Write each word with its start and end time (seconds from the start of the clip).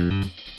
Mm-hmm. 0.00 0.49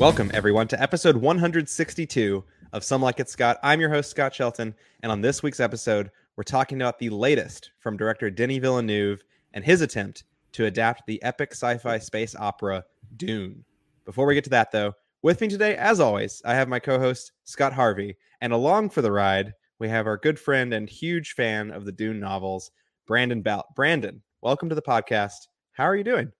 Welcome, 0.00 0.30
everyone, 0.32 0.66
to 0.68 0.80
episode 0.80 1.18
162 1.18 2.42
of 2.72 2.82
Some 2.82 3.02
Like 3.02 3.20
It 3.20 3.28
Scott. 3.28 3.58
I'm 3.62 3.80
your 3.80 3.90
host, 3.90 4.08
Scott 4.08 4.34
Shelton, 4.34 4.74
and 5.02 5.12
on 5.12 5.20
this 5.20 5.42
week's 5.42 5.60
episode, 5.60 6.10
we're 6.36 6.42
talking 6.42 6.80
about 6.80 6.98
the 6.98 7.10
latest 7.10 7.72
from 7.80 7.98
director 7.98 8.30
Denis 8.30 8.60
Villeneuve 8.60 9.22
and 9.52 9.62
his 9.62 9.82
attempt 9.82 10.24
to 10.52 10.64
adapt 10.64 11.06
the 11.06 11.22
epic 11.22 11.52
sci 11.52 11.76
fi 11.76 11.98
space 11.98 12.34
opera 12.34 12.82
Dune. 13.18 13.62
Before 14.06 14.24
we 14.24 14.32
get 14.32 14.44
to 14.44 14.50
that, 14.50 14.72
though, 14.72 14.94
with 15.20 15.42
me 15.42 15.48
today, 15.48 15.76
as 15.76 16.00
always, 16.00 16.40
I 16.46 16.54
have 16.54 16.66
my 16.66 16.78
co 16.78 16.98
host, 16.98 17.32
Scott 17.44 17.74
Harvey, 17.74 18.16
and 18.40 18.54
along 18.54 18.88
for 18.88 19.02
the 19.02 19.12
ride, 19.12 19.52
we 19.78 19.90
have 19.90 20.06
our 20.06 20.16
good 20.16 20.38
friend 20.38 20.72
and 20.72 20.88
huge 20.88 21.32
fan 21.32 21.70
of 21.70 21.84
the 21.84 21.92
Dune 21.92 22.18
novels, 22.18 22.70
Brandon 23.06 23.42
Bout. 23.42 23.74
Brandon, 23.74 24.22
welcome 24.40 24.70
to 24.70 24.74
the 24.74 24.80
podcast. 24.80 25.48
How 25.72 25.84
are 25.84 25.94
you 25.94 26.04
doing? 26.04 26.32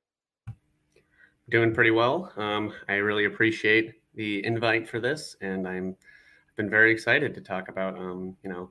Doing 1.50 1.74
pretty 1.74 1.90
well. 1.90 2.32
Um, 2.36 2.72
I 2.88 2.94
really 2.94 3.24
appreciate 3.24 3.94
the 4.14 4.44
invite 4.46 4.88
for 4.88 5.00
this, 5.00 5.34
and 5.40 5.66
I'm 5.66 5.96
I've 6.48 6.56
been 6.56 6.70
very 6.70 6.92
excited 6.92 7.34
to 7.34 7.40
talk 7.40 7.68
about 7.68 7.98
um, 7.98 8.36
you 8.44 8.50
know 8.50 8.70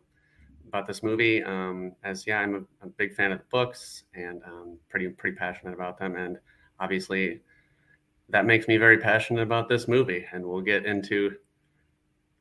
about 0.66 0.88
this 0.88 1.04
movie. 1.04 1.44
Um, 1.44 1.92
as 2.06 2.26
yeah, 2.26 2.40
I'm 2.40 2.56
a, 2.56 2.86
a, 2.86 2.90
big 2.90 3.14
fan 3.14 3.34
of 3.34 3.40
the 3.40 3.46
books 3.52 4.06
and 4.14 4.42
um, 4.46 4.78
pretty 4.88 5.10
pretty 5.10 5.36
passionate 5.36 5.74
about 5.74 6.00
them, 6.00 6.16
and 6.16 6.38
obviously 6.80 7.42
that 8.30 8.46
makes 8.46 8.70
me 8.70 8.78
very 8.78 8.98
passionate 8.98 9.42
about 9.42 9.68
this 9.68 9.90
movie. 9.90 10.26
And 10.32 10.46
we'll 10.46 10.62
get 10.62 10.86
into 10.86 11.36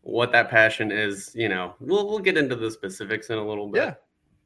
what 0.03 0.31
that 0.33 0.51
passion 0.51 0.93
is. 0.93 1.33
You 1.35 1.49
know, 1.49 1.75
we'll 1.81 2.07
we'll 2.07 2.21
get 2.21 2.39
into 2.39 2.55
the 2.55 2.71
specifics 2.71 3.31
in 3.31 3.39
a 3.39 3.45
little 3.45 3.67
bit. 3.67 3.79
Yeah, 3.81 3.95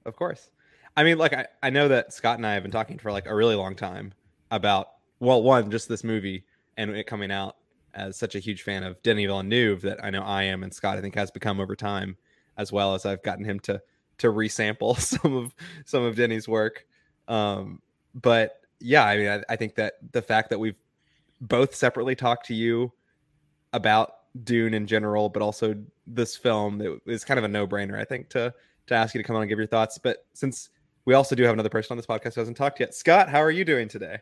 of 0.07 0.17
course. 0.17 0.49
I 0.97 1.05
mean, 1.05 1.19
like 1.19 1.35
I, 1.35 1.49
I 1.63 1.69
know 1.69 1.89
that 1.89 2.15
Scott 2.15 2.39
and 2.39 2.47
I 2.47 2.55
have 2.55 2.63
been 2.63 2.73
talking 2.73 2.99
for 2.99 3.13
like 3.13 3.27
a 3.27 3.35
really 3.35 3.57
long 3.57 3.75
time 3.75 4.15
about 4.51 4.89
well, 5.23 5.41
one, 5.41 5.71
just 5.71 5.89
this 5.89 6.03
movie 6.03 6.45
and 6.77 6.91
it 6.91 7.07
coming 7.07 7.31
out 7.31 7.57
as 7.95 8.17
such 8.17 8.35
a 8.35 8.41
huge 8.41 8.63
fan 8.63 8.83
of 8.83 9.01
Denis 9.05 9.27
Villeneuve 9.27 9.81
that 9.83 10.03
I 10.03 10.11
know 10.11 10.23
I 10.23 10.43
am 10.43 10.65
and 10.65 10.75
Scott 10.75 10.99
I 10.99 11.01
think 11.01 11.15
has 11.15 11.31
become 11.31 11.61
over 11.61 11.77
time, 11.77 12.17
as 12.57 12.73
well 12.73 12.93
as 12.93 13.07
I've 13.07 13.23
gotten 13.23 13.45
him 13.45 13.61
to 13.61 13.81
to 14.19 14.33
resample 14.33 14.99
some 14.99 15.37
of 15.37 15.55
some 15.85 16.03
of 16.03 16.17
Denis' 16.17 16.49
work. 16.49 16.87
Um, 17.29 17.81
but 18.17 18.63
yeah, 18.81 19.05
I 19.05 19.17
mean, 19.17 19.29
I, 19.29 19.43
I 19.49 19.55
think 19.55 19.77
that 19.77 19.95
the 20.11 20.23
fact 20.23 20.51
that 20.51 20.59
we've 20.59 20.79
both 21.41 21.73
separately 21.73 22.17
talked 22.17 22.47
to 22.47 22.55
you 22.55 22.93
about 23.73 24.15
Dune 24.43 24.75
in 24.75 24.89
general, 24.89 25.29
but 25.29 25.41
also 25.41 25.77
this 26.05 26.37
film, 26.37 26.81
it 26.81 27.01
is 27.07 27.25
kind 27.25 27.39
of 27.39 27.45
a 27.45 27.49
no 27.49 27.65
brainer, 27.65 27.97
I 27.97 28.05
think, 28.05 28.29
to 28.31 28.53
to 28.89 28.95
ask 28.95 29.15
you 29.15 29.23
to 29.23 29.27
come 29.27 29.37
on 29.37 29.43
and 29.43 29.49
give 29.49 29.59
your 29.59 29.69
thoughts. 29.69 29.99
But 29.99 30.27
since 30.33 30.71
we 31.05 31.15
also 31.15 31.37
do 31.37 31.45
have 31.45 31.53
another 31.53 31.69
person 31.69 31.93
on 31.93 31.97
this 31.97 32.07
podcast 32.07 32.35
who 32.35 32.41
hasn't 32.41 32.57
talked 32.57 32.81
yet, 32.81 32.93
Scott, 32.93 33.29
how 33.29 33.41
are 33.41 33.53
you 33.53 33.65
doing 33.65 33.87
today? 33.87 34.19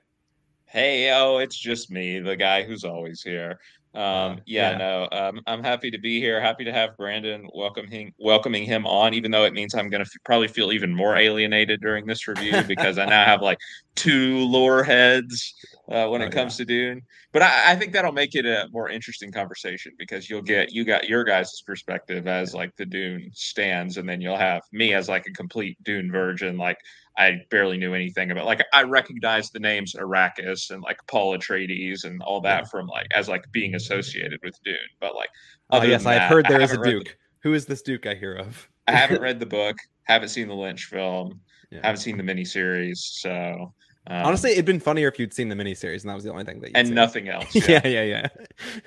Hey, 0.70 1.10
oh, 1.12 1.38
it's 1.38 1.58
just 1.58 1.90
me, 1.90 2.20
the 2.20 2.36
guy 2.36 2.62
who's 2.62 2.84
always 2.84 3.22
here. 3.22 3.58
Um, 3.92 4.40
yeah, 4.46 4.70
yeah, 4.70 4.78
no, 4.78 5.08
um, 5.10 5.40
I'm 5.48 5.64
happy 5.64 5.90
to 5.90 5.98
be 5.98 6.20
here. 6.20 6.40
Happy 6.40 6.62
to 6.62 6.72
have 6.72 6.96
Brandon 6.96 7.48
welcoming 7.52 8.14
welcoming 8.20 8.62
him 8.62 8.86
on, 8.86 9.12
even 9.12 9.32
though 9.32 9.44
it 9.44 9.52
means 9.52 9.74
I'm 9.74 9.90
going 9.90 10.04
to 10.04 10.08
f- 10.08 10.24
probably 10.24 10.46
feel 10.46 10.70
even 10.70 10.94
more 10.94 11.16
alienated 11.16 11.80
during 11.80 12.06
this 12.06 12.28
review 12.28 12.62
because 12.68 12.98
I 12.98 13.06
now 13.06 13.24
have 13.24 13.42
like 13.42 13.58
two 13.96 14.38
lore 14.44 14.84
heads 14.84 15.52
uh, 15.90 16.06
when 16.06 16.22
oh, 16.22 16.26
it 16.26 16.32
comes 16.32 16.56
yeah. 16.56 16.64
to 16.64 16.68
Dune. 16.68 17.02
But 17.32 17.42
I, 17.42 17.72
I, 17.72 17.74
think 17.74 17.92
that'll 17.92 18.12
make 18.12 18.36
it 18.36 18.46
a 18.46 18.68
more 18.70 18.88
interesting 18.88 19.32
conversation 19.32 19.92
because 19.98 20.30
you'll 20.30 20.40
get 20.40 20.72
you 20.72 20.84
got 20.84 21.08
your 21.08 21.24
guys' 21.24 21.60
perspective 21.66 22.28
as 22.28 22.54
like 22.54 22.76
the 22.76 22.86
Dune 22.86 23.32
stands, 23.34 23.96
and 23.96 24.08
then 24.08 24.20
you'll 24.20 24.36
have 24.38 24.62
me 24.70 24.94
as 24.94 25.08
like 25.08 25.26
a 25.26 25.32
complete 25.32 25.76
Dune 25.82 26.12
virgin, 26.12 26.56
like 26.56 26.78
I 27.20 27.42
barely 27.50 27.76
knew 27.76 27.92
anything 27.92 28.30
about. 28.30 28.46
Like 28.46 28.64
I 28.72 28.82
recognized 28.82 29.52
the 29.52 29.60
names 29.60 29.94
Arrakis 29.94 30.70
and 30.70 30.82
like 30.82 30.98
Paul 31.06 31.36
Atreides 31.36 32.04
and 32.04 32.22
all 32.22 32.40
that 32.40 32.62
yeah. 32.62 32.68
from 32.68 32.86
like 32.86 33.08
as 33.14 33.28
like 33.28 33.44
being 33.52 33.74
associated 33.74 34.40
with 34.42 34.58
Dune. 34.64 34.76
But 35.00 35.14
like, 35.14 35.28
oh 35.68 35.82
yes, 35.82 36.06
I've 36.06 36.30
heard 36.30 36.46
there 36.48 36.62
is 36.62 36.72
a 36.72 36.82
Duke. 36.82 37.04
The, 37.04 37.10
Who 37.42 37.52
is 37.52 37.66
this 37.66 37.82
Duke 37.82 38.06
I 38.06 38.14
hear 38.14 38.34
of? 38.36 38.66
I 38.88 38.92
haven't 38.92 39.20
read 39.28 39.38
the 39.38 39.46
book. 39.46 39.76
Haven't 40.04 40.30
seen 40.30 40.48
the 40.48 40.54
Lynch 40.54 40.86
film. 40.86 41.38
Yeah. 41.70 41.80
Haven't 41.82 42.00
seen 42.00 42.16
the 42.16 42.22
miniseries. 42.22 42.96
So 42.96 43.74
um, 44.10 44.26
Honestly, 44.26 44.50
it'd 44.50 44.64
been 44.64 44.80
funnier 44.80 45.06
if 45.06 45.20
you'd 45.20 45.32
seen 45.32 45.48
the 45.48 45.54
miniseries, 45.54 46.00
and 46.00 46.10
that 46.10 46.16
was 46.16 46.24
the 46.24 46.32
only 46.32 46.42
thing 46.42 46.58
that 46.60 46.70
you 46.70 46.72
and 46.74 46.88
seen. 46.88 46.94
nothing 46.96 47.28
else. 47.28 47.54
Yeah, 47.68 47.86
yeah, 47.86 48.02
yeah. 48.02 48.28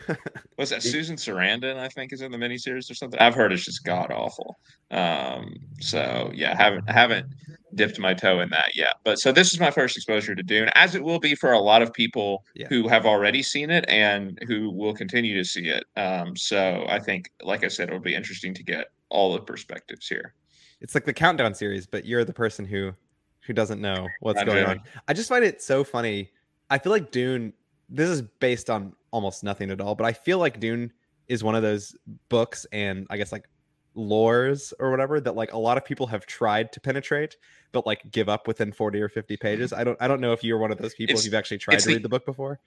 yeah. 0.10 0.16
was 0.58 0.70
that 0.72 0.84
Susan 0.84 1.16
Sarandon? 1.16 1.78
I 1.78 1.88
think 1.88 2.12
is 2.12 2.22
in 2.22 2.30
the 2.30 2.38
miniseries 2.38 2.92
or 2.92 2.94
something. 2.94 3.18
I've 3.22 3.34
heard 3.34 3.54
it's 3.54 3.64
just 3.64 3.86
god 3.86 4.12
awful. 4.12 4.60
Um, 4.92 5.56
so 5.80 6.30
yeah, 6.34 6.58
haven't 6.58 6.90
haven't 6.90 7.28
dipped 7.76 8.00
my 8.00 8.14
toe 8.14 8.42
in 8.42 8.50
that 8.50 8.76
yet. 8.76 8.96
But 9.06 9.18
so 9.18 9.32
this 9.32 9.54
is 9.54 9.62
my 9.62 9.72
first 9.72 9.96
exposure 9.96 10.36
to 10.36 10.44
Dune, 10.44 10.70
as 10.76 10.94
it 10.94 11.02
will 11.02 11.20
be 11.20 11.36
for 11.36 11.54
a 11.54 11.60
lot 11.60 11.82
of 11.82 11.94
people 11.94 12.44
yeah. 12.54 12.68
who 12.68 12.90
have 12.90 13.06
already 13.06 13.42
seen 13.42 13.70
it 13.70 13.86
and 13.88 14.38
who 14.46 14.72
will 14.72 14.94
continue 14.94 15.38
to 15.38 15.46
see 15.46 15.70
it. 15.70 15.86
Um, 15.96 16.36
so 16.36 16.86
I 16.90 17.00
think, 17.00 17.32
like 17.42 17.64
I 17.64 17.70
said, 17.70 17.88
it'll 17.88 18.02
be 18.02 18.14
interesting 18.14 18.54
to 18.56 18.64
get 18.64 18.88
all 19.08 19.32
the 19.32 19.40
perspectives 19.40 20.06
here. 20.06 20.34
It's 20.82 20.94
like 20.94 21.06
the 21.06 21.14
countdown 21.14 21.54
series, 21.54 21.88
but 21.88 22.06
you're 22.06 22.26
the 22.26 22.34
person 22.34 22.66
who 22.66 22.92
who 23.46 23.54
doesn't 23.54 23.82
know 23.82 24.08
what's 24.22 24.38
Not 24.38 24.48
going 24.48 24.66
on. 24.66 24.82
I 25.08 25.14
just 25.14 25.30
find 25.30 25.44
it 25.44 25.62
so 25.62 25.84
funny. 25.84 26.32
I 26.70 26.78
feel 26.78 26.92
like 26.92 27.12
Dune. 27.12 27.54
This 27.90 28.10
is 28.10 28.22
based 28.22 28.70
on 28.70 28.94
almost 29.12 29.44
nothing 29.44 29.70
at 29.70 29.80
all, 29.80 29.94
but 29.94 30.06
I 30.06 30.14
feel 30.14 30.40
like 30.40 30.60
Dune 30.60 30.92
is 31.28 31.44
one 31.44 31.56
of 31.56 31.62
those 31.62 31.96
books 32.30 32.66
and 32.72 33.06
I 33.10 33.18
guess 33.18 33.32
like 33.32 33.48
lores 33.96 34.74
or 34.80 34.90
whatever 34.90 35.20
that 35.22 35.36
like 35.36 35.54
a 35.54 35.58
lot 35.58 35.78
of 35.78 35.86
people 35.86 36.08
have 36.08 36.26
tried 36.26 36.72
to 36.72 36.80
penetrate 36.80 37.38
but 37.72 37.86
like 37.86 38.02
give 38.12 38.28
up 38.28 38.48
within 38.48 38.72
40 38.72 39.00
or 39.00 39.08
50 39.08 39.38
pages 39.38 39.72
i 39.72 39.84
don't 39.84 39.96
i 40.02 40.08
don't 40.08 40.20
know 40.20 40.32
if 40.32 40.44
you're 40.44 40.58
one 40.58 40.72
of 40.72 40.80
those 40.80 40.96
people 40.96 41.14
it's, 41.14 41.22
if 41.22 41.26
you've 41.26 41.36
actually 41.36 41.60
tried 41.60 41.78
to 41.78 41.86
the, 41.86 41.94
read 41.94 42.04
the 42.04 42.10
book 42.10 42.26
before 42.26 42.60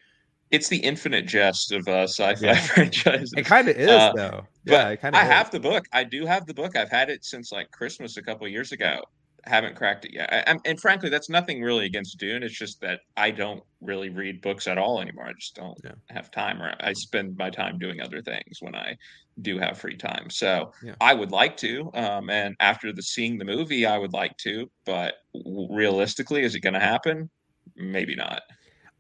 it's 0.53 0.69
the 0.69 0.77
infinite 0.77 1.27
jest 1.27 1.73
of 1.73 1.87
uh, 1.89 2.05
sci-fi 2.05 2.47
yeah. 2.47 2.55
franchises. 2.67 3.35
It 3.37 3.45
kind 3.45 3.69
of 3.69 3.77
is, 3.77 3.89
uh, 3.89 4.13
though. 4.15 4.47
Yeah, 4.65 4.91
it 4.91 5.01
kind 5.01 5.17
of. 5.17 5.21
I 5.21 5.25
is. 5.25 5.33
have 5.33 5.51
the 5.51 5.59
book. 5.59 5.87
I 5.93 6.05
do 6.05 6.25
have 6.25 6.47
the 6.47 6.55
book. 6.55 6.77
I've 6.77 6.89
had 6.89 7.11
it 7.11 7.25
since 7.25 7.51
like 7.51 7.69
Christmas 7.73 8.17
a 8.17 8.23
couple 8.23 8.47
years 8.47 8.71
ago 8.71 9.03
haven't 9.47 9.77
cracked 9.77 10.05
it 10.05 10.13
yet. 10.13 10.33
I, 10.33 10.57
and 10.65 10.81
frankly, 10.81 11.09
that's 11.09 11.29
nothing 11.29 11.63
really 11.63 11.87
against 11.87 12.19
Dune. 12.19 12.43
It's 12.43 12.59
just 12.59 12.81
that 12.81 13.01
I 13.17 13.31
don't 13.31 13.63
really 13.81 14.09
read 14.09 14.41
books 14.41 14.67
at 14.67 14.79
all 14.79 15.01
anymore. 15.01 15.27
I 15.27 15.33
just 15.33 15.55
don't 15.55 15.79
yeah. 15.85 15.93
have 16.11 16.31
time, 16.31 16.61
or 16.61 16.75
I 16.81 16.93
spend 16.93 17.37
my 17.37 17.51
time 17.51 17.79
doing 17.79 18.01
other 18.01 18.21
things 18.23 18.59
when 18.61 18.75
I 18.75 18.97
do 19.43 19.59
have 19.59 19.79
free 19.79 19.97
time. 19.97 20.31
So 20.31 20.73
yeah. 20.83 20.95
I 21.01 21.15
would 21.15 21.31
like 21.31 21.57
to, 21.59 21.91
um, 21.95 22.31
and 22.31 22.57
after 22.61 22.93
the 22.93 23.03
seeing 23.03 23.39
the 23.39 23.45
movie, 23.45 23.87
I 23.87 23.99
would 23.99 24.13
like 24.13 24.37
to. 24.39 24.71
But 24.85 25.15
realistically, 25.45 26.43
is 26.43 26.55
it 26.55 26.61
going 26.61 26.75
to 26.75 26.81
happen? 26.81 27.31
Maybe 27.77 28.15
not. 28.15 28.43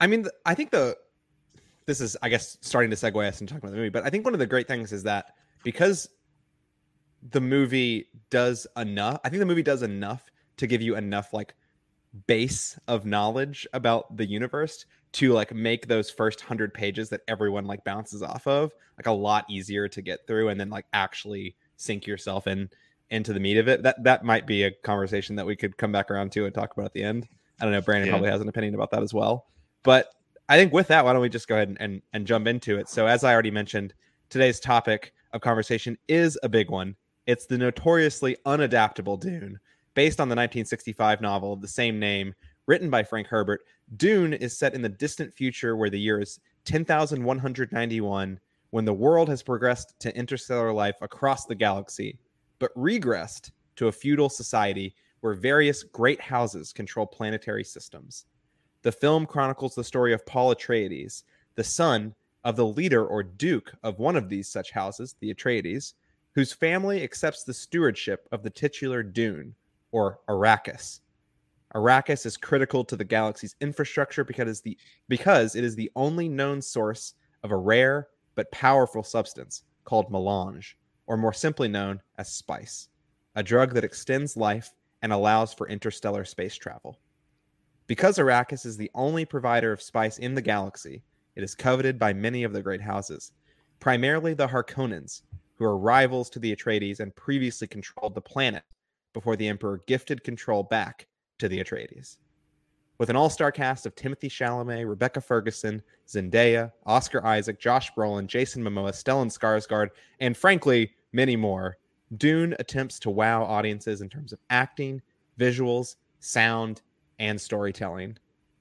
I 0.00 0.06
mean, 0.06 0.26
I 0.44 0.54
think 0.54 0.70
the 0.70 0.96
this 1.86 2.00
is, 2.00 2.16
I 2.20 2.28
guess, 2.28 2.58
starting 2.60 2.90
to 2.90 2.96
segue 2.96 3.26
us 3.26 3.40
and 3.40 3.48
talk 3.48 3.58
about 3.58 3.70
the 3.70 3.76
movie. 3.76 3.90
But 3.90 4.04
I 4.04 4.10
think 4.10 4.24
one 4.24 4.34
of 4.34 4.40
the 4.40 4.46
great 4.46 4.66
things 4.66 4.92
is 4.92 5.04
that 5.04 5.34
because 5.62 6.08
the 7.30 7.40
movie 7.40 8.08
does 8.30 8.66
enough. 8.76 9.20
I 9.24 9.28
think 9.28 9.40
the 9.40 9.46
movie 9.46 9.62
does 9.62 9.82
enough 9.82 10.30
to 10.56 10.66
give 10.66 10.82
you 10.82 10.96
enough 10.96 11.32
like 11.32 11.54
base 12.26 12.78
of 12.88 13.04
knowledge 13.04 13.66
about 13.72 14.16
the 14.16 14.24
universe 14.24 14.86
to 15.12 15.32
like 15.32 15.54
make 15.54 15.86
those 15.86 16.10
first 16.10 16.40
100 16.40 16.72
pages 16.74 17.08
that 17.08 17.22
everyone 17.28 17.66
like 17.66 17.84
bounces 17.84 18.22
off 18.22 18.46
of 18.46 18.72
like 18.98 19.06
a 19.06 19.12
lot 19.12 19.44
easier 19.48 19.88
to 19.88 20.02
get 20.02 20.26
through 20.26 20.48
and 20.48 20.60
then 20.60 20.70
like 20.70 20.86
actually 20.92 21.56
sink 21.76 22.06
yourself 22.06 22.46
in 22.46 22.68
into 23.10 23.32
the 23.32 23.40
meat 23.40 23.56
of 23.56 23.68
it. 23.68 23.82
That 23.82 24.02
that 24.04 24.24
might 24.24 24.46
be 24.46 24.64
a 24.64 24.70
conversation 24.70 25.36
that 25.36 25.46
we 25.46 25.56
could 25.56 25.76
come 25.76 25.92
back 25.92 26.10
around 26.10 26.32
to 26.32 26.44
and 26.44 26.54
talk 26.54 26.72
about 26.72 26.86
at 26.86 26.92
the 26.92 27.02
end. 27.02 27.28
I 27.60 27.64
don't 27.64 27.72
know 27.72 27.80
brandon 27.80 28.08
yeah. 28.08 28.12
probably 28.12 28.30
has 28.30 28.40
an 28.40 28.48
opinion 28.48 28.74
about 28.74 28.90
that 28.90 29.02
as 29.02 29.14
well. 29.14 29.46
But 29.82 30.08
i 30.48 30.56
think 30.56 30.72
with 30.72 30.88
that 30.88 31.04
why 31.04 31.12
don't 31.12 31.22
we 31.22 31.28
just 31.28 31.48
go 31.48 31.56
ahead 31.56 31.68
and, 31.68 31.80
and, 31.80 32.02
and 32.12 32.26
jump 32.26 32.46
into 32.46 32.78
it? 32.78 32.88
So 32.88 33.06
as 33.06 33.24
i 33.24 33.32
already 33.32 33.50
mentioned 33.50 33.94
today's 34.28 34.60
topic 34.60 35.12
of 35.32 35.40
conversation 35.40 35.96
is 36.08 36.38
a 36.42 36.48
big 36.48 36.70
one. 36.70 36.96
It's 37.26 37.46
the 37.46 37.58
notoriously 37.58 38.36
unadaptable 38.46 39.20
dune 39.20 39.58
based 39.96 40.20
on 40.20 40.28
the 40.28 40.36
1965 40.36 41.22
novel 41.22 41.54
of 41.54 41.62
the 41.62 41.66
same 41.66 41.98
name, 41.98 42.34
written 42.66 42.90
by 42.90 43.02
Frank 43.02 43.26
Herbert. 43.26 43.62
Dune 43.96 44.34
is 44.34 44.56
set 44.56 44.74
in 44.74 44.82
the 44.82 44.88
distant 44.90 45.32
future 45.32 45.74
where 45.74 45.88
the 45.88 45.98
year 45.98 46.20
is 46.20 46.38
10,191, 46.66 48.38
when 48.70 48.84
the 48.84 48.92
world 48.92 49.28
has 49.30 49.42
progressed 49.42 49.94
to 50.00 50.14
interstellar 50.14 50.70
life 50.70 50.96
across 51.00 51.46
the 51.46 51.54
galaxy, 51.54 52.18
but 52.58 52.74
regressed 52.76 53.52
to 53.76 53.88
a 53.88 53.92
feudal 53.92 54.28
society 54.28 54.94
where 55.20 55.32
various 55.32 55.82
great 55.82 56.20
houses 56.20 56.74
control 56.74 57.06
planetary 57.06 57.64
systems. 57.64 58.26
The 58.82 58.92
film 58.92 59.24
chronicles 59.24 59.74
the 59.74 59.82
story 59.82 60.12
of 60.12 60.26
Paul 60.26 60.54
Atreides, 60.54 61.22
the 61.54 61.64
son 61.64 62.14
of 62.44 62.56
the 62.56 62.66
leader 62.66 63.06
or 63.06 63.22
duke 63.22 63.72
of 63.82 63.98
one 63.98 64.16
of 64.16 64.28
these 64.28 64.48
such 64.48 64.72
houses, 64.72 65.16
the 65.20 65.32
Atreides, 65.32 65.94
whose 66.34 66.52
family 66.52 67.02
accepts 67.02 67.44
the 67.44 67.54
stewardship 67.54 68.28
of 68.30 68.42
the 68.42 68.50
titular 68.50 69.02
Dune, 69.02 69.54
or 69.96 70.18
Arrakis. 70.28 71.00
Arrakis 71.74 72.26
is 72.26 72.36
critical 72.36 72.84
to 72.84 72.96
the 72.96 73.04
galaxy's 73.04 73.56
infrastructure 73.62 74.24
because, 74.24 74.60
the, 74.60 74.76
because 75.08 75.56
it 75.56 75.64
is 75.64 75.74
the 75.74 75.90
only 75.96 76.28
known 76.28 76.60
source 76.60 77.14
of 77.42 77.50
a 77.50 77.56
rare 77.56 78.08
but 78.34 78.52
powerful 78.52 79.02
substance 79.02 79.62
called 79.84 80.10
melange, 80.10 80.76
or 81.06 81.16
more 81.16 81.32
simply 81.32 81.66
known 81.66 81.98
as 82.18 82.30
spice, 82.30 82.88
a 83.36 83.42
drug 83.42 83.72
that 83.72 83.84
extends 83.84 84.36
life 84.36 84.74
and 85.00 85.14
allows 85.14 85.54
for 85.54 85.66
interstellar 85.66 86.26
space 86.26 86.56
travel. 86.56 86.98
Because 87.86 88.18
Arrakis 88.18 88.66
is 88.66 88.76
the 88.76 88.90
only 88.94 89.24
provider 89.24 89.72
of 89.72 89.80
spice 89.80 90.18
in 90.18 90.34
the 90.34 90.42
galaxy, 90.42 91.02
it 91.36 91.42
is 91.42 91.54
coveted 91.54 91.98
by 91.98 92.12
many 92.12 92.44
of 92.44 92.52
the 92.52 92.62
great 92.62 92.82
houses, 92.82 93.32
primarily 93.80 94.34
the 94.34 94.48
Harkonnens, 94.48 95.22
who 95.54 95.64
are 95.64 95.78
rivals 95.78 96.28
to 96.28 96.38
the 96.38 96.54
Atreides 96.54 97.00
and 97.00 97.16
previously 97.16 97.66
controlled 97.66 98.14
the 98.14 98.20
planet 98.20 98.62
before 99.16 99.34
the 99.34 99.48
Emperor 99.48 99.80
gifted 99.86 100.22
control 100.22 100.62
back 100.62 101.06
to 101.38 101.48
the 101.48 101.58
Atreides. 101.58 102.18
With 102.98 103.08
an 103.08 103.16
all 103.16 103.30
star 103.30 103.50
cast 103.50 103.86
of 103.86 103.94
Timothée 103.94 104.28
Chalamet, 104.28 104.86
Rebecca 104.86 105.22
Ferguson, 105.22 105.80
Zendaya, 106.06 106.70
Oscar 106.84 107.24
Isaac, 107.24 107.58
Josh 107.58 107.90
Brolin, 107.94 108.26
Jason 108.26 108.62
Momoa, 108.62 108.90
Stellan 108.90 109.32
Skarsgård, 109.34 109.88
and 110.20 110.36
frankly, 110.36 110.92
many 111.14 111.34
more, 111.34 111.78
Dune 112.18 112.54
attempts 112.58 112.98
to 112.98 113.08
wow 113.08 113.42
audiences 113.42 114.02
in 114.02 114.10
terms 114.10 114.34
of 114.34 114.38
acting, 114.50 115.00
visuals, 115.40 115.96
sound, 116.20 116.82
and 117.18 117.40
storytelling. 117.40 118.18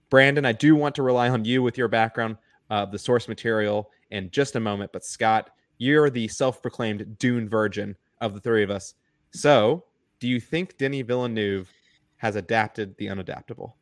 Brandon, 0.09 0.45
I 0.45 0.53
do 0.53 0.73
want 0.77 0.95
to 0.95 1.03
rely 1.03 1.27
on 1.27 1.43
you 1.43 1.63
with 1.63 1.77
your 1.77 1.89
background 1.89 2.37
of 2.69 2.93
the 2.93 2.99
source 2.99 3.27
material 3.27 3.91
in 4.11 4.31
just 4.31 4.55
a 4.55 4.61
moment, 4.61 4.93
but 4.93 5.03
Scott, 5.03 5.49
you're 5.79 6.09
the 6.09 6.29
self 6.29 6.61
proclaimed 6.61 7.19
Dune 7.19 7.49
virgin 7.49 7.97
of 8.21 8.33
the 8.33 8.39
three 8.39 8.63
of 8.63 8.69
us. 8.69 8.93
So, 9.31 9.83
do 10.25 10.31
you 10.31 10.39
think 10.39 10.75
Denis 10.79 11.05
Villeneuve 11.05 11.71
has 12.17 12.35
adapted 12.35 12.97
the 12.97 13.05
unadaptable? 13.05 13.73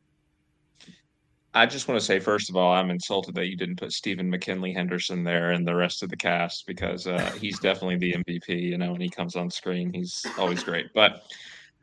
I 1.54 1.64
just 1.64 1.88
want 1.88 1.98
to 1.98 2.04
say, 2.04 2.20
first 2.20 2.50
of 2.50 2.56
all, 2.56 2.70
I'm 2.70 2.90
insulted 2.90 3.34
that 3.36 3.46
you 3.46 3.56
didn't 3.56 3.76
put 3.76 3.92
Stephen 3.92 4.28
McKinley 4.28 4.70
Henderson 4.74 5.24
there 5.24 5.52
and 5.52 5.66
the 5.66 5.74
rest 5.74 6.02
of 6.02 6.10
the 6.10 6.18
cast 6.18 6.66
because 6.66 7.06
uh, 7.06 7.30
he's 7.40 7.58
definitely 7.60 7.96
the 7.96 8.12
MVP. 8.22 8.60
You 8.60 8.76
know, 8.76 8.92
when 8.92 9.00
he 9.00 9.08
comes 9.08 9.36
on 9.36 9.50
screen, 9.50 9.90
he's 9.90 10.26
always 10.36 10.62
great. 10.62 10.92
But 10.94 11.22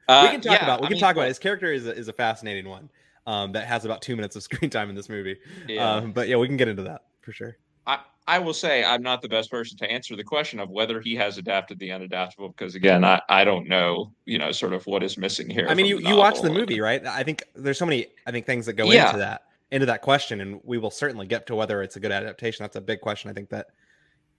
uh, 0.08 0.25
we 0.28 0.30
can 0.30 0.42
talk 0.42 0.60
yeah, 0.60 0.63
about 0.63 0.81
we 0.81 0.86
I 0.86 0.90
can 0.90 0.96
mean, 0.98 1.02
talk 1.02 1.16
about 1.16 1.28
his 1.28 1.40
character 1.40 1.74
is 1.74 1.88
a, 1.88 1.96
is 1.96 2.08
a 2.08 2.13
fascinating 2.13 2.69
one 2.69 2.88
um, 3.25 3.54
that 3.54 3.66
has 3.66 3.84
about 3.84 4.04
two 4.04 4.16
minutes 4.16 4.36
of 4.36 4.44
screen 4.44 4.69
time 4.69 4.92
in 4.92 4.96
this 4.96 5.10
movie. 5.10 5.38
Yeah. 5.68 5.92
Um, 5.92 6.12
but 6.12 6.28
yeah, 6.28 6.36
we 6.36 6.48
can 6.48 6.58
get 6.58 6.68
into 6.68 6.84
that 6.84 7.02
for 7.22 7.31
sure. 7.31 7.58
I, 7.88 8.02
I 8.28 8.40
will 8.40 8.54
say 8.54 8.84
I'm 8.84 9.02
not 9.02 9.22
the 9.22 9.30
best 9.30 9.50
person 9.50 9.78
to 9.80 9.92
answer 9.92 10.16
the 10.16 10.24
question 10.24 10.60
of 10.60 10.70
whether 10.70 11.02
he 11.02 11.16
has 11.16 11.38
adapted 11.38 11.80
the 11.80 11.90
unadaptable 11.90 12.56
because 12.56 12.76
again 12.76 13.04
I, 13.04 13.20
I 13.30 13.44
don't 13.44 13.68
know 13.68 14.12
you 14.26 14.38
know 14.38 14.52
sort 14.52 14.74
of 14.74 14.86
what 14.86 15.04
is 15.04 15.18
missing 15.18 15.50
here. 15.50 15.66
I 15.68 15.74
mean 15.74 15.86
you, 15.86 16.00
you 16.00 16.16
watch 16.16 16.42
the 16.42 16.52
movie 16.52 16.80
right? 16.80 17.06
I 17.06 17.24
think 17.24 17.44
there's 17.56 17.80
so 17.80 17.86
many 17.86 18.08
I 18.28 18.32
think 18.32 18.46
things 18.46 18.66
that 18.68 18.74
go 18.74 18.86
yeah. 18.92 19.08
into 19.08 19.20
that 19.20 19.42
into 19.72 19.86
that 19.86 20.02
question, 20.02 20.42
and 20.42 20.60
we 20.64 20.78
will 20.78 20.92
certainly 20.92 21.26
get 21.26 21.48
to 21.48 21.56
whether 21.56 21.82
it's 21.82 21.96
a 21.96 22.00
good 22.00 22.12
adaptation. 22.12 22.64
That's 22.64 22.76
a 22.76 22.82
big 22.82 23.02
question. 23.02 23.30
I 23.30 23.34
think 23.34 23.50
that 23.50 23.68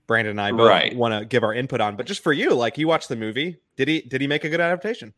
Brandon 0.07 0.31
and 0.31 0.41
I 0.41 0.51
both 0.51 0.69
right. 0.69 0.95
want 0.95 1.19
to 1.19 1.25
give 1.25 1.43
our 1.43 1.53
input 1.53 1.81
on. 1.81 1.95
But 1.95 2.05
just 2.05 2.23
for 2.23 2.33
you, 2.33 2.53
like 2.53 2.77
you 2.77 2.87
watched 2.87 3.09
the 3.09 3.15
movie, 3.15 3.57
did 3.75 3.87
he 3.87 4.01
did 4.01 4.21
he 4.21 4.27
make 4.27 4.43
a 4.43 4.49
good 4.49 4.61
adaptation? 4.61 5.13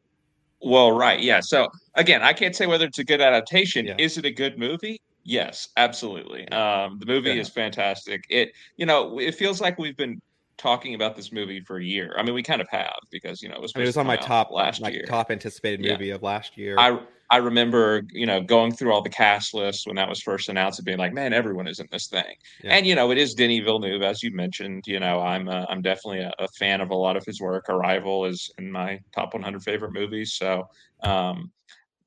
Well, 0.61 0.91
right, 0.91 1.19
yeah. 1.19 1.41
So 1.41 1.69
again, 1.95 2.23
I 2.23 2.33
can't 2.33 2.55
say 2.55 2.65
whether 2.65 2.85
it's 2.85 2.99
a 2.99 3.03
good 3.03 3.21
adaptation. 3.21 3.85
Yeah. 3.85 3.95
Is 3.99 4.17
it 4.17 4.25
a 4.25 4.31
good 4.31 4.57
movie? 4.57 5.01
Yes, 5.25 5.69
absolutely. 5.75 6.47
Um, 6.49 6.99
the 6.99 7.05
movie 7.07 7.29
yeah. 7.29 7.41
is 7.41 7.49
fantastic. 7.49 8.23
It, 8.29 8.53
you 8.77 8.85
know, 8.85 9.19
it 9.19 9.33
feels 9.33 9.59
like 9.59 9.79
we've 9.79 9.97
been 9.97 10.21
talking 10.57 10.93
about 10.93 11.15
this 11.15 11.31
movie 11.31 11.59
for 11.59 11.77
a 11.77 11.83
year. 11.83 12.15
I 12.17 12.23
mean, 12.23 12.35
we 12.35 12.43
kind 12.43 12.61
of 12.61 12.69
have 12.69 12.95
because 13.11 13.41
you 13.41 13.49
know 13.49 13.55
it 13.55 13.61
was. 13.61 13.73
I 13.75 13.79
mean, 13.79 13.85
it 13.85 13.89
was 13.89 13.97
on 13.97 14.07
my 14.07 14.17
top 14.17 14.51
last 14.51 14.79
year. 14.87 15.03
top 15.07 15.31
anticipated 15.31 15.81
movie 15.81 16.07
yeah. 16.07 16.15
of 16.15 16.23
last 16.23 16.57
year. 16.57 16.75
I 16.77 16.99
I 17.31 17.37
remember, 17.37 18.03
you 18.11 18.25
know, 18.25 18.41
going 18.41 18.71
through 18.71 18.93
all 18.93 19.01
the 19.01 19.09
cast 19.09 19.53
lists 19.53 19.87
when 19.87 19.95
that 19.95 20.07
was 20.07 20.21
first 20.21 20.47
announced 20.47 20.79
and 20.79 20.85
being 20.85 20.99
like, 20.99 21.13
man, 21.13 21.33
everyone 21.33 21.67
is 21.67 21.79
in 21.79 21.87
this 21.91 22.07
thing. 22.07 22.35
Yeah. 22.63 22.75
And, 22.75 22.85
you 22.85 22.93
know, 22.93 23.09
it 23.11 23.17
is 23.17 23.33
Denis 23.33 23.63
Villeneuve, 23.63 24.03
as 24.03 24.21
you 24.21 24.31
mentioned. 24.31 24.83
You 24.85 24.99
know, 24.99 25.19
I'm 25.21 25.49
uh, 25.49 25.65
I'm 25.67 25.81
definitely 25.81 26.19
a, 26.19 26.31
a, 26.37 26.47
fan 26.49 26.81
of 26.81 26.91
a 26.91 26.95
lot 26.95 27.17
of 27.17 27.25
his 27.25 27.41
work. 27.41 27.67
Arrival 27.67 28.25
is 28.25 28.51
in 28.59 28.71
my 28.71 28.99
top 29.13 29.33
100 29.33 29.63
favorite 29.63 29.93
movies. 29.93 30.33
So, 30.33 30.69
um, 31.01 31.51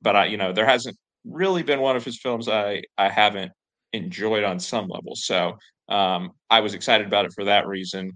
but 0.01 0.15
I, 0.15 0.25
you 0.27 0.37
know, 0.37 0.53
there 0.53 0.65
hasn't 0.65 0.97
really 1.25 1.63
been 1.63 1.81
one 1.81 1.95
of 1.95 2.05
his 2.05 2.19
films 2.19 2.47
I, 2.47 2.83
I 2.97 3.09
haven't 3.09 3.51
enjoyed 3.93 4.43
on 4.43 4.59
some 4.59 4.87
level. 4.87 5.15
So 5.15 5.57
um, 5.89 6.31
I 6.49 6.59
was 6.61 6.73
excited 6.73 7.07
about 7.07 7.25
it 7.25 7.33
for 7.33 7.45
that 7.45 7.67
reason. 7.67 8.11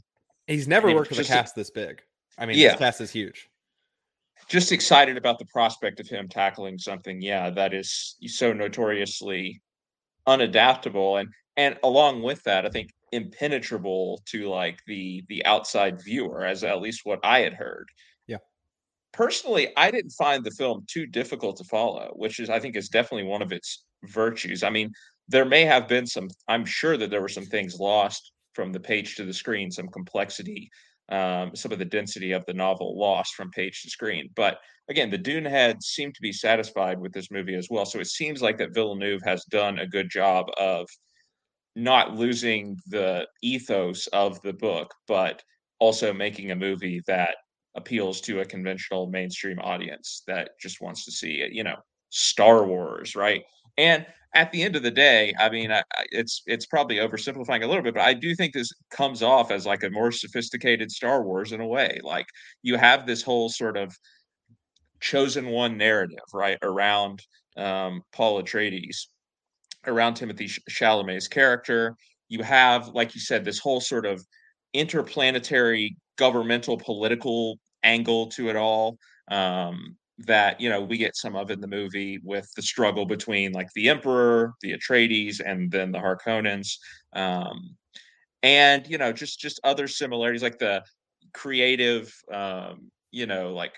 He's 0.48 0.68
never 0.68 0.94
worked 0.94 1.10
with 1.10 1.20
a 1.20 1.24
cast 1.24 1.56
this 1.56 1.72
big. 1.72 2.02
I 2.38 2.46
mean, 2.46 2.58
yeah. 2.58 2.70
this 2.70 2.80
cast 2.80 3.02
is 3.02 3.12
huge 3.12 3.50
just 4.50 4.74
excited 4.74 5.16
about 5.16 5.40
the 5.40 5.46
prospect 5.46 6.02
of 6.02 6.08
him 6.08 6.28
tackling 6.28 6.78
something, 6.78 7.22
yeah, 7.22 7.50
that 7.52 7.74
is 7.74 8.18
so 8.28 8.52
notoriously 8.52 9.62
unadaptable 10.28 11.20
and 11.20 11.30
and 11.56 11.78
along 11.84 12.24
with 12.24 12.42
that, 12.44 12.66
I 12.66 12.70
think 12.70 12.90
impenetrable 13.12 14.22
to 14.28 14.50
like 14.50 14.80
the 14.88 15.24
the 15.30 15.46
outside 15.46 16.02
viewer, 16.02 16.44
as 16.46 16.64
at 16.64 16.82
least 16.82 17.02
what 17.04 17.20
I 17.24 17.40
had 17.40 17.54
heard. 17.54 17.88
Personally, 19.14 19.70
I 19.78 19.92
didn't 19.92 20.12
find 20.12 20.44
the 20.44 20.52
film 20.52 20.86
too 20.90 21.06
difficult 21.06 21.58
to 21.58 21.64
follow, 21.66 22.12
which 22.16 22.40
is 22.40 22.50
I 22.50 22.60
think 22.60 22.76
is 22.76 22.90
definitely 22.90 23.28
one 23.28 23.42
of 23.42 23.52
its 23.52 23.86
virtues. 24.06 24.64
I 24.64 24.70
mean, 24.70 24.92
there 25.28 25.46
may 25.46 25.66
have 25.66 25.88
been 25.88 26.08
some 26.08 26.30
I'm 26.48 26.66
sure 26.66 26.98
that 26.98 27.10
there 27.10 27.22
were 27.22 27.30
some 27.30 27.46
things 27.46 27.80
lost 27.80 28.32
from 28.54 28.72
the 28.72 28.80
page 28.80 29.16
to 29.16 29.26
the 29.26 29.34
screen, 29.34 29.72
some 29.72 29.88
complexity 29.88 30.70
um, 31.10 31.56
some 31.56 31.72
of 31.72 31.80
the 31.80 31.86
density 31.86 32.32
of 32.32 32.46
the 32.46 32.54
novel 32.54 32.98
lost 32.98 33.36
from 33.36 33.52
page 33.52 33.82
to 33.82 33.90
screen. 33.90 34.30
But 34.36 34.60
again, 34.90 35.10
the 35.10 35.18
Dune 35.18 35.46
heads 35.46 35.88
seem 35.88 36.12
to 36.14 36.22
be 36.22 36.32
satisfied 36.32 37.00
with 37.00 37.12
this 37.12 37.32
movie 37.32 37.56
as 37.56 37.68
well. 37.70 37.86
So 37.86 38.00
it 38.00 38.08
seems 38.08 38.42
like 38.42 38.58
that 38.60 38.74
Villeneuve 38.74 39.22
has 39.24 39.44
done 39.46 39.80
a 39.80 39.88
good 39.88 40.10
job 40.10 40.48
of 40.58 40.88
not 41.76 42.16
losing 42.16 42.78
the 42.88 43.28
ethos 43.42 44.08
of 44.08 44.42
the 44.44 44.54
book, 44.54 44.94
but 45.08 45.42
also 45.80 46.14
making 46.14 46.52
a 46.52 46.56
movie 46.56 47.02
that 47.08 47.36
appeals 47.76 48.22
to 48.22 48.42
a 48.42 48.46
conventional 48.46 49.08
mainstream 49.08 49.60
audience 49.60 50.24
that 50.28 50.52
just 50.62 50.82
wants 50.82 51.06
to 51.06 51.12
see 51.12 51.48
you 51.52 51.64
know, 51.64 51.78
Star 52.10 52.66
Wars, 52.66 53.16
right? 53.16 53.44
And 53.78 54.06
at 54.36 54.52
the 54.52 54.64
end 54.64 54.76
of 54.76 54.84
the 54.84 54.92
day, 54.92 55.34
I 55.40 55.50
mean, 55.50 55.72
I, 55.72 55.84
it's 56.12 56.42
it's 56.48 56.66
probably 56.66 56.98
oversimplifying 56.98 57.64
a 57.64 57.68
little 57.68 57.84
bit, 57.84 57.94
but 57.94 58.04
I 58.04 58.14
do 58.14 58.36
think 58.36 58.54
this 58.54 58.72
comes 58.92 59.22
off 59.22 59.52
as 59.52 59.66
like 59.66 59.84
a 59.84 59.90
more 59.90 60.12
sophisticated 60.12 60.92
Star 60.92 61.24
Wars 61.24 61.52
in 61.52 61.62
a 61.62 61.68
way. 61.68 62.00
Like 62.04 62.26
you 62.64 62.78
have 62.78 63.06
this 63.06 63.22
whole 63.22 63.50
sort 63.50 63.78
of 63.78 63.96
chosen 65.02 65.48
one 65.48 65.78
narrative, 65.78 66.26
right, 66.34 66.58
around 66.64 67.22
um, 67.58 68.02
Paul 68.12 68.42
Atreides, 68.42 69.08
around 69.86 70.16
Timothée 70.16 70.60
Chalamet's 70.70 71.28
character. 71.28 71.96
You 72.30 72.42
have, 72.42 72.88
like 72.90 73.14
you 73.14 73.22
said, 73.22 73.46
this 73.46 73.60
whole 73.60 73.82
sort 73.82 74.06
of 74.06 74.24
interplanetary 74.74 75.96
governmental 76.18 76.78
political 76.78 77.60
angle 77.84 78.28
to 78.28 78.50
it 78.50 78.56
all. 78.56 78.98
Um, 79.30 79.98
that 80.20 80.62
you 80.62 80.70
know 80.70 80.82
we 80.82 80.98
get 80.98 81.16
some 81.16 81.36
of 81.36 81.50
in 81.50 81.60
the 81.60 81.68
movie 81.68 82.20
with 82.24 82.48
the 82.56 82.62
struggle 82.62 83.06
between 83.06 83.52
like 83.52 83.68
the 83.74 83.90
emperor 83.90 84.54
the 84.62 84.72
atreides 84.72 85.42
and 85.44 85.72
then 85.72 85.92
the 85.92 85.98
harkonnens 85.98 86.78
um 87.14 87.76
and 88.44 88.88
you 88.88 88.98
know 88.98 89.12
just 89.12 89.40
just 89.40 89.60
other 89.64 89.88
similarities 89.88 90.44
like 90.44 90.60
the 90.60 90.84
creative 91.34 92.14
um 92.32 92.92
you 93.12 93.26
know 93.26 93.54
like 93.54 93.74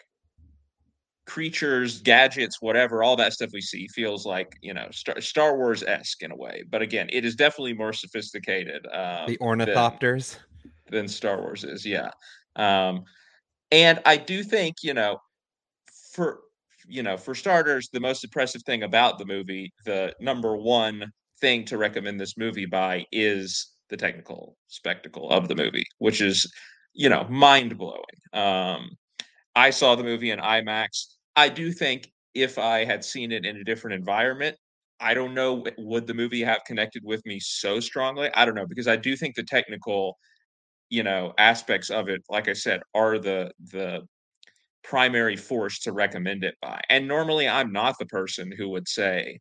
creatures 1.26 2.02
gadgets 2.02 2.62
whatever 2.62 3.02
all 3.02 3.16
that 3.16 3.34
stuff 3.34 3.50
we 3.54 3.62
see 3.62 3.88
feels 3.88 4.26
like 4.26 4.56
you 4.62 4.74
know 4.74 4.88
star, 4.92 5.20
star 5.22 5.58
wars-esque 5.58 6.22
in 6.22 6.32
a 6.32 6.36
way 6.36 6.64
but 6.70 6.82
again 6.82 7.08
it 7.12 7.26
is 7.26 7.36
definitely 7.36 7.74
more 7.74 7.94
sophisticated 7.94 8.86
um, 8.94 9.26
the 9.26 9.38
ornithopters 9.38 10.38
than, 10.64 10.92
than 10.92 11.08
star 11.08 11.42
wars 11.42 11.64
is 11.64 11.86
yeah 11.86 12.12
um 12.58 13.04
and 13.72 14.00
i 14.06 14.18
do 14.18 14.44
think 14.44 14.76
you 14.84 14.94
know 14.94 15.18
for 16.14 16.40
you 16.88 17.04
know, 17.04 17.18
for 17.18 17.36
starters, 17.36 17.90
the 17.92 18.00
most 18.00 18.24
impressive 18.24 18.64
thing 18.64 18.84
about 18.84 19.18
the 19.18 19.26
movie, 19.26 19.74
the 19.86 20.14
number 20.20 20.56
one 20.56 21.12
thing 21.42 21.66
to 21.66 21.78
recommend 21.78 22.20
this 22.20 22.38
movie 22.38 22.66
by 22.66 23.06
is 23.12 23.72
the 23.90 23.98
technical 23.98 24.58
spectacle 24.68 25.30
of 25.30 25.48
the 25.48 25.56
movie, 25.56 25.86
which 26.00 26.22
is, 26.22 26.52
you 26.94 27.10
know, 27.10 27.26
mind 27.30 27.78
blowing. 27.78 28.02
Um, 28.34 28.90
I 29.56 29.70
saw 29.70 29.96
the 29.96 30.04
movie 30.04 30.32
in 30.32 30.40
IMAX. 30.40 31.06
I 31.36 31.50
do 31.50 31.72
think 31.72 32.12
if 32.34 32.58
I 32.58 32.86
had 32.86 33.04
seen 33.04 33.32
it 33.32 33.46
in 33.46 33.58
a 33.58 33.64
different 33.64 33.96
environment, 33.96 34.56
I 35.00 35.14
don't 35.14 35.34
know 35.34 35.66
would 35.78 36.08
the 36.08 36.14
movie 36.14 36.42
have 36.44 36.64
connected 36.66 37.04
with 37.04 37.26
me 37.26 37.40
so 37.40 37.80
strongly. 37.80 38.30
I 38.34 38.46
don't 38.46 38.56
know 38.56 38.68
because 38.68 38.88
I 38.88 38.96
do 38.96 39.16
think 39.16 39.36
the 39.36 39.44
technical, 39.44 40.18
you 40.90 41.04
know, 41.04 41.34
aspects 41.38 41.90
of 41.90 42.10
it, 42.10 42.24
like 42.30 42.48
I 42.48 42.54
said, 42.54 42.82
are 42.94 43.20
the 43.20 43.52
the 43.72 44.02
primary 44.84 45.38
force 45.38 45.80
to 45.82 45.92
recommend 45.94 46.44
it 46.44 46.56
by. 46.62 46.82
And 46.90 47.08
normally 47.08 47.48
I'm 47.50 47.72
not 47.72 47.98
the 48.00 48.06
person 48.08 48.52
who 48.58 48.70
would 48.70 48.88
say, 48.88 49.40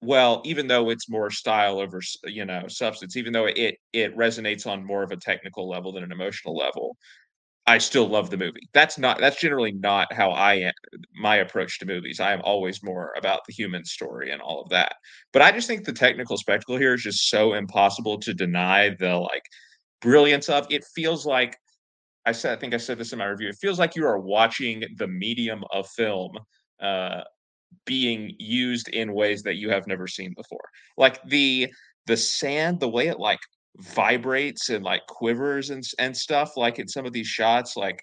well, 0.00 0.42
even 0.44 0.68
though 0.68 0.90
it's 0.90 1.08
more 1.08 1.30
style 1.30 1.80
over 1.80 2.00
you 2.24 2.44
know 2.44 2.68
substance, 2.68 3.16
even 3.16 3.32
though 3.32 3.46
it 3.46 3.76
it 3.92 4.16
resonates 4.16 4.66
on 4.66 4.84
more 4.84 5.02
of 5.02 5.10
a 5.12 5.16
technical 5.16 5.68
level 5.68 5.92
than 5.92 6.04
an 6.04 6.12
emotional 6.12 6.56
level, 6.56 6.96
I 7.66 7.78
still 7.78 8.08
love 8.08 8.30
the 8.30 8.38
movie. 8.38 8.68
That's 8.74 8.98
not 8.98 9.18
that's 9.20 9.40
generally 9.40 9.72
not 9.72 10.12
how 10.12 10.30
I 10.32 10.54
am 10.56 10.72
my 11.20 11.36
approach 11.38 11.78
to 11.80 11.86
movies. 11.86 12.20
I 12.20 12.32
am 12.34 12.42
always 12.44 12.82
more 12.84 13.14
about 13.18 13.42
the 13.46 13.54
human 13.54 13.84
story 13.84 14.32
and 14.32 14.42
all 14.42 14.62
of 14.62 14.70
that. 14.70 14.94
But 15.32 15.42
I 15.42 15.52
just 15.52 15.68
think 15.68 15.84
the 15.84 15.92
technical 15.94 16.38
spectacle 16.38 16.78
here 16.78 16.94
is 16.94 17.02
just 17.02 17.30
so 17.30 17.54
impossible 17.54 18.18
to 18.20 18.34
deny 18.34 18.90
the 18.98 19.16
like 19.16 19.44
brilliance 20.00 20.48
of. 20.48 20.66
It 20.70 20.84
feels 20.94 21.26
like 21.26 21.56
I 22.26 22.32
said 22.32 22.56
I 22.56 22.60
think 22.60 22.74
I 22.74 22.78
said 22.78 22.98
this 22.98 23.12
in 23.12 23.18
my 23.18 23.26
review. 23.26 23.48
It 23.48 23.58
feels 23.60 23.78
like 23.78 23.96
you 23.96 24.06
are 24.06 24.18
watching 24.18 24.84
the 24.96 25.08
medium 25.08 25.64
of 25.72 25.88
film 25.88 26.32
uh 26.80 27.22
being 27.84 28.34
used 28.38 28.88
in 28.88 29.12
ways 29.12 29.42
that 29.42 29.56
you 29.56 29.70
have 29.70 29.86
never 29.86 30.06
seen 30.06 30.32
before. 30.36 30.68
Like 30.96 31.22
the 31.24 31.72
the 32.06 32.16
sand, 32.16 32.80
the 32.80 32.88
way 32.88 33.08
it 33.08 33.20
like 33.20 33.40
vibrates 33.78 34.70
and 34.70 34.84
like 34.84 35.06
quivers 35.06 35.70
and 35.70 35.84
and 35.98 36.16
stuff 36.16 36.56
like 36.56 36.78
in 36.78 36.88
some 36.88 37.06
of 37.06 37.12
these 37.12 37.26
shots 37.26 37.76
like 37.76 38.02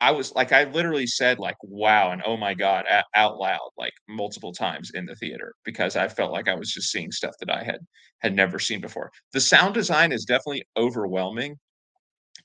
I 0.00 0.10
was 0.12 0.32
like 0.34 0.52
I 0.52 0.64
literally 0.64 1.06
said 1.06 1.38
like 1.38 1.56
wow 1.62 2.10
and 2.10 2.22
oh 2.24 2.36
my 2.36 2.54
god 2.54 2.84
out 3.14 3.38
loud 3.38 3.70
like 3.76 3.92
multiple 4.08 4.52
times 4.52 4.90
in 4.94 5.06
the 5.06 5.14
theater 5.16 5.54
because 5.64 5.96
I 5.96 6.08
felt 6.08 6.32
like 6.32 6.48
I 6.48 6.54
was 6.54 6.72
just 6.72 6.90
seeing 6.90 7.12
stuff 7.12 7.34
that 7.40 7.50
I 7.50 7.62
had 7.62 7.80
had 8.20 8.34
never 8.34 8.58
seen 8.58 8.80
before. 8.80 9.10
The 9.32 9.40
sound 9.40 9.74
design 9.74 10.12
is 10.12 10.24
definitely 10.24 10.64
overwhelming. 10.76 11.56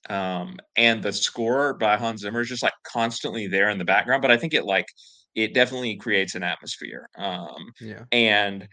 Um 0.10 0.58
and 0.76 1.02
the 1.02 1.14
score 1.14 1.74
by 1.76 1.98
Hans 1.98 2.22
Zimmer 2.22 2.42
is 2.42 2.50
just 2.50 2.64
like 2.64 2.74
constantly 2.84 3.48
there 3.48 3.70
in 3.70 3.78
the 3.78 3.86
background 3.86 4.22
but 4.22 4.32
I 4.32 4.38
think 4.38 4.54
it 4.54 4.66
like 4.66 4.88
it 5.36 5.54
definitely 5.54 5.98
creates 5.98 6.36
an 6.36 6.44
atmosphere. 6.44 7.10
Um, 7.18 7.72
yeah. 7.82 8.04
And 8.12 8.68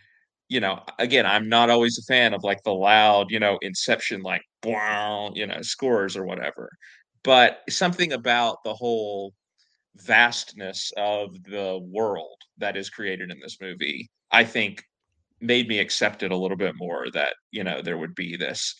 you 0.49 0.61
know, 0.61 0.81
again, 0.99 1.25
I'm 1.25 1.49
not 1.49 1.71
always 1.71 1.99
a 1.99 2.03
fan 2.03 2.35
of 2.35 2.45
like 2.45 2.63
the 2.63 2.75
loud, 2.75 3.31
you 3.31 3.41
know, 3.41 3.59
Inception, 3.63 4.21
like, 4.21 4.43
you 4.65 5.47
know, 5.47 5.63
scores 5.63 6.15
or 6.15 6.27
whatever. 6.27 6.69
But 7.25 7.63
something 7.69 8.13
about 8.13 8.59
the 8.65 8.75
whole 8.75 9.35
vastness 9.97 10.93
of 10.97 11.43
the 11.45 11.81
world 11.93 12.39
that 12.59 12.77
is 12.77 12.91
created 12.91 13.31
in 13.31 13.41
this 13.41 13.59
movie, 13.61 14.11
I 14.33 14.45
think 14.45 14.85
made 15.41 15.69
me 15.69 15.79
accept 15.81 16.23
it 16.23 16.33
a 16.33 16.37
little 16.37 16.57
bit 16.57 16.75
more 16.77 17.11
that, 17.13 17.35
you 17.53 17.65
know, 17.65 17.83
there 17.83 17.99
would 17.99 18.15
be 18.15 18.37
this 18.37 18.75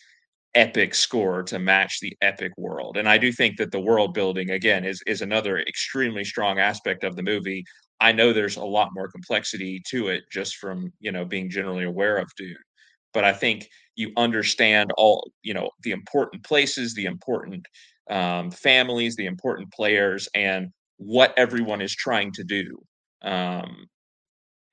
epic 0.55 0.95
score 0.95 1.43
to 1.43 1.59
match 1.59 1.99
the 2.01 2.15
epic 2.21 2.51
world. 2.57 2.97
And 2.97 3.09
I 3.09 3.17
do 3.17 3.31
think 3.31 3.57
that 3.57 3.71
the 3.71 3.79
world 3.81 4.13
building 4.13 4.51
again 4.51 4.85
is 4.85 5.01
is 5.07 5.21
another 5.21 5.59
extremely 5.59 6.23
strong 6.25 6.59
aspect 6.59 7.03
of 7.03 7.15
the 7.15 7.23
movie. 7.23 7.63
I 8.01 8.11
know 8.13 8.33
there's 8.33 8.57
a 8.57 8.65
lot 8.65 8.89
more 8.93 9.09
complexity 9.09 9.81
to 9.89 10.09
it 10.09 10.23
just 10.31 10.57
from, 10.57 10.91
you 10.99 11.11
know, 11.11 11.25
being 11.25 11.49
generally 11.49 11.85
aware 11.85 12.17
of 12.17 12.29
Dune. 12.37 12.55
But 13.13 13.23
I 13.23 13.33
think 13.33 13.69
you 13.95 14.11
understand 14.17 14.91
all, 14.97 15.31
you 15.43 15.53
know, 15.53 15.69
the 15.83 15.91
important 15.91 16.43
places, 16.43 16.93
the 16.95 17.05
important 17.05 17.65
um, 18.09 18.51
families, 18.51 19.15
the 19.15 19.25
important 19.25 19.71
players, 19.71 20.27
and 20.33 20.69
what 20.97 21.33
everyone 21.37 21.81
is 21.81 21.95
trying 21.95 22.31
to 22.33 22.43
do. 22.43 22.77
Um, 23.21 23.87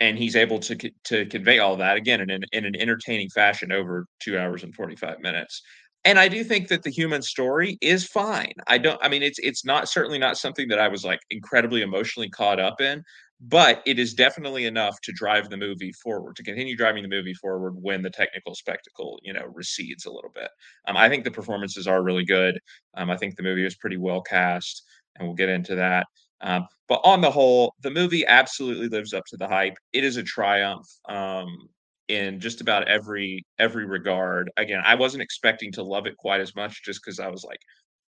and 0.01 0.19
he's 0.19 0.35
able 0.35 0.59
to 0.59 0.77
to 1.05 1.27
convey 1.27 1.59
all 1.59 1.77
that 1.77 1.97
again 1.97 2.21
in 2.21 2.31
an, 2.31 2.43
in 2.53 2.65
an 2.65 2.75
entertaining 2.81 3.29
fashion 3.29 3.71
over 3.71 4.07
two 4.21 4.39
hours 4.39 4.65
and 4.65 4.75
45 4.75 5.21
minutes 5.21 5.63
and 6.05 6.19
i 6.19 6.27
do 6.27 6.43
think 6.43 6.69
that 6.69 6.83
the 6.83 6.91
human 6.91 7.23
story 7.23 7.79
is 7.81 8.07
fine 8.07 8.53
i 8.67 8.79
don't 8.79 8.99
i 9.03 9.09
mean 9.09 9.23
it's 9.23 9.39
it's 9.39 9.65
not 9.65 9.89
certainly 9.89 10.19
not 10.19 10.37
something 10.39 10.69
that 10.69 10.79
i 10.79 10.89
was 10.89 11.05
like 11.05 11.21
incredibly 11.31 11.83
emotionally 11.83 12.31
caught 12.31 12.59
up 12.59 12.81
in 12.81 13.03
but 13.41 13.83
it 13.87 13.99
is 13.99 14.15
definitely 14.15 14.67
enough 14.67 15.01
to 15.03 15.13
drive 15.13 15.49
the 15.49 15.57
movie 15.57 15.93
forward 15.93 16.37
to 16.37 16.43
continue 16.43 16.77
driving 16.77 17.03
the 17.03 17.09
movie 17.09 17.35
forward 17.35 17.75
when 17.81 18.03
the 18.03 18.11
technical 18.11 18.55
spectacle 18.55 19.19
you 19.23 19.33
know 19.33 19.47
recedes 19.55 20.05
a 20.07 20.11
little 20.11 20.31
bit 20.35 20.51
um, 20.87 20.97
i 20.97 21.09
think 21.09 21.25
the 21.25 21.31
performances 21.31 21.87
are 21.87 22.03
really 22.03 22.25
good 22.25 22.59
um, 22.97 23.11
i 23.11 23.17
think 23.17 23.37
the 23.37 23.43
movie 23.43 23.65
is 23.65 23.77
pretty 23.77 23.97
well 23.97 24.21
cast 24.21 24.83
and 25.17 25.27
we'll 25.27 25.37
get 25.37 25.49
into 25.49 25.75
that 25.75 26.07
um, 26.43 26.67
but 26.89 27.01
on 27.05 27.21
the 27.21 27.31
whole, 27.31 27.75
the 27.83 27.91
movie 27.91 28.27
absolutely 28.27 28.89
lives 28.89 29.13
up 29.13 29.25
to 29.27 29.37
the 29.37 29.47
hype. 29.49 29.77
It 29.93 30.05
is 30.05 30.17
a 30.17 30.23
triumph 30.23 30.87
um, 31.09 31.69
in 32.09 32.41
just 32.41 32.61
about 32.61 32.89
every 32.89 33.45
every 33.59 33.85
regard. 33.87 34.51
Again, 34.57 34.83
I 34.85 34.95
wasn't 34.95 35.23
expecting 35.23 35.71
to 35.73 35.83
love 35.83 36.07
it 36.07 36.17
quite 36.17 36.41
as 36.41 36.55
much, 36.57 36.83
just 36.85 37.01
because 37.05 37.21
I 37.21 37.29
was 37.29 37.45
like, 37.45 37.61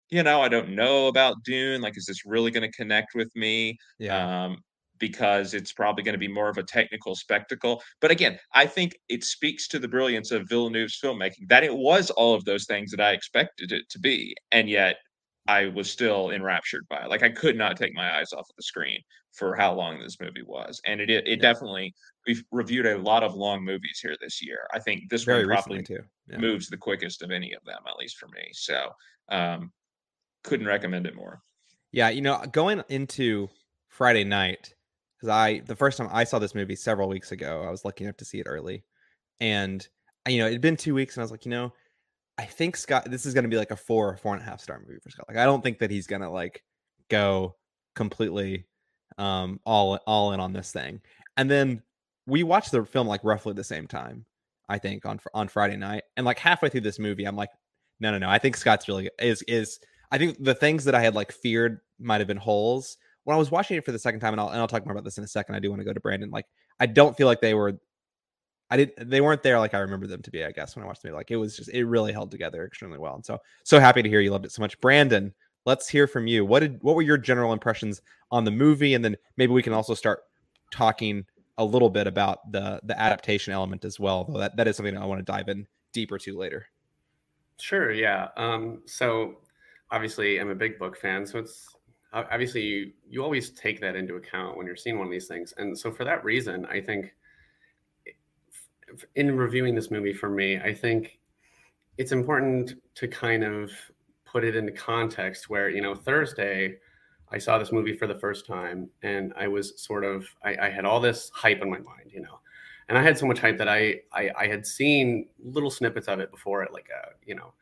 you 0.10 0.24
know, 0.24 0.42
I 0.42 0.50
don't 0.50 0.76
know 0.76 1.08
about 1.08 1.44
Dune. 1.44 1.82
Like, 1.82 1.98
is 1.98 2.06
this 2.06 2.26
really 2.26 2.52
going 2.52 2.70
to 2.70 2.78
connect 2.78 3.16
with 3.16 3.30
me? 3.36 3.78
Yeah. 4.00 4.46
Um, 4.46 4.58
because 5.00 5.54
it's 5.54 5.74
probably 5.74 6.04
going 6.04 6.14
to 6.14 6.20
be 6.20 6.28
more 6.28 6.50
of 6.50 6.58
a 6.58 6.64
technical 6.64 7.16
spectacle. 7.16 7.82
But 8.02 8.12
again, 8.12 8.40
I 8.54 8.66
think 8.66 8.98
it 9.10 9.24
speaks 9.24 9.68
to 9.70 9.80
the 9.80 9.88
brilliance 9.88 10.32
of 10.32 10.50
Villeneuve's 10.50 11.00
filmmaking 11.04 11.48
that 11.50 11.64
it 11.64 11.76
was 11.76 12.10
all 12.12 12.34
of 12.34 12.46
those 12.46 12.66
things 12.66 12.92
that 12.92 13.02
I 13.02 13.12
expected 13.12 13.72
it 13.72 13.90
to 13.90 14.00
be, 14.00 14.36
and 14.52 14.70
yet 14.70 14.98
I 15.48 15.68
was 15.68 15.90
still 15.90 16.32
enraptured 16.32 16.86
by 16.90 17.04
it. 17.04 17.10
Like 17.10 17.24
I 17.24 17.30
could 17.30 17.58
not 17.58 17.78
take 17.78 17.94
my 17.96 18.20
eyes 18.20 18.34
off 18.34 18.50
of 18.50 18.56
the 18.58 18.64
screen 18.64 19.00
for 19.34 19.56
how 19.56 19.74
long 19.74 20.00
this 20.00 20.20
movie 20.20 20.44
was, 20.46 20.82
and 20.86 21.00
it 21.00 21.10
it, 21.10 21.28
it 21.28 21.38
yeah. 21.38 21.54
definitely 21.54 21.94
we've 22.28 22.44
reviewed 22.52 22.86
a 22.86 22.98
lot 22.98 23.24
of 23.24 23.36
long 23.36 23.64
movies 23.64 24.00
here 24.02 24.16
this 24.22 24.44
year. 24.44 24.68
I 24.74 24.80
think 24.80 25.10
this 25.10 25.24
Very 25.24 25.46
one 25.46 25.56
probably 25.56 25.84
too. 25.84 26.00
Yeah. 26.28 26.38
moves 26.38 26.68
the 26.68 26.78
quickest 26.78 27.22
of 27.22 27.32
any 27.32 27.54
of 27.54 27.64
them, 27.64 27.80
at 27.88 27.98
least 27.98 28.18
for 28.18 28.28
me. 28.28 28.50
So 28.52 28.90
um, 29.30 29.72
couldn't 30.44 30.68
recommend 30.68 31.08
it 31.08 31.16
more. 31.16 31.42
Yeah, 31.92 32.10
you 32.10 32.22
know, 32.22 32.44
going 32.52 32.84
into 32.90 33.50
Friday 33.88 34.26
night 34.26 34.74
because 35.18 35.30
I 35.30 35.60
the 35.60 35.76
first 35.76 35.98
time 35.98 36.10
I 36.12 36.24
saw 36.24 36.40
this 36.40 36.56
movie 36.56 36.76
several 36.76 37.10
weeks 37.10 37.32
ago, 37.32 37.64
I 37.66 37.72
was 37.72 37.86
lucky 37.86 38.04
enough 38.04 38.18
to 38.18 38.26
see 38.26 38.40
it 38.40 38.48
early, 38.48 38.84
and 39.40 39.88
you 40.28 40.40
know, 40.40 40.48
it'd 40.48 40.62
been 40.62 40.78
two 40.78 40.94
weeks, 40.94 41.16
and 41.16 41.22
I 41.22 41.26
was 41.26 41.32
like, 41.32 41.46
you 41.46 41.52
know 41.52 41.74
I 42.38 42.46
think 42.46 42.76
Scott, 42.78 43.10
this 43.10 43.26
is 43.26 43.34
going 43.34 43.46
to 43.46 43.50
be 43.50 43.58
like 43.58 43.72
a 43.72 43.76
four 43.76 44.10
or 44.10 44.18
four 44.18 44.34
and 44.34 44.42
a 44.42 44.46
half 44.46 44.62
star 44.62 44.80
movie 44.80 45.00
for 45.02 45.10
Scott. 45.10 45.26
Like, 45.28 45.38
I 45.38 45.46
don't 45.46 45.64
think 45.64 45.80
that 45.80 45.90
he's 45.90 46.08
going 46.08 46.22
to 46.22 46.30
like 46.30 46.64
go 47.10 47.56
completely 47.96 48.66
um 49.18 49.60
all 49.66 49.98
all 50.06 50.34
in 50.34 50.40
on 50.40 50.54
this 50.54 50.72
thing. 50.72 51.02
And 51.36 51.50
then 51.50 51.82
we 52.28 52.44
watched 52.44 52.72
the 52.72 52.86
film 52.86 53.08
like 53.08 53.24
roughly 53.24 53.54
the 53.54 53.64
same 53.64 53.88
time, 53.88 54.26
I 54.70 54.78
think 54.78 55.06
on 55.06 55.20
on 55.34 55.48
Friday 55.48 55.78
night. 55.78 56.04
And 56.16 56.26
like 56.26 56.38
halfway 56.38 56.70
through 56.70 56.82
this 56.82 57.00
movie, 57.00 57.26
I'm 57.26 57.36
like, 57.36 57.50
no, 58.00 58.12
no, 58.12 58.20
no. 58.20 58.30
I 58.30 58.38
think 58.38 58.56
Scott's 58.56 58.88
really 58.88 59.10
is 59.20 59.42
is. 59.48 59.80
I 60.12 60.18
think 60.18 60.42
the 60.42 60.56
things 60.56 60.86
that 60.86 60.96
I 60.96 61.02
had 61.02 61.16
like 61.16 61.32
feared 61.32 61.80
might 62.00 62.22
have 62.22 62.28
been 62.28 62.38
holes 62.38 62.98
when 63.28 63.36
I 63.36 63.38
was 63.38 63.52
watching 63.52 63.76
it 63.76 63.84
for 63.84 63.92
the 63.92 64.00
second 64.00 64.22
time, 64.22 64.34
and 64.34 64.40
I'll 64.40 64.48
and 64.48 64.58
I'll 64.58 64.70
talk 64.70 64.86
more 64.86 64.94
about 64.94 65.04
this 65.04 65.18
in 65.18 65.24
a 65.26 65.28
second. 65.28 65.56
I 65.56 65.60
do 65.60 65.70
want 65.70 65.82
to 65.82 65.86
go 65.86 65.92
to 65.92 66.00
Brandon. 66.00 66.30
Like, 66.30 66.46
I 66.80 66.86
don't 66.86 67.16
feel 67.18 67.28
like 67.28 67.42
they 67.42 67.54
were 67.54 67.78
I 68.70 68.78
didn't 68.78 69.10
they 69.10 69.20
weren't 69.20 69.44
there 69.44 69.60
like 69.60 69.74
I 69.74 69.80
remember 69.80 70.08
them 70.08 70.22
to 70.22 70.32
be, 70.32 70.46
I 70.46 70.52
guess, 70.52 70.76
when 70.76 70.84
I 70.84 70.88
watched 70.88 71.02
the 71.02 71.10
movie. 71.10 71.18
Like 71.18 71.32
it 71.32 71.36
was 71.36 71.58
just 71.58 71.70
it 71.70 71.86
really 71.86 72.14
held 72.14 72.32
together 72.32 72.66
extremely 72.66 72.98
well. 72.98 73.16
And 73.16 73.26
so 73.26 73.38
so 73.64 73.82
happy 73.82 74.02
to 74.02 74.08
hear 74.08 74.22
you 74.22 74.32
loved 74.32 74.46
it 74.46 74.54
so 74.54 74.62
much. 74.62 74.80
Brandon, 74.80 75.34
let's 75.66 75.90
hear 75.90 76.08
from 76.08 76.26
you. 76.26 76.46
What 76.46 76.62
did 76.62 76.82
what 76.82 76.96
were 76.96 77.02
your 77.02 77.18
general 77.18 77.52
impressions 77.52 78.02
on 78.32 78.46
the 78.46 78.52
movie? 78.52 78.94
And 78.94 79.04
then 79.04 79.18
maybe 79.36 79.52
we 79.52 79.62
can 79.62 79.74
also 79.74 79.94
start 79.94 80.22
talking 80.72 81.26
a 81.58 81.66
little 81.66 81.90
bit 81.90 82.08
about 82.08 82.50
the 82.52 82.80
the 82.84 82.98
adaptation 82.98 83.52
element 83.52 83.84
as 83.84 84.00
well, 84.00 84.24
though 84.24 84.40
that, 84.40 84.56
that 84.56 84.70
is 84.70 84.78
something 84.78 84.98
I 84.98 85.06
want 85.06 85.20
to 85.20 85.30
dive 85.30 85.50
in 85.50 85.68
deeper 85.92 86.18
to 86.20 86.38
later. 86.38 86.66
Sure, 87.60 87.92
yeah. 87.92 88.30
Um, 88.38 88.84
so 88.86 89.40
obviously 89.92 90.40
I'm 90.40 90.50
a 90.50 90.56
big 90.56 90.78
book 90.80 90.98
fan, 90.98 91.26
so 91.26 91.40
it's 91.40 91.76
obviously 92.14 92.62
you 92.62 92.92
you 93.10 93.24
always 93.24 93.50
take 93.52 93.80
that 93.82 93.96
into 93.96 94.16
account 94.16 94.58
when 94.58 94.66
you're 94.66 94.76
seeing 94.76 94.98
one 94.98 95.08
of 95.08 95.12
these 95.12 95.28
things. 95.28 95.54
And 95.58 95.78
so 95.78 95.92
for 95.92 96.04
that 96.06 96.24
reason, 96.24 96.66
I 96.66 96.82
think 96.82 97.14
in 99.16 99.36
reviewing 99.36 99.76
this 99.76 99.92
movie 99.92 100.14
for 100.14 100.30
me, 100.30 100.58
I 100.58 100.74
think 100.74 101.20
it's 101.98 102.12
important 102.12 102.74
to 102.96 103.08
kind 103.08 103.44
of 103.44 103.72
put 104.26 104.44
it 104.44 104.56
into 104.56 104.72
context 104.72 105.50
where, 105.50 105.70
you 105.70 105.82
know, 105.82 105.96
Thursday, 105.96 106.78
I 107.32 107.38
saw 107.38 107.58
this 107.58 107.72
movie 107.72 107.94
for 107.94 108.08
the 108.08 108.16
first 108.16 108.46
time 108.46 108.90
and 109.02 109.34
I 109.38 109.48
was 109.48 109.82
sort 109.82 110.04
of, 110.04 110.26
I, 110.44 110.56
I 110.68 110.70
had 110.70 110.86
all 110.86 111.00
this 111.00 111.30
hype 111.34 111.62
in 111.62 111.70
my 111.70 111.80
mind, 111.80 112.12
you 112.12 112.22
know, 112.22 112.40
and 112.88 112.98
I 112.98 113.04
had 113.04 113.18
so 113.18 113.26
much 113.26 113.40
hype 113.40 113.58
that 113.58 113.68
I, 113.68 114.02
I, 114.14 114.32
I 114.38 114.48
had 114.48 114.66
seen 114.66 115.28
little 115.44 115.70
snippets 115.70 116.08
of 116.08 116.20
it 116.20 116.32
before 116.32 116.64
it, 116.64 116.72
like 116.72 116.88
a, 116.90 117.10
you 117.26 117.36
know, 117.36 117.54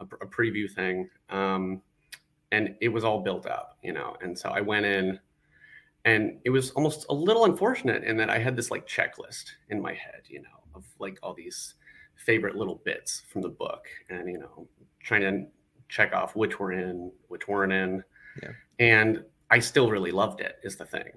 a, 0.00 0.04
a 0.04 0.26
preview 0.26 0.70
thing. 0.70 1.10
Um, 1.28 1.82
and 2.52 2.76
it 2.80 2.88
was 2.88 3.02
all 3.02 3.20
built 3.20 3.46
up, 3.46 3.78
you 3.82 3.92
know, 3.92 4.16
and 4.20 4.38
so 4.38 4.50
I 4.50 4.60
went 4.60 4.86
in 4.86 5.18
and 6.04 6.38
it 6.44 6.50
was 6.50 6.70
almost 6.72 7.06
a 7.08 7.14
little 7.14 7.44
unfortunate 7.44 8.04
in 8.04 8.16
that 8.18 8.30
I 8.30 8.38
had 8.38 8.56
this 8.56 8.70
like 8.70 8.86
checklist 8.86 9.50
in 9.70 9.80
my 9.80 9.92
head, 9.92 10.22
you 10.28 10.42
know, 10.42 10.62
of 10.74 10.84
like 11.00 11.18
all 11.22 11.34
these 11.34 11.74
favorite 12.16 12.54
little 12.54 12.80
bits 12.84 13.22
from 13.28 13.42
the 13.42 13.48
book 13.48 13.86
and 14.08 14.28
you 14.28 14.38
know 14.38 14.68
trying 15.02 15.22
to 15.22 15.44
check 15.88 16.12
off 16.12 16.36
which 16.36 16.60
were 16.60 16.72
in 16.72 17.10
which 17.28 17.48
weren't 17.48 17.72
in. 17.72 18.04
Yeah. 18.42 18.50
and 18.78 19.24
i 19.50 19.58
still 19.58 19.90
really 19.90 20.12
loved 20.12 20.40
it 20.40 20.56
is 20.62 20.76
the 20.76 20.86
thing. 20.86 21.10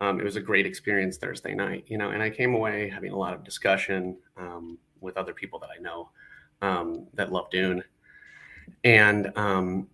Um, 0.00 0.18
it 0.18 0.24
was 0.24 0.36
a 0.36 0.40
great 0.40 0.64
experience 0.64 1.16
thursday 1.16 1.54
night 1.54 1.84
you 1.88 1.98
know 1.98 2.10
and 2.10 2.22
i 2.22 2.30
came 2.30 2.54
away 2.54 2.88
having 2.88 3.12
a 3.12 3.16
lot 3.16 3.34
of 3.34 3.42
discussion 3.44 4.16
um, 4.36 4.78
with 5.00 5.16
other 5.16 5.34
people 5.34 5.58
that 5.58 5.70
i 5.76 5.80
know 5.80 6.10
um, 6.62 7.06
that 7.14 7.32
love 7.32 7.50
dune. 7.50 7.82
And 8.82 9.30
um, 9.36 9.88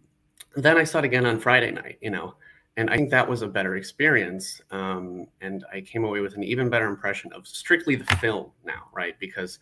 then 0.57 0.76
i 0.76 0.85
saw 0.85 0.99
it 0.99 1.04
again 1.04 1.26
on 1.26 1.38
friday 1.38 1.71
night 1.71 1.99
you 2.00 2.11
know 2.11 2.35
and 2.76 2.88
I 2.88 2.97
think 2.97 3.11
that 3.11 3.28
was 3.28 3.42
a 3.42 3.49
better 3.49 3.76
experience. 3.76 4.61
Um, 4.71 5.26
and 5.40 5.64
I 5.73 5.80
came 5.80 6.04
away 6.04 6.21
with 6.21 6.35
an 6.35 6.45
even 6.45 6.71
better 6.71 6.87
impression 6.87 7.33
of 7.33 7.47
strictly 7.47 7.97
the 7.97 8.04
film 8.16 8.52
now, 8.64 8.88
right? 8.92 9.19
Because 9.19 9.59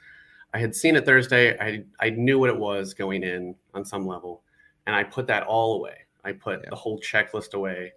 I 0.55 0.59
had 0.59 0.75
seen 0.75 0.97
it 0.97 1.05
Thursday. 1.05 1.59
I 1.59 1.85
I 2.01 2.11
knew 2.11 2.39
what 2.39 2.51
it 2.51 2.57
was 2.57 2.95
going 2.95 3.23
in 3.23 3.55
on 3.75 3.85
some 3.85 4.07
level, 4.07 4.43
and 4.87 4.95
I 4.95 5.05
put 5.05 5.27
that 5.27 5.43
all 5.45 5.75
away. 5.77 5.97
I 6.25 6.33
put 6.33 6.61
yeah. 6.63 6.71
the 6.71 6.77
whole 6.77 7.01
checklist 7.01 7.55
away, 7.55 7.93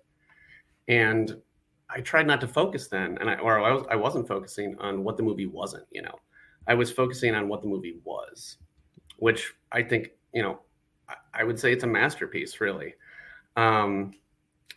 and 0.88 1.40
I 1.90 2.02
tried 2.02 2.28
not 2.28 2.42
to 2.42 2.48
focus 2.48 2.88
then, 2.88 3.18
and 3.20 3.30
I 3.30 3.36
or 3.36 3.60
I 3.60 3.72
was 3.74 3.86
I 3.90 3.96
wasn't 3.96 4.28
focusing 4.28 4.76
on 4.80 5.04
what 5.04 5.18
the 5.18 5.24
movie 5.24 5.46
wasn't. 5.46 5.86
You 5.92 6.02
know, 6.02 6.20
I 6.68 6.74
was 6.74 6.92
focusing 6.92 7.36
on 7.36 7.48
what 7.48 7.62
the 7.62 7.68
movie 7.68 8.00
was, 8.04 8.58
which 9.18 9.54
I 9.72 9.84
think 9.84 10.12
you 10.34 10.42
know 10.42 10.62
I, 11.34 11.42
I 11.42 11.44
would 11.44 11.60
say 11.60 11.72
it's 11.74 11.84
a 11.84 11.88
masterpiece, 11.88 12.60
really. 12.62 12.96
Um, 13.56 14.14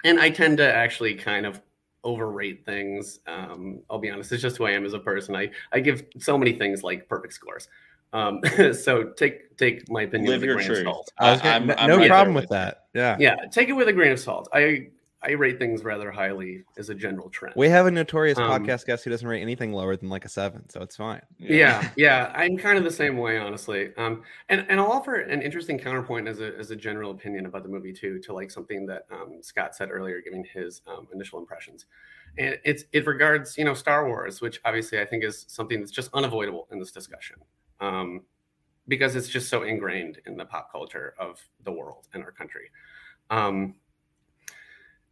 and 0.04 0.20
I 0.20 0.30
tend 0.30 0.58
to 0.58 0.74
actually 0.74 1.14
kind 1.14 1.46
of 1.46 1.60
overrate 2.02 2.64
things. 2.64 3.20
Um, 3.26 3.80
I'll 3.88 3.98
be 3.98 4.10
honest; 4.10 4.32
it's 4.32 4.42
just 4.42 4.56
who 4.56 4.64
I 4.66 4.72
am 4.72 4.84
as 4.84 4.92
a 4.92 4.98
person. 4.98 5.34
I 5.34 5.50
I 5.72 5.80
give 5.80 6.04
so 6.18 6.36
many 6.36 6.52
things 6.52 6.82
like 6.82 7.08
perfect 7.08 7.32
scores. 7.32 7.68
Um, 8.12 8.40
so 8.74 9.04
take 9.16 9.56
take 9.56 9.90
my 9.90 10.02
opinion 10.02 10.30
Live 10.30 10.40
with 10.42 10.50
a 10.50 10.54
grain 10.54 10.66
truth. 10.66 10.78
of 10.80 10.84
salt. 10.84 11.12
I 11.18 11.56
I'm, 11.56 11.66
no, 11.66 11.74
no 11.98 12.06
problem 12.06 12.34
with 12.34 12.48
that. 12.50 12.84
Yeah, 12.94 13.16
yeah, 13.18 13.36
take 13.50 13.68
it 13.68 13.72
with 13.72 13.88
a 13.88 13.92
grain 13.92 14.12
of 14.12 14.20
salt. 14.20 14.48
I 14.52 14.88
I 15.24 15.32
rate 15.32 15.58
things 15.58 15.82
rather 15.82 16.10
highly 16.10 16.64
as 16.76 16.90
a 16.90 16.94
general 16.94 17.30
trend. 17.30 17.54
We 17.56 17.68
have 17.68 17.86
a 17.86 17.90
notorious 17.90 18.38
um, 18.38 18.50
podcast 18.50 18.84
guest 18.84 19.04
who 19.04 19.10
doesn't 19.10 19.26
rate 19.26 19.40
anything 19.40 19.72
lower 19.72 19.96
than 19.96 20.08
like 20.08 20.24
a 20.24 20.28
seven, 20.28 20.68
so 20.68 20.82
it's 20.82 20.96
fine. 20.96 21.22
Yeah, 21.38 21.56
yeah, 21.56 21.90
yeah 21.96 22.32
I'm 22.34 22.56
kind 22.56 22.76
of 22.76 22.84
the 22.84 22.90
same 22.90 23.16
way, 23.16 23.38
honestly. 23.38 23.92
Um, 23.96 24.22
and 24.48 24.66
and 24.68 24.78
I'll 24.78 24.92
offer 24.92 25.20
an 25.20 25.40
interesting 25.40 25.78
counterpoint 25.78 26.28
as 26.28 26.40
a 26.40 26.56
as 26.58 26.70
a 26.70 26.76
general 26.76 27.10
opinion 27.10 27.46
about 27.46 27.62
the 27.62 27.68
movie 27.68 27.92
too, 27.92 28.18
to 28.20 28.32
like 28.34 28.50
something 28.50 28.86
that 28.86 29.06
um, 29.10 29.38
Scott 29.40 29.74
said 29.74 29.90
earlier, 29.90 30.20
giving 30.20 30.44
his 30.52 30.82
um, 30.86 31.08
initial 31.12 31.38
impressions. 31.38 31.86
And 32.36 32.58
it's 32.64 32.84
it 32.92 33.06
regards 33.06 33.56
you 33.56 33.64
know 33.64 33.74
Star 33.74 34.06
Wars, 34.06 34.40
which 34.40 34.60
obviously 34.64 35.00
I 35.00 35.06
think 35.06 35.24
is 35.24 35.46
something 35.48 35.80
that's 35.80 35.92
just 35.92 36.10
unavoidable 36.12 36.68
in 36.70 36.78
this 36.78 36.92
discussion. 36.92 37.36
Um, 37.80 38.22
because 38.86 39.16
it's 39.16 39.28
just 39.28 39.48
so 39.48 39.62
ingrained 39.62 40.20
in 40.26 40.36
the 40.36 40.44
pop 40.44 40.70
culture 40.70 41.14
of 41.18 41.40
the 41.64 41.72
world 41.72 42.06
and 42.12 42.22
our 42.22 42.30
country. 42.30 42.70
Um, 43.30 43.76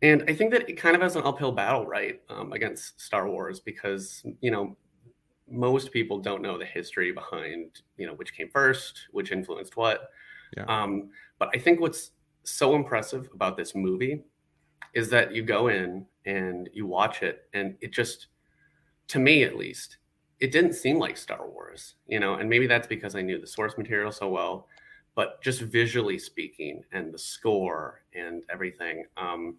and 0.03 0.25
I 0.29 0.35
think 0.35 0.51
that 0.53 0.69
it 0.69 0.75
kind 0.75 0.97
of 0.97 1.03
has 1.03 1.17
an 1.17 1.23
uphill 1.25 1.53
battle, 1.53 1.87
right, 1.87 2.21
um, 2.29 2.53
against 2.53 3.01
Star 3.01 3.29
Wars 3.29 3.61
because 3.61 4.23
you 4.41 4.51
know 4.51 4.77
most 5.49 5.93
people 5.93 6.19
don't 6.19 6.43
know 6.43 6.59
the 6.59 6.65
history 6.65 7.13
behind 7.13 7.83
you 7.97 8.07
know 8.07 8.15
which 8.15 8.35
came 8.35 8.49
first, 8.51 9.07
which 9.13 9.33
influenced 9.33 9.77
what. 9.77 10.11
Yeah. 10.57 10.65
Um, 10.65 11.11
but 11.39 11.49
I 11.55 11.59
think 11.59 11.81
what's 11.81 12.11
so 12.45 12.75
impressive 12.75 13.29
about 13.33 13.57
this 13.57 13.75
movie 13.75 14.23
is 14.95 15.09
that 15.11 15.33
you 15.33 15.43
go 15.43 15.69
in 15.69 16.05
and 16.27 16.69
you 16.73 16.87
watch 16.87 17.23
it, 17.23 17.49
and 17.55 17.77
it 17.81 17.93
just, 17.93 18.27
to 19.09 19.19
me 19.19 19.45
at 19.45 19.57
least, 19.57 19.99
it 20.41 20.53
didn't 20.53 20.75
seem 20.75 20.99
like 20.99 21.17
Star 21.17 21.49
Wars, 21.49 21.95
you 22.07 22.21
know, 22.21 22.35
and 22.35 22.51
maybe 22.51 22.67
that's 22.67 22.87
because 22.87 23.15
I 23.15 23.23
knew 23.23 23.41
the 23.41 23.47
source 23.47 23.79
material 23.79 24.13
so 24.13 24.29
well, 24.29 24.67
but 25.15 25.43
just 25.43 25.63
visually 25.63 26.19
speaking 26.19 26.83
and 26.93 27.13
the 27.13 27.19
score 27.19 28.03
and 28.15 28.43
everything. 28.53 29.05
Um, 29.17 29.57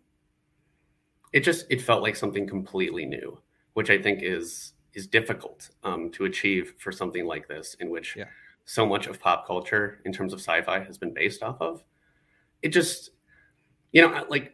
it 1.33 1.41
just 1.41 1.65
it 1.69 1.81
felt 1.81 2.03
like 2.03 2.15
something 2.15 2.47
completely 2.47 3.05
new, 3.05 3.37
which 3.73 3.89
I 3.89 4.01
think 4.01 4.19
is 4.21 4.73
is 4.93 5.07
difficult 5.07 5.71
um, 5.83 6.11
to 6.11 6.25
achieve 6.25 6.75
for 6.77 6.91
something 6.91 7.25
like 7.25 7.47
this, 7.47 7.75
in 7.79 7.89
which 7.89 8.15
yeah. 8.15 8.25
so 8.65 8.85
much 8.85 9.07
of 9.07 9.19
pop 9.19 9.47
culture 9.47 9.99
in 10.05 10.13
terms 10.13 10.31
of 10.31 10.39
sci-fi 10.39 10.79
has 10.79 10.97
been 10.97 11.13
based 11.13 11.41
off 11.41 11.59
of. 11.59 11.83
It 12.61 12.69
just, 12.69 13.09
you 13.91 14.03
know, 14.03 14.25
like 14.29 14.53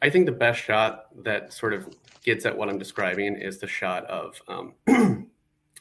I 0.00 0.08
think 0.08 0.24
the 0.24 0.32
best 0.32 0.60
shot 0.60 1.06
that 1.24 1.52
sort 1.52 1.74
of 1.74 1.94
gets 2.24 2.46
at 2.46 2.56
what 2.56 2.70
I'm 2.70 2.78
describing 2.78 3.36
is 3.36 3.58
the 3.58 3.66
shot 3.66 4.06
of 4.06 4.40
um, 4.48 4.74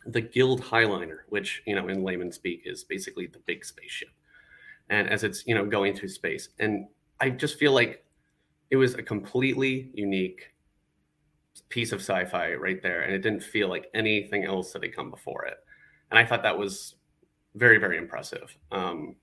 the 0.06 0.22
Guild 0.22 0.62
Highliner, 0.62 1.20
which 1.30 1.64
you 1.66 1.76
know 1.76 1.88
in 1.88 2.04
layman 2.04 2.34
speak 2.34 2.64
is 2.66 2.84
basically 2.84 3.28
the 3.28 3.40
big 3.40 3.64
spaceship, 3.64 4.10
and 4.90 5.10
as 5.10 5.24
it's 5.24 5.48
you 5.48 5.56
know 5.56 5.66
going 5.66 5.96
through 5.96 6.10
space, 6.10 6.50
and 6.60 6.88
I 7.22 7.30
just 7.30 7.58
feel 7.58 7.72
like 7.72 8.04
it 8.70 8.76
was 8.76 8.96
a 8.96 9.04
completely 9.04 9.90
unique 9.94 10.54
piece 11.70 11.92
of 11.92 12.00
sci-fi 12.00 12.54
right 12.54 12.82
there 12.82 13.02
and 13.02 13.14
it 13.14 13.20
didn't 13.20 13.42
feel 13.42 13.68
like 13.68 13.88
anything 13.94 14.46
else 14.46 14.72
that 14.72 14.84
had 14.84 14.96
come 14.96 15.10
before 15.10 15.46
it. 15.46 15.58
And 16.12 16.20
i 16.20 16.26
thought 16.26 16.44
that 16.44 16.58
was 16.58 16.96
very 17.56 17.78
very 17.78 17.98
impressive. 17.98 18.56
Um, 18.72 19.16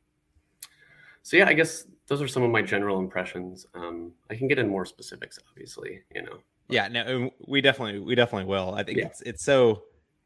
so 1.23 1.37
yeah 1.37 1.49
i 1.49 1.53
guess 1.53 1.87
those 2.07 2.21
are 2.21 2.29
some 2.29 2.43
of 2.43 2.51
my 2.51 2.63
general 2.63 2.99
impressions. 2.99 3.67
Um, 3.75 4.13
i 4.31 4.35
can 4.35 4.49
get 4.49 4.59
in 4.59 4.69
more 4.69 4.87
specifics 4.87 5.39
obviously 5.51 6.03
you 6.15 6.23
know. 6.23 6.39
Yeah 6.69 6.89
no 6.89 7.31
we 7.47 7.61
definitely 7.61 8.01
we 8.01 8.15
definitely 8.15 8.47
will. 8.47 8.75
I 8.75 8.83
think 8.83 8.99
yeah. 8.99 9.07
it's 9.07 9.21
it's 9.23 9.45
so 9.45 9.85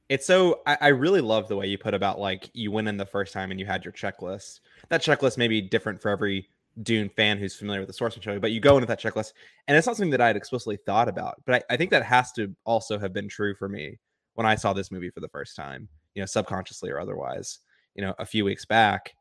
it's 0.09 0.27
so 0.27 0.61
I, 0.66 0.79
I 0.81 0.88
really 0.88 1.21
love 1.21 1.49
the 1.49 1.57
way 1.57 1.66
you 1.66 1.79
put 1.79 1.95
about 1.95 2.19
like 2.19 2.51
you 2.55 2.71
went 2.71 2.88
in 2.88 2.97
the 2.97 3.07
first 3.07 3.33
time 3.33 3.51
and 3.51 3.61
you 3.61 3.66
had 3.66 3.85
your 3.85 3.92
checklist. 3.92 4.61
That 4.88 5.03
checklist 5.03 5.37
may 5.37 5.49
be 5.49 5.61
different 5.61 6.01
for 6.01 6.09
every 6.09 6.49
Dune 6.83 7.09
fan 7.09 7.38
who's 7.38 7.57
familiar 7.57 7.81
with 7.81 7.88
the 7.88 7.95
source 7.95 8.17
material, 8.17 8.41
but 8.41 8.53
you 8.53 8.61
go 8.61 8.77
into 8.77 8.87
that 8.87 9.01
checklist, 9.01 9.33
and 9.67 9.77
it's 9.77 9.87
not 9.87 9.97
something 9.97 10.11
that 10.11 10.21
I 10.21 10.29
had 10.29 10.37
explicitly 10.37 10.79
thought 10.87 11.09
about. 11.09 11.43
But 11.45 11.57
I, 11.71 11.75
I, 11.75 11.77
think 11.77 11.91
that 11.91 12.05
has 12.05 12.33
to 12.33 12.55
also 12.64 12.99
have 12.99 13.12
been 13.12 13.29
true 13.29 13.55
for 13.55 13.69
me 13.69 13.99
when 14.35 14.47
I 14.47 14.55
saw 14.55 14.73
this 14.73 14.93
movie 14.93 15.11
for 15.11 15.21
the 15.21 15.29
first 15.29 15.57
time, 15.57 15.88
you 16.14 16.23
know, 16.23 16.27
subconsciously 16.27 16.91
or 16.91 17.01
otherwise, 17.01 17.59
you 17.95 18.03
know, 18.03 18.14
a 18.19 18.27
few 18.27 18.45
weeks 18.45 18.64
back. 18.64 19.14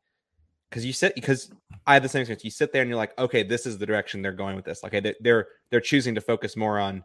Because 0.68 0.84
you 0.84 0.92
sit, 0.92 1.14
because 1.14 1.50
I 1.86 1.94
had 1.94 2.02
the 2.02 2.08
same 2.10 2.20
experience. 2.20 2.44
You 2.44 2.50
sit 2.50 2.72
there 2.72 2.82
and 2.82 2.90
you're 2.90 2.98
like, 2.98 3.18
okay, 3.18 3.42
this 3.42 3.64
is 3.64 3.78
the 3.78 3.86
direction 3.86 4.20
they're 4.20 4.32
going 4.32 4.54
with 4.54 4.66
this. 4.66 4.84
Okay, 4.84 5.14
they're 5.20 5.48
they're 5.70 5.80
choosing 5.80 6.14
to 6.14 6.20
focus 6.20 6.56
more 6.56 6.78
on, 6.78 7.02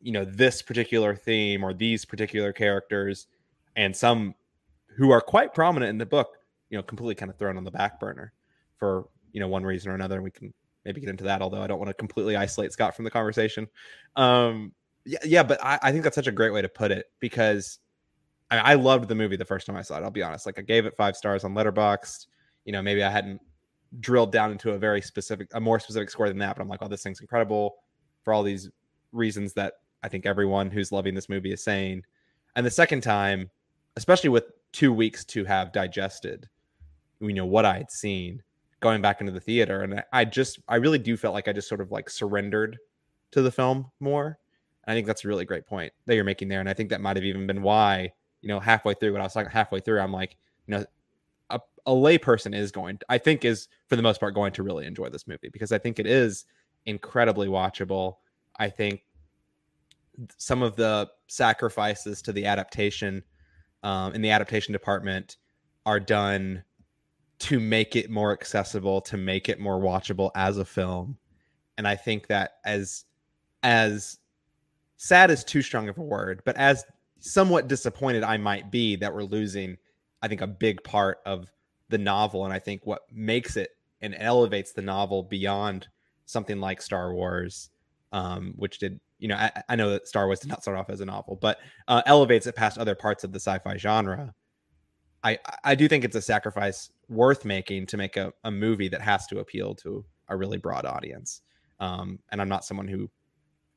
you 0.00 0.12
know, 0.12 0.26
this 0.26 0.60
particular 0.60 1.16
theme 1.16 1.64
or 1.64 1.72
these 1.72 2.04
particular 2.04 2.52
characters, 2.52 3.28
and 3.76 3.96
some 3.96 4.34
who 4.96 5.10
are 5.10 5.22
quite 5.22 5.54
prominent 5.54 5.88
in 5.88 5.96
the 5.96 6.04
book, 6.04 6.36
you 6.68 6.76
know, 6.76 6.82
completely 6.82 7.14
kind 7.14 7.30
of 7.30 7.38
thrown 7.38 7.56
on 7.56 7.64
the 7.64 7.70
back 7.70 7.98
burner 7.98 8.34
for 8.76 9.06
you 9.32 9.40
know 9.40 9.48
one 9.48 9.64
reason 9.64 9.90
or 9.90 9.94
another 9.94 10.16
and 10.16 10.24
we 10.24 10.30
can 10.30 10.52
maybe 10.84 11.00
get 11.00 11.10
into 11.10 11.24
that 11.24 11.42
although 11.42 11.62
i 11.62 11.66
don't 11.66 11.78
want 11.78 11.88
to 11.88 11.94
completely 11.94 12.36
isolate 12.36 12.72
scott 12.72 12.94
from 12.94 13.04
the 13.04 13.10
conversation. 13.10 13.66
Um 14.16 14.72
yeah 15.04 15.18
yeah 15.24 15.42
but 15.42 15.62
i, 15.64 15.78
I 15.82 15.92
think 15.92 16.04
that's 16.04 16.14
such 16.14 16.26
a 16.26 16.32
great 16.32 16.52
way 16.52 16.62
to 16.62 16.68
put 16.68 16.90
it 16.90 17.06
because 17.20 17.78
I, 18.50 18.58
I 18.58 18.74
loved 18.74 19.08
the 19.08 19.14
movie 19.14 19.36
the 19.36 19.44
first 19.44 19.66
time 19.66 19.76
i 19.76 19.82
saw 19.82 19.98
it 19.98 20.02
i'll 20.02 20.10
be 20.10 20.22
honest. 20.22 20.46
Like 20.46 20.58
i 20.58 20.62
gave 20.62 20.86
it 20.86 20.96
five 20.96 21.16
stars 21.16 21.44
on 21.44 21.54
letterboxd. 21.54 22.26
You 22.64 22.72
know 22.72 22.82
maybe 22.82 23.02
i 23.02 23.10
hadn't 23.10 23.40
drilled 24.00 24.32
down 24.32 24.50
into 24.50 24.72
a 24.72 24.78
very 24.78 25.02
specific 25.02 25.48
a 25.52 25.60
more 25.60 25.78
specific 25.78 26.08
score 26.08 26.28
than 26.28 26.38
that 26.38 26.56
but 26.56 26.62
i'm 26.62 26.68
like 26.68 26.80
oh 26.82 26.88
this 26.88 27.02
thing's 27.02 27.20
incredible 27.20 27.76
for 28.24 28.32
all 28.32 28.42
these 28.42 28.70
reasons 29.12 29.52
that 29.52 29.74
i 30.02 30.08
think 30.08 30.24
everyone 30.24 30.70
who's 30.70 30.92
loving 30.92 31.14
this 31.14 31.28
movie 31.28 31.52
is 31.52 31.62
saying. 31.62 32.02
And 32.56 32.64
the 32.64 32.70
second 32.70 33.02
time 33.02 33.50
especially 33.96 34.30
with 34.30 34.44
two 34.72 34.92
weeks 34.92 35.24
to 35.26 35.44
have 35.44 35.72
digested 35.72 36.48
you 37.20 37.34
know 37.34 37.46
what 37.46 37.64
i 37.64 37.76
had 37.76 37.90
seen 37.90 38.42
going 38.82 39.00
back 39.00 39.20
into 39.20 39.32
the 39.32 39.40
theater 39.40 39.82
and 39.82 40.02
i 40.12 40.24
just 40.24 40.58
i 40.68 40.76
really 40.76 40.98
do 40.98 41.16
felt 41.16 41.34
like 41.34 41.48
i 41.48 41.52
just 41.52 41.68
sort 41.68 41.80
of 41.80 41.90
like 41.90 42.10
surrendered 42.10 42.78
to 43.30 43.40
the 43.40 43.50
film 43.50 43.90
more 44.00 44.38
and 44.84 44.92
i 44.92 44.94
think 44.94 45.06
that's 45.06 45.24
a 45.24 45.28
really 45.28 45.44
great 45.44 45.66
point 45.66 45.92
that 46.06 46.14
you're 46.14 46.24
making 46.24 46.48
there 46.48 46.60
and 46.60 46.68
i 46.68 46.74
think 46.74 46.90
that 46.90 47.00
might 47.00 47.16
have 47.16 47.24
even 47.24 47.46
been 47.46 47.62
why 47.62 48.12
you 48.42 48.48
know 48.48 48.60
halfway 48.60 48.92
through 48.92 49.12
when 49.12 49.22
i 49.22 49.24
was 49.24 49.36
like 49.36 49.50
halfway 49.50 49.80
through 49.80 50.00
i'm 50.00 50.12
like 50.12 50.36
you 50.66 50.76
know 50.76 50.84
a, 51.50 51.60
a 51.86 51.94
lay 51.94 52.18
person 52.18 52.52
is 52.52 52.70
going 52.70 52.98
i 53.08 53.16
think 53.16 53.44
is 53.44 53.68
for 53.88 53.96
the 53.96 54.02
most 54.02 54.20
part 54.20 54.34
going 54.34 54.52
to 54.52 54.62
really 54.62 54.84
enjoy 54.84 55.08
this 55.08 55.26
movie 55.26 55.48
because 55.50 55.72
i 55.72 55.78
think 55.78 55.98
it 55.98 56.06
is 56.06 56.44
incredibly 56.86 57.48
watchable. 57.48 58.16
I 58.58 58.68
think 58.68 59.02
some 60.36 60.62
of 60.62 60.76
the 60.76 61.10
sacrifices 61.28 62.22
to 62.22 62.32
the 62.32 62.46
adaptation 62.46 63.22
um, 63.82 64.14
in 64.14 64.22
the 64.22 64.30
adaptation 64.30 64.72
department 64.72 65.36
are 65.86 65.98
done 65.98 66.62
to 67.42 67.58
make 67.58 67.96
it 67.96 68.08
more 68.08 68.32
accessible, 68.32 69.00
to 69.00 69.16
make 69.16 69.48
it 69.48 69.58
more 69.58 69.80
watchable 69.80 70.30
as 70.36 70.58
a 70.58 70.64
film. 70.64 71.18
And 71.76 71.88
I 71.88 71.96
think 71.96 72.28
that 72.28 72.52
as 72.64 73.04
as 73.64 74.18
sad 74.96 75.28
is 75.28 75.42
too 75.42 75.60
strong 75.60 75.88
of 75.88 75.98
a 75.98 76.02
word, 76.02 76.42
but 76.44 76.56
as 76.56 76.84
somewhat 77.18 77.66
disappointed 77.66 78.22
I 78.22 78.36
might 78.36 78.70
be 78.70 78.94
that 78.96 79.12
we're 79.12 79.24
losing, 79.24 79.76
I 80.22 80.28
think 80.28 80.40
a 80.40 80.46
big 80.46 80.84
part 80.84 81.18
of 81.26 81.50
the 81.88 81.98
novel. 81.98 82.44
And 82.44 82.54
I 82.54 82.60
think 82.60 82.82
what 82.84 83.02
makes 83.10 83.56
it 83.56 83.70
and 84.00 84.14
elevates 84.16 84.72
the 84.72 84.82
novel 84.82 85.24
beyond 85.24 85.88
something 86.26 86.60
like 86.60 86.80
Star 86.80 87.12
Wars, 87.12 87.70
um, 88.12 88.54
which 88.56 88.78
did, 88.78 89.00
you 89.18 89.26
know, 89.26 89.36
I, 89.36 89.50
I, 89.68 89.76
know 89.76 89.90
that 89.90 90.06
Star 90.06 90.26
Wars 90.26 90.40
did 90.40 90.48
not 90.48 90.62
start 90.62 90.78
off 90.78 90.90
as 90.90 91.00
a 91.00 91.06
novel, 91.06 91.38
but 91.40 91.58
uh, 91.88 92.02
elevates 92.06 92.46
it 92.46 92.54
past 92.54 92.78
other 92.78 92.94
parts 92.94 93.24
of 93.24 93.32
the 93.32 93.40
sci-fi 93.40 93.76
genre. 93.76 94.32
I 95.22 95.38
I 95.64 95.74
do 95.74 95.88
think 95.88 96.04
it's 96.04 96.16
a 96.16 96.22
sacrifice 96.22 96.90
worth 97.12 97.44
making 97.44 97.86
to 97.86 97.96
make 97.96 98.16
a, 98.16 98.32
a 98.44 98.50
movie 98.50 98.88
that 98.88 99.02
has 99.02 99.26
to 99.28 99.40
appeal 99.40 99.74
to 99.76 100.04
a 100.28 100.36
really 100.36 100.58
broad 100.58 100.86
audience. 100.86 101.42
Um, 101.80 102.18
and 102.30 102.40
I'm 102.40 102.48
not 102.48 102.64
someone 102.64 102.88
who, 102.88 103.10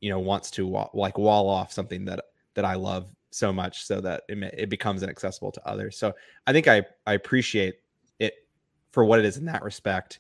you 0.02 0.10
know, 0.10 0.20
wants 0.20 0.52
to 0.52 0.68
wa- 0.68 0.90
like 0.94 1.18
wall 1.18 1.50
off 1.50 1.72
something 1.74 2.06
that 2.06 2.22
that 2.56 2.66
I 2.66 2.76
love 2.76 3.10
so 3.32 3.52
much 3.54 3.86
so 3.86 4.02
that 4.02 4.24
it, 4.30 4.38
it 4.58 4.70
becomes 4.70 5.04
inaccessible 5.04 5.52
to 5.54 5.68
others. 5.68 5.98
So 5.98 6.14
I 6.48 6.54
think 6.54 6.68
I 6.68 6.84
I 7.06 7.14
appreciate 7.14 7.76
it 8.20 8.34
for 8.92 9.06
what 9.06 9.20
it 9.20 9.26
is 9.26 9.38
in 9.38 9.46
that 9.46 9.64
respect. 9.64 10.20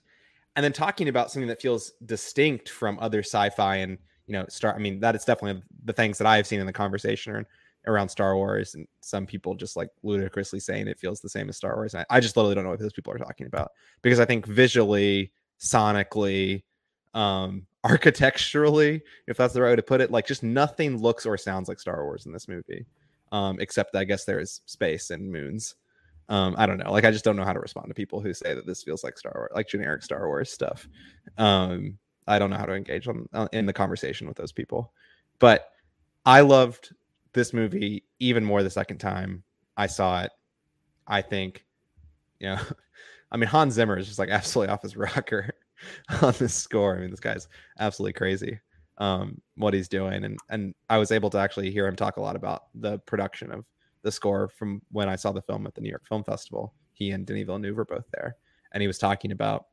and 0.55 0.63
then 0.63 0.73
talking 0.73 1.09
about 1.09 1.31
something 1.31 1.47
that 1.49 1.61
feels 1.61 1.93
distinct 2.05 2.69
from 2.69 2.97
other 2.99 3.19
sci-fi 3.19 3.77
and 3.77 3.97
you 4.27 4.33
know 4.33 4.45
star 4.49 4.75
i 4.75 4.79
mean 4.79 4.99
that 4.99 5.15
is 5.15 5.25
definitely 5.25 5.61
the 5.85 5.93
things 5.93 6.17
that 6.17 6.27
i've 6.27 6.47
seen 6.47 6.59
in 6.59 6.65
the 6.65 6.73
conversation 6.73 7.45
around 7.87 8.09
star 8.09 8.35
wars 8.35 8.75
and 8.75 8.87
some 9.01 9.25
people 9.25 9.55
just 9.55 9.75
like 9.75 9.89
ludicrously 10.03 10.59
saying 10.59 10.87
it 10.87 10.99
feels 10.99 11.19
the 11.19 11.29
same 11.29 11.49
as 11.49 11.57
star 11.57 11.75
wars 11.75 11.95
I, 11.95 12.05
I 12.09 12.19
just 12.19 12.35
literally 12.35 12.55
don't 12.55 12.63
know 12.63 12.71
what 12.71 12.79
those 12.79 12.93
people 12.93 13.13
are 13.13 13.17
talking 13.17 13.47
about 13.47 13.71
because 14.01 14.19
i 14.19 14.25
think 14.25 14.45
visually 14.45 15.31
sonically 15.59 16.63
um 17.13 17.65
architecturally 17.83 19.01
if 19.27 19.37
that's 19.37 19.53
the 19.53 19.61
right 19.61 19.69
way 19.69 19.75
to 19.75 19.83
put 19.83 20.01
it 20.01 20.09
like 20.09 20.25
just 20.25 20.41
nothing 20.41 20.97
looks 20.97 21.25
or 21.25 21.37
sounds 21.37 21.69
like 21.69 21.79
star 21.79 22.03
wars 22.03 22.25
in 22.25 22.31
this 22.31 22.47
movie 22.47 22.85
um 23.31 23.57
except 23.59 23.95
i 23.95 24.03
guess 24.03 24.25
there's 24.25 24.61
space 24.65 25.11
and 25.11 25.31
moons 25.31 25.75
um 26.29 26.55
i 26.57 26.65
don't 26.65 26.79
know 26.79 26.91
like 26.91 27.05
i 27.05 27.11
just 27.11 27.23
don't 27.23 27.35
know 27.35 27.43
how 27.43 27.53
to 27.53 27.59
respond 27.59 27.87
to 27.87 27.93
people 27.93 28.19
who 28.19 28.33
say 28.33 28.55
that 28.55 28.65
this 28.65 28.81
feels 28.81 29.03
like 29.03 29.17
star 29.19 29.33
wars 29.35 29.51
like 29.53 29.67
generic 29.67 30.01
star 30.01 30.27
wars 30.27 30.51
stuff 30.51 30.87
um 31.37 31.95
i 32.27 32.39
don't 32.39 32.49
know 32.49 32.57
how 32.57 32.65
to 32.65 32.73
engage 32.73 33.07
on, 33.07 33.29
uh, 33.33 33.47
in 33.53 33.67
the 33.67 33.73
conversation 33.73 34.27
with 34.27 34.35
those 34.35 34.51
people 34.51 34.91
but 35.37 35.69
i 36.25 36.41
loved 36.41 36.91
this 37.35 37.53
movie 37.53 38.03
even 38.19 38.43
more 38.43 38.63
the 38.63 38.69
second 38.69 38.97
time 38.97 39.43
i 39.77 39.85
saw 39.85 40.23
it 40.23 40.31
i 41.07 41.21
think 41.21 41.63
you 42.39 42.47
know 42.47 42.59
i 43.31 43.37
mean 43.37 43.47
hans 43.47 43.75
zimmer 43.75 43.97
is 43.97 44.07
just 44.07 44.19
like 44.19 44.29
absolutely 44.29 44.73
off 44.73 44.81
his 44.81 44.97
rocker 44.97 45.53
on 46.21 46.33
this 46.39 46.53
score. 46.53 46.95
I 46.95 47.01
mean 47.01 47.11
this 47.11 47.19
guy's 47.19 47.47
absolutely 47.79 48.13
crazy 48.13 48.59
um 48.97 49.41
what 49.55 49.73
he's 49.73 49.89
doing. 49.89 50.23
And 50.23 50.39
and 50.49 50.73
i 50.89 50.97
was 50.97 51.11
able 51.11 51.29
to 51.31 51.37
actually 51.37 51.71
hear 51.71 51.87
him 51.87 51.95
talk 51.95 52.17
a 52.17 52.21
lot 52.21 52.35
about 52.35 52.63
the 52.75 52.99
production 52.99 53.51
of 53.51 53.65
the 54.03 54.11
score 54.11 54.47
from 54.47 54.81
when 54.91 55.09
I 55.09 55.15
saw 55.15 55.31
the 55.31 55.41
film 55.41 55.65
at 55.65 55.73
the 55.73 55.81
New 55.81 55.89
York 55.89 56.07
Film 56.07 56.23
Festival. 56.23 56.73
He 56.93 57.11
and 57.11 57.25
Denis 57.25 57.45
Villeneuve 57.45 57.75
were 57.75 57.85
both 57.85 58.05
there, 58.13 58.37
and 58.71 58.79
he 58.81 58.87
was 58.87 58.99
talking 58.99 59.31
about 59.31 59.65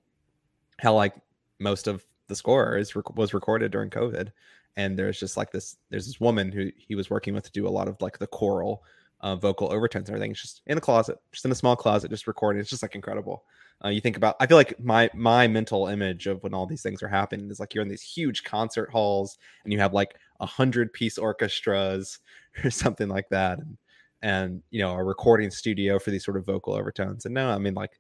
how 0.79 0.95
like 0.95 1.15
most 1.61 1.87
of 1.87 2.05
the 2.29 2.35
score 2.35 2.79
is 2.79 2.95
was 2.95 3.35
recorded 3.35 3.71
during 3.71 3.91
COVID, 3.91 4.33
and 4.77 4.99
there's 4.99 5.19
just 5.19 5.37
like 5.37 5.51
this 5.51 5.77
there's 5.91 6.07
this 6.07 6.21
woman 6.21 6.51
who 6.53 6.71
he 6.77 6.95
was 6.95 7.11
working 7.11 7.35
with 7.35 7.45
to 7.45 7.53
do 7.53 7.67
a 7.67 7.71
lot 7.71 7.89
of 7.89 8.01
like 8.01 8.19
the 8.19 8.27
choral 8.27 8.83
uh, 9.21 9.37
vocal 9.37 9.73
overtones 9.73 10.09
and 10.09 10.17
everything. 10.17 10.33
It's 10.33 10.43
just 10.43 10.63
in 10.67 10.79
a 10.79 10.81
closet, 10.81 11.19
just 11.31 11.45
in 11.45 11.53
a 11.53 11.55
small 11.55 11.77
closet, 11.77 12.11
just 12.11 12.27
recording. 12.27 12.61
It's 12.61 12.71
just 12.71 12.83
like 12.83 12.97
incredible. 12.97 13.45
Uh, 13.85 13.89
you 13.89 14.01
think 14.01 14.17
about, 14.17 14.37
I 14.41 14.47
feel 14.47 14.57
like 14.57 14.79
my 14.81 15.11
my 15.15 15.47
mental 15.49 15.87
image 15.89 16.27
of 16.27 16.43
when 16.43 16.55
all 16.55 16.67
these 16.67 16.83
things 16.83 17.03
are 17.03 17.09
happening 17.09 17.51
is 17.51 17.61
like 17.61 17.75
you're 17.75 17.83
in 17.83 17.89
these 17.89 18.03
huge 18.03 18.45
concert 18.45 18.91
halls 18.91 19.39
and 19.65 19.73
you 19.73 19.79
have 19.79 19.93
like 19.95 20.17
a 20.41 20.47
hundred 20.47 20.93
piece 20.93 21.19
orchestras 21.19 22.19
or 22.65 22.71
something 22.71 23.09
like 23.09 23.29
that, 23.31 23.59
and 23.59 23.77
and 24.23 24.63
you 24.71 24.81
know 24.81 24.93
a 24.93 25.05
recording 25.05 25.51
studio 25.51 25.99
for 25.99 26.11
these 26.11 26.25
sort 26.25 26.37
of 26.37 26.47
vocal 26.47 26.75
overtones 26.75 27.27
and 27.27 27.35
no 27.35 27.51
i 27.51 27.59
mean 27.59 27.75
like 27.75 27.99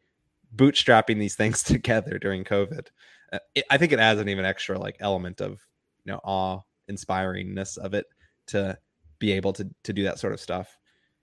bootstrapping 0.55 1.19
these 1.19 1.35
things 1.35 1.63
together 1.63 2.19
during 2.19 2.45
covid 2.45 2.87
uh, 3.33 3.39
it, 3.55 3.65
i 3.71 3.77
think 3.77 3.93
it 3.93 3.99
adds 3.99 4.21
an 4.21 4.29
even 4.29 4.45
extra 4.45 4.79
like 4.79 4.97
element 5.01 5.41
of 5.41 5.61
you 6.05 6.13
know 6.13 6.21
awe 6.25 6.61
inspiringness 6.91 7.79
of 7.79 7.95
it 7.95 8.07
to 8.47 8.77
be 9.19 9.33
able 9.33 9.53
to 9.53 9.69
to 9.83 9.93
do 9.93 10.03
that 10.03 10.19
sort 10.19 10.33
of 10.33 10.41
stuff 10.41 10.79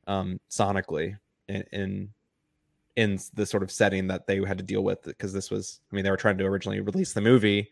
um 0.08 0.40
sonically 0.50 1.18
in 1.48 1.64
in, 1.72 2.10
in 2.96 3.20
the 3.34 3.46
sort 3.46 3.64
of 3.64 3.72
setting 3.72 4.08
that 4.08 4.26
they 4.26 4.44
had 4.46 4.58
to 4.58 4.64
deal 4.64 4.84
with 4.84 5.04
because 5.04 5.34
this 5.34 5.52
was 5.52 5.82
i 5.92 5.96
mean 5.96 6.04
they 6.04 6.12
were 6.12 6.18
trying 6.18 6.38
to 6.38 6.46
originally 6.46 6.80
release 6.80 7.14
the 7.14 7.22
movie 7.22 7.70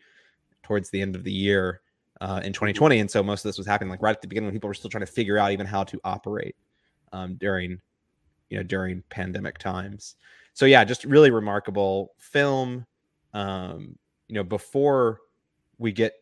towards 0.63 0.89
the 0.89 1.01
end 1.01 1.15
of 1.15 1.23
the 1.23 1.31
year 1.31 1.81
uh, 2.19 2.41
in 2.43 2.51
2020 2.51 2.99
and 2.99 3.11
so 3.11 3.21
most 3.21 3.45
of 3.45 3.49
this 3.49 3.59
was 3.59 3.67
happening 3.67 3.91
like 3.91 4.01
right 4.01 4.15
at 4.15 4.21
the 4.21 4.27
beginning 4.27 4.47
when 4.47 4.53
people 4.53 4.67
were 4.67 4.73
still 4.73 4.89
trying 4.89 5.05
to 5.05 5.11
figure 5.11 5.37
out 5.37 5.51
even 5.51 5.67
how 5.67 5.83
to 5.83 5.99
operate 6.03 6.55
um, 7.13 7.35
during 7.35 7.79
you 8.49 8.57
know 8.57 8.63
during 8.63 9.03
pandemic 9.09 9.57
times. 9.57 10.15
So 10.53 10.65
yeah, 10.65 10.83
just 10.83 11.03
really 11.05 11.31
remarkable 11.31 12.13
film. 12.17 12.85
Um, 13.33 13.97
you 14.27 14.35
know, 14.35 14.43
before 14.43 15.19
we 15.77 15.91
get 15.91 16.13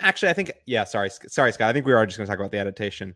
actually, 0.00 0.28
I 0.28 0.32
think 0.32 0.52
yeah, 0.66 0.84
sorry, 0.84 1.10
sorry, 1.10 1.52
Scott. 1.52 1.70
I 1.70 1.72
think 1.72 1.86
we 1.86 1.92
are 1.92 2.06
just 2.06 2.18
going 2.18 2.26
to 2.26 2.30
talk 2.30 2.38
about 2.38 2.50
the 2.50 2.58
adaptation 2.58 3.14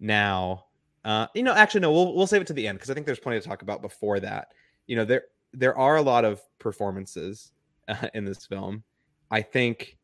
now. 0.00 0.64
Uh, 1.04 1.26
you 1.34 1.42
know, 1.42 1.54
actually, 1.54 1.80
no, 1.80 1.92
we'll 1.92 2.14
we'll 2.14 2.26
save 2.26 2.42
it 2.42 2.46
to 2.48 2.52
the 2.52 2.66
end 2.66 2.78
because 2.78 2.90
I 2.90 2.94
think 2.94 3.06
there's 3.06 3.20
plenty 3.20 3.40
to 3.40 3.46
talk 3.46 3.62
about 3.62 3.82
before 3.82 4.20
that. 4.20 4.48
You 4.86 4.96
know, 4.96 5.04
there 5.04 5.22
there 5.52 5.76
are 5.76 5.96
a 5.96 6.02
lot 6.02 6.24
of 6.24 6.40
performances 6.58 7.52
uh, 7.88 8.08
in 8.14 8.24
this 8.24 8.46
film. 8.46 8.82
I 9.30 9.42
think 9.42 9.98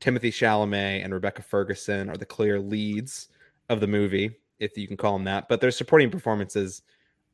Timothée 0.00 0.32
Chalamet 0.32 1.04
and 1.04 1.12
Rebecca 1.12 1.42
Ferguson 1.42 2.08
are 2.08 2.16
the 2.16 2.26
clear 2.26 2.60
leads 2.60 3.28
of 3.68 3.80
the 3.80 3.86
movie 3.86 4.36
if 4.58 4.76
you 4.76 4.86
can 4.86 4.96
call 4.96 5.14
them 5.14 5.24
that. 5.24 5.48
But 5.48 5.60
there's 5.60 5.76
supporting 5.76 6.10
performances 6.10 6.82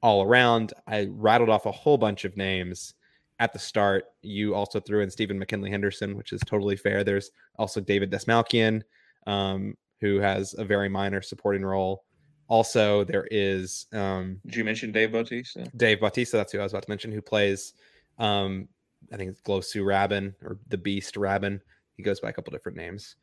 all 0.03 0.23
around. 0.23 0.73
I 0.87 1.09
rattled 1.11 1.51
off 1.51 1.67
a 1.67 1.73
whole 1.73 1.99
bunch 1.99 2.25
of 2.25 2.37
names 2.37 2.95
at 3.39 3.53
the 3.53 3.59
start. 3.59 4.07
You 4.23 4.55
also 4.55 4.81
threw 4.81 5.01
in 5.01 5.11
Stephen 5.11 5.39
McKinley 5.39 5.71
Henderson, 5.71 6.17
which 6.17 6.33
is 6.33 6.41
totally 6.47 6.77
fair. 6.77 7.05
There's 7.05 7.31
also 7.57 7.81
David 7.81 8.11
Dastmalchian, 8.11 8.83
um, 9.27 9.77
who 10.01 10.19
has 10.21 10.55
a 10.59 10.65
very 10.65 10.89
minor 10.89 11.23
supporting 11.23 11.65
role. 11.65 12.05
Also, 12.49 13.05
there 13.05 13.29
is. 13.31 13.87
Um, 13.93 14.41
Did 14.47 14.57
you 14.57 14.65
mention 14.65 14.91
Dave 14.91 15.13
Bautista? 15.13 15.71
Dave 15.77 16.01
Bautista, 16.01 16.39
that's 16.39 16.53
who 16.53 16.61
I 16.61 16.63
was 16.63 16.73
about 16.73 16.85
to 16.85 16.91
mention, 16.91 17.13
who 17.13 17.21
plays, 17.21 17.75
um, 18.19 18.69
I 19.13 19.17
think 19.17 19.31
it's 19.31 19.41
Glossu 19.43 19.85
Rabban 19.85 20.35
or 20.43 20.59
the 20.69 20.79
Beast 20.79 21.15
Rabban. 21.15 21.61
He 21.97 22.03
goes 22.03 22.21
by 22.21 22.31
a 22.31 22.33
couple 22.33 22.53
different 22.53 22.79
names. 22.79 23.17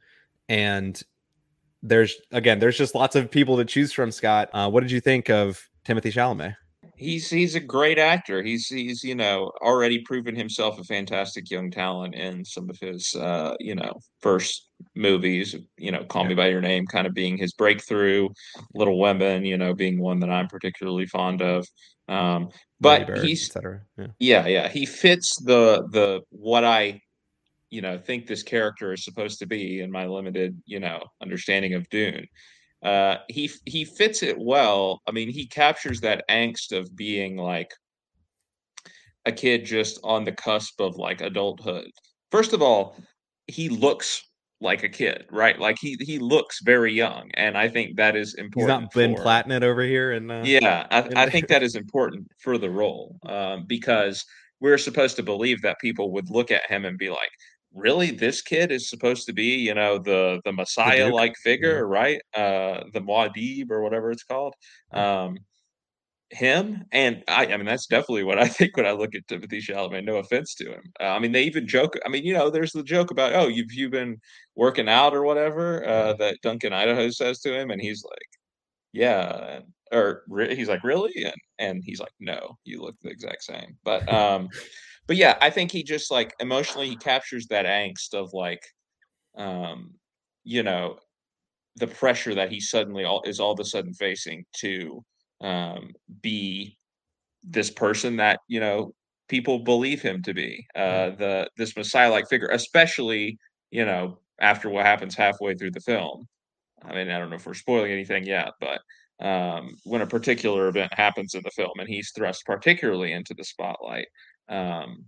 And 0.48 1.02
there's 1.82 2.16
again, 2.32 2.60
there's 2.60 2.78
just 2.78 2.96
lots 2.96 3.16
of 3.16 3.30
people 3.30 3.58
to 3.58 3.66
choose 3.66 3.92
from. 3.92 4.12
Scott, 4.12 4.50
uh, 4.54 4.70
what 4.70 4.82
did 4.82 4.92
you 4.92 5.02
think 5.02 5.30
of 5.30 5.70
Timothée 5.86 6.14
Chalamet? 6.14 6.56
He's 6.96 7.30
he's 7.30 7.56
a 7.56 7.60
great 7.60 8.00
actor. 8.00 8.42
He's 8.42 8.68
he's 8.68 9.04
you 9.04 9.16
know 9.16 9.52
already 9.62 10.00
proven 10.00 10.36
himself 10.36 10.80
a 10.80 10.84
fantastic 10.84 11.50
young 11.50 11.72
talent 11.72 12.16
in 12.16 12.46
some 12.46 12.70
of 12.70 12.78
his 12.80 13.16
uh, 13.16 13.56
you 13.60 13.76
know 13.76 14.00
first 14.22 14.70
movies. 14.96 15.56
You 15.78 15.92
know, 15.92 16.04
Call 16.06 16.24
yeah. 16.24 16.30
Me 16.30 16.36
by 16.36 16.48
Your 16.48 16.62
Name, 16.62 16.86
kind 16.88 17.08
of 17.08 17.14
being 17.14 17.38
his 17.38 17.54
breakthrough. 17.54 18.30
Little 18.74 19.00
Women, 19.00 19.46
you 19.46 19.58
know, 19.58 19.74
being 19.74 20.00
one 20.00 20.20
that 20.20 20.30
I'm 20.30 20.48
particularly 20.48 21.06
fond 21.06 21.42
of. 21.42 21.68
Um, 22.08 22.50
but 22.80 23.08
Bird, 23.08 23.26
he's 23.26 23.52
yeah. 23.98 24.08
yeah, 24.20 24.48
yeah, 24.48 24.68
he 24.70 24.86
fits 24.86 25.38
the 25.42 25.88
the 25.92 26.22
what 26.30 26.64
I 26.64 27.02
you 27.70 27.82
know 27.82 27.98
think 27.98 28.28
this 28.28 28.44
character 28.44 28.94
is 28.94 29.04
supposed 29.04 29.40
to 29.40 29.46
be 29.46 29.82
in 29.82 29.92
my 29.92 30.06
limited 30.06 30.62
you 30.66 30.80
know 30.80 31.02
understanding 31.22 31.74
of 31.74 31.90
Dune. 31.90 32.28
Uh, 32.86 33.18
he 33.28 33.50
he 33.66 33.84
fits 33.84 34.22
it 34.22 34.38
well. 34.38 35.02
I 35.08 35.12
mean, 35.12 35.30
he 35.30 35.48
captures 35.48 36.02
that 36.02 36.24
angst 36.30 36.72
of 36.72 36.96
being 36.96 37.36
like 37.36 37.72
a 39.26 39.32
kid 39.32 39.66
just 39.66 40.00
on 40.04 40.24
the 40.24 40.32
cusp 40.32 40.80
of 40.80 40.96
like 40.96 41.22
adulthood. 41.22 41.90
First 42.30 42.54
of 42.54 42.62
all, 42.62 42.96
he 43.48 43.70
looks 43.70 44.24
like 44.62 44.84
a 44.84 44.90
kid, 44.90 45.26
right? 45.32 45.60
Like 45.60 45.78
he 45.82 45.98
he 46.00 46.20
looks 46.20 46.60
very 46.64 46.94
young, 46.94 47.32
and 47.34 47.58
I 47.58 47.70
think 47.70 47.98
that 47.98 48.16
is 48.16 48.36
important. 48.36 48.82
He's 48.82 48.84
not 48.84 48.94
Ben 48.94 49.16
Plattnet 49.16 49.64
over 49.64 49.82
here, 49.82 50.12
and 50.12 50.32
uh, 50.32 50.44
yeah, 50.46 50.86
I, 50.92 51.24
I, 51.24 51.30
think 51.32 51.48
that 51.48 51.64
is 51.64 51.76
important 51.76 52.28
for 52.40 52.60
the 52.60 52.70
role 52.70 53.18
um, 53.26 53.66
because 53.68 54.24
we're 54.60 54.78
supposed 54.78 55.16
to 55.16 55.24
believe 55.24 55.64
that 55.64 55.80
people 55.80 56.12
would 56.12 56.30
look 56.30 56.52
at 56.52 56.70
him 56.70 56.86
and 56.86 57.00
be 57.00 57.10
like, 57.10 57.32
really 57.76 58.12
this 58.12 58.42
kid 58.42 58.72
is 58.72 58.90
supposed 58.90 59.26
to 59.28 59.34
be 59.34 59.56
you 59.56 59.74
know 59.74 59.98
the 59.98 60.42
the 60.46 60.52
messiah 60.52 61.14
like 61.14 61.36
figure 61.38 61.76
yeah. 61.76 62.00
right 62.00 62.22
uh 62.34 62.84
the 62.94 63.02
muad'Dib 63.02 63.70
or 63.70 63.82
whatever 63.82 64.12
it's 64.12 64.24
called 64.24 64.54
um 64.94 65.38
him 66.32 66.86
and 66.92 67.24
I, 67.28 67.46
I 67.48 67.58
mean 67.58 67.66
that's 67.66 67.86
definitely 67.86 68.24
what 68.24 68.40
I 68.40 68.48
think 68.48 68.76
when 68.76 68.86
I 68.86 68.92
look 68.92 69.14
at 69.14 69.28
Timothée 69.28 69.62
Chalamet. 69.62 70.04
No 70.04 70.18
offense 70.18 70.56
to 70.56 70.74
him. 70.74 70.82
Uh, 71.00 71.10
I 71.10 71.20
mean 71.20 71.32
they 71.32 71.44
even 71.44 71.68
joke. 71.68 71.96
I 72.06 72.10
mean 72.10 72.26
you 72.26 72.34
know 72.34 72.50
there's 72.50 72.72
the 72.72 72.84
joke 72.84 73.12
about 73.12 73.34
oh 73.34 73.48
you've 73.48 73.72
you 73.72 73.90
been 73.90 74.18
working 74.56 74.90
out 74.90 75.14
or 75.14 75.24
whatever 75.24 75.86
uh, 75.88 76.14
that 76.14 76.42
Duncan 76.42 76.74
Idaho 76.74 77.10
says 77.10 77.40
to 77.42 77.54
him, 77.54 77.70
and 77.70 77.82
he's 77.82 78.04
like 78.04 78.30
yeah, 78.94 79.60
or 79.92 80.24
he's 80.50 80.70
like 80.70 80.84
really, 80.84 81.12
and 81.24 81.36
and 81.60 81.84
he's 81.86 82.00
like 82.00 82.14
no, 82.20 82.58
you 82.64 82.82
look 82.82 82.96
the 83.02 83.10
exact 83.10 83.44
same. 83.44 83.78
But 83.84 84.12
um, 84.12 84.50
but 85.08 85.18
yeah, 85.18 85.38
I 85.42 85.50
think 85.50 85.72
he 85.72 85.84
just 85.84 86.12
like 86.12 86.34
emotionally 86.40 86.90
he 86.90 86.98
captures 86.98 87.48
that 87.48 87.66
angst 87.66 88.14
of 88.14 88.34
like, 88.34 88.62
um, 89.38 89.94
you 90.44 90.64
know, 90.64 90.98
the 91.78 91.88
pressure 91.88 92.36
that 92.36 92.52
he 92.52 92.60
suddenly 92.60 93.04
all 93.04 93.22
is 93.26 93.40
all 93.40 93.52
of 93.54 93.60
a 93.60 93.66
sudden 93.66 93.94
facing 93.94 94.46
to 94.58 95.04
um, 95.42 95.92
be 96.22 96.78
this 97.44 97.70
person 97.70 98.18
that 98.18 98.40
you 98.48 98.60
know 98.60 98.94
people 99.30 99.60
believe 99.60 100.02
him 100.02 100.22
to 100.24 100.34
be 100.34 100.66
uh, 100.76 101.12
the 101.12 101.50
this 101.58 101.76
messiah 101.78 102.12
like 102.12 102.28
figure, 102.30 102.50
especially 102.52 103.38
you 103.72 103.86
know 103.86 104.20
after 104.42 104.70
what 104.70 104.86
happens 104.86 105.16
halfway 105.16 105.56
through 105.56 105.72
the 105.72 105.80
film. 105.82 106.28
I 106.84 106.94
mean, 106.96 107.10
I 107.10 107.20
don't 107.20 107.30
know 107.30 107.38
if 107.38 107.46
we're 107.48 107.54
spoiling 107.54 107.92
anything 107.92 108.26
yet, 108.26 108.52
but 108.60 108.80
um, 109.26 109.78
when 109.86 110.02
a 110.02 110.08
particular 110.08 110.68
event 110.68 110.94
happens 110.94 111.34
in 111.36 111.42
the 111.44 111.52
film 111.52 111.72
and 111.80 111.88
he's 111.88 112.12
thrust 112.16 112.46
particularly 112.46 113.14
into 113.14 113.34
the 113.34 113.44
spotlight, 113.44 114.08
um, 114.50 115.06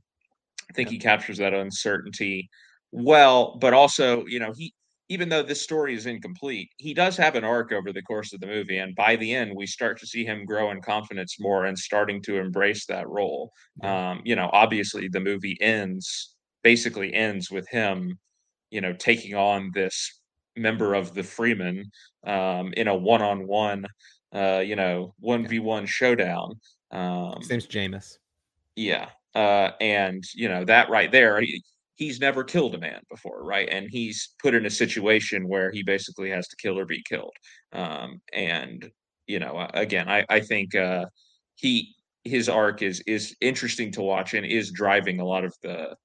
I 0.69 0.73
think 0.73 0.89
he 0.89 0.97
captures 0.97 1.37
that 1.37 1.53
uncertainty 1.53 2.49
well, 2.91 3.57
but 3.59 3.73
also, 3.73 4.25
you 4.25 4.39
know, 4.39 4.53
he 4.55 4.73
even 5.09 5.29
though 5.29 5.43
this 5.43 5.61
story 5.61 5.95
is 5.95 6.05
incomplete, 6.05 6.69
he 6.77 6.93
does 6.93 7.15
have 7.15 7.35
an 7.35 7.45
arc 7.45 7.71
over 7.71 7.93
the 7.93 8.01
course 8.01 8.33
of 8.33 8.41
the 8.41 8.47
movie, 8.47 8.77
and 8.77 8.93
by 8.95 9.15
the 9.15 9.33
end, 9.33 9.53
we 9.55 9.65
start 9.65 9.97
to 9.99 10.07
see 10.07 10.25
him 10.25 10.45
grow 10.45 10.71
in 10.71 10.81
confidence 10.81 11.39
more 11.39 11.65
and 11.65 11.79
starting 11.79 12.21
to 12.23 12.37
embrace 12.37 12.85
that 12.87 13.07
role. 13.07 13.53
Um, 13.83 14.21
you 14.25 14.35
know, 14.35 14.49
obviously, 14.51 15.07
the 15.07 15.21
movie 15.21 15.57
ends 15.61 16.35
basically 16.63 17.13
ends 17.13 17.49
with 17.49 17.67
him, 17.69 18.17
you 18.69 18.81
know, 18.81 18.93
taking 18.93 19.35
on 19.35 19.71
this 19.73 20.19
member 20.57 20.93
of 20.93 21.13
the 21.13 21.21
Fremen 21.21 21.83
um, 22.25 22.73
in 22.75 22.89
a 22.89 22.95
one-on-one, 22.95 23.85
uh, 24.33 24.61
you 24.65 24.75
know, 24.75 25.13
one 25.19 25.47
v 25.47 25.59
one 25.59 25.85
showdown. 25.85 26.59
Um, 26.91 27.35
His 27.39 27.49
name's 27.49 27.67
Jamis. 27.67 28.17
Yeah, 28.75 29.09
uh, 29.37 29.71
and 29.79 30.23
you 30.33 30.49
know 30.49 30.65
that 30.65 30.89
right 30.89 31.11
there, 31.11 31.39
he, 31.41 31.63
he's 31.95 32.19
never 32.19 32.43
killed 32.43 32.73
a 32.75 32.79
man 32.79 33.01
before, 33.09 33.43
right? 33.43 33.69
And 33.71 33.87
he's 33.89 34.33
put 34.41 34.55
in 34.55 34.65
a 34.65 34.69
situation 34.69 35.47
where 35.47 35.71
he 35.71 35.83
basically 35.83 36.31
has 36.31 36.47
to 36.47 36.55
kill 36.57 36.79
or 36.79 36.85
be 36.85 37.03
killed. 37.07 37.35
Um, 37.71 38.19
and 38.33 38.89
you 39.27 39.39
know, 39.39 39.67
again, 39.75 40.09
I 40.09 40.25
I 40.29 40.39
think 40.39 40.73
uh, 40.75 41.05
he 41.55 41.95
his 42.23 42.49
arc 42.49 42.81
is 42.81 43.01
is 43.07 43.35
interesting 43.41 43.91
to 43.93 44.01
watch 44.01 44.33
and 44.33 44.45
is 44.45 44.71
driving 44.71 45.19
a 45.19 45.25
lot 45.25 45.45
of 45.45 45.53
the 45.61 45.95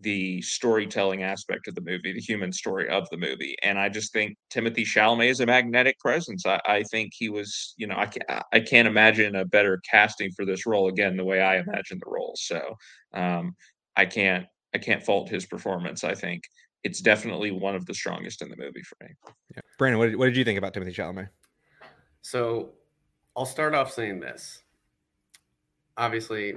the 0.00 0.42
storytelling 0.42 1.22
aspect 1.22 1.68
of 1.68 1.74
the 1.74 1.80
movie, 1.80 2.12
the 2.12 2.20
human 2.20 2.52
story 2.52 2.88
of 2.88 3.08
the 3.10 3.16
movie. 3.16 3.56
And 3.62 3.78
I 3.78 3.88
just 3.88 4.12
think 4.12 4.36
Timothée 4.52 4.84
Chalamet 4.84 5.30
is 5.30 5.40
a 5.40 5.46
magnetic 5.46 5.98
presence. 5.98 6.44
I, 6.44 6.60
I 6.66 6.82
think 6.82 7.12
he 7.14 7.30
was, 7.30 7.74
you 7.78 7.86
know, 7.86 7.96
I 7.96 8.06
can't, 8.06 8.42
I 8.52 8.60
can't 8.60 8.86
imagine 8.86 9.36
a 9.36 9.44
better 9.46 9.80
casting 9.90 10.30
for 10.32 10.44
this 10.44 10.66
role 10.66 10.88
again, 10.88 11.16
the 11.16 11.24
way 11.24 11.40
I 11.40 11.56
imagine 11.56 11.98
the 11.98 12.10
role. 12.10 12.34
So 12.36 12.76
um, 13.14 13.56
I 13.96 14.04
can't, 14.04 14.46
I 14.74 14.78
can't 14.78 15.02
fault 15.02 15.30
his 15.30 15.46
performance. 15.46 16.04
I 16.04 16.14
think 16.14 16.42
it's 16.84 17.00
definitely 17.00 17.50
one 17.50 17.74
of 17.74 17.86
the 17.86 17.94
strongest 17.94 18.42
in 18.42 18.50
the 18.50 18.56
movie 18.56 18.82
for 18.82 18.96
me. 19.02 19.14
Yeah. 19.54 19.62
Brandon, 19.78 19.98
what 19.98 20.06
did, 20.06 20.16
what 20.16 20.26
did 20.26 20.36
you 20.36 20.44
think 20.44 20.58
about 20.58 20.74
Timothée 20.74 20.94
Chalamet? 20.94 21.30
So 22.20 22.72
I'll 23.34 23.46
start 23.46 23.74
off 23.74 23.92
saying 23.92 24.20
this. 24.20 24.62
Obviously, 25.96 26.56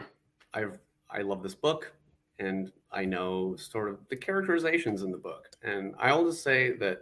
I 0.54 0.66
I 1.10 1.22
love 1.22 1.42
this 1.42 1.56
book 1.56 1.94
and 2.40 2.72
I 2.92 3.06
know 3.06 3.56
sort 3.58 3.90
of 3.90 4.00
the 4.10 4.16
characterizations 4.16 5.04
in 5.04 5.12
the 5.12 5.18
book. 5.18 5.48
And 5.62 5.94
I'll 6.00 6.26
just 6.26 6.44
say 6.44 6.74
that 6.78 7.00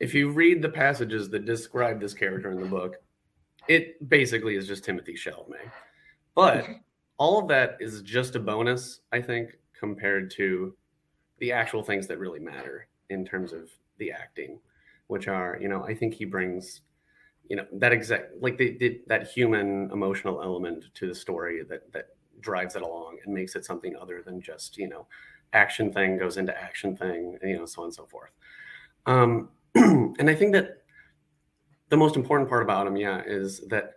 if 0.00 0.14
you 0.14 0.30
read 0.30 0.60
the 0.60 0.68
passages 0.68 1.30
that 1.30 1.46
describe 1.46 2.00
this 2.00 2.12
character 2.12 2.50
in 2.50 2.60
the 2.60 2.68
book, 2.68 2.96
it 3.68 4.08
basically 4.08 4.56
is 4.56 4.66
just 4.66 4.84
Timothée 4.84 5.16
Chalamet. 5.16 5.70
But 6.34 6.66
all 7.18 7.40
of 7.40 7.48
that 7.48 7.78
is 7.80 8.02
just 8.02 8.36
a 8.36 8.40
bonus, 8.40 9.00
I 9.12 9.22
think, 9.22 9.56
compared 9.78 10.30
to 10.32 10.74
the 11.38 11.52
actual 11.52 11.82
things 11.82 12.06
that 12.08 12.18
really 12.18 12.40
matter 12.40 12.88
in 13.10 13.24
terms 13.24 13.52
of 13.52 13.70
the 13.98 14.10
acting, 14.10 14.58
which 15.06 15.28
are, 15.28 15.58
you 15.60 15.68
know, 15.68 15.84
I 15.84 15.94
think 15.94 16.14
he 16.14 16.24
brings, 16.24 16.82
you 17.48 17.56
know, 17.56 17.66
that 17.74 17.92
exact 17.92 18.32
like 18.40 18.58
the, 18.58 18.76
the 18.78 19.00
that 19.06 19.28
human 19.28 19.90
emotional 19.92 20.42
element 20.42 20.84
to 20.94 21.06
the 21.06 21.14
story 21.14 21.62
that 21.68 21.92
that 21.92 22.15
drives 22.40 22.76
it 22.76 22.82
along 22.82 23.18
and 23.24 23.34
makes 23.34 23.56
it 23.56 23.64
something 23.64 23.94
other 23.96 24.22
than 24.22 24.40
just 24.40 24.76
you 24.76 24.88
know 24.88 25.06
action 25.52 25.92
thing 25.92 26.18
goes 26.18 26.36
into 26.36 26.56
action 26.60 26.96
thing 26.96 27.38
you 27.42 27.56
know 27.56 27.66
so 27.66 27.82
on 27.82 27.86
and 27.86 27.94
so 27.94 28.06
forth. 28.06 28.30
Um, 29.06 29.48
and 29.74 30.28
i 30.28 30.34
think 30.34 30.52
that 30.52 30.82
the 31.88 31.96
most 31.96 32.16
important 32.16 32.48
part 32.48 32.62
about 32.62 32.86
him 32.86 32.96
yeah 32.96 33.22
is 33.24 33.60
that 33.68 33.94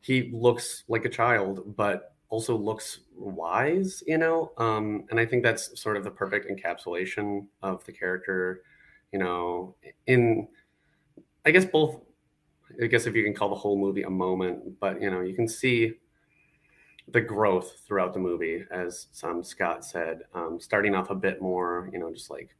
he 0.00 0.30
looks 0.32 0.84
like 0.88 1.04
a 1.04 1.08
child 1.08 1.76
but 1.76 2.14
also 2.28 2.56
looks 2.56 3.00
wise 3.16 4.02
you 4.06 4.18
know? 4.18 4.52
Um, 4.58 5.04
and 5.10 5.18
i 5.18 5.26
think 5.26 5.42
that's 5.42 5.80
sort 5.80 5.96
of 5.96 6.04
the 6.04 6.10
perfect 6.10 6.48
encapsulation 6.50 7.46
of 7.62 7.84
the 7.84 7.92
character 7.92 8.62
you 9.12 9.18
know 9.18 9.74
in 10.06 10.46
i 11.44 11.50
guess 11.50 11.64
both 11.64 12.00
i 12.82 12.86
guess 12.86 13.06
if 13.06 13.14
you 13.14 13.24
can 13.24 13.34
call 13.34 13.48
the 13.48 13.54
whole 13.56 13.78
movie 13.78 14.02
a 14.02 14.10
moment 14.10 14.78
but 14.78 15.00
you 15.00 15.10
know 15.10 15.22
you 15.22 15.34
can 15.34 15.48
see 15.48 15.94
the 17.12 17.20
growth 17.20 17.82
throughout 17.86 18.12
the 18.12 18.18
movie, 18.18 18.64
as 18.70 19.06
some 19.12 19.42
Scott 19.42 19.84
said, 19.84 20.22
um, 20.34 20.58
starting 20.60 20.94
off 20.94 21.10
a 21.10 21.14
bit 21.14 21.40
more, 21.40 21.88
you 21.92 21.98
know, 21.98 22.12
just 22.12 22.30
like, 22.30 22.54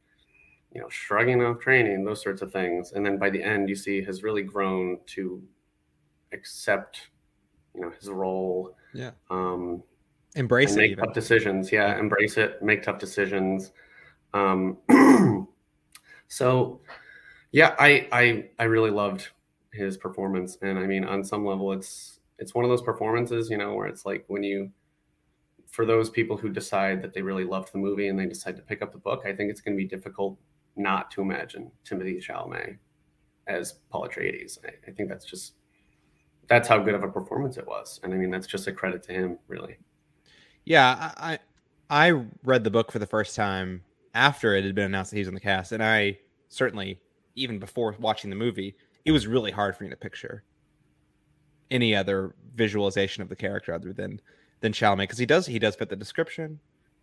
you 0.73 0.81
know, 0.81 0.89
shrugging 0.89 1.43
off 1.43 1.59
training, 1.59 2.03
those 2.03 2.21
sorts 2.21 2.41
of 2.41 2.51
things. 2.51 2.93
And 2.93 3.05
then 3.05 3.17
by 3.17 3.29
the 3.29 3.41
end, 3.41 3.69
you 3.69 3.75
see 3.75 4.03
has 4.03 4.23
really 4.23 4.43
grown 4.43 4.99
to 5.07 5.41
accept, 6.31 7.09
you 7.75 7.81
know, 7.81 7.91
his 7.91 8.09
role. 8.09 8.75
Yeah. 8.93 9.11
Um, 9.29 9.83
embrace 10.35 10.73
it. 10.73 10.77
Make 10.77 10.91
even. 10.91 11.05
tough 11.05 11.13
decisions. 11.13 11.71
Yeah, 11.71 11.97
embrace 11.99 12.37
it. 12.37 12.61
Make 12.61 12.83
tough 12.83 12.99
decisions. 12.99 13.71
Um, 14.33 14.77
so, 16.27 16.81
yeah, 17.51 17.75
I 17.79 18.07
I 18.11 18.49
I 18.59 18.63
really 18.65 18.91
loved 18.91 19.29
his 19.73 19.97
performance, 19.97 20.57
and 20.61 20.77
I 20.77 20.85
mean, 20.85 21.03
on 21.03 21.23
some 21.23 21.45
level, 21.45 21.71
it's 21.71 22.18
it's 22.39 22.55
one 22.55 22.65
of 22.65 22.69
those 22.69 22.81
performances, 22.81 23.49
you 23.49 23.57
know, 23.57 23.73
where 23.73 23.87
it's 23.87 24.05
like 24.05 24.25
when 24.27 24.43
you 24.43 24.71
for 25.69 25.85
those 25.85 26.09
people 26.09 26.35
who 26.35 26.49
decide 26.49 27.01
that 27.01 27.13
they 27.13 27.21
really 27.21 27.43
loved 27.43 27.71
the 27.71 27.77
movie 27.77 28.07
and 28.07 28.17
they 28.17 28.25
decide 28.25 28.55
to 28.55 28.61
pick 28.63 28.81
up 28.81 28.91
the 28.91 28.97
book, 28.97 29.21
I 29.25 29.33
think 29.33 29.51
it's 29.51 29.61
going 29.61 29.77
to 29.77 29.81
be 29.81 29.87
difficult 29.87 30.39
not 30.75 31.11
to 31.11 31.21
imagine 31.21 31.71
Timothée 31.85 32.23
Chalamet 32.23 32.77
as 33.45 33.73
Paul 33.91 34.07
Atreides. 34.07 34.57
I, 34.65 34.71
I 34.87 34.91
think 34.93 35.09
that's 35.09 35.25
just 35.25 35.53
that's 36.47 36.67
how 36.67 36.79
good 36.79 36.95
of 36.95 37.03
a 37.03 37.07
performance 37.07 37.57
it 37.57 37.67
was, 37.67 37.99
and 38.03 38.13
I 38.13 38.17
mean 38.17 38.31
that's 38.31 38.47
just 38.47 38.67
a 38.67 38.71
credit 38.71 39.03
to 39.03 39.13
him, 39.13 39.37
really. 39.47 39.77
Yeah, 40.65 41.11
I 41.17 41.39
I 41.89 42.25
read 42.43 42.63
the 42.63 42.71
book 42.71 42.91
for 42.91 42.99
the 42.99 43.07
first 43.07 43.35
time 43.35 43.83
after 44.15 44.55
it 44.55 44.63
had 44.63 44.75
been 44.75 44.85
announced 44.85 45.11
that 45.11 45.17
he's 45.17 45.27
in 45.27 45.33
the 45.33 45.39
cast, 45.39 45.71
and 45.71 45.83
I 45.83 46.17
certainly 46.47 46.99
even 47.35 47.59
before 47.59 47.95
watching 47.99 48.29
the 48.29 48.35
movie, 48.35 48.75
it 49.05 49.11
was 49.11 49.27
really 49.27 49.51
hard 49.51 49.75
for 49.75 49.83
me 49.83 49.89
to 49.89 49.95
picture 49.95 50.43
any 51.71 51.95
other 51.95 52.35
visualization 52.55 53.21
of 53.23 53.29
the 53.29 53.35
character 53.35 53.73
other 53.73 53.93
than 53.93 54.21
than 54.61 54.73
Chalamet 54.73 54.99
because 54.99 55.17
he 55.17 55.25
does 55.25 55.45
he 55.45 55.59
does 55.59 55.75
fit 55.75 55.89
the 55.89 55.95
description, 55.95 56.59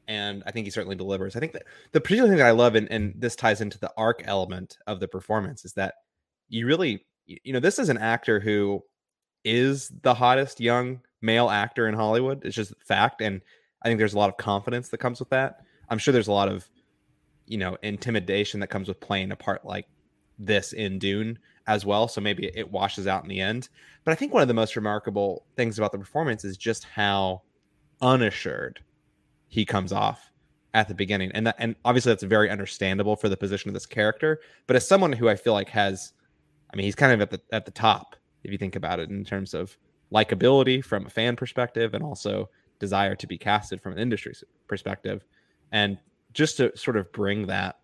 and 0.09 0.43
I 0.47 0.51
think 0.51 0.67
he 0.67 0.71
certainly 0.71 0.97
delivers. 0.97 1.37
I 1.37 1.41
think 1.41 1.53
that 1.53 1.65
the 1.93 2.01
particular 2.01 2.29
thing 2.29 2.39
that 2.39 2.47
I 2.47 2.53
love, 2.53 2.75
and, 2.75 2.91
and 2.91 3.15
this 3.17 3.37
ties 3.37 3.61
into 3.61 3.79
the 3.79 3.93
arc 3.97 4.23
element 4.25 4.79
of 4.87 5.01
the 5.01 5.09
performance, 5.09 5.65
is 5.65 5.73
that 5.75 5.95
you 6.49 6.67
really 6.67 7.05
you 7.27 7.53
know 7.53 7.61
this 7.61 7.79
is 7.79 7.89
an 7.89 7.99
actor 7.99 8.41
who 8.41 8.83
is 9.45 9.93
the 10.03 10.15
hottest 10.15 10.61
young 10.61 11.01
male 11.23 11.49
actor 11.49 11.89
in 11.89 11.95
Hollywood. 11.95 12.45
It's 12.45 12.57
just 12.57 12.75
fact, 12.85 13.21
and 13.21 13.41
I 13.83 13.89
think 13.89 13.99
there's 13.99 14.15
a 14.15 14.19
lot 14.19 14.31
of 14.31 14.37
confidence 14.37 14.89
that 14.91 14.99
comes 14.99 15.21
with 15.21 15.31
that. 15.31 15.61
I'm 15.89 15.99
sure 15.99 16.13
there's 16.13 16.29
a 16.29 16.33
lot 16.33 16.49
of 16.49 16.69
you 17.47 17.59
know 17.59 17.77
intimidation 17.83 18.61
that 18.61 18.69
comes 18.69 18.89
with 18.89 19.01
playing 19.01 19.33
a 19.33 19.37
part 19.37 19.65
like 19.65 19.87
this 20.39 20.73
in 20.73 20.99
Dune 20.99 21.39
as 21.67 21.85
well. 21.85 22.09
So 22.09 22.21
maybe 22.21 22.51
it 22.55 22.71
washes 22.71 23.07
out 23.07 23.23
in 23.23 23.29
the 23.29 23.41
end. 23.41 23.69
But 24.05 24.13
I 24.13 24.15
think 24.15 24.33
one 24.33 24.43
of 24.43 24.49
the 24.49 24.55
most 24.55 24.77
remarkable 24.77 25.45
things 25.57 25.79
about 25.79 25.93
the 25.93 25.99
performance 25.99 26.45
is 26.45 26.57
just 26.57 26.85
how 26.85 27.43
unassured 28.01 28.81
he 29.49 29.65
comes 29.65 29.93
off 29.93 30.31
at 30.75 30.89
the 30.89 30.95
beginning. 30.95 31.33
And 31.33 31.47
that, 31.47 31.57
and 31.59 31.75
obviously 31.85 32.13
that's 32.13 32.23
very 32.23 32.51
understandable 32.51 33.17
for 33.17 33.29
the 33.29 33.37
position 33.37 33.69
of 33.69 33.75
this 33.75 33.87
character. 33.87 34.41
But 34.67 34.77
as 34.77 34.87
someone 34.87 35.13
who 35.13 35.29
I 35.29 35.35
feel 35.35 35.55
like 35.55 35.71
has, 35.71 36.13
I 36.73 36.77
mean, 36.77 36.85
he's 36.85 36.95
kind 36.95 37.13
of 37.13 37.21
at 37.21 37.31
the 37.31 37.41
at 37.53 37.65
the 37.65 37.71
top 37.71 38.17
if 38.45 38.53
you 38.53 38.59
think 38.59 38.77
about 38.77 39.01
it 39.01 39.11
in 39.11 39.25
terms 39.25 39.55
of 39.55 39.77
likability 40.13 40.85
from 40.85 41.07
a 41.07 41.11
fan 41.11 41.35
perspective 41.35 41.95
and 41.95 42.05
also 42.05 42.49
desire 42.79 43.15
to 43.17 43.27
be 43.27 43.39
casted 43.39 43.81
from 43.81 43.93
an 43.93 43.99
industry 43.99 44.35
perspective. 44.69 45.25
And 45.73 45.99
just 46.33 46.59
to 46.59 46.77
sort 46.77 46.97
of 46.97 47.11
bring 47.13 47.47
that, 47.47 47.81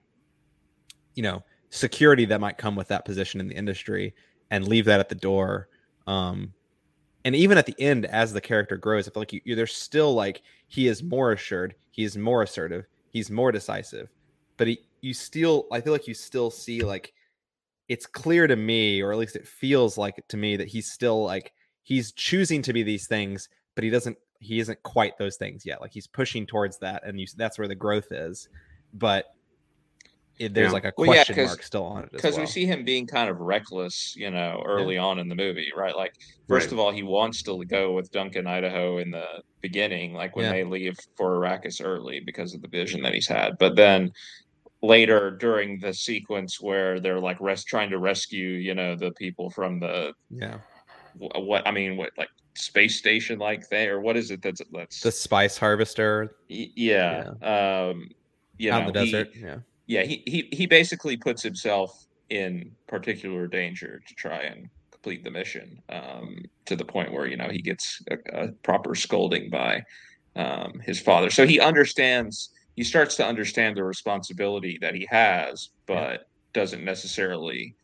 you 1.15 1.23
know, 1.23 1.43
security 1.73 2.27
that 2.27 2.41
might 2.41 2.59
come 2.59 2.77
with 2.77 2.89
that 2.89 3.05
position 3.05 3.41
in 3.41 3.49
the 3.49 3.55
industry 3.55 4.15
and 4.51 4.69
leave 4.69 4.85
that 4.85 5.01
at 5.01 5.09
the 5.09 5.15
door. 5.15 5.69
Um, 6.07 6.53
and 7.25 7.35
even 7.35 7.57
at 7.57 7.65
the 7.65 7.75
end, 7.79 8.05
as 8.07 8.33
the 8.33 8.43
character 8.43 8.77
grows, 8.77 9.09
I 9.09 9.11
feel 9.11 9.23
like 9.23 9.33
you, 9.33 9.41
you, 9.45 9.55
there's 9.55 9.75
still 9.75 10.15
like 10.15 10.43
he 10.69 10.87
is 10.87 11.03
more 11.03 11.33
assured, 11.33 11.75
he 11.91 12.05
is 12.05 12.17
more 12.17 12.43
assertive, 12.43 12.85
he's 13.09 13.31
more 13.31 13.51
decisive, 13.51 14.11
but 14.59 14.67
he, 14.67 14.81
you 15.01 15.15
still, 15.15 15.67
I 15.73 15.81
feel 15.81 15.95
like 15.95 16.07
you 16.07 16.13
still 16.13 16.51
see 16.51 16.83
like 16.83 17.15
it's 17.89 18.07
clear 18.07 18.47
to 18.47 18.57
me, 18.57 19.01
or 19.01 19.11
at 19.11 19.19
least 19.19 19.37
it 19.37 19.49
feels 19.49 19.97
like 19.97 20.23
to 20.29 20.37
me 20.37 20.57
that 20.57 20.69
he's 20.69 20.91
still 20.91 21.25
like 21.25 21.53
he's 21.85 22.13
choosing 22.13 22.61
to 22.63 22.75
be 22.75 22.83
these 22.83 23.07
things, 23.07 23.49
but 23.75 23.85
he 23.85 23.89
doesn't, 23.89 24.19
he 24.41 24.61
isn't 24.61 24.83
quite 24.83 25.17
those 25.17 25.37
things 25.37 25.65
yet. 25.65 25.81
Like 25.81 25.93
he's 25.93 26.07
pushing 26.07 26.45
towards 26.45 26.79
that, 26.81 27.03
and 27.07 27.19
you, 27.19 27.27
that's 27.35 27.59
where 27.59 27.69
the 27.69 27.75
growth 27.75 28.13
is. 28.13 28.49
But 28.93 29.35
it, 30.43 30.55
there's 30.55 30.69
yeah. 30.69 30.73
like 30.73 30.85
a 30.85 30.93
question 30.93 31.37
well, 31.37 31.45
yeah, 31.45 31.47
mark 31.47 31.63
still 31.63 31.85
on 31.85 32.05
it 32.05 32.13
because 32.13 32.35
well. 32.35 32.43
we 32.43 32.47
see 32.47 32.67
him 32.67 32.85
being 32.85 33.07
kind 33.07 33.31
of 33.31 33.39
reckless 33.41 34.15
you 34.17 34.31
know 34.31 34.63
early 34.67 34.97
yeah. 34.97 35.05
on 35.05 35.19
in 35.19 35.29
the 35.29 35.35
movie 35.35 35.71
right 35.77 35.97
like 35.97 36.15
first 36.49 36.67
right. 36.67 36.73
of 36.73 36.79
all 36.79 36.91
he 36.91 37.03
wants 37.03 37.43
to 37.43 37.65
go 37.65 37.93
with 37.93 38.11
duncan 38.11 38.47
idaho 38.47 38.99
in 38.99 39.11
the 39.11 39.25
beginning 39.61 40.13
like 40.13 40.35
when 40.35 40.51
they 40.51 40.65
leave 40.65 40.99
for 41.17 41.39
arrakis 41.39 41.81
early 41.85 42.21
because 42.21 42.55
of 42.55 42.63
the 42.63 42.69
vision 42.69 43.01
that 43.03 43.15
he's 43.15 43.29
had 43.29 43.57
but 43.59 43.77
then 43.77 44.11
later 44.83 45.31
during 45.31 45.79
the 45.79 45.95
sequence 45.95 46.61
where 46.61 46.99
they're 46.99 47.21
like 47.21 47.41
rest 47.41 47.69
trying 47.69 47.89
to 47.89 47.99
rescue 47.99 48.49
you 48.49 48.75
know 48.75 48.97
the 48.97 49.13
people 49.13 49.49
from 49.49 49.79
the 49.79 50.13
yeah 50.31 50.59
what 51.19 51.67
i 51.67 51.71
mean 51.71 51.97
what 51.97 52.11
like 52.19 52.29
space 52.55 52.97
station 52.97 53.39
like 53.39 53.69
there 53.69 54.01
what 54.01 54.17
is 54.17 54.31
it 54.31 54.43
that's 54.43 54.61
that's 54.73 55.01
the 55.01 55.13
spice 55.13 55.57
harvester 55.57 56.37
yeah, 56.49 57.31
um 57.43 58.11
you 58.59 58.71
out 58.71 58.83
know, 58.83 58.89
in 58.89 58.93
the 58.93 58.93
desert 58.93 59.31
he, 59.33 59.41
yeah 59.41 59.57
yeah, 59.87 60.03
he, 60.03 60.23
he 60.27 60.49
he 60.53 60.67
basically 60.67 61.17
puts 61.17 61.43
himself 61.43 62.07
in 62.31 62.71
particular 62.87 63.47
danger 63.47 64.03
to 64.07 64.15
try 64.15 64.43
and 64.43 64.69
complete 64.91 65.25
the 65.25 65.31
mission 65.31 65.83
um, 65.91 66.39
to 66.65 66.77
the 66.77 66.85
point 66.85 67.13
where 67.13 67.27
you 67.27 67.37
know 67.37 67.49
he 67.49 67.61
gets 67.61 68.03
a, 68.11 68.45
a 68.45 68.49
proper 68.63 68.95
scolding 68.95 69.51
by 69.51 69.83
um, 70.37 70.81
his 70.85 71.01
father. 71.01 71.31
So 71.31 71.47
he 71.47 71.61
understands 71.61 72.51
he 72.77 72.85
starts 72.85 73.17
to 73.17 73.27
understand 73.27 73.77
the 73.77 73.85
responsibility 73.85 74.79
that 74.81 74.95
he 74.95 75.07
has, 75.11 75.71
but 75.87 76.13
yeah. 76.13 76.17
doesn't 76.53 76.85
necessarily 76.85 77.75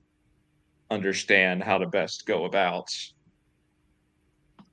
understand 0.90 1.62
how 1.62 1.78
to 1.78 1.86
best 1.86 2.26
go 2.26 2.44
about 2.44 2.90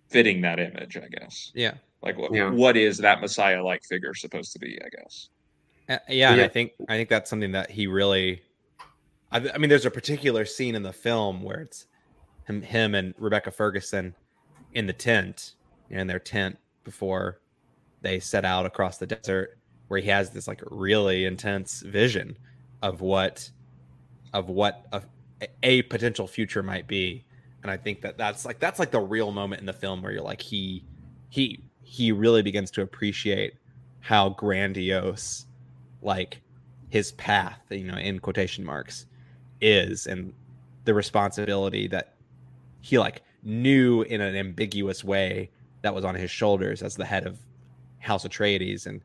fitting 0.10 0.42
that 0.42 0.60
image, 0.60 0.98
I 0.98 1.08
guess. 1.08 1.52
Yeah. 1.54 1.74
Like 2.02 2.18
what 2.18 2.34
yeah. 2.34 2.50
what 2.50 2.78
is 2.78 2.98
that 3.00 3.20
Messiah 3.20 3.64
like 3.64 3.84
figure 3.84 4.14
supposed 4.14 4.54
to 4.54 4.60
be, 4.60 4.80
I 4.86 4.90
guess. 4.90 5.30
Uh, 5.88 5.98
yeah, 6.10 6.36
yeah. 6.36 6.44
I 6.44 6.48
think 6.48 6.74
I 6.90 6.98
think 6.98 7.10
that's 7.10 7.30
something 7.30 7.52
that 7.52 7.70
he 7.70 7.88
really 7.88 8.42
I, 9.32 9.50
I 9.54 9.58
mean 9.58 9.70
there's 9.70 9.86
a 9.86 9.92
particular 9.92 10.46
scene 10.46 10.76
in 10.76 10.84
the 10.84 10.94
film 10.94 11.42
where 11.44 11.62
it's 11.62 11.86
him 12.48 12.62
him 12.62 12.96
and 12.96 13.14
Rebecca 13.18 13.52
Ferguson 13.52 14.16
in 14.74 14.88
the 14.88 14.94
tent 14.94 15.56
in 15.90 16.08
their 16.08 16.20
tent 16.20 16.58
before 16.84 17.40
they 18.02 18.20
set 18.20 18.46
out 18.46 18.66
across 18.66 18.98
the 18.98 19.08
desert 19.08 19.58
where 19.88 20.00
he 20.00 20.10
has 20.10 20.30
this 20.32 20.48
like 20.48 20.62
really 20.70 21.26
intense 21.26 21.82
vision 21.82 22.38
of 22.82 23.02
what 23.02 23.50
of 24.34 24.50
what 24.50 24.86
a, 24.92 25.02
a 25.64 25.82
potential 25.84 26.28
future 26.28 26.62
might 26.64 26.88
be 26.88 27.24
and 27.64 27.72
i 27.72 27.78
think 27.78 28.02
that 28.02 28.18
that's 28.18 28.46
like 28.46 28.60
that's 28.60 28.80
like 28.80 28.92
the 28.92 29.00
real 29.00 29.32
moment 29.32 29.60
in 29.60 29.66
the 29.66 29.74
film 29.74 30.02
where 30.02 30.12
you're 30.12 30.22
like 30.22 30.42
he 30.42 30.84
he 31.30 31.64
he 31.84 32.12
really 32.12 32.42
begins 32.42 32.70
to 32.72 32.82
appreciate 32.82 33.54
how 34.02 34.30
grandiose 34.30 35.46
like 36.06 36.42
his 36.90 37.12
path 37.14 37.60
you 37.70 37.84
know 37.84 37.98
in 37.98 38.20
quotation 38.20 38.64
marks 38.64 39.06
is 39.60 40.08
and 40.08 40.34
the 40.86 40.94
responsibility 40.94 41.88
that 41.88 42.14
he 42.80 43.00
like 43.00 43.24
knew 43.44 44.02
in 44.04 44.22
an 44.22 44.36
ambiguous 44.36 45.04
way 45.04 45.50
that 45.82 45.94
was 45.94 46.04
on 46.04 46.16
his 46.16 46.32
shoulders 46.32 46.82
as 46.82 46.96
the 46.96 47.06
head 47.06 47.28
of 47.28 47.40
House 48.00 48.26
Atreides, 48.26 48.86
and 48.86 49.02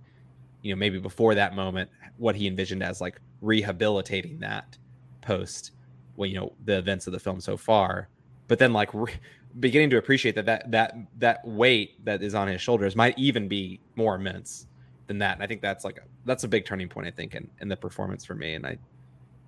you 0.62 0.72
know 0.72 0.78
maybe 0.78 0.98
before 0.98 1.34
that 1.34 1.54
moment, 1.54 1.90
what 2.16 2.36
he 2.36 2.46
envisioned 2.46 2.82
as 2.82 3.00
like 3.00 3.20
rehabilitating 3.40 4.40
that 4.40 4.76
post, 5.20 5.72
well, 6.16 6.28
you 6.28 6.38
know, 6.38 6.52
the 6.64 6.78
events 6.78 7.06
of 7.06 7.12
the 7.12 7.18
film 7.18 7.40
so 7.40 7.56
far, 7.56 8.08
but 8.48 8.58
then 8.58 8.72
like 8.72 8.92
re- 8.94 9.12
beginning 9.58 9.90
to 9.90 9.98
appreciate 9.98 10.34
that 10.34 10.46
that 10.46 10.70
that 10.70 10.96
that 11.18 11.46
weight 11.46 12.02
that 12.04 12.22
is 12.22 12.34
on 12.34 12.48
his 12.48 12.60
shoulders 12.60 12.96
might 12.96 13.18
even 13.18 13.48
be 13.48 13.80
more 13.96 14.14
immense 14.14 14.66
than 15.10 15.18
that. 15.18 15.34
And 15.34 15.42
I 15.42 15.48
think 15.48 15.60
that's 15.60 15.84
like 15.84 15.98
a, 15.98 16.02
that's 16.24 16.44
a 16.44 16.48
big 16.48 16.64
turning 16.64 16.88
point, 16.88 17.08
I 17.08 17.10
think, 17.10 17.34
in, 17.34 17.50
in 17.60 17.66
the 17.66 17.76
performance 17.76 18.24
for 18.24 18.36
me. 18.36 18.54
And 18.54 18.64
I, 18.64 18.78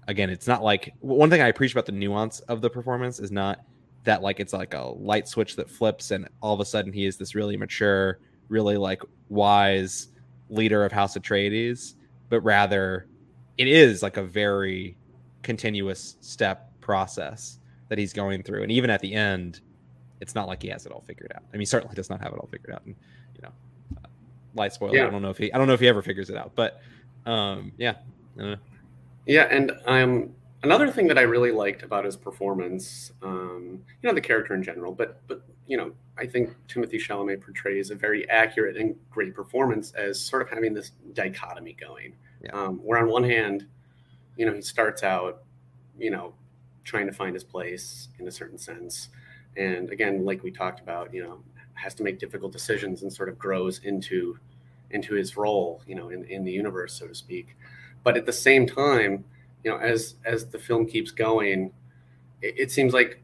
again, 0.09 0.29
it's 0.29 0.48
not 0.48 0.64
like 0.64 0.92
one 0.98 1.31
thing 1.31 1.40
I 1.40 1.46
appreciate 1.46 1.77
about 1.77 1.87
the 1.87 1.92
nuance 1.92 2.40
of 2.40 2.61
the 2.61 2.68
performance 2.68 3.20
is 3.20 3.31
not 3.31 3.61
that 4.03 4.22
like 4.22 4.40
it's 4.40 4.53
like 4.53 4.75
a 4.75 4.83
light 4.83 5.29
switch 5.29 5.55
that 5.55 5.70
flips 5.70 6.11
and 6.11 6.29
all 6.40 6.53
of 6.53 6.59
a 6.59 6.64
sudden 6.64 6.92
he 6.92 7.07
is 7.07 7.16
this 7.16 7.37
really 7.37 7.57
mature, 7.57 8.18
really 8.48 8.77
like 8.77 9.03
wise 9.29 10.09
leader 10.51 10.85
of 10.85 10.90
House 10.90 11.16
Atreides, 11.16 11.94
but 12.29 12.40
rather 12.40 13.07
it 13.57 13.68
is 13.68 14.03
like 14.03 14.16
a 14.16 14.25
very 14.25 14.96
continuous 15.42 16.16
step 16.20 16.72
process 16.81 17.61
that 17.88 17.98
he's 17.98 18.12
going 18.12 18.42
through. 18.42 18.64
And 18.64 18.72
even 18.72 18.90
at 18.90 19.01
the 19.01 19.14
end, 19.14 19.61
it's 20.20 20.35
not 20.35 20.48
like 20.48 20.61
he 20.61 20.68
has 20.70 20.87
it 20.87 20.90
all 20.90 21.03
figured 21.03 21.31
out. 21.37 21.44
I 21.55 21.57
mean, 21.57 21.66
certainly 21.66 21.94
does 21.94 22.11
not 22.11 22.20
have 22.20 22.33
it 22.33 22.38
all 22.40 22.48
figured 22.51 22.75
out. 22.75 22.85
And 22.85 22.96
you 23.37 23.42
know, 23.42 23.53
light 24.55 24.73
spoiler. 24.73 24.97
Yeah. 24.97 25.07
I 25.07 25.11
don't 25.11 25.23
know 25.23 25.31
if 25.31 25.38
he 25.38 25.53
I 25.53 25.59
don't 25.59 25.67
know 25.67 25.75
if 25.75 25.81
he 25.81 25.88
ever 25.88 26.03
figures 26.03 26.31
it 26.31 26.37
out, 26.37 26.53
but 26.55 26.81
um, 27.27 27.73
yeah. 27.77 27.95
Yeah, 29.27 29.43
and 29.51 29.73
um, 29.87 30.35
another 30.62 30.91
thing 30.91 31.07
that 31.09 31.19
I 31.19 31.23
really 31.23 31.53
liked 31.53 31.83
about 31.83 32.05
his 32.05 32.17
performance, 32.17 33.12
um, 33.23 33.83
you 34.03 34.09
know, 34.09 34.15
the 34.15 34.21
character 34.21 34.55
in 34.55 34.62
general, 34.62 34.93
but 34.93 35.21
but 35.29 35.43
you 35.67 35.77
know, 35.77 35.93
I 36.19 36.27
think 36.27 36.51
Timothée 36.69 37.01
Chalamet 37.01 37.41
portrays 37.41 37.91
a 37.91 37.95
very 37.95 38.29
accurate 38.29 38.77
and 38.77 38.97
great 39.11 39.35
performance 39.35 39.93
as 39.93 40.21
sort 40.21 40.43
of 40.43 40.51
having 40.51 40.75
this 40.75 40.91
dichotomy 41.12 41.75
going, 41.75 42.15
yeah. 42.43 42.51
um, 42.53 42.79
where 42.79 42.99
on 42.99 43.09
one 43.09 43.25
hand, 43.25 43.67
you 44.37 44.47
know, 44.47 44.55
he 44.55 44.62
starts 44.62 45.03
out, 45.03 45.43
you 45.99 46.11
know, 46.11 46.35
trying 46.85 47.07
to 47.07 47.12
find 47.12 47.35
his 47.35 47.45
place 47.45 48.09
in 48.19 48.27
a 48.27 48.31
certain 48.31 48.59
sense, 48.59 49.09
and 49.57 49.91
again, 49.91 50.25
like 50.25 50.43
we 50.43 50.51
talked 50.51 50.81
about, 50.81 51.12
you 51.15 51.23
know, 51.23 51.43
has 51.75 51.95
to 51.95 52.03
make 52.03 52.19
difficult 52.19 52.53
decisions 52.53 53.03
and 53.03 53.13
sort 53.13 53.29
of 53.29 53.39
grows 53.39 53.81
into 53.85 54.39
into 54.91 55.15
his 55.15 55.37
role, 55.37 55.83
you 55.87 55.95
know, 55.95 56.11
in, 56.11 56.25
in 56.25 56.45
the 56.45 56.53
universe, 56.53 56.93
so 56.93 57.07
to 57.07 57.15
speak. 57.15 57.57
But 58.05 58.17
at 58.17 58.27
the 58.27 58.33
same 58.33 58.67
time, 58.67 59.25
you 59.65 59.71
know, 59.71 59.79
as 59.79 60.17
as 60.25 60.47
the 60.47 60.59
film 60.59 60.87
keeps 60.87 61.11
going, 61.11 61.73
it, 62.41 62.55
it 62.59 62.71
seems 62.71 62.93
like 62.93 63.23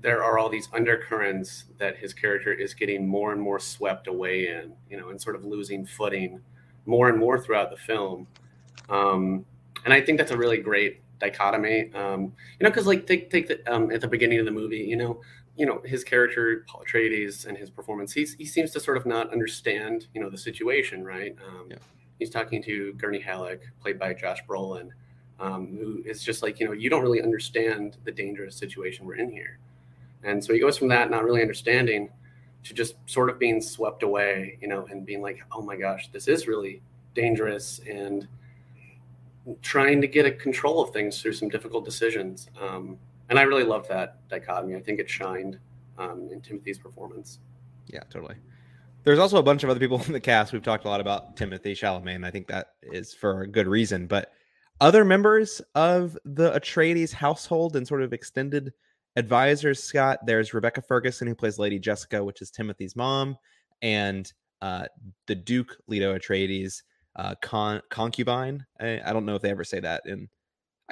there 0.00 0.22
are 0.22 0.38
all 0.38 0.48
these 0.48 0.68
undercurrents 0.72 1.64
that 1.78 1.96
his 1.96 2.12
character 2.12 2.52
is 2.52 2.74
getting 2.74 3.06
more 3.06 3.32
and 3.32 3.40
more 3.40 3.58
swept 3.58 4.06
away 4.06 4.48
in, 4.48 4.72
you 4.90 4.98
know, 4.98 5.08
and 5.08 5.20
sort 5.20 5.34
of 5.34 5.44
losing 5.44 5.84
footing 5.84 6.40
more 6.86 7.08
and 7.08 7.18
more 7.18 7.38
throughout 7.38 7.70
the 7.70 7.76
film. 7.76 8.26
Um, 8.88 9.44
and 9.84 9.92
I 9.92 10.00
think 10.00 10.18
that's 10.18 10.30
a 10.30 10.36
really 10.36 10.58
great 10.58 11.00
dichotomy. 11.18 11.90
Um, 11.94 12.32
you 12.58 12.64
know, 12.64 12.70
because 12.70 12.86
like 12.86 13.06
take 13.06 13.30
take 13.30 13.48
the 13.48 13.72
um, 13.72 13.90
at 13.90 14.00
the 14.00 14.08
beginning 14.08 14.38
of 14.38 14.44
the 14.44 14.50
movie, 14.50 14.78
you 14.78 14.96
know, 14.96 15.20
you 15.58 15.66
know 15.66 15.82
his 15.84 16.04
character 16.04 16.64
Paul 16.68 16.84
Atreides 16.86 17.44
and 17.44 17.58
his 17.58 17.68
performance, 17.68 18.12
he's, 18.12 18.34
he 18.34 18.46
seems 18.46 18.70
to 18.70 18.80
sort 18.80 18.96
of 18.96 19.04
not 19.04 19.32
understand, 19.32 20.06
you 20.14 20.20
know, 20.20 20.30
the 20.30 20.38
situation, 20.38 21.04
right? 21.04 21.34
Um, 21.46 21.66
yeah. 21.68 21.76
He's 22.18 22.30
talking 22.30 22.62
to 22.62 22.92
Gurney 22.94 23.20
Halleck, 23.20 23.60
played 23.80 23.98
by 23.98 24.14
Josh 24.14 24.38
Brolin, 24.48 24.90
um, 25.40 25.76
who 25.76 26.02
is 26.06 26.22
just 26.22 26.42
like, 26.42 26.60
you 26.60 26.66
know, 26.66 26.72
you 26.72 26.88
don't 26.88 27.02
really 27.02 27.22
understand 27.22 27.96
the 28.04 28.12
dangerous 28.12 28.56
situation 28.56 29.04
we're 29.04 29.16
in 29.16 29.30
here. 29.30 29.58
And 30.22 30.42
so 30.42 30.52
he 30.52 30.60
goes 30.60 30.78
from 30.78 30.88
that 30.88 31.10
not 31.10 31.24
really 31.24 31.42
understanding 31.42 32.08
to 32.64 32.74
just 32.74 32.94
sort 33.06 33.28
of 33.28 33.38
being 33.38 33.60
swept 33.60 34.02
away, 34.04 34.58
you 34.60 34.68
know, 34.68 34.86
and 34.90 35.04
being 35.04 35.22
like, 35.22 35.44
oh 35.52 35.62
my 35.62 35.76
gosh, 35.76 36.08
this 36.12 36.28
is 36.28 36.46
really 36.46 36.82
dangerous 37.14 37.80
and 37.88 38.28
trying 39.62 40.00
to 40.00 40.06
get 40.06 40.26
a 40.26 40.30
control 40.30 40.82
of 40.82 40.90
things 40.90 41.20
through 41.20 41.32
some 41.32 41.48
difficult 41.48 41.84
decisions. 41.84 42.48
Um, 42.60 42.98
and 43.28 43.38
I 43.38 43.42
really 43.42 43.64
love 43.64 43.88
that 43.88 44.28
dichotomy. 44.28 44.76
I 44.76 44.80
think 44.80 45.00
it 45.00 45.08
shined 45.08 45.58
um, 45.98 46.28
in 46.32 46.40
Timothée's 46.40 46.78
performance. 46.78 47.40
Yeah, 47.86 48.00
totally. 48.10 48.36
There's 49.04 49.18
also 49.18 49.38
a 49.38 49.42
bunch 49.42 49.64
of 49.64 49.70
other 49.70 49.80
people 49.80 50.02
in 50.06 50.12
the 50.12 50.20
cast. 50.20 50.52
We've 50.52 50.62
talked 50.62 50.84
a 50.84 50.88
lot 50.88 51.00
about 51.00 51.36
Timothée 51.36 51.72
Chalamet, 51.72 52.14
and 52.14 52.26
I 52.26 52.30
think 52.30 52.46
that 52.48 52.74
is 52.82 53.14
for 53.14 53.42
a 53.42 53.46
good 53.46 53.66
reason. 53.66 54.06
But 54.06 54.32
other 54.80 55.04
members 55.04 55.60
of 55.74 56.16
the 56.24 56.52
Atreides 56.52 57.12
household 57.12 57.76
and 57.76 57.86
sort 57.86 58.02
of 58.02 58.12
extended 58.12 58.72
advisors, 59.16 59.82
Scott, 59.82 60.20
there's 60.24 60.54
Rebecca 60.54 60.82
Ferguson, 60.82 61.26
who 61.26 61.34
plays 61.34 61.58
Lady 61.58 61.78
Jessica, 61.78 62.22
which 62.22 62.40
is 62.40 62.50
Timothée's 62.50 62.94
mom, 62.94 63.36
and 63.82 64.32
uh, 64.62 64.86
the 65.26 65.34
Duke 65.34 65.76
Leto 65.88 66.16
Atreides 66.16 66.82
uh, 67.16 67.34
con- 67.42 67.82
concubine. 67.90 68.64
I, 68.80 69.00
I, 69.04 69.12
don't 69.12 69.24
know 69.24 69.34
if 69.34 69.42
they 69.42 69.50
ever 69.50 69.64
say 69.64 69.80
that 69.80 70.02
in. 70.06 70.28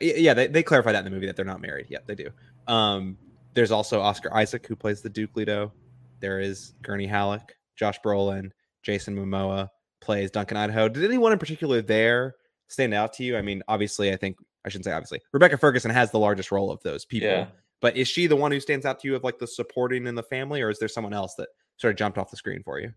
Yeah, 0.00 0.34
they, 0.34 0.46
they 0.46 0.62
clarify 0.62 0.92
that 0.92 0.98
in 0.98 1.04
the 1.04 1.10
movie 1.10 1.26
that 1.26 1.36
they're 1.36 1.44
not 1.44 1.60
married. 1.60 1.86
Yeah, 1.88 1.98
they 2.06 2.14
do. 2.14 2.30
Um, 2.66 3.16
there's 3.54 3.70
also 3.70 4.00
Oscar 4.00 4.34
Isaac, 4.34 4.66
who 4.66 4.76
plays 4.76 5.00
the 5.00 5.08
Duke 5.08 5.36
Leto. 5.36 5.72
There 6.20 6.40
is 6.40 6.74
Gurney 6.82 7.06
Halleck, 7.06 7.56
Josh 7.76 7.98
Brolin, 8.04 8.50
Jason 8.82 9.16
Momoa 9.16 9.68
plays 10.00 10.30
Duncan 10.30 10.56
Idaho. 10.56 10.88
Did 10.88 11.04
anyone 11.04 11.32
in 11.32 11.38
particular 11.38 11.82
there 11.82 12.36
stand 12.68 12.94
out 12.94 13.12
to 13.14 13.24
you? 13.24 13.36
I 13.36 13.42
mean, 13.42 13.62
obviously, 13.68 14.12
I 14.12 14.16
think 14.16 14.36
I 14.64 14.68
shouldn't 14.68 14.84
say 14.84 14.92
obviously. 14.92 15.20
Rebecca 15.32 15.56
Ferguson 15.56 15.90
has 15.90 16.10
the 16.10 16.18
largest 16.18 16.52
role 16.52 16.70
of 16.70 16.82
those 16.82 17.04
people. 17.04 17.28
Yeah. 17.28 17.46
But 17.80 17.96
is 17.96 18.08
she 18.08 18.26
the 18.26 18.36
one 18.36 18.52
who 18.52 18.60
stands 18.60 18.86
out 18.86 19.00
to 19.00 19.08
you 19.08 19.16
of 19.16 19.24
like 19.24 19.38
the 19.38 19.46
supporting 19.46 20.06
in 20.06 20.14
the 20.14 20.22
family, 20.22 20.62
or 20.62 20.70
is 20.70 20.78
there 20.78 20.88
someone 20.88 21.12
else 21.12 21.34
that 21.36 21.48
sort 21.76 21.92
of 21.92 21.98
jumped 21.98 22.18
off 22.18 22.30
the 22.30 22.36
screen 22.36 22.62
for 22.62 22.80
you? 22.80 22.92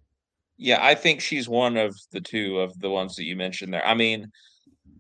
Yeah, 0.58 0.80
I 0.82 0.96
think 0.96 1.22
she's 1.22 1.48
one 1.48 1.78
of 1.78 1.96
the 2.12 2.22
two 2.22 2.60
of 2.60 2.78
the 2.80 2.90
ones 2.90 3.16
that 3.16 3.24
you 3.24 3.36
mentioned 3.36 3.74
there. 3.74 3.86
I 3.86 3.94
mean, 3.94 4.32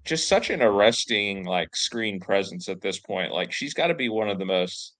just 0.05 0.27
such 0.27 0.49
an 0.49 0.62
arresting 0.62 1.45
like 1.45 1.75
screen 1.75 2.19
presence 2.19 2.69
at 2.69 2.81
this 2.81 2.99
point. 2.99 3.31
Like 3.31 3.51
she's 3.51 3.73
got 3.73 3.88
to 3.88 3.93
be 3.93 4.09
one 4.09 4.29
of 4.29 4.39
the 4.39 4.45
most 4.45 4.93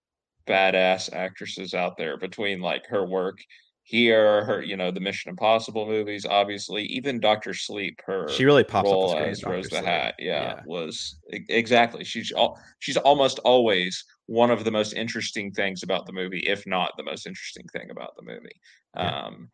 badass 0.48 1.14
actresses 1.14 1.74
out 1.74 1.98
there 1.98 2.18
between 2.18 2.62
like 2.62 2.86
her 2.88 3.06
work 3.06 3.38
here, 3.84 4.46
her, 4.46 4.62
you 4.62 4.78
know, 4.78 4.92
the 4.92 5.00
Mission 5.00 5.30
Impossible 5.30 5.88
movies, 5.88 6.24
obviously, 6.24 6.84
even 6.84 7.20
Doctor 7.20 7.56
Sleep, 7.56 8.00
her 8.06 8.28
she 8.30 8.46
really 8.46 8.64
pops 8.64 8.86
role 8.86 9.12
up 9.12 9.18
the 9.18 9.28
as 9.28 9.44
Rose 9.44 9.68
the 9.68 9.82
Hat, 9.82 10.14
yeah, 10.20 10.58
yeah, 10.58 10.62
was 10.68 11.18
exactly. 11.32 12.04
She's 12.04 12.32
all 12.32 12.60
she's 12.78 12.98
almost 12.98 13.40
always 13.40 14.06
one 14.28 14.52
of 14.52 14.64
the 14.64 14.70
most 14.70 14.94
interesting 14.94 15.52
things 15.52 15.82
about 15.82 16.06
the 16.06 16.14
movie, 16.14 16.44
if 16.46 16.68
not 16.68 16.92
the 16.98 17.04
most 17.04 17.26
interesting 17.26 17.66
thing 17.74 17.90
about 17.90 18.16
the 18.16 18.22
movie. 18.24 18.62
Yeah. 18.96 19.26
Um, 19.26 19.50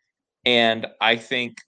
and 0.45 0.87
I 0.99 1.15
think 1.15 1.59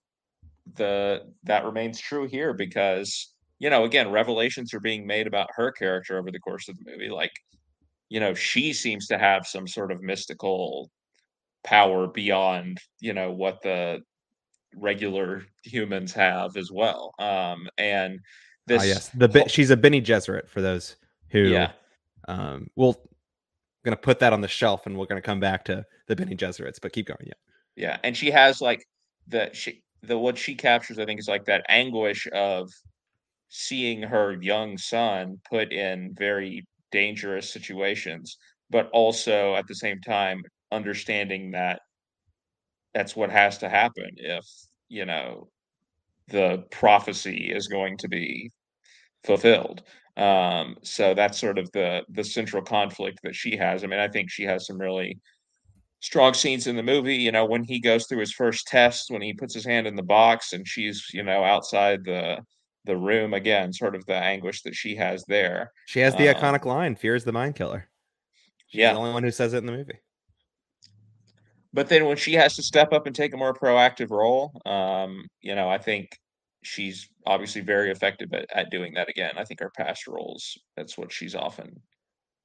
the 0.75 1.21
that 1.43 1.63
remains 1.63 2.01
true 2.01 2.27
here 2.27 2.53
because 2.53 3.33
you 3.59 3.69
know, 3.69 3.83
again, 3.83 4.11
revelations 4.11 4.73
are 4.73 4.79
being 4.79 5.07
made 5.07 5.27
about 5.27 5.49
her 5.55 5.71
character 5.71 6.17
over 6.17 6.31
the 6.31 6.39
course 6.39 6.69
of 6.69 6.77
the 6.77 6.91
movie, 6.91 7.09
like 7.09 7.31
you 8.09 8.19
know 8.19 8.33
she 8.33 8.73
seems 8.73 9.07
to 9.07 9.17
have 9.17 9.45
some 9.45 9.67
sort 9.67 9.91
of 9.91 10.01
mystical 10.01 10.89
power 11.63 12.07
beyond 12.07 12.77
you 12.99 13.13
know 13.13 13.31
what 13.31 13.61
the 13.61 13.99
regular 14.75 15.43
humans 15.63 16.13
have 16.13 16.55
as 16.55 16.71
well 16.71 17.13
um 17.19 17.67
and 17.77 18.19
ah, 18.21 18.23
this 18.67 18.85
yes 18.85 19.09
the 19.09 19.27
whole, 19.27 19.47
she's 19.47 19.69
a 19.69 19.77
Bene 19.77 20.01
Gesserit 20.01 20.47
for 20.47 20.61
those 20.61 20.95
who 21.29 21.43
yeah. 21.43 21.71
um 22.27 22.67
we'll 22.75 22.95
gonna 23.83 23.97
put 23.97 24.19
that 24.19 24.33
on 24.33 24.41
the 24.41 24.47
shelf 24.47 24.85
and 24.85 24.97
we're 24.97 25.05
gonna 25.05 25.21
come 25.21 25.39
back 25.39 25.65
to 25.65 25.83
the 26.07 26.15
Bene 26.15 26.35
Gesserits 26.35 26.79
but 26.81 26.93
keep 26.93 27.07
going 27.07 27.19
yeah. 27.25 27.33
Yeah 27.75 27.97
and 28.03 28.15
she 28.15 28.31
has 28.31 28.61
like 28.61 28.87
the 29.27 29.49
she 29.51 29.81
the 30.03 30.17
what 30.17 30.37
she 30.37 30.55
captures, 30.55 30.99
I 30.99 31.05
think, 31.05 31.19
is 31.19 31.27
like 31.27 31.45
that 31.45 31.65
anguish 31.69 32.27
of 32.33 32.71
seeing 33.49 34.01
her 34.01 34.37
young 34.41 34.77
son 34.77 35.39
put 35.49 35.71
in 35.71 36.13
very 36.17 36.65
dangerous 36.91 37.51
situations, 37.51 38.37
but 38.69 38.89
also 38.91 39.55
at 39.55 39.67
the 39.67 39.75
same 39.75 40.01
time 40.01 40.41
understanding 40.71 41.51
that 41.51 41.79
that's 42.93 43.15
what 43.15 43.29
has 43.29 43.57
to 43.59 43.69
happen 43.69 44.09
if 44.17 44.45
you 44.89 45.05
know 45.05 45.47
the 46.29 46.63
prophecy 46.71 47.51
is 47.53 47.67
going 47.67 47.97
to 47.97 48.07
be 48.07 48.51
fulfilled. 49.25 49.83
Um, 50.17 50.77
so 50.83 51.13
that's 51.13 51.39
sort 51.39 51.59
of 51.59 51.71
the 51.73 52.03
the 52.09 52.23
central 52.23 52.63
conflict 52.63 53.19
that 53.23 53.35
she 53.35 53.55
has. 53.57 53.83
I 53.83 53.87
mean, 53.87 53.99
I 53.99 54.07
think 54.07 54.31
she 54.31 54.43
has 54.43 54.67
some 54.67 54.79
really 54.79 55.19
strong 56.01 56.33
scenes 56.33 56.67
in 56.67 56.75
the 56.75 56.83
movie. 56.83 57.17
You 57.17 57.31
know, 57.31 57.45
when 57.45 57.63
he 57.63 57.79
goes 57.79 58.07
through 58.07 58.19
his 58.19 58.33
first 58.33 58.67
test, 58.67 59.11
when 59.11 59.21
he 59.21 59.33
puts 59.33 59.53
his 59.53 59.65
hand 59.65 59.87
in 59.87 59.95
the 59.95 60.03
box 60.03 60.53
and 60.53 60.67
she's 60.67 61.05
you 61.13 61.23
know 61.23 61.43
outside 61.43 62.03
the 62.05 62.39
the 62.87 62.97
room 62.97 63.33
again, 63.33 63.71
sort 63.71 63.95
of 63.95 64.05
the 64.05 64.15
anguish 64.15 64.63
that 64.63 64.75
she 64.75 64.95
has 64.95 65.23
there. 65.27 65.71
She 65.85 65.99
has 65.99 66.15
the 66.15 66.29
um, 66.29 66.35
iconic 66.35 66.65
line, 66.65 66.95
"Fear 66.95 67.15
is 67.15 67.23
the 67.23 67.31
mind 67.31 67.55
killer." 67.55 67.87
She's 68.67 68.79
yeah, 68.79 68.93
the 68.93 68.99
only 68.99 69.13
one 69.13 69.23
who 69.23 69.31
says 69.31 69.53
it 69.53 69.59
in 69.59 69.65
the 69.65 69.71
movie. 69.71 69.99
But 71.73 71.89
then 71.89 72.05
when 72.05 72.17
she 72.17 72.33
has 72.33 72.55
to 72.55 72.63
step 72.63 72.91
up 72.91 73.05
and 73.05 73.15
take 73.15 73.33
a 73.33 73.37
more 73.37 73.53
proactive 73.53 74.09
role, 74.09 74.59
um, 74.65 75.27
you 75.41 75.53
know, 75.53 75.69
I 75.69 75.77
think 75.77 76.09
she's 76.63 77.07
obviously 77.25 77.61
very 77.61 77.91
effective 77.91 78.33
at, 78.33 78.45
at 78.53 78.71
doing 78.71 78.93
that 78.95 79.09
again. 79.09 79.33
I 79.37 79.43
think 79.43 79.59
her 79.59 79.71
past 79.75 80.07
roles, 80.07 80.57
that's 80.75 80.97
what 80.97 81.11
she's 81.11 81.35
often 81.35 81.81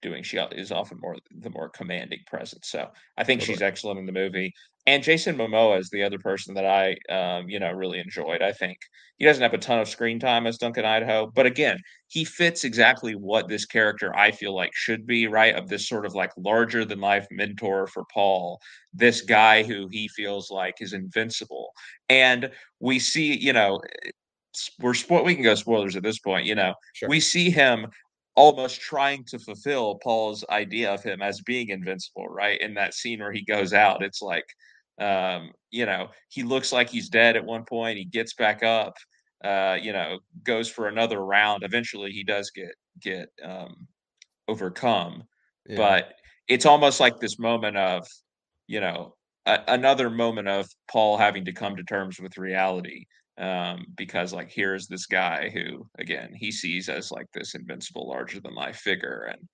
doing. 0.02 0.22
She 0.22 0.36
is 0.36 0.72
often 0.72 0.98
more 1.00 1.16
the 1.30 1.50
more 1.50 1.70
commanding 1.70 2.20
presence. 2.26 2.68
So 2.68 2.88
I 3.16 3.24
think 3.24 3.40
totally. 3.40 3.54
she's 3.54 3.62
excellent 3.62 4.00
in 4.00 4.06
the 4.06 4.12
movie. 4.12 4.52
And 4.86 5.02
Jason 5.02 5.36
Momoa 5.36 5.78
is 5.78 5.90
the 5.90 6.02
other 6.02 6.18
person 6.18 6.54
that 6.54 6.66
I, 6.66 6.96
um, 7.12 7.48
you 7.48 7.60
know, 7.60 7.70
really 7.70 8.00
enjoyed. 8.00 8.42
I 8.42 8.52
think 8.52 8.78
he 9.18 9.24
doesn't 9.24 9.42
have 9.42 9.54
a 9.54 9.58
ton 9.58 9.78
of 9.78 9.88
screen 9.88 10.18
time 10.18 10.44
as 10.46 10.58
Duncan 10.58 10.84
Idaho, 10.84 11.30
but 11.32 11.46
again, 11.46 11.78
he 12.08 12.24
fits 12.24 12.64
exactly 12.64 13.14
what 13.14 13.48
this 13.48 13.64
character 13.64 14.14
I 14.16 14.32
feel 14.32 14.54
like 14.56 14.74
should 14.74 15.06
be, 15.06 15.28
right? 15.28 15.54
Of 15.54 15.68
this 15.68 15.88
sort 15.88 16.04
of 16.04 16.14
like 16.14 16.32
larger 16.36 16.84
than 16.84 17.00
life 17.00 17.26
mentor 17.30 17.86
for 17.86 18.04
Paul, 18.12 18.58
this 18.92 19.20
guy 19.20 19.62
who 19.62 19.88
he 19.92 20.08
feels 20.08 20.50
like 20.50 20.74
is 20.80 20.92
invincible. 20.92 21.70
And 22.08 22.50
we 22.80 22.98
see, 22.98 23.38
you 23.38 23.52
know, 23.52 23.80
we're 24.80 24.94
we 25.22 25.34
can 25.34 25.44
go 25.44 25.54
spoilers 25.54 25.96
at 25.96 26.02
this 26.02 26.18
point. 26.18 26.46
You 26.46 26.56
know, 26.56 26.74
sure. 26.94 27.08
we 27.08 27.20
see 27.20 27.50
him 27.50 27.86
almost 28.34 28.80
trying 28.80 29.24
to 29.26 29.38
fulfill 29.38 29.98
Paul's 30.02 30.44
idea 30.50 30.92
of 30.92 31.02
him 31.02 31.22
as 31.22 31.40
being 31.42 31.68
invincible, 31.68 32.26
right? 32.28 32.60
In 32.60 32.74
that 32.74 32.94
scene 32.94 33.20
where 33.20 33.32
he 33.32 33.44
goes 33.44 33.72
out, 33.72 34.02
it's 34.02 34.22
like, 34.22 34.44
um, 35.00 35.50
you 35.70 35.86
know, 35.86 36.08
he 36.28 36.42
looks 36.42 36.72
like 36.72 36.90
he's 36.90 37.08
dead 37.08 37.36
at 37.36 37.44
one 37.44 37.64
point. 37.64 37.98
He 37.98 38.04
gets 38.04 38.34
back 38.34 38.62
up, 38.62 38.94
uh, 39.44 39.78
you 39.80 39.92
know, 39.92 40.18
goes 40.42 40.68
for 40.68 40.88
another 40.88 41.24
round. 41.24 41.62
Eventually, 41.62 42.12
he 42.12 42.24
does 42.24 42.50
get 42.50 42.74
get 43.00 43.28
um, 43.42 43.86
overcome, 44.48 45.24
yeah. 45.66 45.76
but 45.76 46.14
it's 46.48 46.66
almost 46.66 47.00
like 47.00 47.18
this 47.18 47.38
moment 47.38 47.76
of, 47.76 48.06
you 48.66 48.80
know, 48.80 49.14
a, 49.46 49.60
another 49.68 50.10
moment 50.10 50.48
of 50.48 50.68
Paul 50.90 51.16
having 51.16 51.44
to 51.46 51.52
come 51.52 51.76
to 51.76 51.84
terms 51.84 52.20
with 52.20 52.38
reality 52.38 53.06
um, 53.38 53.86
because 53.96 54.32
like 54.32 54.50
here's 54.50 54.86
this 54.86 55.06
guy 55.06 55.50
who 55.52 55.86
again 55.98 56.32
he 56.34 56.52
sees 56.52 56.88
as 56.88 57.10
like 57.10 57.26
this 57.32 57.54
invincible 57.54 58.08
larger 58.08 58.40
than 58.40 58.54
life 58.54 58.76
figure 58.76 59.30
and 59.32 59.48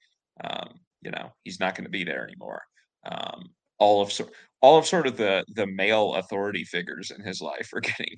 um, 0.45 0.74
you 1.03 1.11
know 1.11 1.32
he's 1.45 1.61
not 1.61 1.74
going 1.74 1.84
to 1.84 1.91
be 1.91 2.05
there 2.05 2.24
anymore 2.24 2.62
um, 3.11 3.45
all 3.78 4.03
of 4.03 4.12
so 4.12 4.28
all 4.61 4.79
of 4.79 4.87
sort 4.87 5.07
of 5.07 5.17
the 5.17 5.45
the 5.55 5.67
male 5.67 6.15
authority 6.15 6.65
figures 6.65 7.11
in 7.11 7.23
his 7.23 7.41
life 7.41 7.71
are 7.73 7.81
getting 7.81 8.17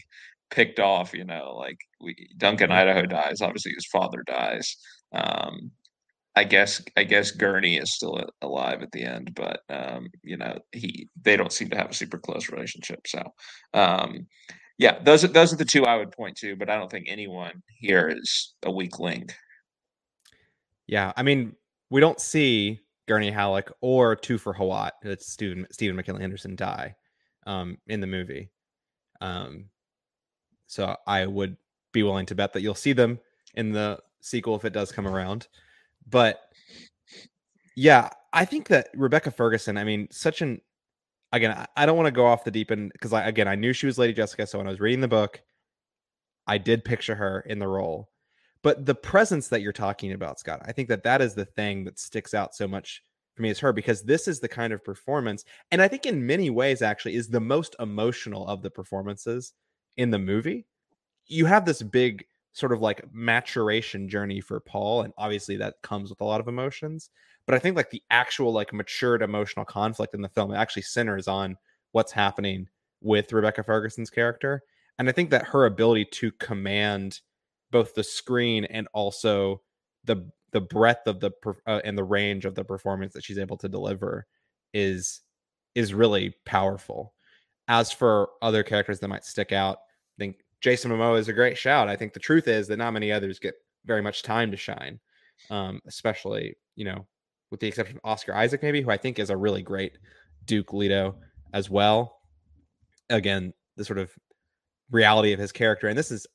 picked 0.51 0.80
off 0.80 1.14
you 1.14 1.24
know 1.24 1.55
like 1.57 1.78
we, 2.01 2.28
duncan 2.36 2.72
idaho 2.72 3.07
dies 3.07 3.41
obviously 3.41 3.72
his 3.72 3.86
father 3.86 4.22
dies 4.26 4.76
um, 5.12 5.70
I 6.36 6.45
guess 6.45 6.80
I 6.97 7.05
guess 7.05 7.32
Gurney 7.32 7.76
is 7.76 7.93
still 7.93 8.24
alive 8.41 8.82
at 8.82 8.93
the 8.93 9.03
end, 9.03 9.34
but 9.34 9.61
um, 9.68 10.09
you 10.22 10.36
know 10.36 10.59
he 10.72 11.09
they 11.20 11.36
don't 11.36 11.53
seem 11.53 11.70
to 11.70 11.76
have 11.76 11.91
a 11.91 11.95
super 11.95 12.18
close 12.18 12.51
relationship. 12.51 13.01
So 13.07 13.22
um, 13.74 14.26
yeah, 14.78 14.99
those 15.03 15.24
are 15.24 15.28
those 15.28 15.53
are 15.53 15.57
the 15.57 15.64
two 15.64 15.84
I 15.86 15.97
would 15.97 16.12
point 16.12 16.36
to, 16.38 16.57
but 16.57 16.70
I 16.70 16.76
don't 16.76 16.91
think 16.91 17.07
anyone 17.09 17.62
here 17.78 18.09
is 18.09 18.55
a 18.64 18.70
weak 18.70 18.99
link. 19.01 19.34
Yeah, 20.86 21.12
I 21.16 21.22
mean, 21.22 21.57
we 21.91 22.01
don't 22.01 22.20
see 22.20 22.80
Gurney 23.11 23.32
Halleck 23.32 23.72
or 23.80 24.14
Thufir 24.14 24.56
Hawat, 24.56 24.92
that's 25.02 25.26
Stephen 25.26 25.66
Stephen 25.72 25.96
McKinley 25.96 26.20
Henderson 26.20 26.54
die 26.54 26.94
um, 27.44 27.76
in 27.88 28.00
the 28.00 28.06
movie. 28.06 28.52
Um, 29.20 29.64
so 30.68 30.94
I 31.08 31.26
would 31.26 31.56
be 31.90 32.04
willing 32.04 32.26
to 32.26 32.36
bet 32.36 32.52
that 32.52 32.61
you'll 32.61 32.76
see 32.76 32.92
them 32.92 33.18
in 33.54 33.72
the 33.72 33.98
sequel 34.20 34.54
if 34.54 34.64
it 34.64 34.72
does 34.72 34.92
come 34.92 35.08
around. 35.08 35.48
But 36.08 36.40
yeah, 37.74 38.11
I 38.32 38.44
think 38.44 38.68
that 38.68 38.90
Rebecca 38.94 39.32
Ferguson, 39.32 39.76
I 39.76 39.82
mean, 39.82 40.06
such 40.12 40.40
an 40.40 40.61
again, 41.32 41.66
I 41.76 41.86
don't 41.86 41.96
want 41.96 42.06
to 42.06 42.12
go 42.12 42.26
off 42.26 42.44
the 42.44 42.52
deep 42.52 42.70
end 42.70 42.92
because 42.92 43.12
I 43.12 43.26
again 43.26 43.48
I 43.48 43.56
knew 43.56 43.72
she 43.72 43.86
was 43.86 43.98
Lady 43.98 44.12
Jessica, 44.12 44.46
so 44.46 44.58
when 44.58 44.68
I 44.68 44.70
was 44.70 44.78
reading 44.78 45.00
the 45.00 45.08
book, 45.08 45.42
I 46.46 46.58
did 46.58 46.84
picture 46.84 47.16
her 47.16 47.40
in 47.40 47.58
the 47.58 47.66
role. 47.66 48.08
But 48.62 48.84
the 48.86 48.94
presence 48.94 49.48
that 49.48 49.62
you're 49.62 49.72
talking 49.72 50.12
about, 50.12 50.38
Scott, 50.38 50.61
I 50.64 50.72
think 50.72 50.88
that 50.88 51.02
that 51.04 51.22
is 51.22 51.34
the 51.34 51.46
thing 51.46 51.84
that 51.84 51.98
sticks 51.98 52.34
out 52.34 52.54
so 52.54 52.68
much 52.68 53.02
for 53.34 53.42
me 53.42 53.50
as 53.50 53.58
her 53.61 53.72
because 53.72 54.02
this 54.02 54.28
is 54.28 54.40
the 54.40 54.48
kind 54.48 54.72
of 54.72 54.84
performance, 54.84 55.44
and 55.70 55.80
I 55.80 55.88
think 55.88 56.06
in 56.06 56.26
many 56.26 56.50
ways 56.50 56.82
actually 56.82 57.14
is 57.14 57.28
the 57.28 57.40
most 57.40 57.76
emotional 57.80 58.46
of 58.46 58.62
the 58.62 58.70
performances 58.70 59.54
in 59.96 60.11
the 60.11 60.18
movie. 60.18 60.66
You 61.26 61.46
have 61.46 61.64
this 61.64 61.82
big 61.82 62.24
sort 62.52 62.72
of 62.72 62.80
like 62.80 63.04
maturation 63.12 64.08
journey 64.08 64.40
for 64.40 64.61
Paul, 64.61 65.02
and 65.02 65.14
obviously 65.16 65.56
that 65.58 65.80
comes 65.82 66.11
with 66.11 66.20
a 66.20 66.24
lot 66.24 66.40
of 66.40 66.48
emotions 66.48 67.11
but 67.50 67.56
I 67.56 67.58
think 67.58 67.74
like 67.74 67.90
the 67.90 68.02
actual 68.11 68.52
like 68.52 68.72
matured 68.72 69.22
emotional 69.22 69.64
conflict 69.64 70.14
in 70.14 70.22
the 70.22 70.28
film 70.28 70.54
actually 70.54 70.82
centers 70.82 71.26
on 71.26 71.56
what's 71.90 72.12
happening 72.12 72.68
with 73.00 73.32
Rebecca 73.32 73.64
Ferguson's 73.64 74.08
character, 74.08 74.62
and 74.98 75.08
I 75.08 75.12
think 75.12 75.30
that 75.30 75.46
her 75.46 75.64
ability 75.64 76.04
to 76.12 76.30
command 76.32 77.20
both 77.70 77.94
the 77.94 78.04
screen 78.04 78.64
and 78.64 78.88
also 78.92 79.62
the 80.04 80.30
the 80.52 80.60
breadth 80.60 81.06
of 81.06 81.20
the 81.20 81.30
uh, 81.66 81.80
and 81.84 81.96
the 81.96 82.04
range 82.04 82.44
of 82.44 82.54
the 82.54 82.64
performance 82.64 83.12
that 83.12 83.24
she's 83.24 83.38
able 83.38 83.56
to 83.56 83.68
deliver 83.68 84.26
is 84.74 85.20
is 85.74 85.94
really 85.94 86.34
powerful. 86.44 87.14
As 87.68 87.92
for 87.92 88.30
other 88.42 88.62
characters 88.62 88.98
that 89.00 89.08
might 89.08 89.24
stick 89.24 89.52
out, 89.52 89.78
I 89.78 90.18
think 90.18 90.36
Jason 90.60 90.90
Momoa 90.90 91.18
is 91.18 91.28
a 91.28 91.32
great 91.32 91.56
shout. 91.56 91.88
I 91.88 91.96
think 91.96 92.12
the 92.12 92.20
truth 92.20 92.48
is 92.48 92.66
that 92.68 92.78
not 92.78 92.92
many 92.92 93.12
others 93.12 93.38
get 93.38 93.54
very 93.84 94.02
much 94.02 94.22
time 94.22 94.50
to 94.50 94.56
shine, 94.56 94.98
um, 95.50 95.80
especially 95.86 96.56
you 96.74 96.84
know 96.84 97.06
with 97.50 97.60
the 97.60 97.68
exception 97.68 97.96
of 97.96 98.10
Oscar 98.10 98.34
Isaac, 98.34 98.62
maybe, 98.62 98.80
who 98.80 98.90
I 98.90 98.96
think 98.96 99.18
is 99.18 99.30
a 99.30 99.36
really 99.36 99.62
great 99.62 99.98
Duke 100.44 100.72
Leto 100.72 101.16
as 101.52 101.68
well. 101.68 102.20
Again, 103.08 103.52
the 103.76 103.84
sort 103.84 103.98
of 103.98 104.12
reality 104.90 105.32
of 105.32 105.40
his 105.40 105.52
character, 105.52 105.88
and 105.88 105.98
this 105.98 106.10
is, 106.10 106.26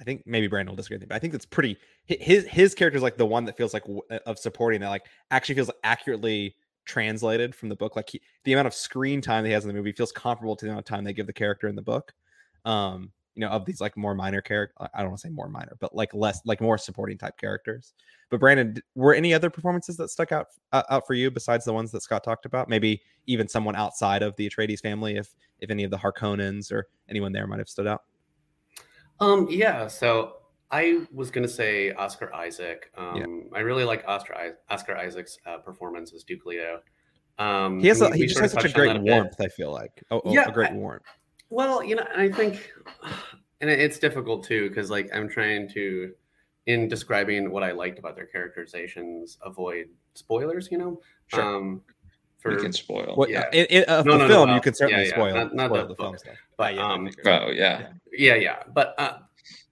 I 0.00 0.04
think 0.04 0.22
maybe 0.26 0.46
Brandon 0.46 0.72
will 0.72 0.76
disagree 0.76 0.96
with 0.96 1.02
me, 1.02 1.06
but 1.08 1.16
I 1.16 1.18
think 1.18 1.34
it's 1.34 1.44
pretty. 1.44 1.76
His 2.06 2.46
his 2.46 2.74
character 2.74 2.96
is 2.96 3.02
like 3.02 3.18
the 3.18 3.26
one 3.26 3.44
that 3.44 3.56
feels 3.56 3.74
like 3.74 3.84
of 4.26 4.38
supporting 4.38 4.80
that, 4.80 4.88
like 4.88 5.06
actually 5.30 5.56
feels 5.56 5.70
accurately 5.84 6.56
translated 6.86 7.54
from 7.54 7.68
the 7.68 7.76
book. 7.76 7.96
Like 7.96 8.08
he, 8.08 8.20
the 8.44 8.54
amount 8.54 8.66
of 8.66 8.74
screen 8.74 9.20
time 9.20 9.44
he 9.44 9.52
has 9.52 9.64
in 9.64 9.68
the 9.68 9.74
movie 9.74 9.92
feels 9.92 10.10
comparable 10.10 10.56
to 10.56 10.64
the 10.64 10.70
amount 10.70 10.86
of 10.86 10.86
time 10.86 11.04
they 11.04 11.12
give 11.12 11.26
the 11.26 11.32
character 11.32 11.68
in 11.68 11.76
the 11.76 11.82
book. 11.82 12.14
Um, 12.64 13.12
you 13.34 13.42
know, 13.42 13.48
of 13.48 13.64
these 13.64 13.80
like 13.80 13.96
more 13.96 14.14
minor 14.14 14.40
character. 14.40 14.74
I 14.92 15.00
don't 15.00 15.10
want 15.10 15.20
to 15.20 15.28
say 15.28 15.32
more 15.32 15.48
minor, 15.48 15.76
but 15.80 15.94
like 15.94 16.12
less, 16.14 16.40
like 16.44 16.60
more 16.60 16.76
supporting 16.78 17.16
type 17.16 17.36
characters. 17.38 17.92
But 18.28 18.40
Brandon, 18.40 18.76
were 18.94 19.14
any 19.14 19.32
other 19.32 19.50
performances 19.50 19.96
that 19.98 20.08
stuck 20.08 20.32
out 20.32 20.48
uh, 20.72 20.82
out 20.90 21.06
for 21.06 21.14
you 21.14 21.30
besides 21.30 21.64
the 21.64 21.72
ones 21.72 21.90
that 21.92 22.02
Scott 22.02 22.24
talked 22.24 22.46
about? 22.46 22.68
Maybe 22.68 23.02
even 23.26 23.48
someone 23.48 23.76
outside 23.76 24.22
of 24.22 24.34
the 24.36 24.48
Atreides 24.48 24.80
family, 24.80 25.16
if 25.16 25.34
if 25.60 25.70
any 25.70 25.84
of 25.84 25.90
the 25.90 25.98
Harkonnens 25.98 26.72
or 26.72 26.88
anyone 27.08 27.32
there 27.32 27.46
might 27.46 27.58
have 27.58 27.68
stood 27.68 27.86
out. 27.86 28.02
Um, 29.20 29.46
yeah. 29.50 29.86
So 29.86 30.36
I 30.70 31.06
was 31.12 31.30
gonna 31.30 31.48
say 31.48 31.92
Oscar 31.92 32.32
Isaac. 32.34 32.90
Um, 32.96 33.16
yeah. 33.16 33.58
I 33.58 33.60
really 33.60 33.84
like 33.84 34.04
Oscar 34.06 34.56
Oscar 34.68 34.96
Isaac's 34.96 35.38
uh, 35.46 35.58
performance 35.58 36.12
as 36.12 36.24
Duke 36.24 36.46
Leto. 36.46 36.80
Um, 37.38 37.80
he 37.80 37.88
has 37.88 38.00
a, 38.02 38.14
he 38.14 38.26
just 38.26 38.38
has 38.40 38.52
such 38.52 38.66
a 38.66 38.72
great 38.72 39.00
warmth. 39.00 39.40
I 39.40 39.48
feel 39.48 39.72
like 39.72 40.02
oh, 40.10 40.20
oh, 40.24 40.32
yeah, 40.32 40.48
a 40.48 40.52
great 40.52 40.72
I, 40.72 40.74
warmth. 40.74 41.04
Well, 41.48 41.82
you 41.82 41.96
know, 41.96 42.06
I 42.14 42.28
think, 42.28 42.72
and 43.60 43.70
it's 43.70 43.98
difficult 43.98 44.44
too 44.44 44.68
because 44.68 44.90
like 44.90 45.08
I'm 45.14 45.28
trying 45.28 45.68
to, 45.70 46.12
in 46.66 46.86
describing 46.86 47.50
what 47.50 47.64
I 47.64 47.72
liked 47.72 47.98
about 47.98 48.14
their 48.14 48.26
characterizations, 48.26 49.38
avoid 49.42 49.86
spoilers. 50.14 50.68
You 50.70 50.78
know, 50.78 51.00
sure. 51.28 51.42
um, 51.42 51.82
for 52.40 52.54
we 52.54 52.62
can 52.62 52.72
spoil. 52.72 53.12
What, 53.14 53.30
yeah, 53.30 53.44
it, 53.52 53.70
it, 53.70 53.88
uh, 53.88 54.02
no, 54.02 54.16
no, 54.16 54.28
film 54.28 54.48
no, 54.48 54.54
you 54.54 54.60
can 54.60 54.74
certainly 54.74 55.04
yeah, 55.04 55.08
yeah. 55.08 55.14
spoil. 55.14 55.34
Not, 55.34 55.54
not 55.54 55.70
spoil 55.70 55.86
the, 55.86 55.94
film 55.94 56.18
stuff, 56.18 56.34
but 56.56 56.78
um, 56.78 57.08
oh 57.26 57.50
yeah, 57.50 57.88
yeah, 58.12 58.34
yeah. 58.34 58.62
But 58.72 58.94
uh, 58.98 59.18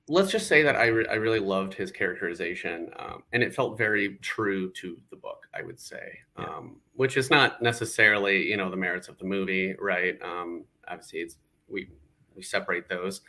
let's 0.08 0.30
just 0.30 0.48
say 0.48 0.62
that 0.62 0.76
I, 0.76 0.86
re- 0.86 1.06
I 1.10 1.14
really 1.14 1.38
loved 1.38 1.74
his 1.74 1.90
characterization, 1.90 2.90
um, 2.98 3.22
and 3.32 3.42
it 3.42 3.54
felt 3.54 3.78
very 3.78 4.16
true 4.20 4.70
to 4.72 4.96
the 5.10 5.16
book. 5.16 5.46
I 5.54 5.62
would 5.62 5.80
say, 5.80 6.18
um, 6.36 6.76
which 6.94 7.16
is 7.16 7.30
not 7.30 7.62
necessarily 7.62 8.44
you 8.44 8.56
know 8.56 8.70
the 8.70 8.76
merits 8.76 9.08
of 9.08 9.18
the 9.18 9.24
movie, 9.24 9.74
right? 9.80 10.20
Um, 10.22 10.64
obviously, 10.86 11.20
it's 11.20 11.36
we 11.68 11.88
we 12.34 12.42
separate 12.42 12.88
those. 12.88 13.22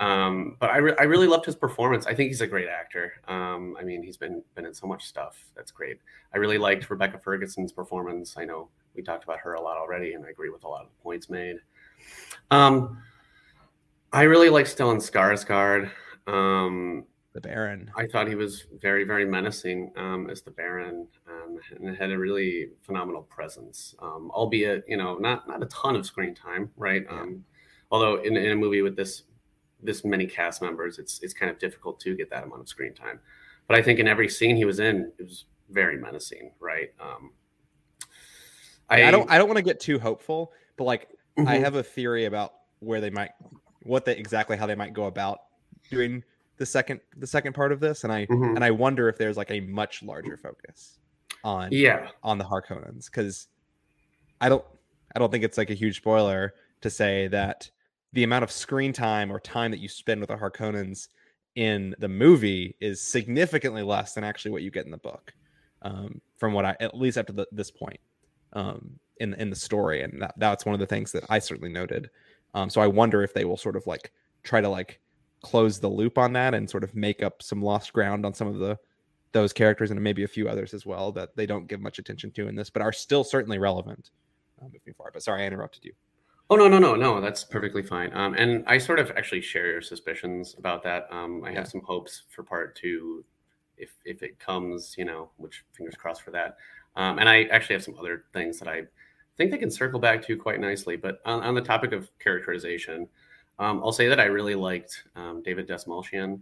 Um, 0.00 0.56
but 0.58 0.70
I, 0.70 0.78
re- 0.78 0.96
I 0.98 1.02
really 1.02 1.26
loved 1.26 1.44
his 1.44 1.54
performance. 1.54 2.06
I 2.06 2.14
think 2.14 2.28
he's 2.28 2.40
a 2.40 2.46
great 2.46 2.68
actor. 2.68 3.12
Um, 3.28 3.76
I 3.78 3.84
mean, 3.84 4.02
he's 4.02 4.16
been 4.16 4.42
been 4.54 4.64
in 4.66 4.74
so 4.74 4.86
much 4.86 5.04
stuff. 5.04 5.44
That's 5.54 5.70
great. 5.70 5.98
I 6.34 6.38
really 6.38 6.58
liked 6.58 6.88
Rebecca 6.88 7.18
Ferguson's 7.18 7.72
performance. 7.72 8.36
I 8.38 8.44
know 8.44 8.68
we 8.94 9.02
talked 9.02 9.24
about 9.24 9.38
her 9.40 9.54
a 9.54 9.60
lot 9.60 9.76
already, 9.76 10.14
and 10.14 10.24
I 10.24 10.30
agree 10.30 10.50
with 10.50 10.64
a 10.64 10.68
lot 10.68 10.82
of 10.82 10.88
the 10.88 11.02
points 11.02 11.30
made. 11.30 11.56
Um, 12.50 13.02
I 14.12 14.22
really 14.22 14.50
like 14.50 14.66
Stellan 14.66 14.96
Skarsgård. 14.96 15.90
Um, 16.26 17.04
the 17.32 17.40
Baron. 17.40 17.90
I 17.96 18.06
thought 18.06 18.28
he 18.28 18.34
was 18.34 18.64
very, 18.80 19.04
very 19.04 19.24
menacing 19.24 19.92
um, 19.96 20.28
as 20.28 20.42
the 20.42 20.50
Baron, 20.50 21.06
um, 21.28 21.58
and 21.80 21.96
had 21.96 22.10
a 22.10 22.18
really 22.18 22.70
phenomenal 22.82 23.22
presence. 23.22 23.94
Um, 24.00 24.30
albeit, 24.32 24.84
you 24.86 24.96
know, 24.96 25.16
not 25.16 25.48
not 25.48 25.62
a 25.62 25.66
ton 25.66 25.96
of 25.96 26.04
screen 26.04 26.34
time, 26.34 26.70
right? 26.76 27.04
Yeah. 27.08 27.20
Um, 27.20 27.44
although 27.90 28.16
in, 28.22 28.36
in 28.36 28.52
a 28.52 28.56
movie 28.56 28.82
with 28.82 28.96
this 28.96 29.22
this 29.82 30.04
many 30.04 30.26
cast 30.26 30.60
members, 30.60 30.98
it's 30.98 31.20
it's 31.22 31.32
kind 31.32 31.50
of 31.50 31.58
difficult 31.58 31.98
to 32.00 32.14
get 32.14 32.28
that 32.30 32.44
amount 32.44 32.60
of 32.60 32.68
screen 32.68 32.94
time. 32.94 33.18
But 33.66 33.78
I 33.78 33.82
think 33.82 33.98
in 33.98 34.08
every 34.08 34.28
scene 34.28 34.56
he 34.56 34.66
was 34.66 34.80
in, 34.80 35.10
it 35.18 35.22
was 35.24 35.46
very 35.70 35.96
menacing, 35.96 36.52
right? 36.60 36.90
Um, 37.00 37.32
I, 38.92 39.08
I 39.08 39.10
don't 39.10 39.30
I 39.30 39.38
don't 39.38 39.48
want 39.48 39.56
to 39.56 39.62
get 39.62 39.80
too 39.80 39.98
hopeful, 39.98 40.52
but 40.76 40.84
like 40.84 41.08
mm-hmm. 41.38 41.48
I 41.48 41.56
have 41.58 41.74
a 41.74 41.82
theory 41.82 42.26
about 42.26 42.52
where 42.80 43.00
they 43.00 43.10
might 43.10 43.30
what 43.84 44.04
they 44.04 44.16
exactly 44.16 44.56
how 44.56 44.66
they 44.66 44.74
might 44.74 44.92
go 44.92 45.04
about 45.04 45.40
doing 45.90 46.22
the 46.56 46.66
second 46.66 47.00
the 47.16 47.26
second 47.26 47.54
part 47.54 47.72
of 47.72 47.80
this 47.80 48.04
and 48.04 48.12
i 48.12 48.26
mm-hmm. 48.26 48.54
and 48.56 48.64
i 48.64 48.70
wonder 48.70 49.08
if 49.08 49.18
there's 49.18 49.36
like 49.36 49.50
a 49.50 49.60
much 49.60 50.02
larger 50.02 50.36
focus 50.36 50.98
on 51.44 51.68
yeah 51.72 52.08
on 52.22 52.38
the 52.38 52.44
harkonnens 52.44 53.06
because 53.06 53.48
i 54.40 54.48
don't 54.48 54.64
i 55.14 55.18
don't 55.18 55.30
think 55.30 55.44
it's 55.44 55.58
like 55.58 55.70
a 55.70 55.74
huge 55.74 55.96
spoiler 55.96 56.54
to 56.80 56.90
say 56.90 57.26
that 57.28 57.70
the 58.12 58.22
amount 58.22 58.44
of 58.44 58.50
screen 58.50 58.92
time 58.92 59.32
or 59.32 59.40
time 59.40 59.70
that 59.70 59.80
you 59.80 59.88
spend 59.88 60.20
with 60.20 60.28
the 60.28 60.36
harkonnens 60.36 61.08
in 61.54 61.94
the 61.98 62.08
movie 62.08 62.76
is 62.80 63.00
significantly 63.00 63.82
less 63.82 64.14
than 64.14 64.24
actually 64.24 64.50
what 64.50 64.62
you 64.62 64.70
get 64.70 64.84
in 64.84 64.90
the 64.90 64.98
book 64.98 65.32
um, 65.82 66.20
from 66.36 66.52
what 66.52 66.64
i 66.64 66.76
at 66.80 66.96
least 66.96 67.18
up 67.18 67.26
to 67.26 67.32
the, 67.32 67.46
this 67.50 67.70
point 67.70 67.98
um, 68.54 68.98
in 69.18 69.34
in 69.34 69.50
the 69.50 69.56
story 69.56 70.02
and 70.02 70.20
that, 70.20 70.34
that's 70.36 70.64
one 70.64 70.74
of 70.74 70.80
the 70.80 70.86
things 70.86 71.12
that 71.12 71.24
i 71.28 71.38
certainly 71.38 71.72
noted 71.72 72.10
um, 72.54 72.70
so 72.70 72.80
I 72.80 72.86
wonder 72.86 73.22
if 73.22 73.34
they 73.34 73.44
will 73.44 73.56
sort 73.56 73.76
of 73.76 73.86
like 73.86 74.12
try 74.42 74.60
to 74.60 74.68
like 74.68 75.00
close 75.42 75.80
the 75.80 75.88
loop 75.88 76.18
on 76.18 76.32
that 76.34 76.54
and 76.54 76.68
sort 76.68 76.84
of 76.84 76.94
make 76.94 77.22
up 77.22 77.42
some 77.42 77.62
lost 77.62 77.92
ground 77.92 78.24
on 78.26 78.34
some 78.34 78.48
of 78.48 78.58
the 78.58 78.78
those 79.32 79.52
characters 79.52 79.90
and 79.90 80.00
maybe 80.02 80.24
a 80.24 80.28
few 80.28 80.46
others 80.48 80.74
as 80.74 80.84
well 80.84 81.10
that 81.12 81.34
they 81.36 81.46
don't 81.46 81.66
give 81.66 81.80
much 81.80 81.98
attention 81.98 82.30
to 82.32 82.48
in 82.48 82.54
this, 82.54 82.68
but 82.68 82.82
are 82.82 82.92
still 82.92 83.24
certainly 83.24 83.58
relevant 83.58 84.10
uh, 84.60 84.66
moving 84.66 84.92
forward. 84.94 85.12
But 85.14 85.22
sorry, 85.22 85.42
I 85.42 85.46
interrupted 85.46 85.84
you. 85.84 85.92
Oh 86.50 86.56
no, 86.56 86.68
no, 86.68 86.78
no, 86.78 86.94
no. 86.94 87.18
That's 87.18 87.42
perfectly 87.42 87.82
fine. 87.82 88.14
Um, 88.14 88.34
and 88.34 88.62
I 88.66 88.76
sort 88.76 88.98
of 88.98 89.10
actually 89.12 89.40
share 89.40 89.68
your 89.68 89.80
suspicions 89.80 90.54
about 90.58 90.82
that. 90.82 91.08
Um, 91.10 91.42
I 91.44 91.50
yeah. 91.50 91.60
have 91.60 91.68
some 91.68 91.80
hopes 91.80 92.24
for 92.28 92.42
part 92.42 92.76
two, 92.76 93.24
if 93.78 93.94
if 94.04 94.22
it 94.22 94.38
comes, 94.38 94.94
you 94.98 95.06
know, 95.06 95.30
which 95.38 95.64
fingers 95.72 95.94
crossed 95.94 96.20
for 96.20 96.30
that. 96.32 96.58
Um, 96.96 97.18
and 97.18 97.28
I 97.28 97.44
actually 97.44 97.74
have 97.74 97.84
some 97.84 97.96
other 97.98 98.24
things 98.32 98.58
that 98.58 98.68
I 98.68 98.82
think 99.36 99.50
they 99.50 99.58
can 99.58 99.70
circle 99.70 99.98
back 99.98 100.24
to 100.26 100.36
quite 100.36 100.60
nicely. 100.60 100.96
But 100.96 101.20
on, 101.24 101.42
on 101.42 101.54
the 101.54 101.60
topic 101.62 101.92
of 101.92 102.10
characterization, 102.18 103.08
um, 103.58 103.80
I'll 103.82 103.92
say 103.92 104.08
that 104.08 104.20
I 104.20 104.24
really 104.24 104.54
liked 104.54 105.04
um, 105.16 105.42
David 105.42 105.68
Dastmalchian 105.68 106.40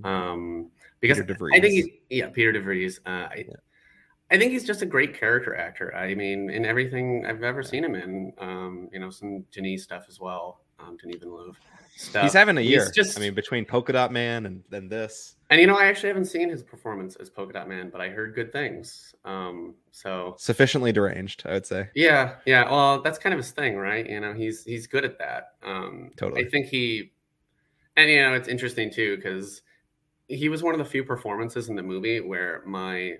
mm-hmm. 0.00 0.06
um, 0.06 0.70
because 1.00 1.20
I 1.20 1.60
think 1.60 1.64
he, 1.64 2.00
yeah, 2.10 2.28
Piter 2.28 2.52
DeVries. 2.52 3.00
Uh, 3.04 3.28
I, 3.30 3.44
yeah. 3.48 3.54
I 4.30 4.38
think 4.38 4.52
he's 4.52 4.64
just 4.64 4.80
a 4.80 4.86
great 4.86 5.18
character 5.18 5.54
actor. 5.54 5.94
I 5.94 6.14
mean, 6.14 6.48
in 6.48 6.64
everything 6.64 7.26
I've 7.26 7.42
ever 7.42 7.62
seen 7.62 7.84
him 7.84 7.94
in, 7.94 8.32
um, 8.38 8.88
you 8.90 8.98
know, 8.98 9.10
some 9.10 9.44
Denis 9.52 9.82
stuff 9.82 10.06
as 10.08 10.20
well, 10.20 10.62
um, 10.78 10.96
Denis 10.96 11.18
Villeneuve 11.20 11.58
stuff. 11.96 12.22
He's 12.22 12.32
having 12.32 12.56
a 12.56 12.62
year. 12.62 12.90
just, 12.94 13.18
I 13.18 13.20
mean, 13.20 13.34
between 13.34 13.66
Polka 13.66 13.92
Dot 13.92 14.10
Man 14.10 14.46
and 14.46 14.64
then 14.70 14.88
this. 14.88 15.36
And 15.52 15.60
you 15.60 15.66
know, 15.66 15.76
I 15.76 15.84
actually 15.84 16.08
haven't 16.08 16.24
seen 16.24 16.48
his 16.48 16.62
performance 16.62 17.14
as 17.16 17.28
Polka 17.28 17.52
Dot 17.52 17.68
Man, 17.68 17.90
but 17.90 18.00
I 18.00 18.08
heard 18.08 18.34
good 18.34 18.52
things. 18.52 19.14
Um, 19.24 19.74
so 19.90 20.34
sufficiently 20.38 20.92
deranged, 20.92 21.42
I 21.44 21.52
would 21.52 21.66
say. 21.66 21.90
Yeah, 21.94 22.36
yeah. 22.46 22.70
Well, 22.70 23.02
that's 23.02 23.18
kind 23.18 23.34
of 23.34 23.38
his 23.38 23.50
thing, 23.50 23.76
right? 23.76 24.08
You 24.08 24.20
know, 24.20 24.32
he's 24.32 24.64
he's 24.64 24.86
good 24.86 25.04
at 25.04 25.18
that. 25.18 25.52
Um, 25.62 26.10
totally. 26.16 26.46
I 26.46 26.48
think 26.48 26.66
he, 26.66 27.12
and 27.96 28.10
you 28.10 28.22
know, 28.22 28.32
it's 28.32 28.48
interesting 28.48 28.90
too 28.90 29.16
because 29.16 29.60
he 30.26 30.48
was 30.48 30.62
one 30.62 30.74
of 30.74 30.78
the 30.78 30.86
few 30.86 31.04
performances 31.04 31.68
in 31.68 31.76
the 31.76 31.82
movie 31.82 32.20
where 32.20 32.62
my 32.64 33.18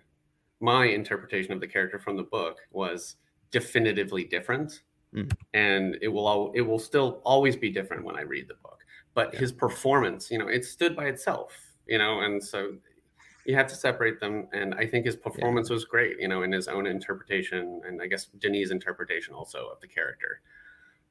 my 0.61 0.87
interpretation 0.87 1.53
of 1.53 1.61
the 1.61 1.69
character 1.69 1.99
from 1.99 2.17
the 2.17 2.23
book 2.23 2.59
was 2.71 3.17
definitively 3.51 4.25
different 4.25 4.83
Mm. 5.15 5.33
And 5.53 5.99
it 6.01 6.09
will 6.09 6.27
all, 6.27 6.53
it 6.55 6.63
will 6.63 6.79
still 6.79 7.21
always 7.25 7.57
be 7.57 7.71
different 7.71 8.05
when 8.05 8.17
I 8.17 8.23
read 8.23 8.49
the 8.49 8.55
book. 8.63 8.79
But 9.15 9.33
yeah. 9.33 9.41
his 9.41 9.53
performance, 9.53 10.31
you 10.31 10.39
know, 10.39 10.49
it 10.49 10.65
stood 10.65 10.97
by 10.97 11.07
itself, 11.07 11.53
you 11.87 11.99
know, 11.99 12.21
and 12.21 12.43
so 12.43 12.75
you 13.45 13.55
have 13.57 13.67
to 13.69 13.75
separate 13.75 14.21
them. 14.21 14.49
And 14.53 14.75
I 14.75 14.87
think 14.87 15.07
his 15.07 15.17
performance 15.17 15.69
yeah. 15.71 15.75
was 15.75 15.85
great, 15.85 16.21
you 16.21 16.29
know, 16.29 16.43
in 16.43 16.53
his 16.53 16.69
own 16.69 16.87
interpretation, 16.87 17.81
and 17.87 18.01
I 18.01 18.07
guess 18.07 18.27
Denis' 18.39 18.71
interpretation 18.71 19.35
also 19.35 19.69
of 19.69 19.81
the 19.81 19.89
character. 19.89 20.41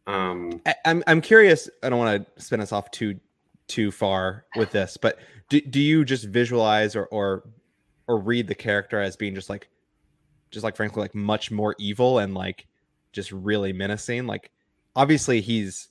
Um, 0.08 0.62
I, 0.66 0.76
I'm 0.86 1.04
I'm 1.08 1.22
curious. 1.22 1.70
I 1.84 1.90
don't 1.90 2.00
want 2.00 2.26
to 2.36 2.42
spin 2.42 2.62
us 2.62 2.72
off 2.72 2.90
too 2.92 3.20
too 3.68 3.92
far 3.92 4.46
with 4.56 4.72
this, 4.72 4.98
but 4.98 5.20
do, 5.50 5.62
do 5.62 5.80
you 5.80 6.04
just 6.04 6.26
visualize 6.26 6.96
or 6.96 7.06
or 7.06 7.44
or 8.08 8.18
read 8.18 8.48
the 8.48 8.56
character 8.56 9.00
as 9.00 9.16
being 9.16 9.36
just 9.36 9.50
like 9.50 9.70
just 10.50 10.64
like 10.64 10.76
frankly 10.76 11.02
like 11.02 11.16
much 11.16 11.52
more 11.52 11.76
evil 11.80 12.20
and 12.20 12.34
like 12.34 12.68
just 13.12 13.32
really 13.32 13.74
menacing. 13.74 14.28
Like, 14.28 14.52
obviously, 14.96 15.42
he's 15.42 15.90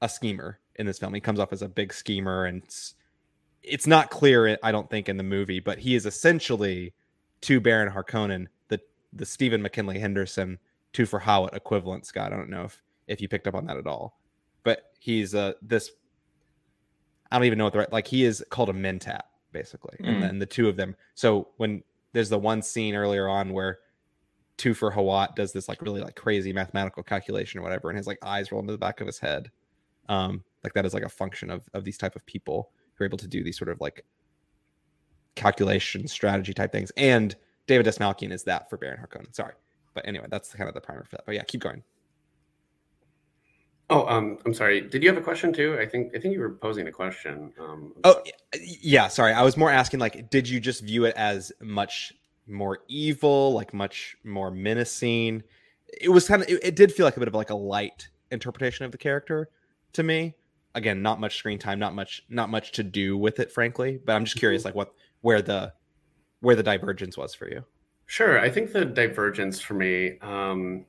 a 0.00 0.08
schemer 0.08 0.58
in 0.76 0.86
this 0.86 0.98
film. 0.98 1.14
He 1.14 1.20
comes 1.20 1.40
off 1.40 1.52
as 1.52 1.62
a 1.62 1.68
big 1.68 1.92
schemer, 1.92 2.44
and 2.44 2.62
it's, 3.62 3.86
not 3.86 4.10
clear, 4.10 4.58
I 4.62 4.72
don't 4.72 4.88
think, 4.88 5.08
in 5.08 5.16
the 5.16 5.22
movie, 5.22 5.60
but 5.60 5.78
he 5.78 5.94
is 5.94 6.06
essentially 6.06 6.94
to 7.42 7.60
Baron 7.60 7.92
Harkonnen, 7.92 8.46
the 8.68 8.80
the 9.12 9.26
Stephen 9.26 9.62
McKinley 9.62 9.98
Henderson 9.98 10.58
Thufir 10.92 11.20
Hawat 11.20 11.54
equivalent. 11.54 12.06
Scott, 12.06 12.32
I 12.32 12.36
don't 12.36 12.50
know 12.50 12.64
if 12.64 12.82
if 13.06 13.20
you 13.20 13.28
picked 13.28 13.46
up 13.46 13.54
on 13.54 13.66
that 13.66 13.76
at 13.76 13.86
all, 13.86 14.18
but 14.62 14.92
he's 14.98 15.34
uh 15.34 15.52
this. 15.62 15.90
I 17.30 17.36
don't 17.36 17.46
even 17.46 17.58
know 17.58 17.64
what 17.64 17.72
the 17.72 17.78
right 17.80 17.92
like. 17.92 18.06
He 18.06 18.24
is 18.24 18.44
called 18.50 18.68
a 18.68 18.72
mentat 18.72 19.22
basically, 19.52 19.96
mm. 20.00 20.08
and 20.08 20.22
then 20.22 20.38
the 20.38 20.46
two 20.46 20.68
of 20.68 20.76
them. 20.76 20.96
So 21.14 21.48
when 21.56 21.82
there's 22.12 22.28
the 22.28 22.38
one 22.38 22.62
scene 22.62 22.94
earlier 22.94 23.28
on 23.28 23.52
where 23.52 23.78
Thufir 24.58 24.94
Hawat 24.94 25.36
does 25.36 25.52
this 25.52 25.68
like 25.68 25.80
really 25.80 26.00
like 26.00 26.16
crazy 26.16 26.52
mathematical 26.52 27.02
calculation 27.02 27.60
or 27.60 27.62
whatever, 27.62 27.88
and 27.88 27.96
his 27.96 28.06
like 28.06 28.18
eyes 28.22 28.52
roll 28.52 28.60
into 28.60 28.72
the 28.72 28.78
back 28.78 29.00
of 29.00 29.06
his 29.06 29.18
head. 29.18 29.50
Um, 30.08 30.44
like 30.64 30.74
that 30.74 30.84
is 30.84 30.92
like 30.92 31.04
a 31.04 31.08
function 31.08 31.50
of 31.50 31.68
of 31.72 31.84
these 31.84 31.98
type 31.98 32.16
of 32.16 32.26
people 32.26 32.70
who 33.00 33.04
are 33.04 33.06
able 33.06 33.18
to 33.18 33.26
do 33.26 33.42
these 33.42 33.58
sort 33.58 33.70
of 33.70 33.80
like 33.80 34.04
calculation 35.34 36.06
strategy 36.06 36.52
type 36.52 36.70
things. 36.70 36.92
And 36.96 37.34
David 37.66 37.86
Dastmalchian 37.86 38.30
is 38.30 38.44
that 38.44 38.68
for 38.68 38.76
Baron 38.76 39.00
Harkonnen. 39.00 39.34
Sorry, 39.34 39.54
but 39.94 40.06
anyway, 40.06 40.26
that's 40.30 40.52
kind 40.52 40.68
of 40.68 40.74
the 40.74 40.80
primer 40.80 41.04
for 41.04 41.16
that. 41.16 41.26
But 41.26 41.34
yeah, 41.34 41.42
keep 41.42 41.60
going. 41.60 41.82
Oh, 43.88 44.06
um, 44.06 44.38
I'm 44.46 44.54
sorry. 44.54 44.82
Did 44.82 45.02
you 45.02 45.08
have 45.08 45.18
a 45.18 45.22
question 45.22 45.52
too? 45.52 45.76
I 45.80 45.86
think 45.86 46.14
I 46.14 46.20
think 46.20 46.34
you 46.34 46.40
were 46.40 46.50
posing 46.50 46.86
a 46.86 46.92
question. 46.92 47.52
Um, 47.58 47.92
oh, 48.04 48.22
yeah. 48.62 49.08
Sorry, 49.08 49.32
I 49.32 49.42
was 49.42 49.56
more 49.56 49.70
asking 49.70 49.98
like, 49.98 50.30
did 50.30 50.48
you 50.48 50.60
just 50.60 50.84
view 50.84 51.06
it 51.06 51.16
as 51.16 51.50
much 51.60 52.12
more 52.50 52.80
evil, 52.88 53.52
like 53.52 53.72
much 53.72 54.16
more 54.24 54.50
menacing. 54.50 55.42
It 56.00 56.08
was 56.08 56.28
kind 56.28 56.42
of 56.42 56.48
it, 56.48 56.60
it, 56.62 56.76
did 56.76 56.92
feel 56.92 57.06
like 57.06 57.16
a 57.16 57.20
bit 57.20 57.28
of 57.28 57.34
like 57.34 57.50
a 57.50 57.54
light 57.54 58.08
interpretation 58.30 58.84
of 58.84 58.92
the 58.92 58.98
character 58.98 59.48
to 59.94 60.02
me. 60.02 60.34
Again, 60.74 61.02
not 61.02 61.20
much 61.20 61.36
screen 61.36 61.58
time, 61.58 61.78
not 61.78 61.94
much 61.94 62.22
not 62.28 62.48
much 62.48 62.72
to 62.72 62.82
do 62.82 63.18
with 63.18 63.40
it, 63.40 63.50
frankly. 63.50 63.98
But 64.04 64.14
I'm 64.14 64.24
just 64.24 64.36
curious, 64.36 64.62
mm-hmm. 64.62 64.68
like 64.68 64.74
what 64.74 64.94
where 65.22 65.42
the 65.42 65.72
where 66.40 66.56
the 66.56 66.62
divergence 66.62 67.16
was 67.16 67.34
for 67.34 67.48
you. 67.48 67.64
Sure, 68.06 68.38
I 68.38 68.50
think 68.50 68.72
the 68.72 68.84
divergence 68.84 69.60
for 69.60 69.74
me, 69.74 70.18
um, 70.20 70.86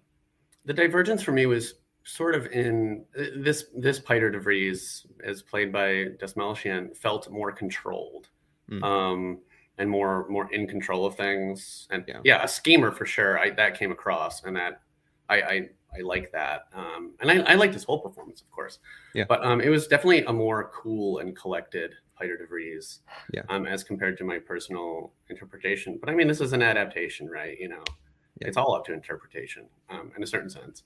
the 0.65 0.73
divergence 0.73 1.21
for 1.21 1.31
me 1.31 1.45
was 1.45 1.75
sort 2.03 2.35
of 2.35 2.47
in 2.47 3.05
this 3.35 3.65
this 3.75 3.99
Piter 3.99 4.31
DeVries, 4.31 5.05
as 5.23 5.41
played 5.41 5.71
by 5.71 6.07
Dastmalchian, 6.19 6.95
felt 6.95 7.29
more 7.31 7.51
controlled. 7.51 8.29
Mm-hmm. 8.69 8.83
Um, 8.83 9.39
and 9.77 9.89
more 9.89 10.27
more 10.29 10.51
in 10.53 10.67
control 10.67 11.05
of 11.05 11.15
things. 11.15 11.87
And 11.89 12.03
yeah, 12.07 12.19
yeah 12.23 12.43
a 12.43 12.47
schemer 12.47 12.91
for 12.91 13.05
sure. 13.05 13.39
I 13.39 13.49
that 13.51 13.77
came 13.77 13.91
across, 13.91 14.43
and 14.43 14.55
that 14.55 14.81
I 15.27 15.41
I, 15.41 15.69
I 15.97 16.01
like 16.01 16.31
that. 16.31 16.67
Um, 16.73 17.13
and 17.19 17.29
I, 17.29 17.39
I 17.51 17.55
liked 17.55 17.73
his 17.73 17.83
whole 17.83 17.99
performance, 17.99 18.41
of 18.41 18.49
course. 18.51 18.79
Yeah. 19.13 19.25
But 19.27 19.43
um, 19.43 19.61
it 19.61 19.69
was 19.69 19.87
definitely 19.87 20.23
a 20.23 20.33
more 20.33 20.71
cool 20.73 21.19
and 21.19 21.35
collected 21.35 21.93
Piter 22.17 22.37
DeVries. 22.37 22.99
Yeah. 23.33 23.41
Um, 23.49 23.65
as 23.65 23.83
compared 23.83 24.17
to 24.19 24.23
my 24.23 24.39
personal 24.39 25.11
interpretation. 25.29 25.97
But 25.99 26.09
I 26.09 26.15
mean, 26.15 26.27
this 26.27 26.39
is 26.39 26.53
an 26.53 26.61
adaptation, 26.61 27.29
right? 27.29 27.57
You 27.59 27.69
know, 27.69 27.83
yeah. 28.39 28.47
it's 28.47 28.57
all 28.57 28.75
up 28.75 28.85
to 28.85 28.93
interpretation, 28.93 29.65
um, 29.89 30.11
in 30.15 30.23
a 30.23 30.27
certain 30.27 30.49
sense. 30.49 30.83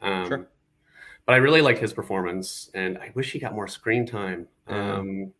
Um, 0.00 0.28
sure. 0.28 0.48
But 1.24 1.34
I 1.34 1.36
really 1.36 1.60
like 1.60 1.78
his 1.78 1.92
performance, 1.92 2.68
and 2.74 2.98
I 2.98 3.12
wish 3.14 3.30
he 3.30 3.38
got 3.38 3.54
more 3.54 3.68
screen 3.68 4.04
time. 4.04 4.48
Um, 4.66 5.32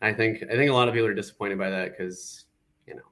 I 0.00 0.12
think 0.12 0.42
I 0.42 0.56
think 0.56 0.68
a 0.68 0.74
lot 0.74 0.88
of 0.88 0.94
people 0.94 1.06
are 1.06 1.14
disappointed 1.14 1.58
by 1.58 1.70
that 1.70 1.96
because 1.96 2.46
you 2.88 2.96
know 2.96 3.02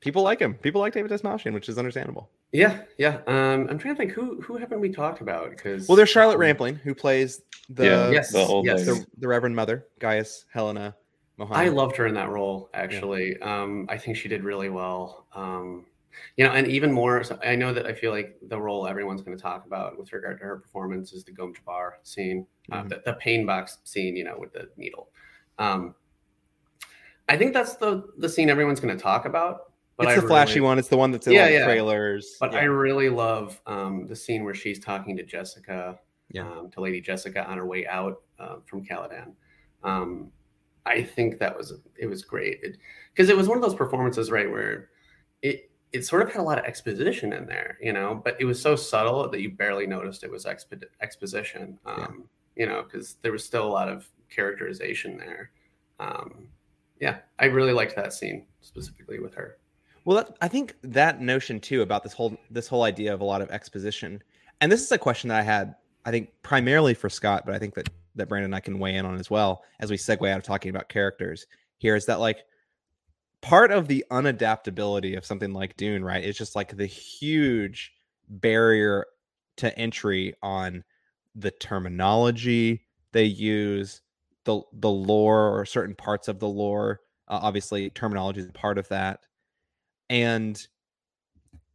people 0.00 0.22
like 0.22 0.38
him. 0.38 0.54
People 0.54 0.80
like 0.80 0.94
David 0.94 1.10
Dastmalchian, 1.10 1.52
which 1.52 1.68
is 1.68 1.76
understandable. 1.76 2.30
Yeah, 2.52 2.82
yeah. 2.98 3.20
Um, 3.26 3.68
I'm 3.70 3.78
trying 3.78 3.94
to 3.94 3.98
think 3.98 4.12
who 4.12 4.40
who 4.40 4.56
haven't 4.56 4.80
we 4.80 4.90
talked 4.90 5.20
about? 5.20 5.50
Because 5.50 5.88
well, 5.88 5.96
there's 5.96 6.08
Charlotte 6.08 6.38
Rampling 6.38 6.74
who 6.76 6.94
plays 6.94 7.42
the 7.68 7.84
Yeah, 7.84 8.10
yes, 8.10 8.32
the 8.32 8.40
old 8.40 8.66
yes. 8.66 8.84
the, 8.84 9.04
the 9.18 9.28
Reverend 9.28 9.54
Mother, 9.54 9.86
Gaius 10.00 10.46
Helen 10.52 10.76
Mohiam. 11.38 11.56
I 11.56 11.68
loved 11.68 11.96
her 11.96 12.06
in 12.06 12.14
that 12.14 12.28
role. 12.28 12.68
Actually, 12.74 13.38
um, 13.40 13.86
I 13.88 13.96
think 13.96 14.16
she 14.16 14.28
did 14.28 14.42
really 14.42 14.68
well. 14.68 15.26
Um, 15.34 15.86
you 16.36 16.44
know, 16.44 16.52
and 16.52 16.66
even 16.66 16.90
more. 16.90 17.22
So 17.22 17.38
I 17.44 17.54
know 17.54 17.72
that 17.72 17.86
I 17.86 17.92
feel 17.94 18.10
like 18.10 18.36
the 18.48 18.60
role 18.60 18.88
everyone's 18.88 19.22
going 19.22 19.36
to 19.36 19.42
talk 19.42 19.64
about 19.64 19.96
with 19.96 20.12
regard 20.12 20.38
to 20.40 20.44
her 20.44 20.58
performance 20.58 21.12
is 21.12 21.22
the 21.22 21.30
Gom 21.32 21.54
Jabbar 21.54 21.92
scene, 22.02 22.46
uh, 22.72 22.82
Mhm. 22.82 22.88
the, 22.88 23.02
the 23.06 23.12
pain 23.14 23.46
box 23.46 23.78
scene. 23.84 24.16
You 24.16 24.24
know, 24.24 24.36
with 24.36 24.52
the 24.52 24.68
needle. 24.76 25.10
Um, 25.60 25.94
I 27.28 27.36
think 27.36 27.52
that's 27.52 27.76
the 27.76 28.08
the 28.18 28.28
scene 28.28 28.50
everyone's 28.50 28.80
going 28.80 28.96
to 28.96 29.00
talk 29.00 29.24
about. 29.24 29.69
But 30.00 30.08
it's 30.12 30.18
I 30.18 30.20
the 30.22 30.26
flashy 30.26 30.54
really- 30.54 30.66
one. 30.66 30.78
It's 30.78 30.88
the 30.88 30.96
one 30.96 31.10
that's 31.10 31.26
in 31.26 31.32
Yeah, 31.34 31.46
the 31.46 31.52
yeah. 31.52 31.64
trailers. 31.64 32.36
But 32.40 32.52
yeah. 32.52 32.60
I 32.60 32.62
really 32.64 33.08
love 33.08 33.60
um, 33.66 34.06
the 34.06 34.16
scene 34.16 34.44
where 34.44 34.54
she's 34.54 34.78
talking 34.78 35.16
to 35.16 35.22
Jessica, 35.22 35.98
um, 36.38 36.70
to 36.72 36.80
Lady 36.80 37.00
Jessica 37.00 37.46
on 37.48 37.58
her 37.58 37.66
way 37.66 37.86
out 37.86 38.22
uh, 38.38 38.56
from 38.66 38.84
Caladan. 38.84 39.32
Um, 39.82 40.30
I 40.86 41.02
think 41.02 41.38
that 41.38 41.56
was 41.56 41.74
it 41.98 42.06
was 42.06 42.22
great 42.24 42.62
because 43.12 43.28
it, 43.28 43.36
was 43.36 43.48
one 43.48 43.58
of 43.58 43.62
those 43.62 43.74
performances, 43.74 44.30
right, 44.30 44.50
where 44.50 44.88
it 45.42 45.70
it 45.92 46.06
sort 46.06 46.22
of 46.22 46.30
had 46.32 46.40
a 46.40 46.42
lot 46.42 46.58
of 46.58 46.64
exposition 46.64 47.32
in 47.32 47.46
there, 47.46 47.76
you 47.82 47.92
know, 47.92 48.20
but 48.24 48.36
it 48.40 48.44
was 48.44 48.60
so 48.60 48.76
subtle 48.76 49.28
that 49.28 49.40
you 49.40 49.50
barely 49.50 49.86
noticed 49.86 50.22
it 50.24 50.30
was 50.30 50.44
expo- 50.46 50.84
exposition, 51.02 51.78
um, 51.84 52.24
you 52.56 52.64
know, 52.66 52.82
because 52.84 53.16
there 53.22 53.32
was 53.32 53.44
still 53.44 53.66
a 53.66 53.68
lot 53.68 53.88
of 53.88 54.08
characterization 54.30 55.18
there. 55.18 55.50
Um, 55.98 56.46
yeah, 57.00 57.18
I 57.38 57.46
really 57.46 57.72
liked 57.72 57.96
that 57.96 58.12
scene 58.12 58.46
specifically 58.60 59.18
with 59.18 59.34
her. 59.34 59.58
Well, 60.04 60.18
that, 60.18 60.36
I 60.40 60.48
think 60.48 60.76
that 60.82 61.20
notion 61.20 61.60
too 61.60 61.82
about 61.82 62.02
this 62.02 62.12
whole 62.12 62.36
this 62.50 62.68
whole 62.68 62.82
idea 62.82 63.12
of 63.12 63.20
a 63.20 63.24
lot 63.24 63.42
of 63.42 63.50
exposition, 63.50 64.22
and 64.60 64.70
this 64.70 64.82
is 64.82 64.92
a 64.92 64.98
question 64.98 65.28
that 65.28 65.40
I 65.40 65.42
had, 65.42 65.74
I 66.04 66.10
think 66.10 66.30
primarily 66.42 66.94
for 66.94 67.08
Scott, 67.08 67.44
but 67.44 67.54
I 67.54 67.58
think 67.58 67.74
that 67.74 67.88
that 68.16 68.28
Brandon 68.28 68.46
and 68.46 68.54
I 68.54 68.60
can 68.60 68.78
weigh 68.78 68.96
in 68.96 69.06
on 69.06 69.16
as 69.16 69.30
well 69.30 69.62
as 69.78 69.90
we 69.90 69.96
segue 69.96 70.28
out 70.28 70.38
of 70.38 70.42
talking 70.42 70.70
about 70.70 70.88
characters. 70.88 71.46
Here 71.78 71.94
is 71.94 72.06
that 72.06 72.20
like 72.20 72.38
part 73.40 73.70
of 73.70 73.88
the 73.88 74.04
unadaptability 74.10 75.16
of 75.16 75.24
something 75.24 75.52
like 75.52 75.76
Dune, 75.76 76.04
right? 76.04 76.22
It's 76.22 76.38
just 76.38 76.56
like 76.56 76.76
the 76.76 76.86
huge 76.86 77.92
barrier 78.28 79.06
to 79.56 79.76
entry 79.78 80.34
on 80.42 80.84
the 81.34 81.50
terminology 81.50 82.86
they 83.12 83.24
use, 83.24 84.02
the 84.44 84.62
the 84.72 84.90
lore 84.90 85.58
or 85.58 85.64
certain 85.64 85.94
parts 85.94 86.28
of 86.28 86.38
the 86.38 86.48
lore. 86.48 87.00
Uh, 87.28 87.38
obviously, 87.42 87.90
terminology 87.90 88.40
is 88.40 88.50
part 88.52 88.78
of 88.78 88.88
that. 88.88 89.20
And 90.10 90.66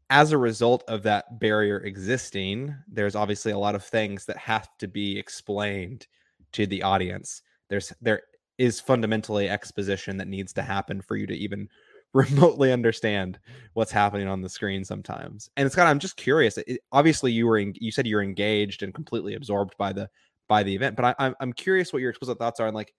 as 0.09 0.31
a 0.31 0.37
result 0.37 0.83
of 0.87 1.03
that 1.03 1.39
barrier 1.39 1.79
existing, 1.79 2.75
there's 2.87 3.15
obviously 3.15 3.53
a 3.53 3.57
lot 3.57 3.73
of 3.73 3.83
things 3.83 4.25
that 4.25 4.37
have 4.37 4.69
to 4.77 4.87
be 4.87 5.17
explained 5.17 6.05
to 6.51 6.67
the 6.67 6.83
audience. 6.83 7.41
There's 7.69 7.91
there 8.01 8.21
is 8.57 8.79
fundamentally 8.79 9.49
exposition 9.49 10.17
that 10.17 10.27
needs 10.27 10.53
to 10.53 10.61
happen 10.61 11.01
for 11.01 11.15
you 11.15 11.25
to 11.27 11.33
even 11.33 11.67
remotely 12.13 12.71
understand 12.71 13.39
what's 13.73 13.91
happening 13.91 14.27
on 14.27 14.41
the 14.41 14.49
screen 14.49 14.85
sometimes. 14.85 15.49
And 15.57 15.65
it's 15.65 15.75
kind 15.75 15.87
of 15.87 15.91
I'm 15.91 15.99
just 15.99 16.17
curious. 16.17 16.57
It, 16.57 16.79
obviously, 16.91 17.31
you 17.31 17.47
were 17.47 17.57
en- 17.57 17.73
you 17.75 17.91
said 17.91 18.05
you 18.05 18.17
were 18.17 18.21
engaged 18.23 18.83
and 18.83 18.93
completely 18.93 19.33
absorbed 19.33 19.75
by 19.77 19.91
the 19.93 20.09
by 20.47 20.61
the 20.61 20.75
event, 20.75 20.97
but 20.97 21.05
I, 21.05 21.15
I'm 21.25 21.35
I'm 21.39 21.53
curious 21.53 21.91
what 21.91 22.01
your 22.01 22.11
explicit 22.11 22.37
thoughts 22.37 22.59
are. 22.59 22.67
And 22.67 22.75
like, 22.75 22.93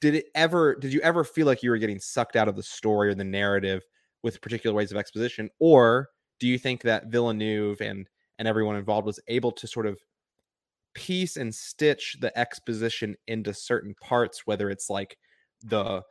did 0.00 0.14
it 0.16 0.26
ever 0.34 0.74
did 0.74 0.92
you 0.92 1.00
ever 1.00 1.24
feel 1.24 1.46
like 1.46 1.62
you 1.62 1.70
were 1.70 1.78
getting 1.78 2.00
sucked 2.00 2.36
out 2.36 2.48
of 2.48 2.56
the 2.56 2.62
story 2.62 3.08
or 3.08 3.14
the 3.14 3.24
narrative 3.24 3.82
with 4.24 4.42
particular 4.42 4.74
ways 4.76 4.92
of 4.92 4.98
exposition, 4.98 5.50
or 5.60 6.10
do 6.40 6.48
you 6.48 6.58
think 6.58 6.82
that 6.82 7.08
Villeneuve 7.08 7.82
and 7.82 8.08
and 8.40 8.48
everyone 8.48 8.76
involved 8.76 9.06
was 9.06 9.20
able 9.28 9.52
to 9.52 9.68
sort 9.68 9.86
of 9.86 10.00
piece 10.94 11.36
and 11.36 11.54
stitch 11.54 12.16
the 12.20 12.36
exposition 12.38 13.16
into 13.26 13.52
certain 13.54 13.94
parts, 14.00 14.46
whether 14.46 14.70
it's 14.70 14.88
like 14.90 15.18
the 15.62 16.02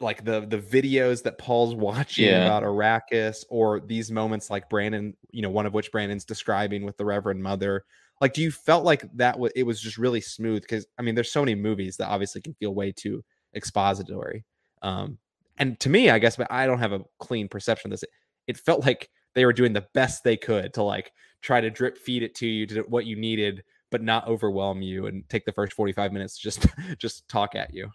like 0.00 0.24
the 0.24 0.40
the 0.46 0.58
videos 0.58 1.22
that 1.24 1.38
Paul's 1.38 1.74
watching 1.74 2.36
Yeah. 2.36 2.36
about 2.36 2.62
Arrakis, 2.62 3.44
or 3.50 3.80
these 3.80 4.10
moments 4.10 4.50
like 4.50 4.68
Brandon, 4.70 5.16
you 5.30 5.42
know, 5.42 5.50
one 5.50 5.66
of 5.66 5.74
which 5.74 5.92
Brandon's 5.92 6.24
describing 6.24 6.84
with 6.84 6.96
the 6.96 7.04
Reverend 7.04 7.42
Mother. 7.42 7.84
Like, 8.20 8.32
do 8.32 8.42
you 8.42 8.50
felt 8.52 8.84
like 8.84 9.04
that 9.14 9.38
was 9.38 9.52
it 9.56 9.64
was 9.64 9.80
just 9.80 9.98
really 9.98 10.20
smooth? 10.20 10.62
Because 10.62 10.86
I 10.98 11.02
mean, 11.02 11.14
there's 11.14 11.32
so 11.32 11.42
many 11.42 11.54
movies 11.54 11.96
that 11.98 12.08
obviously 12.08 12.40
can 12.40 12.54
feel 12.54 12.74
way 12.74 12.92
too 12.92 13.24
expository. 13.54 14.44
Um, 14.82 15.18
and 15.58 15.78
to 15.80 15.88
me, 15.88 16.10
I 16.10 16.18
guess, 16.18 16.36
but 16.36 16.50
I 16.50 16.66
don't 16.66 16.78
have 16.78 16.92
a 16.92 17.04
clean 17.18 17.48
perception 17.48 17.88
of 17.88 17.98
this. 17.98 18.02
It, 18.02 18.10
it 18.46 18.56
felt 18.58 18.84
like 18.84 19.10
they 19.34 19.44
were 19.44 19.52
doing 19.52 19.72
the 19.72 19.86
best 19.94 20.24
they 20.24 20.36
could 20.36 20.74
to 20.74 20.82
like 20.82 21.12
try 21.40 21.60
to 21.60 21.70
drip 21.70 21.98
feed 21.98 22.22
it 22.22 22.34
to 22.36 22.46
you 22.46 22.66
to 22.66 22.80
what 22.82 23.06
you 23.06 23.16
needed, 23.16 23.64
but 23.90 24.02
not 24.02 24.26
overwhelm 24.26 24.82
you 24.82 25.06
and 25.06 25.28
take 25.28 25.44
the 25.44 25.52
first 25.52 25.72
45 25.72 26.12
minutes 26.12 26.38
to 26.38 26.42
just 26.42 26.66
just 26.98 27.28
talk 27.28 27.54
at 27.54 27.72
you. 27.74 27.90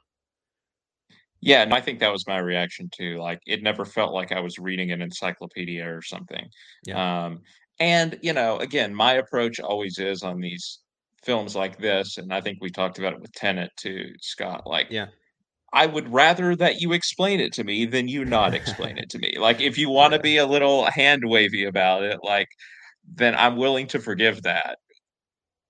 Yeah, 1.42 1.62
and 1.62 1.74
I 1.74 1.80
think 1.80 2.00
that 2.00 2.12
was 2.12 2.28
my 2.28 2.38
reaction 2.38 2.90
too. 2.92 3.18
Like 3.18 3.40
it 3.46 3.64
never 3.64 3.86
felt 3.86 4.14
like 4.14 4.32
I 4.32 4.42
was 4.42 4.60
reading 4.60 4.92
an 4.92 5.02
encyclopedia 5.02 5.88
or 5.88 6.02
something. 6.02 6.50
Um, 6.94 7.42
and 7.80 8.20
you 8.22 8.34
know, 8.34 8.58
again, 8.58 8.94
my 8.94 9.14
approach 9.14 9.60
always 9.60 10.00
is 10.00 10.22
on 10.22 10.42
these 10.42 10.80
films 11.24 11.56
like 11.56 11.78
this, 11.78 12.18
and 12.18 12.34
I 12.34 12.42
think 12.42 12.60
we 12.62 12.70
talked 12.70 13.00
about 13.00 13.14
it 13.14 13.22
with 13.22 13.32
Tenet 13.34 13.72
too, 13.78 14.14
Scott. 14.22 14.68
Like, 14.68 14.88
Yeah. 14.90 15.08
I 15.74 15.86
would 15.86 16.12
rather 16.12 16.56
that 16.56 16.82
you 16.82 16.94
explain 16.94 17.40
it 17.40 17.54
to 17.54 17.64
me 17.64 17.86
than 17.86 18.08
you 18.08 18.26
not 18.26 18.54
explain 18.54 18.98
it 18.98 19.10
to 19.12 19.20
me. 19.20 19.38
Like, 19.40 19.62
if 19.62 19.78
you 19.78 19.90
want 19.90 20.14
to 20.14 20.20
be 20.20 20.38
a 20.38 20.46
little 20.46 20.86
hand 20.86 21.24
wavy 21.26 21.66
about 21.66 22.04
it, 22.04 22.20
like, 22.24 22.50
then 23.16 23.36
I'm 23.36 23.56
willing 23.58 23.88
to 23.88 24.00
forgive 24.00 24.44
that. 24.44 24.78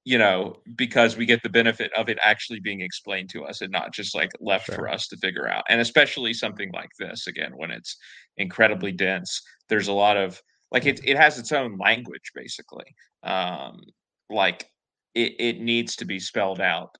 You 0.05 0.17
know, 0.17 0.55
because 0.75 1.17
we 1.17 1.25
get 1.25 1.43
the 1.43 1.49
benefit 1.49 1.91
of 1.95 2.09
it 2.09 2.17
actually 2.23 2.61
being 2.61 2.81
explained 2.81 3.29
to 3.31 3.43
us 3.43 3.61
and 3.61 3.71
not 3.71 3.93
just 3.93 4.15
like 4.15 4.31
left 4.39 4.65
Sure. 4.65 4.75
for 4.75 4.89
us 4.89 5.07
to 5.09 5.17
figure 5.17 5.47
out. 5.47 5.65
And 5.69 5.81
especially 5.81 6.33
something 6.33 6.71
like 6.73 6.89
this, 6.97 7.27
again, 7.27 7.51
when 7.55 7.69
it's 7.69 7.95
incredibly 8.37 8.91
dense, 8.91 9.41
there's 9.67 9.87
a 9.89 9.93
lot 9.93 10.17
of 10.17 10.41
like 10.71 10.85
it, 10.85 11.01
it 11.03 11.17
has 11.17 11.37
its 11.37 11.51
own 11.51 11.77
language 11.77 12.31
basically. 12.33 12.85
Um, 13.23 13.81
like 14.29 14.67
it, 15.13 15.35
it 15.39 15.59
needs 15.59 15.95
to 15.97 16.05
be 16.05 16.19
spelled 16.19 16.61
out 16.61 16.97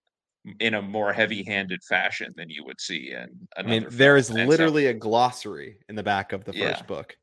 in 0.60 0.74
a 0.76 0.82
more 0.82 1.14
heavy-handed 1.14 1.82
fashion 1.84 2.34
than 2.38 2.50
you 2.50 2.64
would 2.66 2.80
see 2.80 3.12
in 3.12 3.48
I 3.58 3.64
mean, 3.64 3.86
there 3.90 4.18
is. 4.18 4.30
And 4.30 4.40
so- 4.40 4.46
literally 4.46 4.88
a 4.88 4.94
glossary 4.94 5.78
in 5.90 5.96
the 5.96 6.04
back 6.04 6.34
of 6.34 6.44
the 6.46 6.54
first 6.54 6.82
Yeah. 6.82 6.82
book 6.84 7.16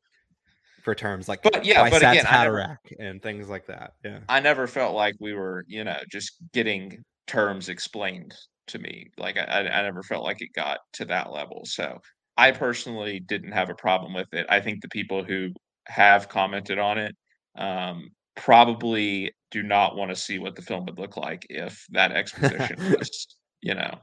for 0.83 0.95
terms 0.95 1.27
like 1.27 1.41
But 1.43 1.65
yeah, 1.65 1.89
but 1.89 1.97
again, 2.01 2.25
never- 2.31 2.79
and 2.99 3.21
things 3.21 3.49
like 3.49 3.65
that. 3.67 3.93
Yeah. 4.05 4.19
I 4.29 4.39
never 4.39 4.67
felt 4.67 4.95
like 4.95 5.15
we 5.19 5.33
were, 5.33 5.65
you 5.67 5.83
know, 5.83 5.99
just 6.09 6.37
getting 6.53 7.03
terms 7.27 7.67
explained 7.69 8.33
to 8.67 8.79
me. 8.79 9.09
Like 9.17 9.37
I, 9.37 9.43
I 9.43 9.59
I 9.79 9.81
never 9.83 10.03
felt 10.03 10.23
like 10.23 10.41
it 10.41 10.53
got 10.53 10.79
to 10.93 11.05
that 11.05 11.31
level. 11.31 11.61
So 11.65 11.99
I 12.37 12.51
personally 12.51 13.19
didn't 13.19 13.51
have 13.51 13.69
a 13.69 13.75
problem 13.75 14.13
with 14.13 14.33
it. 14.33 14.45
I 14.49 14.59
think 14.61 14.81
the 14.81 14.89
people 14.89 15.23
who 15.23 15.49
have 15.87 16.29
commented 16.29 16.77
on 16.79 16.97
it 16.97 17.15
um, 17.57 18.09
probably 18.35 19.31
do 19.51 19.63
not 19.63 19.95
want 19.95 20.09
to 20.09 20.15
see 20.15 20.39
what 20.39 20.55
the 20.55 20.61
film 20.61 20.85
would 20.85 20.99
look 20.99 21.17
like 21.17 21.45
if 21.49 21.85
that 21.91 22.11
exposition 22.11 22.77
was, 22.97 23.27
you 23.61 23.73
know, 23.73 23.99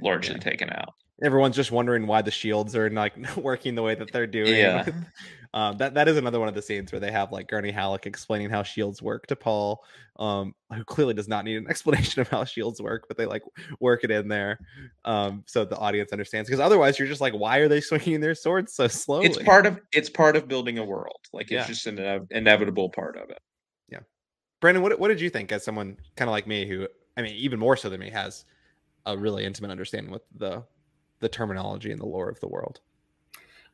largely 0.00 0.38
taken 0.38 0.70
out. 0.70 0.94
Everyone's 1.22 1.56
just 1.56 1.70
wondering 1.72 2.06
why 2.06 2.20
the 2.20 2.30
shields 2.30 2.76
are 2.76 2.90
like 2.90 3.14
working 3.36 3.74
the 3.74 3.82
way 3.82 3.94
that 3.94 4.12
they're 4.12 4.26
doing. 4.26 4.54
Yeah. 4.54 4.84
um, 5.54 5.78
that 5.78 5.94
that 5.94 6.08
is 6.08 6.18
another 6.18 6.38
one 6.38 6.48
of 6.48 6.54
the 6.54 6.60
scenes 6.60 6.92
where 6.92 7.00
they 7.00 7.10
have 7.10 7.32
like 7.32 7.48
Gurney 7.48 7.70
Halleck 7.70 8.04
explaining 8.04 8.50
how 8.50 8.62
shields 8.62 9.00
work 9.00 9.26
to 9.28 9.36
Paul, 9.36 9.82
um, 10.18 10.54
who 10.74 10.84
clearly 10.84 11.14
does 11.14 11.26
not 11.26 11.46
need 11.46 11.56
an 11.56 11.66
explanation 11.70 12.20
of 12.20 12.28
how 12.28 12.44
shields 12.44 12.82
work, 12.82 13.04
but 13.08 13.16
they 13.16 13.24
like 13.24 13.42
work 13.80 14.04
it 14.04 14.10
in 14.10 14.28
there, 14.28 14.58
um, 15.06 15.42
so 15.46 15.64
the 15.64 15.78
audience 15.78 16.12
understands. 16.12 16.50
Because 16.50 16.60
otherwise, 16.60 16.98
you're 16.98 17.08
just 17.08 17.22
like, 17.22 17.32
why 17.32 17.58
are 17.58 17.68
they 17.68 17.80
swinging 17.80 18.20
their 18.20 18.34
swords 18.34 18.74
so 18.74 18.86
slowly? 18.86 19.24
It's 19.26 19.42
part 19.42 19.64
of 19.64 19.80
it's 19.92 20.10
part 20.10 20.36
of 20.36 20.48
building 20.48 20.76
a 20.78 20.84
world. 20.84 21.20
Like 21.32 21.44
it's 21.44 21.52
Yeah. 21.52 21.66
just 21.66 21.86
an 21.86 21.96
inev- 21.96 22.30
inevitable 22.30 22.90
part 22.90 23.16
of 23.16 23.30
it. 23.30 23.38
Brandon, 24.60 24.82
what 24.82 24.98
what 24.98 25.08
did 25.08 25.20
you 25.20 25.30
think 25.30 25.52
as 25.52 25.64
someone 25.64 25.96
kind 26.16 26.28
of 26.28 26.32
like 26.32 26.46
me 26.46 26.66
who, 26.66 26.88
I 27.16 27.22
mean, 27.22 27.34
even 27.36 27.58
more 27.58 27.76
so 27.76 27.88
than 27.90 28.00
me, 28.00 28.10
has 28.10 28.44
a 29.04 29.16
really 29.16 29.44
intimate 29.44 29.70
understanding 29.70 30.12
with 30.12 30.22
the 30.34 30.64
the 31.20 31.28
terminology 31.28 31.90
and 31.90 32.00
the 32.00 32.06
lore 32.06 32.28
of 32.28 32.40
the 32.40 32.48
world? 32.48 32.80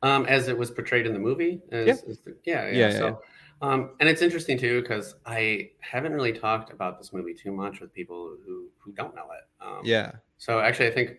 um, 0.03 0.26
as 0.26 0.49
it 0.49 0.59
was 0.59 0.70
portrayed 0.70 1.07
in 1.07 1.12
the 1.12 1.18
movie. 1.18 1.61
As, 1.70 1.87
Yeah. 2.05 2.11
as 2.11 2.18
the- 2.20 2.37
yeah, 2.45 2.66
yeah. 2.66 2.72
Yeah, 2.72 2.91
yeah, 2.91 2.99
so, 2.99 3.22
Um, 3.62 3.95
and 4.01 4.09
it's 4.09 4.22
interesting 4.22 4.59
too 4.59 4.83
because 4.83 5.14
I 5.24 5.70
haven't 5.78 6.12
really 6.12 6.33
talked 6.33 6.72
about 6.72 6.99
this 6.99 7.12
movie 7.12 7.33
too 7.35 7.53
much 7.53 7.80
with 7.80 7.93
people 7.95 8.37
who 8.45 8.68
who 8.78 8.91
don't 8.93 9.14
know 9.14 9.28
it. 9.30 9.64
Um, 9.64 9.83
Yeah, 9.85 10.12
So 10.39 10.59
actually, 10.59 10.89
I 10.89 10.91
think, 10.93 11.18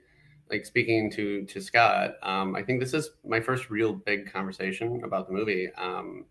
like 0.49 0.66
speaking 0.66 1.09
to 1.11 1.45
to 1.45 1.61
Scott, 1.61 2.16
um, 2.22 2.53
I 2.55 2.61
think 2.61 2.82
this 2.82 2.93
is 2.93 3.11
my 3.24 3.39
first 3.39 3.70
real 3.70 3.93
big 3.93 4.30
conversation 4.32 5.01
about 5.05 5.28
the 5.28 5.34
movie. 5.34 5.72
Um, 5.76 6.26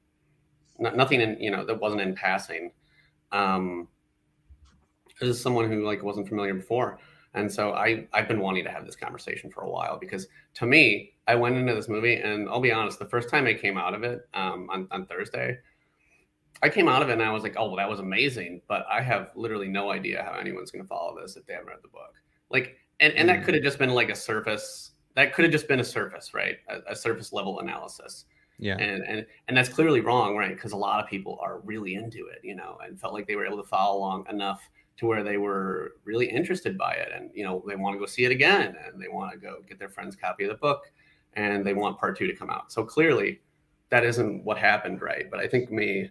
not, 0.79 0.97
nothing 0.97 1.23
in 1.23 1.41
you 1.41 1.51
know 1.51 1.65
that 1.65 1.81
wasn't 1.81 2.03
in 2.03 2.15
passing. 2.15 2.73
Um, 3.33 3.89
as 5.21 5.41
someone 5.41 5.71
who 5.71 5.85
like 5.85 6.03
wasn't 6.03 6.29
familiar 6.29 6.55
before, 6.55 6.99
and 7.35 7.51
so 7.51 7.73
I 7.73 8.07
I've 8.13 8.29
been 8.29 8.41
wanting 8.41 8.65
to 8.65 8.71
have 8.71 8.85
this 8.85 8.97
conversation 8.97 9.51
for 9.51 9.63
a 9.63 9.71
while 9.71 9.99
because 9.99 10.29
to 10.55 10.67
me, 10.67 11.15
I 11.27 11.35
went 11.35 11.57
into 11.57 11.75
this 11.75 11.89
movie 11.89 12.17
and 12.17 12.49
I'll 12.49 12.61
be 12.61 12.73
honest, 12.73 12.99
the 12.99 13.07
first 13.07 13.29
time 13.29 13.47
I 13.47 13.55
came 13.55 13.79
out 13.79 13.95
of 13.95 14.03
it 14.03 14.29
um, 14.35 14.69
on 14.71 14.89
on 14.91 15.07
Thursday, 15.07 15.59
I 16.63 16.69
came 16.69 16.89
out 16.89 17.03
of 17.03 17.09
it 17.09 17.15
and 17.15 17.23
I 17.23 17.33
was 17.33 17.43
like, 17.43 17.55
oh, 17.57 17.67
well, 17.67 17.77
that 17.77 17.89
was 17.89 18.01
amazing. 18.01 18.63
But 18.69 18.87
I 18.91 19.01
have 19.03 19.31
literally 19.35 19.69
no 19.69 19.91
idea 19.91 20.23
how 20.23 20.39
anyone's 20.39 20.71
going 20.71 20.85
to 20.85 20.89
follow 20.89 21.21
this 21.21 21.37
if 21.37 21.45
they 21.47 21.55
haven't 21.55 21.69
read 21.69 21.79
the 21.83 21.89
book. 21.89 22.15
Like, 22.51 22.77
and, 23.01 23.13
and 23.15 23.29
that 23.29 23.41
mm. 23.41 23.45
could 23.45 23.55
have 23.55 23.65
just 23.65 23.79
been 23.79 23.91
like 23.91 24.11
a 24.11 24.15
surface, 24.15 24.93
that 25.17 25.35
could 25.35 25.45
have 25.45 25.53
just 25.53 25.67
been 25.67 25.81
a 25.81 25.85
surface, 25.85 26.35
right? 26.35 26.59
A, 26.69 26.93
a 26.93 26.97
surface 26.97 27.33
level 27.33 27.59
analysis. 27.61 28.27
Yeah. 28.63 28.77
And, 28.79 29.03
and, 29.03 29.27
and 29.49 29.57
that's 29.57 29.69
clearly 29.69 30.01
wrong, 30.01 30.37
right? 30.37 30.55
Because 30.55 30.71
a 30.71 30.77
lot 30.77 31.03
of 31.03 31.11
people 31.11 31.37
are 31.43 31.59
really 31.65 31.97
into 31.97 32.29
it, 32.29 32.39
you 32.45 32.55
know, 32.55 32.79
and 32.87 32.99
felt 32.99 33.13
like 33.13 33.27
they 33.27 33.35
were 33.35 33.45
able 33.45 33.57
to 33.57 33.69
follow 33.69 33.99
along 33.99 34.27
enough 34.31 34.71
to 34.99 35.07
where 35.07 35.25
they 35.25 35.37
were 35.37 35.95
really 36.05 36.27
interested 36.27 36.79
by 36.79 36.93
it. 36.93 37.11
And, 37.13 37.29
you 37.35 37.43
know, 37.43 37.65
they 37.67 37.75
want 37.75 37.97
to 37.97 37.99
go 37.99 38.07
see 38.07 38.25
it 38.25 38.31
again 38.31 38.77
and 38.87 39.03
they 39.03 39.09
want 39.09 39.33
to 39.33 39.37
go 39.37 39.57
get 39.69 39.81
their 39.81 39.89
friend's 39.89 40.15
copy 40.15 40.45
of 40.45 40.51
the 40.51 40.57
book 40.59 40.93
and 41.35 41.67
they 41.67 41.75
want 41.75 41.99
part 41.99 42.17
two 42.17 42.29
to 42.29 42.37
come 42.37 42.51
out. 42.51 42.71
So 42.71 42.85
clearly 42.85 43.41
that 43.89 44.05
isn't 44.05 44.45
what 44.45 44.59
happened, 44.59 45.03
right? 45.03 45.29
But 45.29 45.41
I 45.41 45.49
think 45.49 45.73
me, 45.73 46.11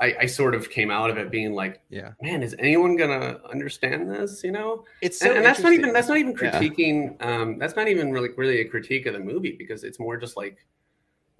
I, 0.00 0.16
I, 0.22 0.26
sort 0.26 0.56
of 0.56 0.68
came 0.68 0.90
out 0.90 1.10
of 1.10 1.18
it 1.18 1.30
being 1.30 1.54
like, 1.54 1.80
yeah, 1.90 2.12
man, 2.20 2.42
is 2.42 2.56
anyone 2.58 2.96
gonna 2.96 3.38
understand 3.48 4.10
this? 4.10 4.42
You 4.42 4.50
know, 4.50 4.84
it's 5.00 5.20
so 5.20 5.28
and, 5.28 5.36
and 5.36 5.46
that's 5.46 5.60
not 5.60 5.74
even 5.74 5.92
that's 5.92 6.08
not 6.08 6.16
even 6.16 6.34
critiquing. 6.34 7.16
Yeah. 7.20 7.40
Um, 7.40 7.58
that's 7.58 7.76
not 7.76 7.86
even 7.86 8.10
really 8.10 8.30
really 8.36 8.62
a 8.62 8.64
critique 8.64 9.04
of 9.04 9.12
the 9.12 9.20
movie 9.20 9.56
because 9.58 9.84
it's 9.84 10.00
more 10.00 10.16
just 10.16 10.38
like 10.38 10.56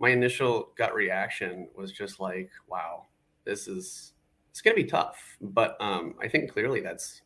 my 0.01 0.09
initial 0.09 0.71
gut 0.77 0.95
reaction 0.95 1.69
was 1.77 1.93
just 1.93 2.19
like, 2.19 2.51
wow, 2.67 3.05
this 3.45 3.69
is 3.69 4.15
it's 4.51 4.61
gonna 4.61 4.75
be 4.75 4.85
tough. 4.85 5.37
But 5.41 5.77
um, 5.81 6.15
I 6.21 6.27
think 6.27 6.51
clearly 6.51 6.81
that's 6.81 7.23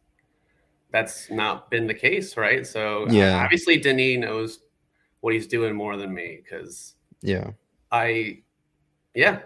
that's 0.91 1.31
not 1.31 1.71
been 1.71 1.87
the 1.87 1.95
case, 1.95 2.37
right? 2.37 2.67
So 2.67 3.09
yeah, 3.09 3.43
obviously 3.43 3.79
Denis 3.79 4.19
knows 4.19 4.61
what 5.21 5.35
he's 5.35 5.47
doing 5.47 5.75
more 5.75 5.97
than 5.97 6.13
me 6.13 6.41
because 6.43 6.95
yeah, 7.23 7.51
I 7.91 8.43
yeah 9.15 9.41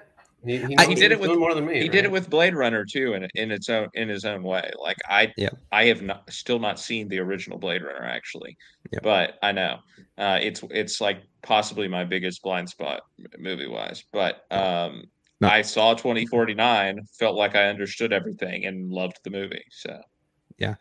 he, 0.45 0.59
he, 0.59 0.77
he 0.87 0.95
did 0.95 1.11
it 1.11 1.19
with 1.19 1.37
more 1.37 1.55
than 1.55 1.67
me. 1.67 1.75
He 1.75 1.81
right? 1.83 1.93
did 1.93 2.05
it 2.05 2.11
with 2.11 2.31
Blade 2.31 2.55
Runner 2.55 2.85
too, 2.85 3.15
in 3.15 3.29
in 3.35 3.51
its 3.51 3.69
own 3.69 3.89
in 3.95 4.09
his 4.09 4.25
own 4.25 4.43
way. 4.43 4.71
Like 4.81 4.97
I, 5.09 5.33
yeah. 5.37 5.51
I 5.73 5.87
have 5.87 6.03
not 6.03 6.31
still 6.33 6.61
not 6.61 6.79
seen 6.79 7.09
the 7.09 7.19
original 7.19 7.59
Blade 7.59 7.83
Runner 7.83 8.05
actually, 8.05 8.57
yeah. 8.93 9.01
but 9.03 9.35
I 9.43 9.53
know 9.53 9.79
uh, 10.17 10.39
it's 10.41 10.63
it's 10.71 11.01
like 11.01 11.23
possibly 11.43 11.89
my 11.89 12.05
biggest 12.05 12.43
blind 12.43 12.69
spot 12.69 13.03
movie 13.39 13.67
wise. 13.67 14.05
But 14.13 14.45
um, 14.51 15.05
no. 15.41 15.49
I 15.49 15.63
saw 15.63 15.95
2049, 15.95 17.01
felt 17.19 17.37
like 17.37 17.57
I 17.57 17.69
understood 17.69 18.13
everything, 18.13 18.67
and 18.67 18.93
loved 18.93 19.19
the 19.25 19.31
movie. 19.31 19.65
So 19.71 20.01
yeah, 20.59 20.75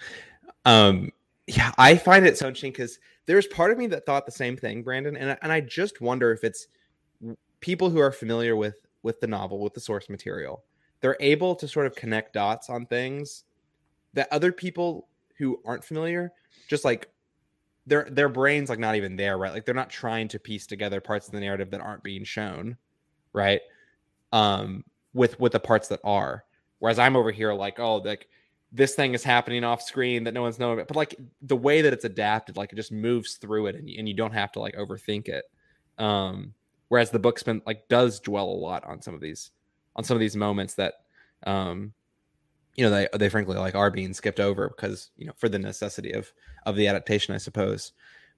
um, 0.66 1.12
yeah, 1.48 1.72
I 1.80 1.96
find 1.96 2.28
it 2.28 2.38
so 2.38 2.48
interesting 2.48 2.74
because 2.74 3.00
there's 3.26 3.48
part 3.48 3.72
of 3.72 3.80
me 3.80 3.88
that 3.88 4.06
thought 4.06 4.28
the 4.28 4.32
same 4.32 4.56
thing, 4.56 4.84
Brandon, 4.84 5.18
and 5.18 5.36
and 5.42 5.52
I 5.52 5.62
just 5.62 6.00
wonder 6.00 6.32
if 6.32 6.44
it's 6.44 6.68
people 7.60 7.90
who 7.90 8.00
are 8.00 8.12
familiar 8.12 8.56
with 8.56 8.76
with 9.08 9.20
the 9.22 9.28
novel, 9.28 9.60
with 9.60 9.74
the 9.74 9.80
source 9.80 10.10
material. 10.10 10.64
They're 11.00 11.18
able 11.20 11.56
to 11.56 11.68
sort 11.68 11.88
of 11.88 11.96
connect 11.96 12.34
dots 12.34 12.70
on 12.70 12.86
things 12.86 13.46
that 14.14 14.28
other 14.32 14.52
people 14.52 15.08
who 15.38 15.62
aren't 15.66 15.84
familiar 15.84 16.34
just 16.68 16.84
like 16.84 17.10
their 17.86 18.08
their 18.12 18.28
brains 18.30 18.70
like 18.70 18.80
not 18.80 18.96
even 18.96 19.16
there, 19.16 19.38
right? 19.38 19.54
Like 19.54 19.66
they're 19.66 19.74
not 19.74 19.90
trying 19.90 20.28
to 20.30 20.40
piece 20.40 20.68
together 20.68 21.00
parts 21.00 21.28
of 21.28 21.32
the 21.32 21.40
narrative 21.40 21.72
that 21.72 21.82
aren't 21.82 22.04
being 22.04 22.26
shown, 22.26 22.76
right? 23.34 23.62
Um 24.34 24.84
with 25.14 25.40
with 25.40 25.54
the 25.54 25.60
parts 25.60 25.88
that 25.88 26.02
are. 26.04 26.44
Whereas 26.80 27.00
I'm 27.00 27.16
over 27.16 27.32
here 27.32 27.54
like, 27.54 27.80
oh, 27.80 27.98
like 27.98 28.28
this 28.74 28.96
thing 28.96 29.14
is 29.14 29.24
happening 29.24 29.64
off 29.64 29.82
screen 29.82 30.26
that 30.26 30.34
no 30.34 30.42
one's 30.42 30.60
knowing 30.60 30.74
about. 30.74 30.90
But 30.90 30.98
like 30.98 31.16
the 31.42 31.56
way 31.56 31.82
that 31.82 31.94
it's 31.94 32.04
adapted, 32.06 32.58
like 32.58 32.74
it 32.74 32.76
just 32.76 32.92
moves 32.92 33.36
through 33.36 33.68
it 33.68 33.76
and, 33.76 33.90
and 33.90 34.08
you 34.08 34.14
don't 34.14 34.34
have 34.34 34.52
to 34.52 34.60
like 34.60 34.76
overthink 34.76 35.30
it. 35.30 35.46
Um 35.98 36.54
whereas 36.90 37.12
the 37.12 37.20
book's 37.20 37.44
been 37.44 37.62
like 37.66 37.88
does 37.88 38.20
dwell 38.20 38.46
a 38.46 38.52
lot 38.52 38.84
on 38.86 39.02
some 39.02 39.14
of 39.14 39.22
these 39.22 39.52
on 39.96 40.04
some 40.04 40.16
of 40.16 40.20
these 40.20 40.36
moments 40.36 40.76
that 40.76 40.96
um 41.46 41.94
you 42.76 42.84
know 42.84 42.90
they 42.90 43.08
they 43.18 43.30
frankly 43.30 43.58
like 43.58 43.76
are 43.76 43.92
being 43.92 44.14
skipped 44.14 44.40
over 44.40 44.70
because 44.70 45.12
you 45.18 45.26
know 45.26 45.34
for 45.38 45.50
the 45.50 45.60
necessity 45.60 46.12
of 46.12 46.32
of 46.66 46.76
the 46.76 46.88
adaptation 46.88 47.34
i 47.34 47.38
suppose. 47.38 47.94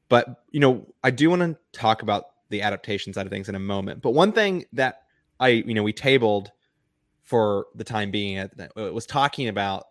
But 0.07 0.43
you 0.49 0.59
know 0.59 0.87
i 1.03 1.11
do 1.11 1.29
want 1.29 1.41
to 1.41 1.57
talk 1.71 2.01
about 2.01 2.25
the 2.49 2.61
adaptation 2.61 3.13
side 3.13 3.27
of 3.27 3.31
things 3.31 3.49
in 3.49 3.55
a 3.55 3.59
moment. 3.59 4.01
But 4.01 4.11
one 4.11 4.31
thing 4.31 4.65
that 4.73 5.03
i 5.39 5.49
you 5.49 5.73
know 5.73 5.83
we 5.83 5.93
tabled 5.93 6.51
for 7.23 7.67
the 7.75 7.83
time 7.83 8.09
being 8.09 8.37
it 8.37 8.75
was 8.75 9.05
talking 9.05 9.49
about 9.49 9.89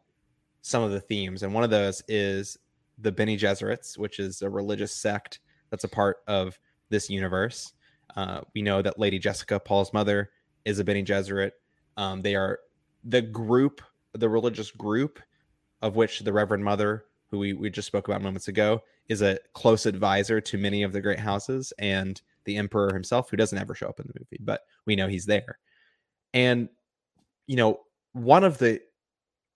some 0.62 0.82
of 0.82 0.90
the 0.90 1.00
themes. 1.00 1.44
And 1.44 1.54
one 1.54 1.62
of 1.62 1.70
those 1.70 2.02
is 2.08 2.58
the 2.98 3.12
Bene 3.12 3.38
Gesserits, 3.38 3.96
which 3.96 4.18
is 4.18 4.42
a 4.42 4.50
religious 4.50 4.92
sect 4.92 5.38
that's 5.70 5.84
a 5.84 5.88
part 5.88 6.16
of 6.26 6.58
this 6.90 7.08
universe 7.08 7.74
uh, 8.16 8.40
we 8.54 8.62
know 8.62 8.82
that 8.82 8.98
Lady 8.98 9.18
Jessica, 9.18 9.60
Paul's 9.60 9.92
mother, 9.92 10.30
is 10.64 10.78
a 10.78 10.84
Bene 10.84 11.04
Gesserit. 11.04 11.52
Um, 11.96 12.22
they 12.22 12.34
are 12.34 12.60
the 13.04 13.22
group, 13.22 13.80
the 14.12 14.28
religious 14.28 14.70
group 14.70 15.20
of 15.82 15.96
which 15.96 16.20
the 16.20 16.32
Reverend 16.32 16.64
Mother, 16.64 17.04
who 17.30 17.38
we, 17.38 17.52
we 17.52 17.70
just 17.70 17.86
spoke 17.86 18.08
about 18.08 18.22
moments 18.22 18.48
ago, 18.48 18.82
is 19.08 19.22
a 19.22 19.38
close 19.52 19.86
advisor 19.86 20.40
to 20.40 20.58
many 20.58 20.82
of 20.82 20.92
the 20.92 21.00
great 21.00 21.18
houses, 21.18 21.72
and 21.78 22.20
the 22.44 22.56
Emperor 22.56 22.92
himself, 22.92 23.30
who 23.30 23.36
doesn't 23.36 23.58
ever 23.58 23.74
show 23.74 23.88
up 23.88 24.00
in 24.00 24.06
the 24.06 24.18
movie, 24.18 24.38
but 24.40 24.62
we 24.86 24.96
know 24.96 25.06
he's 25.06 25.26
there. 25.26 25.58
And, 26.34 26.68
you 27.46 27.56
know, 27.56 27.80
one 28.12 28.44
of 28.44 28.58
the 28.58 28.80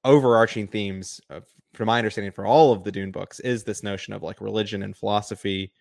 overarching 0.05 0.67
themes, 0.67 1.21
of, 1.31 1.47
from 1.75 1.87
my 1.87 1.99
understanding, 1.99 2.33
for 2.33 2.47
all 2.47 2.73
of 2.73 2.85
the 2.85 2.93
Dune 2.93 3.11
books 3.11 3.41
is 3.41 3.65
this 3.65 3.83
notion 3.83 4.13
of 4.15 4.23
like 4.23 4.41
religion 4.41 4.83
and 4.83 4.97
philosophy. 4.97 5.73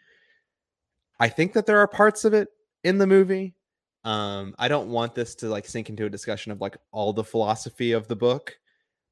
I 1.19 1.29
think 1.29 1.53
that 1.53 1.65
there 1.65 1.79
are 1.79 1.87
parts 1.87 2.25
of 2.25 2.33
it 2.33 2.49
in 2.83 2.97
the 2.97 3.07
movie. 3.07 3.55
Um, 4.03 4.55
I 4.57 4.67
don't 4.67 4.89
want 4.89 5.13
this 5.13 5.35
to 5.35 5.47
like 5.47 5.67
sink 5.67 5.89
into 5.89 6.05
a 6.05 6.09
discussion 6.09 6.51
of 6.51 6.59
like 6.59 6.77
all 6.91 7.13
the 7.13 7.23
philosophy 7.23 7.91
of 7.91 8.07
the 8.07 8.15
book. 8.15 8.57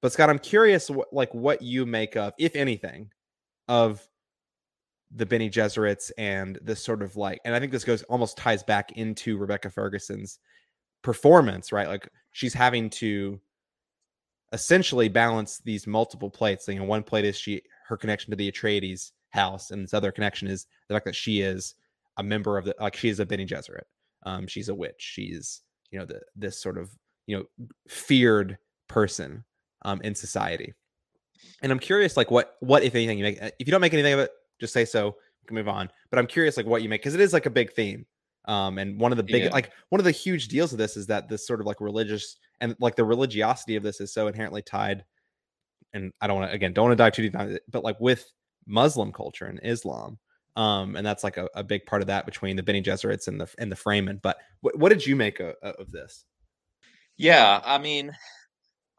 But 0.02 0.12
Scott, 0.12 0.30
I'm 0.30 0.40
curious 0.40 0.90
what 0.90 1.12
like 1.14 1.34
what 1.34 1.62
you 1.62 1.86
make 1.86 2.16
of, 2.16 2.34
if 2.40 2.56
anything, 2.56 3.12
of 3.68 4.08
the 5.12 5.26
Bene 5.26 5.50
Gesserits 5.50 6.12
and 6.18 6.58
this 6.62 6.84
sort 6.84 7.02
of 7.02 7.16
like, 7.16 7.40
and 7.44 7.56
I 7.56 7.60
think 7.60 7.72
this 7.72 7.84
goes 7.84 8.04
almost 8.04 8.38
ties 8.38 8.64
back 8.64 8.92
into 8.94 9.38
Rebecca 9.38 9.70
Ferguson's 9.70 10.40
performance, 11.02 11.72
right? 11.72 11.88
Like 11.88 12.10
she's 12.32 12.54
having 12.54 12.90
to 12.92 13.40
essentially 14.54 15.10
balance 15.10 15.62
these 15.64 15.88
multiple 15.88 16.30
plates. 16.30 16.68
You 16.68 16.76
know, 16.76 16.86
one 16.86 17.04
plate 17.04 17.26
is 17.26 17.38
she 17.38 17.62
her 17.88 17.98
connection 17.98 18.32
to 18.32 18.38
the 18.38 18.52
Atreides 18.52 19.12
house, 19.32 19.72
and 19.72 19.84
this 19.84 19.94
other 19.94 20.12
connection 20.12 20.48
is 20.48 20.68
the 20.88 20.96
fact 20.96 21.06
that 21.06 21.16
she 21.16 21.42
is 21.42 21.76
a 22.20 22.24
member 22.24 22.58
of 22.58 22.66
the 22.66 22.76
like 22.80 22.96
she's 22.96 23.20
a 23.20 23.26
Bene 23.26 23.46
Gesserit. 23.46 23.86
Um, 24.24 24.46
she's 24.46 24.70
a 24.70 24.76
witch. 24.76 24.96
She's 25.00 25.62
you 25.90 25.98
know 25.98 26.06
the 26.06 26.22
this 26.36 26.62
sort 26.62 26.78
of 26.78 26.92
you 27.26 27.38
know 27.38 27.68
feared 27.88 28.58
person 28.88 29.44
um, 29.86 30.02
in 30.04 30.14
society. 30.14 30.74
And 31.62 31.72
I'm 31.72 31.80
curious, 31.80 32.18
like 32.18 32.30
what 32.30 32.58
what 32.60 32.84
if 32.84 32.94
anything 32.94 33.18
you 33.18 33.24
make. 33.24 33.40
If 33.42 33.68
you 33.68 33.72
don't 33.72 33.82
make 33.82 33.94
anything 33.94 34.14
of 34.14 34.20
it, 34.20 34.32
just 34.60 34.74
say 34.74 34.86
so. 34.86 35.16
We 35.42 35.48
can 35.48 35.56
move 35.56 35.70
on. 35.70 35.90
But 36.10 36.20
I'm 36.20 36.28
curious, 36.28 36.58
like 36.58 36.66
what 36.66 36.84
you 36.84 36.90
make 36.90 37.02
because 37.02 37.16
it 37.16 37.22
is 37.22 37.34
like 37.34 37.46
a 37.46 37.52
big 37.52 37.74
theme. 37.74 38.06
Um, 38.46 38.78
and 38.78 39.00
one 39.00 39.12
of 39.12 39.18
the 39.18 39.24
big 39.24 39.44
yeah. 39.44 39.50
like 39.52 39.72
one 39.90 40.00
of 40.00 40.06
the 40.06 40.12
huge 40.12 40.50
deals 40.50 40.74
of 40.74 40.78
this 40.78 40.98
is 40.98 41.08
that 41.08 41.30
this 41.30 41.48
sort 41.48 41.62
of 41.62 41.66
like 41.66 41.80
religious 41.80 42.38
and 42.60 42.76
like 42.80 42.96
the 42.96 43.06
religiosity 43.06 43.76
of 43.76 43.84
this 43.84 44.02
is 44.02 44.14
so 44.14 44.28
inherently 44.28 44.62
tied. 44.62 45.06
And 45.94 46.12
I 46.20 46.28
don't 46.28 46.40
want 46.40 46.52
to 46.52 46.56
again 46.56 46.74
don't 46.74 46.86
want 46.86 46.98
to 46.98 47.04
dive 47.04 47.14
too 47.14 47.30
deep 47.30 47.62
but 47.70 47.84
like 47.84 48.00
with 48.02 48.30
Muslim 48.68 49.14
culture 49.14 49.46
and 49.46 49.60
Islam, 49.64 50.20
um, 50.60 50.98
and 50.98 51.08
that's 51.08 51.24
like 51.24 51.38
a, 51.38 51.48
a, 51.56 51.64
big 51.64 51.86
part 51.86 52.02
of 52.02 52.08
that 52.10 52.26
between 52.26 52.58
the 52.58 52.64
Bene 52.64 52.84
Gesserits 52.84 53.30
and 53.30 53.40
the 53.40 53.50
and 53.60 53.72
the 53.72 53.78
Fremen. 53.78 54.22
But 54.22 54.36
what, 54.60 54.78
what 54.78 54.90
did 54.90 55.06
you 55.06 55.16
make 55.16 55.40
of, 55.40 55.56
of 55.64 55.90
this? 55.90 56.26
Yeah, 57.16 57.62
I 57.64 57.78
mean, 57.78 58.12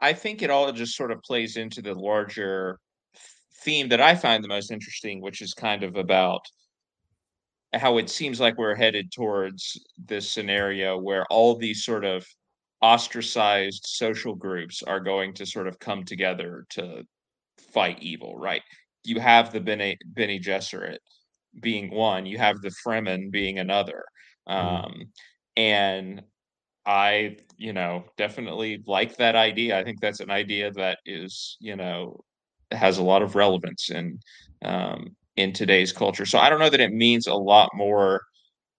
I 0.00 0.14
think 0.14 0.40
it 0.40 0.48
all 0.48 0.72
just 0.72 0.96
sort 0.96 1.12
of 1.12 1.20
plays 1.22 1.58
into 1.58 1.82
the 1.82 1.94
larger 1.94 2.78
theme 3.62 3.90
that 3.90 4.00
I 4.00 4.14
find 4.14 4.42
the 4.42 4.48
most 4.48 4.70
interesting, 4.70 5.20
which 5.20 5.42
is 5.42 5.52
kind 5.52 5.82
of 5.82 5.96
about 5.96 6.40
how 7.74 7.98
it 7.98 8.08
seems 8.08 8.40
like 8.40 8.56
we're 8.56 8.74
headed 8.74 9.12
towards 9.12 9.78
this 10.06 10.32
scenario 10.32 10.98
where 10.98 11.26
all 11.28 11.56
these 11.56 11.84
sort 11.84 12.06
of 12.06 12.26
ostracized 12.80 13.84
social 13.86 14.34
groups 14.34 14.82
are 14.82 14.98
going 14.98 15.34
to 15.34 15.44
sort 15.44 15.68
of 15.68 15.78
come 15.78 16.04
together 16.04 16.64
to 16.70 17.02
fight 17.74 17.98
evil, 18.00 18.34
right? 18.38 18.62
You 19.04 19.20
have 19.20 19.52
the 19.52 19.60
Bene, 19.60 19.96
Bene 20.14 20.40
Gesserit, 20.40 20.98
being 21.60 21.90
one, 21.90 22.26
you 22.26 22.38
have 22.38 22.60
the 22.60 22.72
Fremen 22.84 23.30
being 23.30 23.58
another. 23.58 24.04
Mm-hmm. 24.48 24.84
Um, 24.84 25.12
and 25.56 26.22
I, 26.86 27.36
you 27.56 27.72
know, 27.72 28.04
definitely 28.16 28.82
like 28.86 29.16
that 29.16 29.36
idea. 29.36 29.78
I 29.78 29.84
think 29.84 30.00
that's 30.00 30.20
an 30.20 30.30
idea 30.30 30.70
that 30.72 30.98
is, 31.04 31.56
you 31.60 31.76
know, 31.76 32.20
has 32.72 32.98
a 32.98 33.02
lot 33.02 33.22
of 33.22 33.34
relevance 33.34 33.90
in 33.90 34.18
um, 34.62 35.16
in 35.36 35.52
today's 35.52 35.92
culture. 35.92 36.26
So 36.26 36.38
I 36.38 36.50
don't 36.50 36.60
know 36.60 36.70
that 36.70 36.80
it 36.80 36.92
means 36.92 37.26
a 37.26 37.34
lot 37.34 37.70
more 37.74 38.22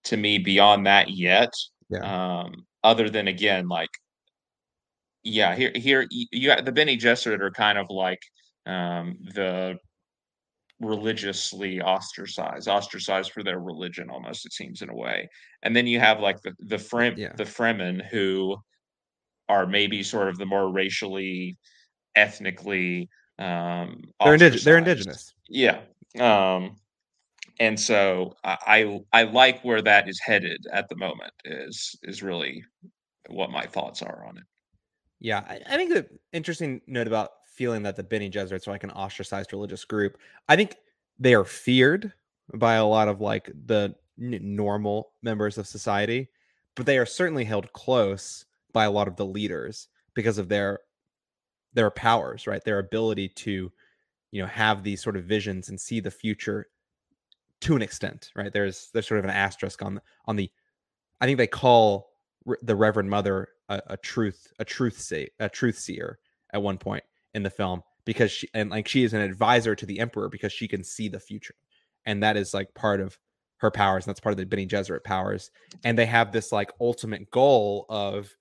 to 0.04 0.16
me 0.16 0.38
beyond 0.38 0.86
that 0.86 1.10
yet. 1.10 1.52
Yeah. 1.88 2.40
Um, 2.40 2.66
other 2.84 3.08
than 3.08 3.28
again, 3.28 3.68
like, 3.68 3.90
yeah, 5.22 5.54
here 5.54 5.72
here 5.74 6.06
you 6.10 6.48
got 6.48 6.64
the 6.64 6.72
Bene 6.72 6.96
Gesserit 6.96 7.40
are 7.40 7.50
kind 7.50 7.78
of 7.78 7.86
like 7.88 8.20
um, 8.66 9.18
the 9.34 9.78
religiously 10.82 11.80
ostracized, 11.80 12.68
ostracized 12.68 13.32
for 13.32 13.42
their 13.42 13.60
religion 13.60 14.10
almost 14.10 14.44
it 14.44 14.52
seems 14.52 14.82
in 14.82 14.90
a 14.90 14.94
way. 14.94 15.28
And 15.62 15.74
then 15.74 15.86
you 15.86 16.00
have 16.00 16.20
like 16.20 16.42
the 16.42 16.52
the 16.58 16.76
Frem 16.76 17.16
yeah. 17.16 17.32
the 17.36 17.44
Fremen 17.44 18.04
who 18.10 18.56
are 19.48 19.66
maybe 19.66 20.02
sort 20.02 20.28
of 20.28 20.38
the 20.38 20.46
more 20.46 20.70
racially, 20.70 21.56
ethnically 22.16 23.08
um 23.38 24.02
They're 24.20 24.34
indigenous. 24.34 24.64
They're 24.64 24.78
indigenous. 24.78 25.34
Yeah. 25.48 25.80
Um, 26.20 26.76
and 27.60 27.78
so 27.78 28.34
I, 28.44 29.00
I 29.12 29.20
I 29.20 29.22
like 29.24 29.62
where 29.62 29.82
that 29.82 30.08
is 30.08 30.20
headed 30.20 30.66
at 30.72 30.88
the 30.88 30.96
moment. 30.96 31.32
Is 31.44 31.96
is 32.02 32.22
really 32.22 32.64
what 33.28 33.50
my 33.50 33.66
thoughts 33.66 34.02
are 34.02 34.26
on 34.26 34.36
it. 34.36 34.44
Yeah, 35.20 35.44
I, 35.48 35.60
I 35.66 35.76
think 35.76 35.92
the 35.92 36.06
interesting 36.32 36.80
note 36.86 37.06
about 37.06 37.30
feeling 37.62 37.84
that 37.84 37.94
the 37.94 38.02
Bene 38.02 38.28
Gesserits 38.28 38.66
are 38.66 38.72
like 38.72 38.82
an 38.82 38.90
ostracized 38.90 39.52
religious 39.52 39.84
group. 39.84 40.18
I 40.48 40.56
think 40.56 40.74
they 41.20 41.32
are 41.32 41.44
feared 41.44 42.12
by 42.52 42.74
a 42.74 42.84
lot 42.84 43.06
of 43.06 43.20
like 43.20 43.52
the 43.66 43.94
n- 44.20 44.40
normal 44.42 45.12
members 45.22 45.58
of 45.58 45.68
society, 45.68 46.28
but 46.74 46.86
they 46.86 46.98
are 46.98 47.06
certainly 47.06 47.44
held 47.44 47.72
close 47.72 48.46
by 48.72 48.84
a 48.84 48.90
lot 48.90 49.06
of 49.06 49.14
the 49.14 49.24
leaders 49.24 49.86
because 50.14 50.38
of 50.38 50.48
their 50.48 50.80
their 51.72 51.92
powers, 51.92 52.48
right? 52.48 52.64
Their 52.64 52.80
ability 52.80 53.28
to, 53.28 53.70
you 54.32 54.42
know, 54.42 54.48
have 54.48 54.82
these 54.82 55.00
sort 55.00 55.16
of 55.16 55.22
visions 55.22 55.68
and 55.68 55.80
see 55.80 56.00
the 56.00 56.10
future 56.10 56.66
to 57.60 57.76
an 57.76 57.82
extent, 57.82 58.32
right? 58.34 58.52
There's 58.52 58.90
there's 58.92 59.06
sort 59.06 59.20
of 59.20 59.24
an 59.24 59.30
asterisk 59.30 59.82
on 59.82 59.94
the 59.94 60.02
on 60.24 60.34
the. 60.34 60.50
I 61.20 61.26
think 61.26 61.38
they 61.38 61.46
call 61.46 62.10
the 62.60 62.74
Reverend 62.74 63.08
Mother 63.08 63.50
a, 63.68 63.80
a 63.86 63.96
truth 63.98 64.52
a 64.58 64.64
truth 64.64 64.98
say 64.98 65.28
a 65.38 65.48
truth 65.48 65.78
seer 65.78 66.18
at 66.52 66.60
one 66.60 66.76
point 66.76 67.04
in 67.34 67.42
the 67.42 67.50
film 67.50 67.82
because 68.04 68.30
she 68.30 68.48
and 68.54 68.70
like 68.70 68.88
she 68.88 69.04
is 69.04 69.14
an 69.14 69.20
advisor 69.20 69.74
to 69.74 69.86
the 69.86 70.00
emperor 70.00 70.28
because 70.28 70.52
she 70.52 70.68
can 70.68 70.84
see 70.84 71.08
the 71.08 71.20
future, 71.20 71.54
and 72.04 72.22
that 72.22 72.36
is 72.36 72.54
like 72.54 72.74
part 72.74 73.00
of 73.00 73.18
her 73.58 73.70
powers. 73.70 74.04
And 74.04 74.10
that's 74.10 74.20
part 74.20 74.32
of 74.32 74.38
the 74.38 74.46
Bene 74.46 74.68
Gesserit 74.68 75.04
powers, 75.04 75.50
and 75.84 75.96
they 75.96 76.06
have 76.06 76.32
this 76.32 76.52
like 76.52 76.72
ultimate 76.80 77.30
goal 77.30 77.86
of 77.88 78.34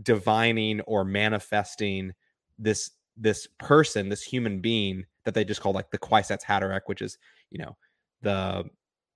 divining 0.00 0.80
or 0.82 1.04
manifesting 1.04 2.12
this 2.58 2.90
this 3.16 3.46
person, 3.58 4.08
this 4.08 4.22
human 4.22 4.60
being 4.60 5.04
that 5.24 5.34
they 5.34 5.44
just 5.44 5.60
call 5.60 5.72
like 5.72 5.90
the 5.90 5.98
Kwisatz 5.98 6.44
Haderach, 6.44 6.82
which 6.86 7.02
is 7.02 7.18
you 7.50 7.58
know 7.58 7.76
the 8.22 8.64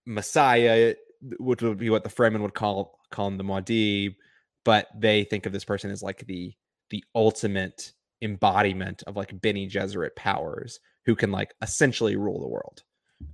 Messiah, 0.07 0.95
which 1.39 1.63
would 1.63 1.79
be 1.79 1.91
what 1.91 2.05
the 2.05 2.11
Fremen 2.11 2.41
would 2.43 2.55
call 2.55 2.99
call 3.11 3.29
him 3.29 3.39
the 3.39 3.45
Mahdi, 3.45 4.17
but 4.65 4.89
they 4.97 5.25
think 5.25 5.47
of 5.47 5.53
this 5.53 5.65
person 5.65 5.91
as 5.91 6.03
like 6.03 6.27
the 6.27 6.55
the 6.91 7.05
ultimate 7.15 7.93
embodiment 8.23 9.03
of 9.07 9.17
like 9.17 9.41
Bene 9.41 9.69
Gesserit 9.69 10.17
powers, 10.17 10.81
who 11.05 11.15
can 11.15 11.33
like 11.33 11.55
essentially 11.63 12.17
rule 12.17 12.41
the 12.41 12.49
world, 12.49 12.83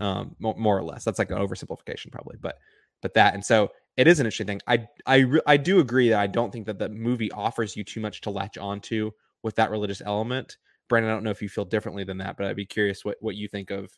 um, 0.00 0.36
more, 0.38 0.78
or 0.78 0.82
less. 0.82 1.04
That's 1.04 1.18
like 1.18 1.30
an 1.30 1.38
oversimplification 1.38 2.12
probably, 2.12 2.36
but 2.40 2.58
but 3.02 3.14
that 3.14 3.34
and 3.34 3.44
so 3.44 3.70
it 3.96 4.06
is 4.06 4.20
an 4.20 4.26
interesting 4.26 4.46
thing. 4.46 4.60
I 4.66 4.86
I 5.06 5.24
I 5.46 5.56
do 5.56 5.80
agree 5.80 6.08
that 6.10 6.20
I 6.20 6.26
don't 6.26 6.52
think 6.52 6.66
that 6.66 6.78
the 6.78 6.88
movie 6.88 7.30
offers 7.32 7.76
you 7.76 7.84
too 7.84 8.00
much 8.00 8.20
to 8.22 8.30
latch 8.30 8.58
onto 8.58 9.10
with 9.42 9.54
that 9.56 9.70
religious 9.70 10.02
element. 10.04 10.56
Brandon, 10.88 11.10
I 11.10 11.14
don't 11.14 11.24
know 11.24 11.30
if 11.30 11.42
you 11.42 11.48
feel 11.48 11.64
differently 11.64 12.04
than 12.04 12.18
that, 12.18 12.36
but 12.36 12.46
I'd 12.46 12.56
be 12.56 12.66
curious 12.66 13.04
what 13.04 13.16
what 13.20 13.36
you 13.36 13.48
think 13.48 13.70
of 13.70 13.90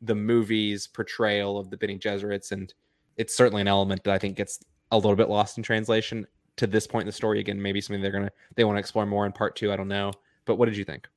the 0.00 0.14
movie's 0.14 0.86
portrayal 0.86 1.58
of 1.58 1.70
the 1.70 1.76
Bene 1.76 1.98
Gesserits, 1.98 2.52
and 2.52 2.72
it's 3.16 3.36
certainly 3.36 3.62
an 3.62 3.68
element 3.68 4.04
that 4.04 4.14
I 4.14 4.18
think 4.18 4.36
gets 4.36 4.60
a 4.90 4.96
little 4.96 5.16
bit 5.16 5.28
lost 5.28 5.58
in 5.58 5.62
translation 5.62 6.26
to 6.58 6.66
this 6.66 6.86
point 6.86 7.02
in 7.02 7.06
the 7.06 7.12
story. 7.12 7.40
Again, 7.40 7.60
maybe 7.60 7.80
something 7.80 8.02
they're 8.02 8.12
gonna 8.12 8.30
they 8.54 8.64
want 8.64 8.76
to 8.76 8.80
explore 8.80 9.06
more 9.06 9.26
in 9.26 9.32
part 9.32 9.56
two. 9.56 9.72
I 9.72 9.76
don't 9.76 9.88
know, 9.88 10.12
but 10.44 10.56
what 10.56 10.66
did 10.66 10.76
you 10.76 10.84
think? 10.84 11.08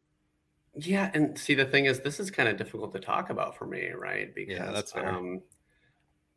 Yeah, 0.75 1.11
and 1.13 1.37
see 1.37 1.53
the 1.53 1.65
thing 1.65 1.85
is, 1.85 1.99
this 1.99 2.19
is 2.19 2.31
kind 2.31 2.47
of 2.47 2.57
difficult 2.57 2.93
to 2.93 2.99
talk 2.99 3.29
about 3.29 3.57
for 3.57 3.65
me, 3.65 3.89
right? 3.89 4.33
Because 4.33 4.57
Yeah, 4.57 4.71
that's 4.71 4.93
fair. 4.93 5.09
um, 5.09 5.41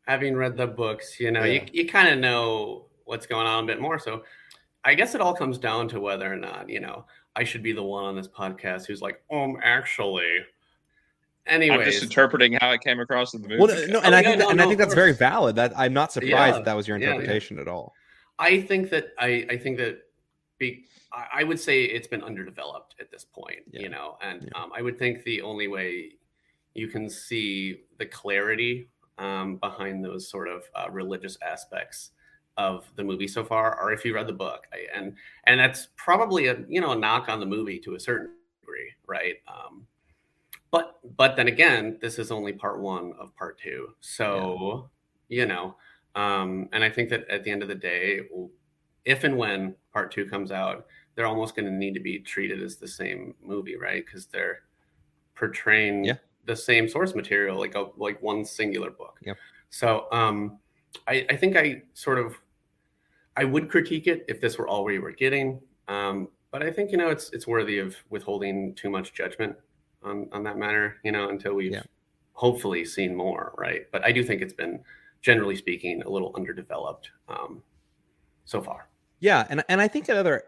having 0.07 0.35
read 0.35 0.57
the 0.57 0.67
books, 0.67 1.19
you 1.19 1.31
know, 1.31 1.43
Yeah. 1.45 1.61
you 1.63 1.83
you 1.83 1.87
kind 1.87 2.09
of 2.09 2.19
know 2.19 2.87
what's 3.05 3.25
going 3.27 3.47
on 3.47 3.63
a 3.63 3.67
bit 3.67 3.79
more. 3.79 3.97
So 3.97 4.23
I 4.83 4.93
guess 4.93 5.15
it 5.15 5.21
all 5.21 5.33
comes 5.33 5.57
down 5.57 5.87
to 5.89 5.99
whether 5.99 6.31
or 6.31 6.35
not, 6.35 6.69
you 6.69 6.79
know, 6.79 7.05
I 7.35 7.43
should 7.43 7.63
be 7.63 7.71
the 7.71 7.83
one 7.83 8.03
on 8.05 8.15
this 8.15 8.27
podcast 8.27 8.85
who's 8.87 9.01
like, 9.01 9.21
um, 9.31 9.57
actually. 9.63 10.39
I'm 11.47 11.61
Anyways, 11.61 11.85
just 11.85 12.03
interpreting 12.03 12.53
how 12.59 12.71
it 12.71 12.81
came 12.81 12.99
across 12.99 13.35
in 13.35 13.41
the 13.43 13.47
movie. 13.47 13.61
Well, 13.61 13.67
no, 13.67 13.85
no, 13.85 13.99
and 14.01 14.15
Oh, 14.15 14.17
I 14.17 14.21
yeah, 14.21 14.27
think 14.29 14.39
that, 14.39 14.43
no, 14.45 14.49
and 14.49 14.61
I 14.61 14.63
think 14.63 14.73
of 14.73 14.79
that's 14.79 14.95
very 14.95 15.13
valid. 15.13 15.55
That 15.57 15.73
I'm 15.77 15.93
not 15.93 16.11
surprised 16.11 16.31
Yeah, 16.31 16.51
that 16.53 16.65
that 16.65 16.73
was 16.75 16.87
your 16.87 16.97
yeah, 16.97 17.05
yeah. 17.09 17.11
interpretation 17.13 17.59
at 17.59 17.67
all. 17.67 17.93
I 18.39 18.61
think 18.61 18.89
that 18.89 19.13
I, 19.17 19.45
I 19.49 19.57
think 19.57 19.77
that 19.77 19.99
be, 20.57 20.85
I, 21.11 21.43
would 21.43 21.59
say 21.59 21.83
it's 21.83 22.07
been 22.07 22.23
underdeveloped 22.23 22.95
at 22.99 23.11
this 23.11 23.25
point, 23.25 23.59
Yeah. 23.71 23.81
you 23.81 23.89
know, 23.89 24.17
and 24.21 24.43
Yeah. 24.43 24.61
um, 24.63 24.71
I 24.75 24.81
would 24.81 24.97
think 24.97 25.23
the 25.23 25.41
only 25.41 25.67
way 25.67 26.13
you 26.73 26.87
can 26.87 27.09
see 27.09 27.83
the 27.97 28.05
clarity 28.05 28.89
um, 29.17 29.57
behind 29.57 30.03
those 30.03 30.29
sort 30.29 30.47
of 30.47 30.63
uh, 30.75 30.89
religious 30.91 31.37
aspects 31.41 32.11
of 32.57 32.85
the 32.95 33.03
movie 33.03 33.27
so 33.27 33.43
far, 33.43 33.79
or 33.81 33.91
if 33.91 34.05
you 34.05 34.13
read 34.15 34.27
the 34.27 34.33
book, 34.33 34.65
I, 34.73 34.87
and 34.97 35.15
and 35.45 35.59
that's 35.59 35.89
probably 35.97 36.47
a 36.47 36.63
you 36.69 36.79
know 36.81 36.91
a 36.91 36.95
knock 36.95 37.27
on 37.29 37.39
the 37.39 37.45
movie 37.45 37.79
to 37.79 37.95
a 37.95 37.99
certain 37.99 38.31
degree, 38.61 38.91
right? 39.07 39.35
Um, 39.47 39.87
but 40.71 40.99
but 41.17 41.35
then 41.35 41.47
again, 41.47 41.97
this 42.01 42.17
is 42.19 42.31
only 42.31 42.53
part 42.53 42.79
one 42.79 43.13
of 43.19 43.35
part 43.35 43.57
two, 43.59 43.89
so 43.99 44.89
you 45.27 45.45
know, 45.45 45.75
um, 46.15 46.69
and 46.71 46.83
I 46.83 46.89
think 46.89 47.09
that 47.09 47.27
at 47.29 47.43
the 47.43 47.51
end 47.51 47.61
of 47.61 47.67
the 47.67 47.75
day, 47.75 48.21
if 49.05 49.23
and 49.23 49.37
when 49.37 49.75
part 49.93 50.11
two 50.11 50.25
comes 50.25 50.51
out, 50.51 50.87
they're 51.15 51.27
almost 51.27 51.55
going 51.55 51.65
to 51.65 51.71
need 51.71 51.93
to 51.93 51.99
be 51.99 52.19
treated 52.19 52.61
as 52.61 52.77
the 52.77 52.87
same 52.87 53.35
movie, 53.41 53.75
right? 53.77 54.05
Because 54.05 54.25
they're 54.25 54.61
portraying 55.35 56.05
Yeah. 56.05 56.15
the 56.45 56.55
same 56.55 56.87
source 56.89 57.15
material, 57.15 57.57
like 57.57 57.75
a 57.75 57.89
like 57.97 58.21
one 58.21 58.45
singular 58.45 58.89
book. 58.91 59.19
Yep. 59.21 59.37
So 59.69 60.07
um, 60.11 60.59
I, 61.07 61.25
I 61.29 61.35
think 61.35 61.55
I 61.55 61.83
sort 61.93 62.17
of 62.17 62.35
I 63.37 63.43
would 63.43 63.69
critique 63.69 64.07
it 64.07 64.23
if 64.27 64.39
this 64.39 64.57
were 64.57 64.67
all 64.67 64.83
we 64.85 64.99
were 64.99 65.11
getting. 65.11 65.59
Um, 65.87 66.29
but 66.51 66.63
I 66.63 66.71
think 66.71 66.91
you 66.91 66.97
know 66.97 67.09
it's 67.09 67.29
it's 67.31 67.45
worthy 67.47 67.79
of 67.79 67.95
withholding 68.09 68.73
too 68.75 68.89
much 68.89 69.13
judgment 69.13 69.55
on 70.03 70.29
on 70.31 70.43
that 70.43 70.57
matter, 70.57 70.97
you 71.03 71.11
know, 71.11 71.29
until 71.29 71.53
we've 71.53 71.73
Yeah. 71.73 71.83
hopefully 72.33 72.85
seen 72.85 73.15
more, 73.15 73.53
right? 73.57 73.87
But 73.91 74.05
I 74.05 74.11
do 74.11 74.23
think 74.23 74.41
it's 74.41 74.53
been 74.53 74.83
generally 75.25 75.55
speaking 75.55 76.03
a 76.03 76.09
little 76.09 76.31
underdeveloped 76.35 77.09
um, 77.27 77.63
so 78.45 78.61
far. 78.61 78.87
Yeah, 79.19 79.47
and 79.49 79.63
and 79.67 79.81
I 79.81 79.87
think 79.87 80.07
another, 80.07 80.43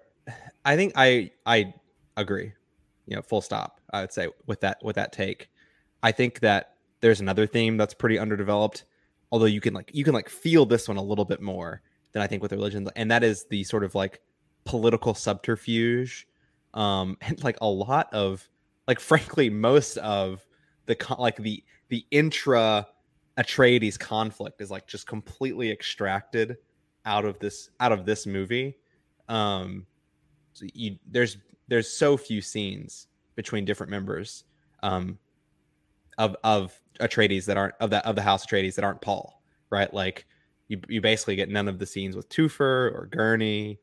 I 0.64 0.76
think 0.76 0.94
I 0.96 1.32
I 1.48 1.74
agree. 2.16 2.54
You 3.08 3.16
know, 3.16 3.24
full 3.24 3.42
stop. 3.42 3.82
I 3.92 4.02
would 4.02 4.14
say 4.14 4.28
with 4.46 4.62
that 4.62 4.78
with 4.84 4.96
that 4.96 5.12
take, 5.12 5.50
I 6.04 6.12
think 6.12 6.42
that 6.42 6.76
there's 7.02 7.22
another 7.22 7.48
theme 7.48 7.76
that's 7.76 7.96
pretty 7.96 8.20
underdeveloped. 8.20 8.86
Although 9.32 9.46
you 9.46 9.60
can 9.60 9.74
like 9.74 9.90
you 9.94 10.04
can 10.04 10.14
like 10.14 10.30
feel 10.30 10.66
this 10.66 10.88
one 10.88 10.98
a 10.98 11.02
little 11.02 11.26
bit 11.26 11.42
more 11.42 11.82
than 12.12 12.22
I 12.22 12.28
think 12.28 12.44
with 12.44 12.52
religion, 12.52 12.88
and 12.96 13.10
that 13.10 13.24
is 13.24 13.46
the 13.50 13.64
sort 13.64 13.84
of 13.84 13.96
like 13.96 14.22
political 14.64 15.16
subterfuge, 15.16 16.28
um, 16.76 17.18
and 17.22 17.44
like 17.44 17.58
a 17.62 17.68
lot 17.68 18.14
of 18.14 18.48
like 18.88 19.00
frankly 19.00 19.50
most 19.50 19.98
of 19.98 20.46
the 20.86 20.96
like 21.18 21.38
the 21.38 21.64
the 21.90 22.06
intra 22.12 22.88
Atreides 23.38 24.00
conflict 24.00 24.62
is 24.62 24.72
like 24.72 24.88
just 24.88 25.06
completely 25.08 25.72
extracted 25.72 26.58
out 27.06 27.26
of 27.26 27.40
this 27.40 27.70
out 27.80 27.92
of 27.92 28.06
this 28.06 28.26
movie. 28.26 28.78
Um, 29.30 29.86
so 30.54 30.66
you 30.74 30.98
there's 31.10 31.38
there's 31.68 31.90
so 31.90 32.18
few 32.18 32.42
scenes 32.42 33.08
between 33.36 33.66
different 33.66 33.92
members 33.92 34.44
um, 34.84 35.18
of 36.18 36.36
of 36.44 36.80
Atreides 37.00 37.46
that 37.46 37.58
aren't 37.58 37.76
of 37.80 37.90
that 37.92 38.06
of 38.06 38.16
the 38.16 38.22
House 38.22 38.46
Atreides 38.46 38.76
that 38.76 38.84
aren't 38.84 39.02
Paul, 39.02 39.42
right? 39.70 39.94
Like 39.94 40.26
you 40.68 40.82
you 40.88 41.02
basically 41.02 41.36
get 41.36 41.50
none 41.50 41.68
of 41.68 41.80
the 41.80 41.86
scenes 41.86 42.16
with 42.16 42.28
Thufir 42.30 42.94
or 42.94 43.08
Gurney, 43.12 43.80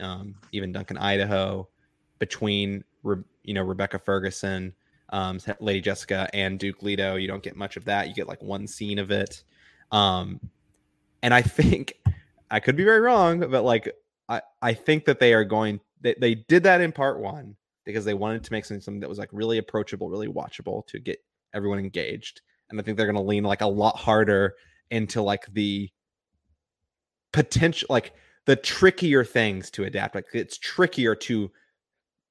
um, 0.00 0.34
even 0.52 0.72
Duncan 0.72 0.98
Idaho, 0.98 1.68
between 2.18 2.84
Re- 3.02 3.22
you 3.42 3.54
know 3.54 3.62
Rebecca 3.62 3.98
Ferguson, 3.98 4.72
um, 5.10 5.38
Lady 5.60 5.80
Jessica, 5.80 6.28
and 6.32 6.58
Duke 6.58 6.82
Leto. 6.82 7.16
You 7.16 7.28
don't 7.28 7.42
get 7.42 7.56
much 7.56 7.76
of 7.76 7.84
that. 7.86 8.08
You 8.08 8.14
get 8.14 8.28
like 8.28 8.42
one 8.42 8.66
scene 8.66 8.98
of 8.98 9.10
it, 9.10 9.42
um, 9.92 10.40
and 11.22 11.32
I 11.34 11.42
think 11.42 11.94
I 12.50 12.60
could 12.60 12.76
be 12.76 12.84
very 12.84 13.00
wrong, 13.00 13.40
but 13.50 13.64
like 13.64 13.92
I 14.28 14.42
I 14.62 14.74
think 14.74 15.04
that 15.06 15.20
they 15.20 15.34
are 15.34 15.44
going. 15.44 15.80
They 16.00 16.14
they 16.18 16.34
did 16.34 16.62
that 16.64 16.80
in 16.80 16.92
part 16.92 17.20
one 17.20 17.56
because 17.84 18.04
they 18.04 18.14
wanted 18.14 18.42
to 18.44 18.52
make 18.52 18.64
something, 18.64 18.80
something 18.80 19.00
that 19.00 19.08
was 19.08 19.18
like 19.18 19.28
really 19.32 19.58
approachable, 19.58 20.08
really 20.08 20.28
watchable 20.28 20.86
to 20.86 20.98
get 20.98 21.22
everyone 21.52 21.78
engaged. 21.78 22.40
And 22.70 22.80
I 22.80 22.82
think 22.82 22.96
they're 22.96 23.12
to 23.12 23.20
lean 23.20 23.44
like 23.44 23.60
a 23.60 23.66
lot 23.66 23.96
harder 23.96 24.54
into 24.90 25.22
like 25.22 25.46
the 25.52 25.90
potential, 27.32 27.86
like 27.90 28.12
the 28.46 28.56
trickier 28.56 29.24
things 29.24 29.70
to 29.72 29.84
adapt. 29.84 30.14
Like 30.14 30.26
it's 30.32 30.58
trickier 30.58 31.14
to 31.16 31.50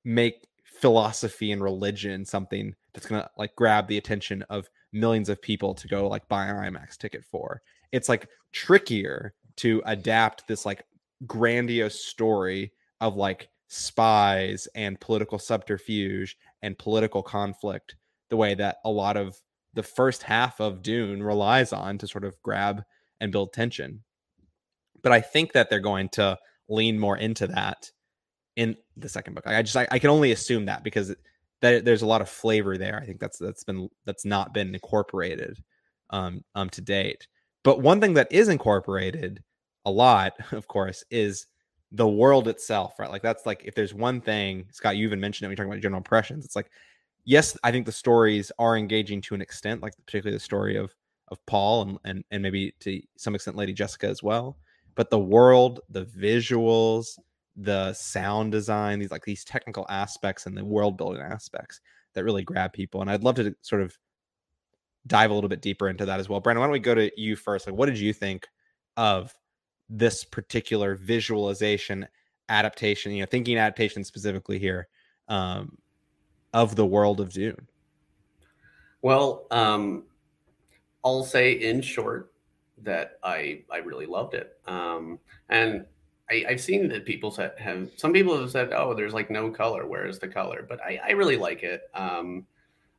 make 0.03 0.47
philosophy 0.79 1.51
and 1.51 1.63
religion 1.63 2.25
something 2.25 2.75
that's 2.93 3.07
to 3.07 3.29
like 3.37 3.55
grab 3.55 3.87
the 3.87 3.97
attention 3.97 4.43
of 4.49 4.69
millions 4.91 5.29
of 5.29 5.41
people 5.41 5.73
to 5.73 5.87
go 5.87 6.07
like 6.07 6.27
buy 6.27 6.45
an 6.45 6.55
IMAX 6.55 6.97
ticket 6.97 7.23
for. 7.23 7.61
It's 7.91 8.09
like 8.09 8.27
trickier 8.51 9.33
to 9.57 9.81
adapt 9.85 10.47
this 10.47 10.65
like 10.65 10.83
grandiose 11.25 11.99
story 11.99 12.71
of 13.01 13.15
like 13.15 13.49
spies 13.67 14.67
and 14.75 14.99
political 14.99 15.39
subterfuge 15.39 16.37
and 16.61 16.77
political 16.77 17.23
conflict 17.23 17.95
the 18.29 18.37
way 18.37 18.55
that 18.55 18.77
a 18.85 18.89
lot 18.89 19.17
of 19.17 19.41
the 19.73 19.83
first 19.83 20.23
half 20.23 20.59
of 20.59 20.81
Dune 20.81 21.23
relies 21.23 21.73
on 21.73 21.97
to 21.97 22.07
sort 22.07 22.23
of 22.23 22.39
grab 22.43 22.83
and 23.19 23.31
build 23.31 23.53
tension. 23.53 24.03
But 25.01 25.11
I 25.11 25.21
think 25.21 25.53
that 25.53 25.69
they're 25.69 25.79
going 25.79 26.09
to 26.09 26.37
lean 26.69 26.99
more 26.99 27.17
into 27.17 27.47
that 27.47 27.89
in 28.55 28.75
the 28.97 29.09
second 29.09 29.33
book. 29.33 29.47
I 29.47 29.61
just 29.61 29.75
I, 29.75 29.87
I 29.91 29.99
can 29.99 30.09
only 30.09 30.31
assume 30.31 30.65
that 30.65 30.83
because 30.83 31.15
that 31.61 31.85
there's 31.85 32.01
a 32.01 32.07
lot 32.07 32.21
of 32.21 32.29
flavor 32.29 32.77
there. 32.77 32.99
I 33.01 33.05
think 33.05 33.19
that's 33.19 33.37
that's 33.37 33.63
been 33.63 33.89
that's 34.05 34.25
not 34.25 34.53
been 34.53 34.73
incorporated 34.73 35.63
um 36.09 36.43
um 36.55 36.69
to 36.71 36.81
date. 36.81 37.27
But 37.63 37.81
one 37.81 38.01
thing 38.01 38.13
that 38.15 38.31
is 38.31 38.49
incorporated 38.49 39.41
a 39.85 39.91
lot, 39.91 40.33
of 40.51 40.67
course, 40.67 41.03
is 41.09 41.47
the 41.91 42.07
world 42.07 42.47
itself, 42.47 42.99
right? 42.99 43.09
Like 43.09 43.21
that's 43.21 43.45
like 43.45 43.63
if 43.65 43.75
there's 43.75 43.93
one 43.93 44.21
thing, 44.21 44.65
Scott, 44.71 44.97
you 44.97 45.05
even 45.05 45.19
mentioned 45.19 45.45
it 45.45 45.47
when 45.47 45.51
you're 45.51 45.57
talking 45.57 45.71
about 45.71 45.81
general 45.81 45.99
impressions. 45.99 46.43
It's 46.45 46.55
like, 46.55 46.71
yes, 47.23 47.57
I 47.63 47.71
think 47.71 47.85
the 47.85 47.91
stories 47.91 48.51
are 48.59 48.77
engaging 48.77 49.21
to 49.21 49.35
an 49.35 49.41
extent, 49.41 49.81
like 49.81 49.93
particularly 50.05 50.35
the 50.35 50.43
story 50.43 50.75
of 50.75 50.93
of 51.29 51.43
Paul 51.45 51.83
and 51.83 51.97
and 52.03 52.23
and 52.31 52.43
maybe 52.43 52.73
to 52.81 53.01
some 53.17 53.35
extent 53.35 53.57
Lady 53.57 53.73
Jessica 53.73 54.07
as 54.07 54.21
well. 54.21 54.57
But 54.95 55.09
the 55.09 55.19
world, 55.19 55.79
the 55.89 56.05
visuals, 56.05 57.17
the 57.55 57.93
sound 57.93 58.51
design, 58.51 58.99
these 58.99 59.11
like 59.11 59.25
these 59.25 59.43
technical 59.43 59.85
aspects 59.89 60.45
and 60.45 60.57
the 60.57 60.65
world 60.65 60.97
building 60.97 61.21
aspects 61.21 61.79
that 62.13 62.23
really 62.23 62.43
grab 62.43 62.73
people. 62.73 63.01
And 63.01 63.09
I'd 63.09 63.23
love 63.23 63.35
to 63.35 63.55
sort 63.61 63.81
of 63.81 63.97
dive 65.05 65.31
a 65.31 65.33
little 65.33 65.49
bit 65.49 65.61
deeper 65.61 65.89
into 65.89 66.05
that 66.05 66.19
as 66.19 66.29
well. 66.29 66.39
Brandon, 66.39 66.61
why 66.61 66.67
don't 66.67 66.73
we 66.73 66.79
go 66.79 66.95
to 66.95 67.11
you 67.19 67.35
first? 67.35 67.67
Like, 67.67 67.75
what 67.75 67.87
did 67.87 67.99
you 67.99 68.13
think 68.13 68.47
of 68.97 69.33
this 69.89 70.23
particular 70.23 70.95
visualization 70.95 72.07
adaptation? 72.49 73.11
You 73.11 73.21
know, 73.21 73.27
thinking 73.29 73.57
adaptation 73.57 74.03
specifically 74.03 74.59
here 74.59 74.87
um, 75.27 75.77
of 76.53 76.75
the 76.75 76.85
world 76.85 77.19
of 77.19 77.31
Dune. 77.31 77.67
Well, 79.01 79.47
um, 79.51 80.03
I'll 81.03 81.23
say 81.23 81.51
in 81.53 81.81
short 81.81 82.31
that 82.83 83.19
I 83.23 83.63
I 83.69 83.77
really 83.77 84.05
loved 84.05 84.33
it. 84.33 84.57
Um, 84.65 85.19
and 85.49 85.85
I, 86.29 86.45
have 86.49 86.61
seen 86.61 86.87
that 86.89 87.05
people 87.05 87.31
said 87.31 87.53
have 87.57 87.89
some 87.97 88.13
people 88.13 88.39
have 88.39 88.51
said, 88.51 88.71
oh, 88.73 88.93
there's 88.93 89.13
like 89.13 89.29
no 89.29 89.49
color. 89.49 89.85
Where 89.85 90.05
is 90.07 90.19
the 90.19 90.27
color? 90.27 90.65
But 90.67 90.81
I, 90.81 90.99
I 91.07 91.11
really 91.11 91.37
like 91.37 91.63
it. 91.63 91.83
Um, 91.93 92.45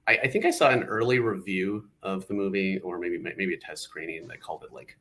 I, 0.06 0.18
I, 0.24 0.28
think 0.28 0.44
I 0.44 0.50
saw 0.50 0.68
an 0.70 0.84
early 0.84 1.18
review 1.18 1.88
of 2.02 2.26
the 2.28 2.34
movie, 2.34 2.78
or 2.80 2.98
maybe 2.98 3.18
maybe 3.18 3.54
a 3.54 3.58
test 3.58 3.82
screening 3.82 4.28
that 4.28 4.40
called 4.40 4.64
it 4.64 4.72
like 4.72 4.98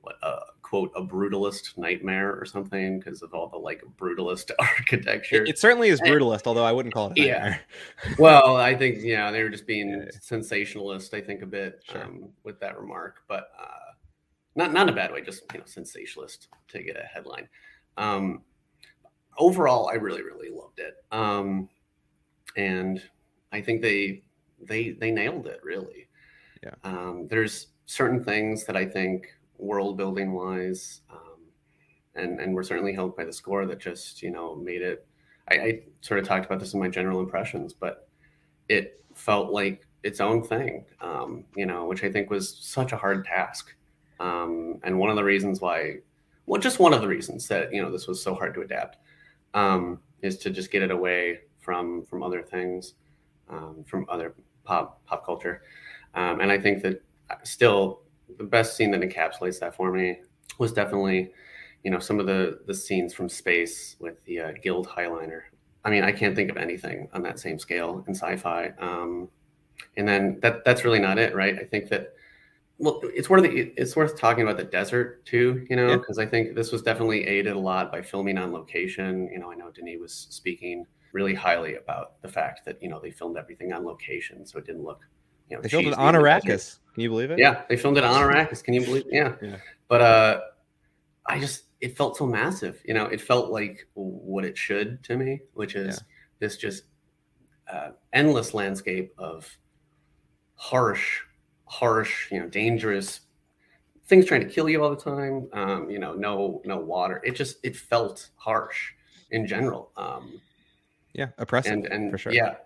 what 0.00 0.16
uh, 0.22 0.38
quote 0.62 0.92
a 0.94 1.02
brutalist 1.02 1.76
nightmare 1.76 2.38
or 2.38 2.44
something 2.44 3.00
because 3.00 3.22
of 3.22 3.34
all 3.34 3.48
the 3.48 3.56
like 3.56 3.82
brutalist 3.98 4.52
architecture. 4.60 5.42
It, 5.42 5.50
it 5.50 5.58
certainly 5.58 5.88
is 5.88 6.00
brutalist, 6.00 6.46
although 6.46 6.64
I 6.64 6.72
wouldn't 6.72 6.94
call 6.94 7.10
it. 7.10 7.18
A 7.18 7.26
Yeah. 7.26 7.58
well, 8.18 8.56
I 8.56 8.76
think 8.76 8.98
yeah, 9.02 9.32
they 9.32 9.42
were 9.42 9.48
just 9.48 9.66
being 9.66 9.90
yeah. 9.90 10.10
sensationalist. 10.20 11.12
I 11.12 11.20
think 11.20 11.42
a 11.42 11.46
bit 11.46 11.82
sure. 11.90 12.04
um, 12.04 12.28
with 12.44 12.60
that 12.60 12.78
remark, 12.78 13.22
but. 13.26 13.50
Uh, 13.60 13.85
not 14.56 14.72
not 14.72 14.88
in 14.88 14.94
a 14.94 14.96
bad 14.96 15.12
way, 15.12 15.22
just 15.22 15.42
you 15.52 15.60
know, 15.60 15.66
sensationalist 15.66 16.48
to 16.68 16.82
get 16.82 16.96
a 16.96 17.04
headline. 17.04 17.48
Um, 17.96 18.42
overall, 19.38 19.88
I 19.88 19.94
really 19.94 20.22
really 20.22 20.50
loved 20.50 20.78
it, 20.78 20.94
um, 21.12 21.68
and 22.56 23.02
I 23.52 23.60
think 23.60 23.82
they 23.82 24.22
they 24.60 24.90
they 24.90 25.10
nailed 25.10 25.46
it 25.46 25.60
really. 25.62 26.08
Yeah. 26.62 26.74
Um, 26.82 27.26
there's 27.28 27.68
certain 27.84 28.24
things 28.24 28.64
that 28.64 28.76
I 28.76 28.86
think 28.86 29.28
world 29.58 29.96
building 29.96 30.32
wise, 30.32 31.02
um, 31.10 31.40
and 32.14 32.40
and 32.40 32.54
we're 32.54 32.62
certainly 32.62 32.94
helped 32.94 33.16
by 33.16 33.24
the 33.24 33.32
score 33.32 33.66
that 33.66 33.78
just 33.78 34.22
you 34.22 34.30
know 34.30 34.56
made 34.56 34.82
it. 34.82 35.06
I, 35.48 35.54
I 35.54 35.80
sort 36.00 36.18
of 36.18 36.26
talked 36.26 36.46
about 36.46 36.60
this 36.60 36.74
in 36.74 36.80
my 36.80 36.88
general 36.88 37.20
impressions, 37.20 37.72
but 37.72 38.08
it 38.68 39.04
felt 39.14 39.52
like 39.52 39.86
its 40.02 40.20
own 40.20 40.42
thing, 40.42 40.84
um, 41.00 41.44
you 41.56 41.66
know, 41.66 41.86
which 41.86 42.04
I 42.04 42.10
think 42.10 42.30
was 42.30 42.56
such 42.58 42.92
a 42.92 42.96
hard 42.96 43.24
task. 43.24 43.74
Um, 44.20 44.80
and 44.82 44.98
one 44.98 45.10
of 45.10 45.16
the 45.16 45.24
reasons 45.24 45.60
why, 45.60 45.96
well, 46.46 46.60
just 46.60 46.78
one 46.78 46.94
of 46.94 47.00
the 47.00 47.08
reasons 47.08 47.48
that 47.48 47.72
you 47.72 47.82
know 47.82 47.90
this 47.90 48.06
was 48.06 48.22
so 48.22 48.34
hard 48.34 48.54
to 48.54 48.62
adapt 48.62 48.98
um, 49.54 50.00
is 50.22 50.38
to 50.38 50.50
just 50.50 50.70
get 50.70 50.82
it 50.82 50.90
away 50.90 51.40
from 51.60 52.04
from 52.04 52.22
other 52.22 52.42
things, 52.42 52.94
um, 53.48 53.84
from 53.86 54.06
other 54.08 54.34
pop 54.64 55.04
pop 55.06 55.24
culture. 55.24 55.62
Um, 56.14 56.40
and 56.40 56.50
I 56.50 56.58
think 56.58 56.82
that 56.82 57.02
still 57.42 58.02
the 58.38 58.44
best 58.44 58.76
scene 58.76 58.90
that 58.92 59.00
encapsulates 59.00 59.60
that 59.60 59.74
for 59.74 59.92
me 59.92 60.18
was 60.58 60.72
definitely, 60.72 61.30
you 61.84 61.90
know, 61.90 61.98
some 61.98 62.18
of 62.18 62.26
the 62.26 62.60
the 62.66 62.74
scenes 62.74 63.12
from 63.12 63.28
space 63.28 63.96
with 64.00 64.22
the 64.24 64.40
uh, 64.40 64.52
Guild 64.62 64.88
Highliner. 64.88 65.42
I 65.84 65.90
mean, 65.90 66.02
I 66.02 66.10
can't 66.10 66.34
think 66.34 66.50
of 66.50 66.56
anything 66.56 67.08
on 67.12 67.22
that 67.22 67.38
same 67.38 67.58
scale 67.58 68.04
in 68.08 68.14
sci-fi. 68.14 68.72
Um, 68.78 69.28
and 69.96 70.06
then 70.08 70.38
that 70.40 70.64
that's 70.64 70.84
really 70.84 70.98
not 70.98 71.18
it, 71.18 71.34
right? 71.34 71.58
I 71.58 71.64
think 71.64 71.88
that 71.90 72.14
well, 72.78 73.00
it's 73.04 73.30
worth 73.30 73.44
it's 73.44 73.96
worth 73.96 74.18
talking 74.18 74.42
about 74.42 74.58
the 74.58 74.64
desert 74.64 75.24
too, 75.24 75.66
you 75.70 75.76
know, 75.76 75.96
because 75.98 76.18
yeah. 76.18 76.24
I 76.24 76.26
think 76.26 76.54
this 76.54 76.72
was 76.72 76.82
definitely 76.82 77.26
aided 77.26 77.54
a 77.54 77.58
lot 77.58 77.90
by 77.90 78.02
filming 78.02 78.36
on 78.36 78.52
location. 78.52 79.30
You 79.32 79.38
know, 79.38 79.50
I 79.50 79.54
know 79.54 79.70
Denis 79.70 79.98
was 80.00 80.26
speaking 80.30 80.86
really 81.12 81.34
highly 81.34 81.76
about 81.76 82.20
the 82.20 82.28
fact 82.28 82.64
that 82.66 82.82
you 82.82 82.88
know 82.88 83.00
they 83.00 83.10
filmed 83.10 83.38
everything 83.38 83.72
on 83.72 83.84
location, 83.84 84.44
so 84.44 84.58
it 84.58 84.66
didn't 84.66 84.84
look. 84.84 85.00
You 85.48 85.56
know, 85.56 85.62
they 85.62 85.68
filmed 85.68 85.86
it 85.86 85.94
on 85.94 86.14
Arrakis. 86.14 86.80
Can 86.92 87.02
you 87.02 87.08
believe 87.08 87.30
it? 87.30 87.38
Yeah, 87.38 87.62
they 87.68 87.76
filmed 87.76 87.96
it 87.96 88.04
on 88.04 88.14
Arrakis. 88.22 88.62
Can 88.62 88.74
you 88.74 88.82
believe? 88.82 89.04
Yeah. 89.10 89.34
yeah. 89.40 89.56
But 89.88 90.00
uh, 90.02 90.40
I 91.24 91.38
just 91.38 91.64
it 91.80 91.96
felt 91.96 92.16
so 92.18 92.26
massive. 92.26 92.82
You 92.84 92.92
know, 92.92 93.06
it 93.06 93.20
felt 93.22 93.50
like 93.50 93.88
what 93.94 94.44
it 94.44 94.58
should 94.58 95.02
to 95.04 95.16
me, 95.16 95.40
which 95.54 95.76
is 95.76 95.96
yeah. 95.96 96.02
this 96.40 96.58
just 96.58 96.84
uh, 97.72 97.90
endless 98.12 98.52
landscape 98.52 99.14
of 99.16 99.48
harsh 100.56 101.22
harsh, 101.66 102.30
you 102.30 102.40
know, 102.40 102.48
dangerous 102.48 103.20
things 104.06 104.24
trying 104.24 104.40
to 104.40 104.48
kill 104.48 104.68
you 104.68 104.82
all 104.82 104.90
the 104.90 104.96
time. 104.96 105.48
Um, 105.52 105.90
you 105.90 105.98
know, 105.98 106.14
no 106.14 106.62
no 106.64 106.78
water. 106.78 107.20
It 107.24 107.32
just 107.32 107.58
it 107.62 107.76
felt 107.76 108.30
harsh 108.36 108.92
in 109.30 109.46
general. 109.46 109.90
Um, 109.96 110.40
yeah, 111.12 111.28
oppressive 111.38 111.72
and 111.72 111.86
and 111.86 112.10
for 112.10 112.18
sure. 112.18 112.32
Yeah, 112.32 112.56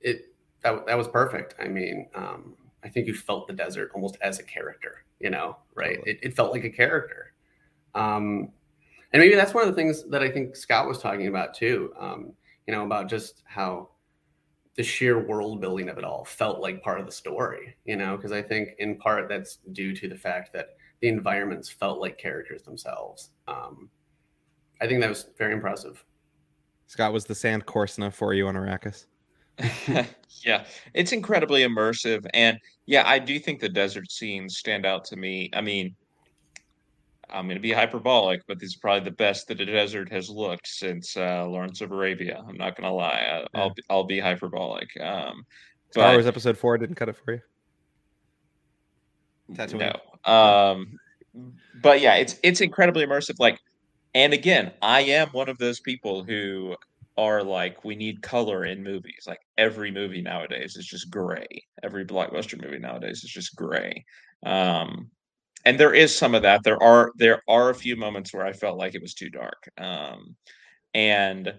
it 0.00 0.32
that 0.62 0.86
that 0.86 0.96
was 0.96 1.08
perfect. 1.08 1.54
I 1.60 1.68
mean, 1.68 2.08
um, 2.14 2.54
I 2.82 2.88
think 2.88 3.06
you 3.06 3.14
felt 3.14 3.46
the 3.46 3.52
desert 3.52 3.90
almost 3.94 4.16
as 4.20 4.38
a 4.38 4.42
character. 4.42 5.04
You 5.20 5.30
know, 5.30 5.56
right? 5.74 5.96
Totally. 5.96 6.10
It, 6.12 6.18
it 6.22 6.36
felt 6.36 6.52
like 6.52 6.64
a 6.64 6.70
character. 6.70 7.32
Um, 7.94 8.52
and 9.12 9.20
maybe 9.20 9.34
that's 9.34 9.54
one 9.54 9.66
of 9.66 9.70
the 9.70 9.74
things 9.74 10.04
that 10.10 10.22
I 10.22 10.30
think 10.30 10.54
Scott 10.54 10.86
was 10.86 10.98
talking 10.98 11.26
about 11.26 11.54
too. 11.54 11.92
Um, 11.98 12.32
you 12.66 12.74
know, 12.74 12.84
about 12.84 13.08
just 13.08 13.42
how 13.46 13.88
the 14.78 14.84
sheer 14.84 15.18
world 15.18 15.60
building 15.60 15.88
of 15.88 15.98
it 15.98 16.04
all 16.04 16.24
felt 16.24 16.60
like 16.60 16.80
part 16.84 17.00
of 17.00 17.04
the 17.04 17.10
story, 17.10 17.74
you 17.84 17.96
know, 17.96 18.16
because 18.16 18.30
I 18.30 18.40
think 18.40 18.70
in 18.78 18.96
part 18.96 19.28
that's 19.28 19.58
due 19.72 19.92
to 19.96 20.08
the 20.08 20.14
fact 20.14 20.52
that 20.52 20.76
the 21.00 21.08
environments 21.08 21.68
felt 21.68 21.98
like 21.98 22.16
characters 22.16 22.62
themselves. 22.62 23.30
Um, 23.48 23.90
I 24.80 24.86
think 24.86 25.00
that 25.00 25.08
was 25.08 25.30
very 25.36 25.52
impressive. 25.52 26.04
Scott, 26.86 27.12
was 27.12 27.24
the 27.24 27.34
sand 27.34 27.66
coarse 27.66 27.98
enough 27.98 28.14
for 28.14 28.34
you 28.34 28.46
on 28.46 28.54
Arrakis? 28.54 29.06
yeah, 30.44 30.64
it's 30.94 31.10
incredibly 31.10 31.62
immersive. 31.62 32.24
And 32.32 32.56
yeah, 32.86 33.02
I 33.04 33.18
do 33.18 33.40
think 33.40 33.58
the 33.58 33.68
desert 33.68 34.12
scenes 34.12 34.58
stand 34.58 34.86
out 34.86 35.04
to 35.06 35.16
me. 35.16 35.50
I 35.54 35.60
mean, 35.60 35.96
I'm 37.30 37.46
going 37.46 37.56
to 37.56 37.62
be 37.62 37.72
hyperbolic, 37.72 38.42
but 38.46 38.58
this 38.58 38.70
is 38.70 38.76
probably 38.76 39.04
the 39.04 39.16
best 39.16 39.48
that 39.48 39.58
the 39.58 39.66
desert 39.66 40.10
has 40.10 40.30
looked 40.30 40.66
since 40.66 41.16
uh, 41.16 41.46
Lawrence 41.46 41.80
of 41.80 41.92
Arabia. 41.92 42.42
I'm 42.48 42.56
not 42.56 42.76
going 42.76 42.88
to 42.88 42.94
lie. 42.94 43.26
I, 43.30 43.38
yeah. 43.40 43.46
I'll 43.54 43.74
I'll 43.90 44.04
be 44.04 44.20
hyperbolic. 44.20 44.88
Um, 45.00 45.44
Star 45.90 46.12
Wars 46.12 46.26
Episode 46.26 46.56
Four 46.56 46.78
didn't 46.78 46.96
cut 46.96 47.08
it 47.08 47.16
for 47.16 47.34
you. 47.34 47.40
Tatooine. 49.52 49.94
No. 50.26 50.32
Um, 50.32 50.98
but 51.82 52.00
yeah, 52.00 52.16
it's 52.16 52.38
it's 52.42 52.60
incredibly 52.60 53.06
immersive. 53.06 53.36
Like, 53.38 53.58
and 54.14 54.32
again, 54.32 54.72
I 54.82 55.00
am 55.02 55.28
one 55.28 55.48
of 55.48 55.58
those 55.58 55.80
people 55.80 56.24
who 56.24 56.76
are 57.16 57.42
like, 57.42 57.84
we 57.84 57.96
need 57.96 58.22
color 58.22 58.64
in 58.64 58.82
movies. 58.82 59.24
Like 59.26 59.40
every 59.56 59.90
movie 59.90 60.22
nowadays 60.22 60.76
is 60.76 60.86
just 60.86 61.10
gray. 61.10 61.64
Every 61.82 62.04
blockbuster 62.04 62.62
movie 62.62 62.78
nowadays 62.78 63.24
is 63.24 63.30
just 63.30 63.56
gray. 63.56 64.04
Um, 64.44 65.10
and 65.64 65.78
there 65.78 65.94
is 65.94 66.16
some 66.16 66.34
of 66.34 66.42
that. 66.42 66.62
There 66.64 66.82
are 66.82 67.12
there 67.16 67.42
are 67.48 67.70
a 67.70 67.74
few 67.74 67.96
moments 67.96 68.32
where 68.32 68.46
I 68.46 68.52
felt 68.52 68.78
like 68.78 68.94
it 68.94 69.02
was 69.02 69.14
too 69.14 69.30
dark. 69.30 69.68
Um, 69.78 70.36
and 70.94 71.52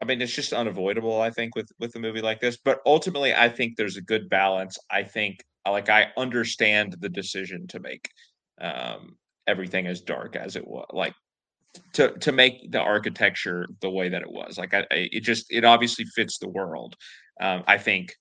I 0.00 0.04
mean, 0.04 0.20
it's 0.22 0.34
just 0.34 0.52
unavoidable. 0.52 1.20
I 1.20 1.30
think 1.30 1.54
with 1.54 1.70
with 1.78 1.94
a 1.96 2.00
movie 2.00 2.22
like 2.22 2.40
this, 2.40 2.56
but 2.56 2.80
ultimately, 2.86 3.34
I 3.34 3.48
think 3.48 3.76
there's 3.76 3.96
a 3.96 4.02
good 4.02 4.28
balance. 4.28 4.78
I 4.90 5.02
think 5.02 5.44
like 5.66 5.88
I 5.88 6.08
understand 6.16 6.96
the 7.00 7.08
decision 7.08 7.66
to 7.68 7.80
make 7.80 8.08
um, 8.60 9.16
everything 9.46 9.86
as 9.86 10.00
dark 10.00 10.36
as 10.36 10.56
it 10.56 10.66
was, 10.66 10.86
like 10.92 11.14
to 11.94 12.12
to 12.18 12.32
make 12.32 12.70
the 12.70 12.80
architecture 12.80 13.66
the 13.80 13.90
way 13.90 14.08
that 14.08 14.22
it 14.22 14.30
was. 14.30 14.58
Like 14.58 14.74
I, 14.74 14.80
I 14.90 15.08
it 15.12 15.20
just 15.22 15.46
it 15.50 15.64
obviously 15.64 16.04
fits 16.14 16.38
the 16.38 16.48
world. 16.48 16.94
Um, 17.40 17.64
I 17.66 17.78
think 17.78 18.14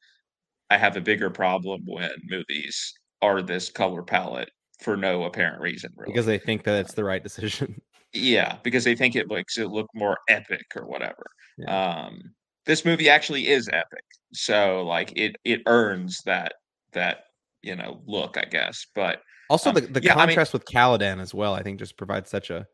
I 0.70 0.78
have 0.78 0.98
a 0.98 1.02
bigger 1.02 1.30
problem 1.30 1.84
when 1.86 2.12
movies 2.30 2.94
are 3.22 3.42
this 3.42 3.70
color 3.70 4.04
palette 4.04 4.50
for 4.80 4.98
no 4.98 5.24
apparent 5.24 5.62
reason, 5.62 5.92
really. 5.96 6.14
Because 6.14 6.26
they 6.26 6.38
think 6.38 6.64
that 6.64 6.80
it's 6.80 6.94
the 6.94 7.04
right 7.04 7.24
decision. 7.24 7.82
Yeah, 8.14 8.58
because 8.64 8.86
they 8.86 8.96
think 8.96 9.18
it 9.18 9.28
makes 9.28 9.58
it 9.58 9.68
look 9.68 9.90
more 9.94 10.18
epic 10.30 10.66
or 10.78 10.88
whatever. 10.88 11.26
Yeah. 11.58 12.06
Um, 12.06 12.22
this 12.66 12.86
movie 12.86 13.10
actually 13.10 13.50
is 13.50 13.68
epic, 13.68 14.04
so 14.32 14.84
like 14.84 15.12
it 15.18 15.36
it 15.44 15.62
earns 15.66 16.22
that 16.26 16.54
that 16.94 17.26
you 17.62 17.76
know 17.76 18.02
look, 18.08 18.38
I 18.38 18.46
guess. 18.46 18.88
But 18.96 19.22
also 19.50 19.70
um, 19.70 19.76
the, 19.76 19.82
the 19.82 20.02
yeah, 20.02 20.14
contrast 20.14 20.56
I 20.56 20.58
mean, 20.58 20.62
with 20.62 20.66
Caladan 20.66 21.22
as 21.22 21.34
well, 21.34 21.54
I 21.54 21.64
think, 21.64 21.80
just 21.80 21.98
provides 21.98 22.30
such 22.30 22.50
a 22.50 22.66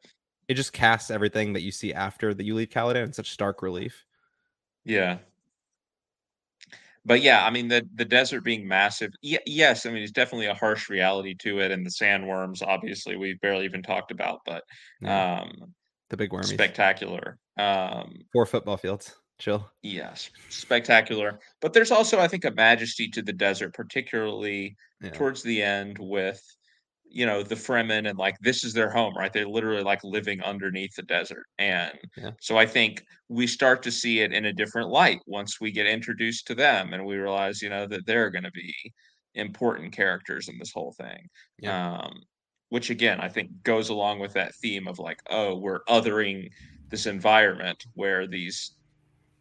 it 0.47 0.53
just 0.53 0.71
casts 0.71 1.09
everything 1.09 1.53
that 1.53 1.61
you 1.61 1.71
see 1.71 1.93
after 1.93 2.33
that 2.33 2.43
you 2.43 2.55
leave 2.55 2.69
Caladan 2.69 3.05
in 3.05 3.13
such 3.13 3.31
stark 3.31 3.63
relief. 3.63 4.05
Yeah. 4.85 5.17
But 7.05 7.21
yeah, 7.21 7.45
I 7.45 7.49
mean 7.49 7.67
the 7.67 7.87
the 7.95 8.05
desert 8.05 8.41
being 8.43 8.67
massive. 8.67 9.11
Y- 9.23 9.39
yes, 9.45 9.85
I 9.85 9.91
mean 9.91 10.03
it's 10.03 10.11
definitely 10.11 10.45
a 10.47 10.53
harsh 10.53 10.89
reality 10.89 11.35
to 11.39 11.59
it, 11.59 11.71
and 11.71 11.85
the 11.85 11.89
sandworms. 11.89 12.61
Obviously, 12.65 13.15
we've 13.17 13.39
barely 13.41 13.65
even 13.65 13.83
talked 13.83 14.11
about, 14.11 14.39
but 14.45 14.63
Yeah. 15.01 15.41
um, 15.41 15.73
The 16.09 16.17
big 16.17 16.29
wormies. 16.31 16.53
spectacular. 16.53 17.37
Um, 17.57 18.13
Four 18.31 18.45
football 18.45 18.77
fields. 18.77 19.15
Chill. 19.39 19.69
yes, 19.81 20.29
spectacular. 20.49 21.39
But 21.59 21.73
there's 21.73 21.91
also, 21.91 22.19
I 22.19 22.27
think, 22.27 22.45
a 22.45 22.51
majesty 22.51 23.09
to 23.09 23.21
the 23.21 23.33
desert, 23.33 23.73
particularly 23.73 24.75
Yeah. 25.01 25.09
towards 25.09 25.43
the 25.43 25.61
end 25.61 25.97
with 25.99 26.41
you 27.13 27.25
know 27.27 27.43
the 27.43 27.55
fremen 27.55 28.09
and 28.09 28.17
like 28.17 28.35
this 28.41 28.63
is 28.63 28.73
their 28.73 28.89
home 28.89 29.13
right 29.15 29.31
they're 29.33 29.47
literally 29.47 29.83
like 29.83 30.03
living 30.03 30.41
underneath 30.41 30.93
the 30.95 31.03
desert 31.03 31.45
and 31.59 31.93
Yeah. 32.17 32.31
so 32.41 32.57
i 32.57 32.65
think 32.65 33.03
we 33.29 33.45
start 33.47 33.83
to 33.83 33.91
see 33.91 34.19
it 34.21 34.33
in 34.33 34.45
a 34.45 34.53
different 34.53 34.89
light 34.89 35.19
once 35.27 35.61
we 35.61 35.71
get 35.71 35.85
introduced 35.85 36.47
to 36.47 36.55
them 36.55 36.93
and 36.93 37.05
we 37.05 37.15
realize 37.17 37.61
you 37.61 37.69
know 37.69 37.85
that 37.87 38.05
they're 38.07 38.31
going 38.31 38.43
to 38.43 38.51
be 38.51 38.73
important 39.35 39.93
characters 39.93 40.47
in 40.49 40.57
this 40.57 40.71
whole 40.73 40.93
thing 40.93 41.27
Yeah. 41.59 41.97
um 41.99 42.13
which 42.69 42.89
again 42.89 43.19
i 43.21 43.29
think 43.29 43.49
goes 43.63 43.89
along 43.89 44.19
with 44.19 44.33
that 44.33 44.55
theme 44.55 44.87
of 44.87 44.97
like 44.99 45.19
oh 45.29 45.55
we're 45.57 45.83
othering 45.85 46.49
this 46.89 47.05
environment 47.05 47.83
where 47.93 48.27
these 48.27 48.75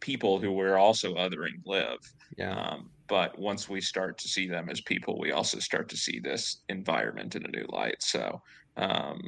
people 0.03 0.39
who 0.39 0.51
we're 0.51 0.77
also 0.77 1.15
othering 1.15 1.57
live 1.65 2.01
Yeah. 2.37 2.55
um, 2.59 2.89
but 3.07 3.37
once 3.37 3.69
we 3.69 3.79
start 3.81 4.17
to 4.19 4.27
see 4.27 4.47
them 4.47 4.69
as 4.69 4.81
people, 4.81 5.19
we 5.19 5.31
also 5.31 5.59
start 5.59 5.87
to 5.89 5.97
see 5.97 6.19
this 6.19 6.63
environment 6.69 7.35
in 7.35 7.45
a 7.45 7.51
new 7.57 7.65
light. 7.69 8.01
So 8.01 8.41
um, 8.75 9.19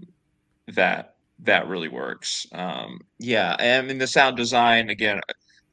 that 0.73 1.15
that 1.39 1.67
really 1.67 1.89
works. 1.89 2.45
Um, 2.53 2.99
yeah, 3.19 3.55
and 3.59 3.91
in 3.91 3.97
the 3.97 4.07
sound 4.07 4.37
design 4.37 4.89
again, 4.89 5.19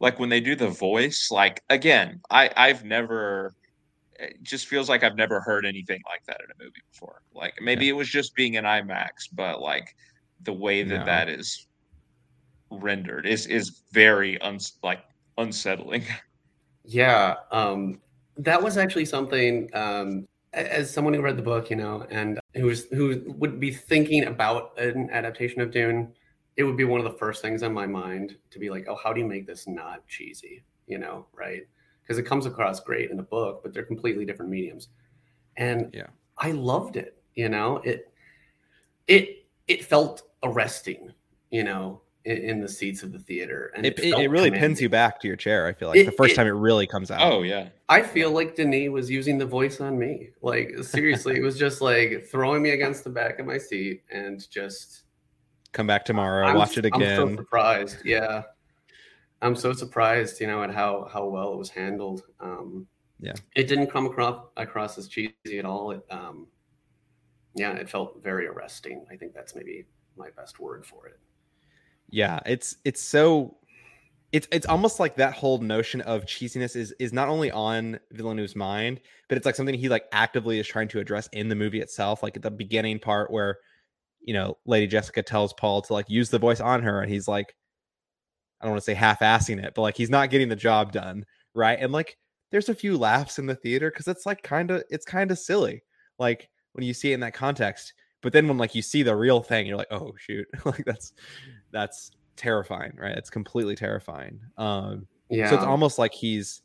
like 0.00 0.18
when 0.18 0.28
they 0.28 0.40
do 0.40 0.54
the 0.56 0.68
voice, 0.68 1.28
like 1.30 1.62
again, 1.70 2.20
I 2.30 2.50
I've 2.56 2.84
never. 2.84 3.54
It 4.18 4.42
just 4.42 4.66
feels 4.66 4.88
like 4.88 5.02
I've 5.04 5.16
never 5.16 5.40
heard 5.40 5.64
anything 5.64 6.00
like 6.12 6.24
that 6.26 6.40
in 6.44 6.50
a 6.50 6.62
movie 6.62 6.82
before. 6.92 7.18
Like 7.34 7.54
maybe 7.60 7.88
it 7.88 7.96
was 7.96 8.08
just 8.08 8.34
being 8.34 8.56
an 8.56 8.64
IMAX, 8.64 9.08
but 9.32 9.60
like 9.60 9.86
the 10.42 10.52
way 10.52 10.82
that 10.82 10.98
No. 11.00 11.04
that 11.06 11.28
is 11.28 11.66
rendered 12.80 13.26
is 13.26 13.46
is 13.46 13.82
very 13.92 14.40
uns 14.40 14.74
like 14.82 15.00
unsettling. 15.38 16.04
Yeah, 16.84 17.36
um, 17.52 18.00
that 18.36 18.60
was 18.60 18.76
actually 18.76 19.04
something. 19.04 19.70
Um, 19.72 20.26
as 20.52 20.92
someone 20.92 21.14
who 21.14 21.22
read 21.22 21.36
the 21.36 21.42
book, 21.42 21.70
you 21.70 21.76
know, 21.76 22.04
and 22.10 22.40
who's 22.54 22.86
who 22.86 23.22
would 23.38 23.60
be 23.60 23.70
thinking 23.72 24.24
about 24.24 24.76
an 24.78 25.08
adaptation 25.12 25.60
of 25.60 25.70
Dune, 25.70 26.12
it 26.56 26.64
would 26.64 26.76
be 26.76 26.82
one 26.84 26.98
of 27.00 27.04
the 27.04 27.18
first 27.18 27.40
things 27.40 27.62
in 27.62 27.72
my 27.72 27.86
mind 27.86 28.36
to 28.50 28.58
be 28.58 28.68
like, 28.68 28.86
oh, 28.88 28.96
how 28.96 29.12
do 29.12 29.20
you 29.20 29.26
make 29.26 29.46
this 29.46 29.68
not 29.68 30.06
cheesy? 30.08 30.64
You 30.88 30.98
know, 30.98 31.26
right? 31.32 31.62
Because 32.02 32.18
it 32.18 32.24
comes 32.24 32.46
across 32.46 32.80
great 32.80 33.12
in 33.12 33.16
the 33.16 33.22
book, 33.22 33.62
but 33.62 33.72
they're 33.72 33.84
completely 33.84 34.24
different 34.24 34.50
mediums. 34.50 34.88
And 35.56 35.88
Yeah. 35.94 36.08
I 36.36 36.50
loved 36.50 36.96
it. 36.96 37.16
You 37.34 37.48
know, 37.48 37.76
it 37.78 38.12
it 39.06 39.46
it 39.68 39.84
felt 39.84 40.22
arresting. 40.42 41.12
You 41.50 41.64
know, 41.64 42.01
in, 42.24 42.36
in 42.36 42.60
the 42.60 42.68
seats 42.68 43.02
of 43.02 43.12
the 43.12 43.18
theater, 43.18 43.72
and 43.76 43.84
It, 43.86 43.98
it, 43.98 44.14
it 44.18 44.28
really 44.28 44.50
pins 44.50 44.80
you 44.80 44.88
back 44.88 45.20
to 45.20 45.26
your 45.28 45.36
chair. 45.36 45.66
I 45.66 45.72
feel 45.72 45.88
like 45.88 46.04
the 46.06 46.12
first 46.12 46.32
it- 46.32 46.36
time 46.36 46.46
it 46.46 46.50
really 46.50 46.86
comes 46.86 47.10
out. 47.10 47.20
oh 47.22 47.42
yeah. 47.42 47.68
I 47.88 48.02
feel 48.02 48.30
like 48.30 48.56
Denis 48.56 48.88
was 48.90 49.10
using 49.10 49.36
the 49.38 49.46
voice 49.46 49.80
on 49.80 49.98
me. 49.98 50.30
Like 50.40 50.70
seriously, 50.82 51.36
it 51.36 51.42
was 51.42 51.58
just 51.58 51.80
like 51.80 52.24
throwing 52.30 52.62
me 52.62 52.70
against 52.70 53.04
the 53.04 53.10
back 53.10 53.38
of 53.38 53.46
my 53.46 53.58
seat 53.58 54.02
and 54.10 54.48
just 54.50 55.02
Come 55.72 55.86
back 55.86 56.04
tomorrow. 56.04 56.46
I'm- 56.46 56.56
watch 56.56 56.76
it 56.78 56.84
I'm 56.92 57.00
so 57.00 57.24
again. 57.24 57.36
surprised. 57.36 57.96
Yeah. 58.04 58.42
I'm 59.40 59.56
so 59.56 59.72
surprised, 59.72 60.40
you 60.40 60.46
know, 60.46 60.62
at 60.62 60.70
how 60.72 61.08
how 61.12 61.26
well 61.26 61.52
it 61.54 61.58
was 61.58 61.70
handled. 61.70 62.22
Um 62.40 62.86
Yeah. 63.20 63.34
It 63.56 63.66
didn't 63.68 63.88
come 63.88 64.06
across 64.06 64.46
across 64.56 64.96
as 64.98 65.08
cheesy 65.08 65.58
at 65.58 65.64
all. 65.64 65.90
It 65.92 66.02
um 66.10 66.46
yeah, 67.54 67.72
it 67.72 67.88
felt 67.90 68.22
very 68.22 68.46
arresting. 68.46 69.04
I 69.10 69.16
think 69.16 69.34
that's 69.34 69.54
maybe 69.54 69.84
my 70.16 70.28
best 70.36 70.60
word 70.60 70.86
for 70.86 71.06
it. 71.08 71.18
Yeah 72.12 72.38
it's 72.46 72.76
it's 72.84 73.02
so 73.02 73.56
it's 74.32 74.48
it's 74.50 74.66
almost 74.66 74.98
like 74.98 75.14
that 75.16 75.34
whole 75.34 75.58
notion 75.58 76.00
of 76.02 76.24
cheesiness 76.24 76.74
is 76.74 76.92
is 76.98 77.12
not 77.12 77.28
only 77.28 77.50
on 77.50 78.00
Villeneuve's 78.12 78.56
mind, 78.56 79.00
but 79.28 79.36
it's 79.36 79.44
like 79.44 79.54
something 79.54 79.74
he 79.74 79.90
like 79.90 80.06
actively 80.12 80.58
is 80.58 80.66
trying 80.66 80.88
to 80.88 81.00
address 81.00 81.28
in 81.32 81.48
the 81.48 81.54
movie 81.54 81.80
itself. 81.80 82.22
Like 82.22 82.36
at 82.36 82.42
the 82.42 82.50
beginning 82.50 82.98
part 82.98 83.30
where 83.30 83.58
you 84.22 84.32
know 84.32 84.56
Lady 84.64 84.86
Jessica 84.86 85.22
tells 85.22 85.52
Paul 85.52 85.82
to 85.82 85.92
like 85.92 86.08
use 86.08 86.30
the 86.30 86.38
voice 86.38 86.60
on 86.60 86.82
her, 86.82 87.02
and 87.02 87.12
he's 87.12 87.28
like, 87.28 87.54
I 88.60 88.64
don't 88.64 88.72
want 88.72 88.82
to 88.82 88.86
say 88.86 88.94
half-assing 88.94 89.62
it, 89.62 89.74
but 89.74 89.82
like 89.82 89.96
he's 89.96 90.10
not 90.10 90.30
getting 90.30 90.48
the 90.48 90.56
job 90.56 90.92
done, 90.92 91.26
right? 91.54 91.78
And 91.78 91.92
like 91.92 92.16
there's 92.50 92.70
a 92.70 92.74
few 92.74 92.96
laughs 92.96 93.38
in 93.38 93.46
the 93.46 93.54
theater 93.54 93.90
because 93.90 94.08
it's 94.08 94.24
like 94.24 94.42
kind 94.42 94.70
of 94.70 94.82
it's 94.88 95.04
kind 95.04 95.30
of 95.30 95.38
silly, 95.38 95.82
like 96.18 96.48
when 96.72 96.86
you 96.86 96.94
see 96.94 97.12
it 97.12 97.14
in 97.14 97.20
that 97.20 97.34
context. 97.34 97.92
But 98.22 98.32
then 98.32 98.48
when 98.48 98.58
like 98.58 98.74
you 98.74 98.82
see 98.82 99.02
the 99.02 99.16
real 99.16 99.42
thing, 99.42 99.66
you're 99.66 99.76
like, 99.76 99.92
oh 99.92 100.12
shoot, 100.18 100.46
like 100.64 100.84
that's 100.84 101.12
that's 101.72 102.10
terrifying, 102.36 102.92
right? 102.96 103.16
It's 103.16 103.30
completely 103.30 103.76
terrifying. 103.76 104.40
Um, 104.56 105.06
Yeah. 105.30 105.48
so 105.48 105.56
it's 105.56 105.64
almost 105.64 105.98
like 105.98 106.14
he's 106.14 106.62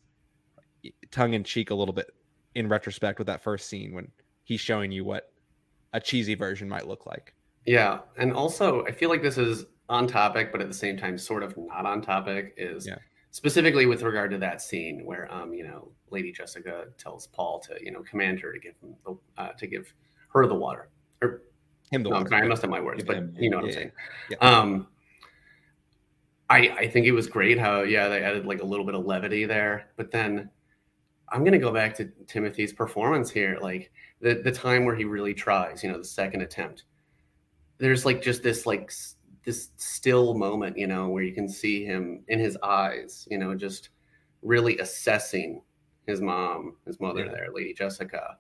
tongue 1.12 1.34
in 1.34 1.44
cheek 1.44 1.70
a 1.72 1.76
little 1.76 1.94
bit 1.94 2.08
in 2.56 2.70
retrospect 2.70 3.20
with 3.20 3.28
that 3.28 3.42
first 3.42 3.68
scene 3.68 3.94
when 3.94 4.12
he's 4.44 4.60
showing 4.62 4.92
you 4.92 5.04
what 5.04 5.26
a 5.94 6.00
cheesy 6.00 6.36
version 6.36 6.70
might 6.70 6.88
look 6.88 7.06
like. 7.06 7.34
Yeah, 7.66 8.00
and 8.18 8.34
also 8.34 8.86
I 8.86 8.92
feel 8.92 9.10
like 9.10 9.22
this 9.22 9.38
is 9.38 9.66
on 9.90 10.08
topic, 10.08 10.52
but 10.52 10.62
at 10.62 10.68
the 10.68 10.74
same 10.74 10.98
time, 10.98 11.18
sort 11.18 11.44
of 11.44 11.56
not 11.58 11.86
on 11.86 12.02
topic. 12.02 12.54
Is 12.58 12.88
Yeah. 12.88 12.98
specifically 13.32 13.86
with 13.86 14.02
regard 14.04 14.32
to 14.32 14.38
that 14.40 14.62
scene 14.62 15.06
where, 15.06 15.32
um, 15.34 15.54
you 15.54 15.64
know, 15.64 15.92
Lady 16.10 16.32
Jessica 16.32 16.86
tells 16.98 17.28
Paul 17.28 17.60
to, 17.62 17.78
you 17.84 17.92
know, 17.92 18.04
command 18.04 18.40
her 18.40 18.54
to 18.54 18.60
give 18.60 18.76
him 18.82 18.96
the, 19.06 19.18
uh, 19.38 19.54
to 19.54 19.68
give 19.68 19.94
her 20.30 20.48
the 20.48 20.56
water. 20.56 20.90
Or 21.22 21.42
Him 21.92 22.04
the 22.04 22.10
no, 22.10 22.16
I'm 22.18 22.28
sorry, 22.28 22.44
I 22.44 22.48
messed 22.48 22.64
up 22.64 22.70
my 22.70 22.82
words, 22.82 23.04
but 23.04 23.18
him- 23.18 23.36
you 23.40 23.50
know 23.50 23.58
what 23.58 23.66
yeah, 23.68 23.72
I'm 23.72 23.76
saying. 23.76 23.92
yeah. 24.30 24.38
Um, 24.38 24.88
I 26.50 26.70
I 26.70 26.88
think 26.88 27.06
it 27.08 27.12
was 27.12 27.28
great 27.28 27.58
how 27.60 27.82
yeah 27.82 28.08
they 28.08 28.22
added 28.24 28.46
like 28.46 28.62
a 28.62 28.66
little 28.66 28.86
bit 28.86 28.96
of 28.96 29.06
levity 29.06 29.46
there, 29.46 29.90
but 29.98 30.12
then 30.12 30.50
I'm 31.30 31.44
gonna 31.44 31.58
go 31.60 31.72
back 31.74 31.94
to 31.96 32.06
Timothée's 32.26 32.72
performance 32.74 33.30
here, 33.30 33.58
like 33.62 33.92
the 34.22 34.36
the 34.36 34.52
time 34.52 34.86
where 34.86 34.96
he 34.96 35.04
really 35.06 35.34
tries, 35.34 35.84
you 35.84 35.92
know, 35.92 35.98
the 35.98 36.06
second 36.06 36.42
attempt. 36.42 36.84
There's 37.80 38.06
like 38.06 38.22
just 38.22 38.44
this 38.44 38.66
like 38.66 38.92
this 39.44 39.70
still 39.78 40.34
moment, 40.36 40.78
you 40.78 40.88
know, 40.88 41.10
where 41.10 41.24
you 41.24 41.34
can 41.34 41.48
see 41.50 41.84
him 41.86 42.24
in 42.28 42.40
his 42.40 42.58
eyes, 42.64 43.28
you 43.32 43.38
know, 43.38 43.56
just 43.56 43.90
really 44.42 44.78
assessing 44.80 45.62
his 46.06 46.22
mom, 46.22 46.76
his 46.86 47.00
mother 47.00 47.26
Yeah. 47.26 47.32
there, 47.32 47.48
Lady 47.54 47.74
Jessica. 47.74 48.38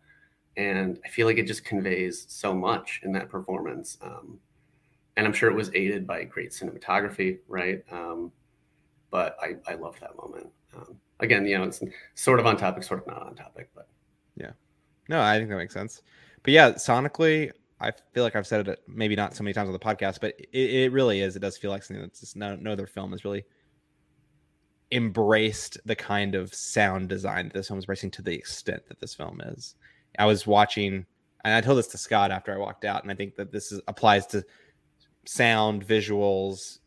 And 0.57 0.99
I 1.05 1.07
feel 1.07 1.27
like 1.27 1.37
it 1.37 1.47
just 1.47 1.63
conveys 1.63 2.25
so 2.27 2.53
much 2.53 2.99
in 3.03 3.13
that 3.13 3.29
performance. 3.29 3.97
Um, 4.01 4.39
and 5.15 5.25
I'm 5.25 5.33
sure 5.33 5.49
it 5.49 5.55
was 5.55 5.71
aided 5.73 6.05
by 6.05 6.23
great 6.23 6.51
cinematography, 6.51 7.39
right? 7.47 7.83
Um, 7.91 8.31
but 9.11 9.37
I, 9.41 9.55
I 9.71 9.75
loved 9.75 10.01
that 10.01 10.17
moment. 10.17 10.49
Um, 10.75 10.97
again, 11.19 11.45
you 11.45 11.57
know, 11.57 11.63
it's 11.63 11.81
sort 12.15 12.39
of 12.39 12.45
on 12.45 12.57
topic, 12.57 12.83
sort 12.83 13.01
of 13.01 13.07
not 13.07 13.21
on 13.21 13.35
topic, 13.35 13.69
but 13.75 13.87
yeah, 14.35 14.51
No, 15.07 15.21
I 15.21 15.37
think 15.37 15.49
that 15.49 15.57
makes 15.57 15.73
sense. 15.73 16.01
But 16.43 16.53
yeah, 16.53 16.71
sonically, 16.71 17.51
I 17.79 17.91
feel 18.13 18.23
like 18.23 18.35
I've 18.35 18.47
said 18.47 18.67
it 18.67 18.79
maybe 18.87 19.15
not 19.15 19.35
so 19.35 19.43
many 19.43 19.53
times 19.53 19.69
on 19.69 19.73
the 19.73 19.79
podcast, 19.79 20.19
but 20.19 20.33
it, 20.39 20.69
it 20.69 20.91
really 20.91 21.21
is. 21.21 21.35
It 21.35 21.39
does 21.39 21.57
feel 21.57 21.71
like 21.71 21.83
something 21.83 22.01
that's 22.01 22.19
just 22.19 22.35
no, 22.35 22.55
no 22.55 22.71
other 22.71 22.87
film 22.87 23.11
has 23.11 23.23
really 23.23 23.45
embraced 24.91 25.77
the 25.85 25.95
kind 25.95 26.33
of 26.33 26.53
sound 26.53 27.09
design 27.09 27.47
that 27.47 27.53
this 27.53 27.67
film 27.67 27.77
is 27.77 27.83
embracing 27.83 28.11
to 28.11 28.21
the 28.21 28.33
extent 28.33 28.87
that 28.87 28.99
this 28.99 29.13
film 29.13 29.41
is. 29.41 29.75
I 30.17 30.25
was 30.25 30.47
watching, 30.47 31.05
and 31.43 31.53
I 31.53 31.61
told 31.61 31.77
this 31.77 31.87
to 31.87 31.97
Scott 31.97 32.31
after 32.31 32.53
I 32.53 32.57
walked 32.57 32.85
out, 32.85 33.03
and 33.03 33.11
I 33.11 33.15
think 33.15 33.35
that 33.35 33.51
this 33.51 33.71
is, 33.71 33.81
applies 33.87 34.25
to 34.27 34.43
sound, 35.25 35.85
visuals, 35.85 36.79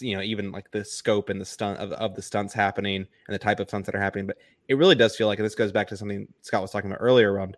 you 0.00 0.16
know, 0.16 0.22
even 0.22 0.52
like 0.52 0.70
the 0.70 0.84
scope 0.84 1.28
and 1.28 1.40
the 1.40 1.44
stunt 1.44 1.78
of, 1.78 1.92
of 1.92 2.14
the 2.14 2.22
stunts 2.22 2.52
happening 2.52 3.06
and 3.26 3.34
the 3.34 3.38
type 3.38 3.60
of 3.60 3.68
stunts 3.68 3.86
that 3.86 3.94
are 3.94 4.00
happening. 4.00 4.26
But 4.26 4.38
it 4.68 4.74
really 4.74 4.94
does 4.94 5.16
feel 5.16 5.26
like 5.26 5.38
and 5.38 5.46
this 5.46 5.54
goes 5.54 5.72
back 5.72 5.88
to 5.88 5.96
something 5.96 6.28
Scott 6.42 6.62
was 6.62 6.70
talking 6.70 6.90
about 6.90 7.00
earlier 7.00 7.32
around 7.32 7.56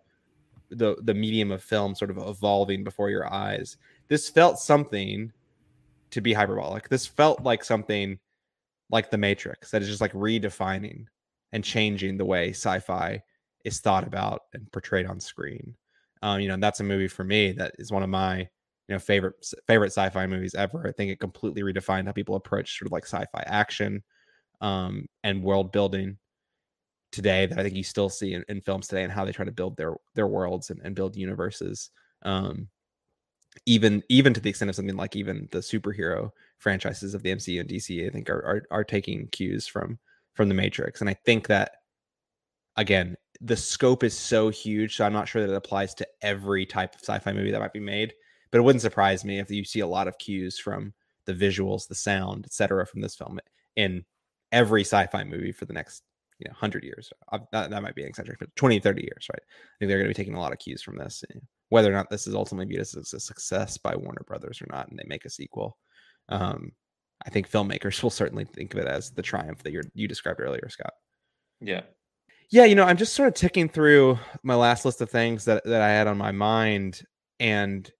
the 0.69 0.95
the 1.03 1.13
medium 1.13 1.51
of 1.51 1.61
film 1.63 1.93
sort 1.93 2.11
of 2.11 2.17
evolving 2.17 2.83
before 2.83 3.09
your 3.09 3.31
eyes. 3.31 3.77
This 4.07 4.29
felt 4.29 4.59
something 4.59 5.31
to 6.11 6.21
be 6.21 6.33
hyperbolic. 6.33 6.89
This 6.89 7.05
felt 7.05 7.43
like 7.43 7.63
something 7.63 8.19
like 8.89 9.11
the 9.11 9.17
Matrix 9.17 9.71
that 9.71 9.81
is 9.81 9.87
just 9.87 10.01
like 10.01 10.13
redefining 10.13 11.05
and 11.51 11.63
changing 11.63 12.17
the 12.17 12.25
way 12.25 12.49
sci-fi 12.49 13.21
is 13.65 13.79
thought 13.79 14.07
about 14.07 14.43
and 14.53 14.71
portrayed 14.71 15.07
on 15.07 15.19
screen. 15.19 15.75
Um, 16.21 16.39
you 16.39 16.47
know, 16.47 16.57
that's 16.57 16.79
a 16.79 16.83
movie 16.83 17.07
for 17.07 17.23
me 17.23 17.51
that 17.53 17.75
is 17.77 17.91
one 17.91 18.03
of 18.03 18.09
my 18.09 18.37
you 18.87 18.93
know 18.93 18.99
favorite 18.99 19.33
favorite 19.67 19.91
sci-fi 19.91 20.27
movies 20.27 20.55
ever. 20.55 20.87
I 20.87 20.91
think 20.91 21.11
it 21.11 21.19
completely 21.19 21.63
redefined 21.63 22.05
how 22.05 22.13
people 22.13 22.35
approach 22.35 22.77
sort 22.77 22.87
of 22.87 22.91
like 22.91 23.05
sci-fi 23.05 23.43
action 23.45 24.03
um, 24.61 25.07
and 25.23 25.43
world 25.43 25.71
building 25.71 26.17
today 27.11 27.45
that 27.45 27.57
I 27.57 27.63
think 27.63 27.75
you 27.75 27.83
still 27.83 28.09
see 28.09 28.33
in, 28.33 28.43
in 28.49 28.61
films 28.61 28.87
today 28.87 29.03
and 29.03 29.11
how 29.11 29.25
they 29.25 29.31
try 29.31 29.45
to 29.45 29.51
build 29.51 29.77
their 29.77 29.95
their 30.13 30.27
worlds 30.27 30.69
and, 30.69 30.79
and 30.83 30.95
build 30.95 31.15
universes. 31.15 31.89
Um, 32.23 32.69
even 33.65 34.03
even 34.09 34.33
to 34.33 34.39
the 34.41 34.49
extent 34.49 34.69
of 34.69 34.75
something 34.75 34.97
like 34.97 35.15
even 35.15 35.47
the 35.51 35.59
superhero 35.59 36.31
franchises 36.57 37.13
of 37.13 37.23
the 37.23 37.31
MCU 37.31 37.59
and 37.59 37.69
DC, 37.69 38.05
I 38.05 38.09
think 38.09 38.29
are 38.29 38.43
are, 38.45 38.63
are 38.71 38.83
taking 38.83 39.27
cues 39.27 39.65
from 39.65 39.97
from 40.33 40.49
the 40.49 40.55
Matrix, 40.55 41.01
and 41.01 41.09
I 41.09 41.13
think 41.25 41.47
that 41.47 41.71
again 42.75 43.15
the 43.41 43.57
scope 43.57 44.03
is 44.03 44.17
so 44.17 44.49
huge, 44.49 44.95
so 44.95 45.05
I'm 45.05 45.13
not 45.13 45.27
sure 45.27 45.41
that 45.41 45.51
it 45.51 45.57
applies 45.57 45.93
to 45.95 46.07
every 46.21 46.65
type 46.65 46.95
of 46.95 47.01
sci-fi 47.01 47.33
movie 47.33 47.51
that 47.51 47.59
might 47.59 47.73
be 47.73 47.79
made. 47.79 48.13
But 48.51 48.59
it 48.59 48.61
wouldn't 48.61 48.81
surprise 48.81 49.25
me 49.25 49.39
if 49.39 49.51
you 49.51 49.63
see 49.63 49.81
a 49.81 49.87
lot 49.87 50.07
of 50.07 50.17
cues 50.17 50.57
from 50.57 50.93
the 51.25 51.33
visuals, 51.33 51.87
the 51.87 51.95
sound, 51.95 52.45
etc., 52.45 52.85
from 52.85 53.01
this 53.01 53.15
film 53.15 53.39
in 53.75 54.05
every 54.51 54.81
sci-fi 54.81 55.23
movie 55.23 55.51
for 55.51 55.65
the 55.65 55.73
next 55.73 56.03
you 56.39 56.45
know 56.45 56.51
100 56.53 56.83
years 56.83 57.11
that, 57.51 57.69
that 57.69 57.81
might 57.81 57.95
be 57.95 58.03
an 58.03 58.09
eccentric 58.09 58.39
but 58.39 58.53
20 58.55 58.79
30 58.79 59.01
years 59.01 59.27
right 59.31 59.41
i 59.41 59.75
think 59.79 59.89
they're 59.89 59.97
going 59.97 60.05
to 60.05 60.13
be 60.13 60.13
taking 60.13 60.35
a 60.35 60.39
lot 60.39 60.51
of 60.51 60.59
cues 60.59 60.81
from 60.81 60.97
this 60.97 61.23
eh, 61.31 61.39
whether 61.69 61.89
or 61.89 61.95
not 61.95 62.09
this 62.09 62.27
is 62.27 62.35
ultimately 62.35 62.65
viewed 62.65 62.81
as 62.81 62.95
a 62.95 63.19
success 63.19 63.77
by 63.77 63.95
warner 63.95 64.23
brothers 64.27 64.61
or 64.61 64.67
not 64.69 64.89
and 64.89 64.99
they 64.99 65.05
make 65.07 65.25
a 65.25 65.29
sequel 65.29 65.77
um, 66.29 66.71
i 67.25 67.29
think 67.29 67.49
filmmakers 67.49 68.01
will 68.03 68.09
certainly 68.09 68.45
think 68.45 68.73
of 68.73 68.79
it 68.79 68.87
as 68.87 69.11
the 69.11 69.21
triumph 69.21 69.63
that 69.63 69.73
you 69.93 70.07
described 70.07 70.41
earlier 70.41 70.69
scott 70.69 70.93
yeah 71.61 71.81
yeah 72.51 72.65
you 72.65 72.75
know 72.75 72.83
i'm 72.83 72.97
just 72.97 73.13
sort 73.13 73.27
of 73.27 73.33
ticking 73.33 73.69
through 73.69 74.17
my 74.43 74.55
last 74.55 74.85
list 74.85 75.01
of 75.01 75.09
things 75.09 75.45
that, 75.45 75.63
that 75.65 75.81
i 75.81 75.89
had 75.89 76.07
on 76.07 76.17
my 76.17 76.31
mind 76.31 77.01
and 77.39 77.91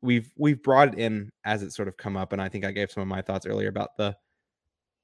we've 0.00 0.30
we've 0.36 0.62
brought 0.62 0.88
it 0.88 0.98
in 0.98 1.30
as 1.44 1.62
it 1.62 1.72
sort 1.72 1.88
of 1.88 1.96
come 1.96 2.16
up 2.16 2.32
and 2.32 2.42
i 2.42 2.48
think 2.48 2.64
i 2.64 2.70
gave 2.70 2.90
some 2.90 3.02
of 3.02 3.08
my 3.08 3.22
thoughts 3.22 3.46
earlier 3.46 3.68
about 3.68 3.96
the 3.96 4.14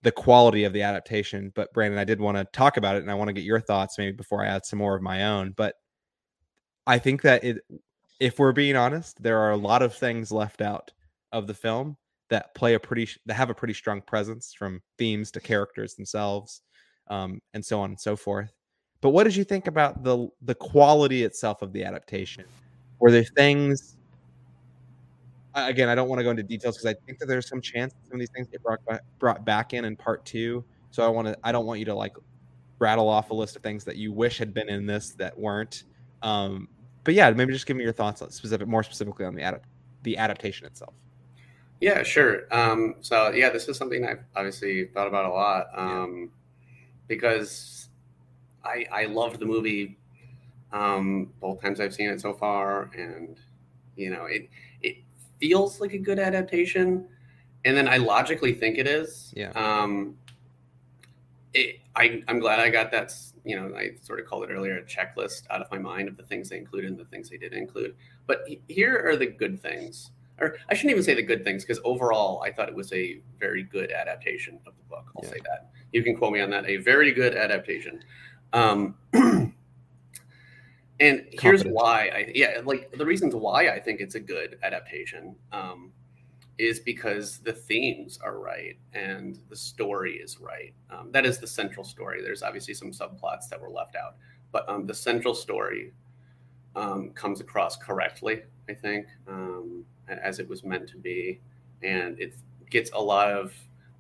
the 0.03 0.13
quality 0.13 0.65
of 0.65 0.73
the 0.73 0.83
adaptation. 0.83 1.53
But 1.55 1.73
Brandon, 1.73 1.99
I 1.99 2.05
did 2.05 2.21
want 2.21 2.37
to 2.37 2.45
talk 2.53 2.77
about 2.77 2.97
it 2.97 3.03
and 3.03 3.11
I 3.11 3.15
want 3.15 3.29
to 3.29 3.33
get 3.33 3.45
your 3.45 3.61
thoughts 3.61 3.99
maybe 3.99 4.13
before 4.17 4.45
I 4.45 4.49
add 4.49 4.65
some 4.65 4.79
more 4.79 4.95
of 4.95 5.03
my 5.03 5.25
own. 5.25 5.55
But 5.57 5.75
I 6.87 6.99
think 6.99 7.23
that 7.23 7.45
it, 7.45 7.59
if 8.21 8.39
we're 8.39 8.53
being 8.53 8.77
honest, 8.77 9.23
there 9.23 9.39
are 9.39 9.53
a 9.53 9.57
lot 9.57 9.83
of 9.83 9.95
things 9.95 10.31
left 10.31 10.61
out 10.61 10.93
of 11.33 11.47
the 11.47 11.55
film 11.55 11.97
that 12.31 12.55
play 12.55 12.75
a 12.75 12.81
pretty 12.81 13.09
that 13.27 13.35
have 13.35 13.51
a 13.51 13.55
pretty 13.55 13.75
strong 13.75 14.01
presence 14.03 14.55
from 14.57 14.81
themes 14.99 15.31
to 15.33 15.41
characters 15.41 15.95
themselves 15.95 16.63
um, 17.09 17.41
and 17.55 17.65
so 17.65 17.81
on 17.81 17.91
and 17.91 18.01
so 18.01 18.17
forth 18.17 18.53
but 19.01 19.11
what 19.11 19.25
did 19.25 19.37
you 19.37 19.45
think 19.45 19.67
about 19.67 20.03
the 20.03 20.29
the 20.43 20.55
quality 20.55 21.25
itself 21.25 21.63
of 21.63 21.73
the 21.73 21.85
adaptation 21.85 22.45
were 22.99 23.11
there 23.11 23.25
things 23.25 23.99
again, 25.55 25.89
I 25.89 25.95
don't 25.95 26.09
want 26.09 26.19
to 26.21 26.25
go 26.25 26.31
into 26.31 26.43
details 26.43 26.77
because 26.77 26.95
I 26.95 27.07
think 27.07 27.19
that 27.19 27.27
there's 27.27 27.49
some 27.49 27.61
chance 27.61 27.95
some 28.05 28.15
of 28.15 28.21
these 28.21 28.31
things 28.31 28.49
get 28.49 28.63
brought 28.63 28.85
back, 28.85 29.01
brought 29.19 29.45
back 29.45 29.75
in 29.75 29.85
in 29.85 29.97
part 29.97 30.25
two. 30.25 30.65
So 30.91 31.05
I 31.05 31.09
want 31.09 31.29
to, 31.29 31.39
I 31.43 31.53
don't 31.53 31.67
want 31.67 31.79
you 31.81 31.85
to 31.87 31.95
like 31.95 32.15
rattle 32.79 33.09
off 33.09 33.31
a 33.31 33.35
list 33.35 33.57
of 33.57 33.63
things 33.63 33.85
that 33.85 33.97
you 33.97 34.13
wish 34.13 34.39
had 34.39 34.55
been 34.55 34.69
in 34.69 34.87
this 34.87 35.11
that 35.13 35.37
weren't. 35.37 35.85
Um, 36.23 36.69
but 37.05 37.15
yeah, 37.15 37.31
maybe 37.31 37.53
just 37.53 37.67
give 37.67 37.77
me 37.77 37.85
your 37.85 37.93
thoughts 37.93 38.23
on 38.23 38.31
specific, 38.31 38.69
more 38.69 38.83
specifically 38.83 39.25
on 39.25 39.35
the 39.35 39.43
adapt, 39.43 39.67
the 40.03 40.17
adaptation 40.17 40.67
itself. 40.67 40.95
Yeah, 41.81 42.03
sure. 42.03 42.43
Um, 42.51 42.97
so 43.01 43.31
yeah, 43.31 43.51
this 43.51 43.69
is 43.69 43.77
something 43.77 44.07
I've 44.07 44.25
obviously 44.37 44.87
thought 44.87 45.07
about 45.07 45.27
a 45.27 45.31
lot 45.31 45.67
um, 45.75 46.21
yeah. 46.21 46.27
because 47.07 47.88
I 48.69 48.87
I 48.93 49.05
loved 49.07 49.41
the 49.41 49.47
movie 49.47 49.99
um, 50.73 51.33
both 51.41 51.61
times 51.61 51.81
I've 51.81 51.95
seen 51.95 52.11
it 52.11 52.21
so 52.21 52.33
far, 52.35 52.91
and 52.97 53.39
you 53.97 54.11
know 54.11 54.25
it 54.27 54.49
it 54.83 54.97
feels 55.41 55.81
like 55.81 55.93
a 55.93 55.99
good 55.99 56.19
adaptation, 56.19 57.07
and 57.65 57.77
then 57.77 57.89
I 57.89 57.97
logically 57.97 58.53
think 58.53 58.79
it 58.79 58.87
is. 58.87 59.33
Yeah. 59.37 59.51
Um, 59.51 60.17
it, 61.55 61.81
I, 61.97 62.23
I'm 62.29 62.39
glad 62.39 62.61
I 62.61 62.69
got 62.69 62.91
that. 62.93 63.15
You 63.45 63.57
know, 63.57 63.75
I 63.75 63.93
sort 64.03 64.21
of 64.21 64.27
called 64.27 64.45
it 64.45 64.51
earlier 64.53 64.77
a 64.77 64.85
checklist 64.85 65.45
out 65.51 65.63
of 65.63 65.71
my 65.71 65.79
mind 65.79 66.09
of 66.09 66.17
the 66.19 66.23
things 66.23 66.51
they 66.51 66.59
included 66.59 66.91
and 66.91 67.01
the 67.01 67.07
things 67.07 67.31
they 67.31 67.39
didn't 67.39 67.59
include. 67.59 67.95
But 68.27 68.47
here 68.69 69.03
are 69.07 69.17
the 69.17 69.27
good 69.27 69.63
things, 69.63 70.11
or 70.39 70.57
I 70.69 70.75
shouldn't 70.75 70.93
even 70.93 71.03
say 71.03 71.15
the 71.15 71.23
good 71.23 71.45
things 71.45 71.65
because 71.65 71.81
overall, 71.83 72.43
I 72.43 72.53
thought 72.53 72.69
it 72.69 72.75
was 72.75 72.93
a 72.93 73.21
very 73.41 73.63
good 73.63 73.91
adaptation 73.91 74.61
of 74.67 74.75
the 74.77 74.85
book. 74.91 75.11
I'll 75.17 75.25
yeah. 75.25 75.31
say 75.31 75.41
that. 75.45 75.71
You 75.93 76.05
can 76.05 76.15
quote 76.15 76.35
me 76.35 76.41
on 76.41 76.51
that. 76.51 76.69
A 76.69 76.77
very 76.77 77.13
good 77.13 77.35
adaptation. 77.35 78.03
Um, 78.53 78.95
And 81.01 81.27
here's 81.41 81.63
why 81.63 82.09
I 82.09 82.33
yeah 82.35 82.61
like 82.65 82.91
the 82.93 83.07
reasons 83.07 83.35
why 83.35 83.69
I 83.69 83.79
think 83.79 84.01
it's 84.01 84.17
a 84.17 84.21
good 84.21 84.59
adaptation 84.63 85.37
um, 85.53 85.93
is 86.59 86.81
because 86.81 87.39
the 87.39 87.53
themes 87.53 88.19
are 88.23 88.39
right 88.39 88.77
and 88.95 89.39
the 89.49 89.57
story 89.57 90.17
is 90.17 90.41
right. 90.41 90.75
Um, 90.91 91.11
that 91.13 91.25
is 91.25 91.39
the 91.39 91.47
central 91.47 91.85
story. 91.85 92.21
There's 92.23 92.43
obviously 92.43 92.75
some 92.75 92.91
subplots 92.91 93.49
that 93.49 93.61
were 93.61 93.71
left 93.71 93.95
out, 93.95 94.17
but 94.51 94.69
um, 94.69 94.87
the 94.87 94.95
central 94.95 95.35
story 95.35 95.93
um, 96.75 97.11
comes 97.11 97.41
across 97.41 97.77
correctly. 97.77 98.43
I 98.69 98.75
think 98.75 99.07
um, 99.29 99.85
as 100.09 100.41
it 100.41 100.49
was 100.49 100.65
meant 100.65 100.89
to 100.89 100.97
be, 100.97 101.41
and 101.83 102.19
it 102.19 102.35
gets 102.71 102.91
a 102.93 103.01
lot 103.01 103.31
of 103.31 103.55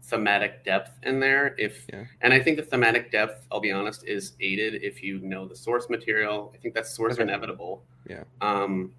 thematic 0.09 0.65
depth 0.65 0.99
in 1.03 1.21
there 1.21 1.55
if 1.59 1.85
yeah. 1.93 2.05
and 2.23 2.33
i 2.33 2.41
think 2.41 2.57
the 2.57 2.63
thematic 2.63 3.13
depth 3.13 3.47
i'll 3.53 3.61
be 3.61 3.71
honest 3.71 4.07
is 4.07 4.33
aided 4.41 4.83
if 4.83 5.03
you 5.03 5.19
know 5.21 5.47
the 5.47 5.57
source 5.57 5.89
material. 5.91 6.51
I 6.55 6.59
think 6.59 6.75
that's 6.75 6.95
sort 6.95 7.13
of 7.13 7.21
inevitable. 7.21 7.85
Yeah. 8.09 8.25
Um 8.41 8.93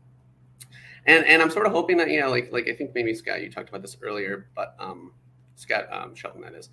and 1.05 1.25
and 1.25 1.41
i'm 1.41 1.49
sort 1.49 1.65
of 1.65 1.71
hoping 1.71 1.97
that 1.97 2.09
you 2.09 2.19
know 2.19 2.29
like 2.29 2.51
like 2.51 2.67
i 2.67 2.73
think 2.73 2.93
maybe 2.93 3.13
scott 3.13 3.41
you 3.41 3.49
talked 3.49 3.69
about 3.69 3.81
this 3.81 3.97
earlier 4.01 4.47
but 4.55 4.75
um 4.79 5.11
scott 5.55 5.87
um 5.91 6.13
shelton 6.13 6.41
that 6.41 6.53
is 6.53 6.69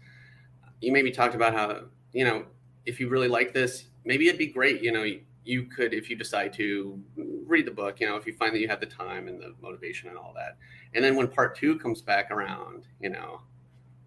you 0.81 0.93
maybe 0.93 1.11
talked 1.11 1.35
about 1.35 1.55
how 1.55 1.83
you 2.13 2.25
know 2.25 2.45
if 2.85 2.99
you 3.01 3.09
really 3.09 3.29
like 3.29 3.55
this 3.55 3.85
maybe 4.05 4.27
it'd 4.29 4.39
be 4.39 4.47
great 4.47 4.83
you 4.83 4.93
know 4.93 5.05
you, 5.05 5.21
you 5.45 5.65
could 5.65 5.95
if 5.95 6.11
you 6.11 6.17
decide 6.17 6.53
to 6.53 7.01
read 7.47 7.67
the 7.67 7.71
book 7.71 8.01
you 8.01 8.07
know 8.07 8.17
if 8.17 8.27
you 8.27 8.33
find 8.33 8.55
that 8.55 8.59
you 8.59 8.69
have 8.69 8.81
the 8.81 8.87
time 8.87 9.29
and 9.29 9.41
the 9.41 9.55
motivation 9.63 10.09
and 10.09 10.19
all 10.19 10.33
that. 10.35 10.57
And 10.95 11.05
then 11.05 11.15
when 11.15 11.29
part 11.29 11.57
two 11.57 11.79
comes 11.79 12.03
back 12.03 12.31
around 12.31 12.87
you 13.01 13.11
know 13.11 13.41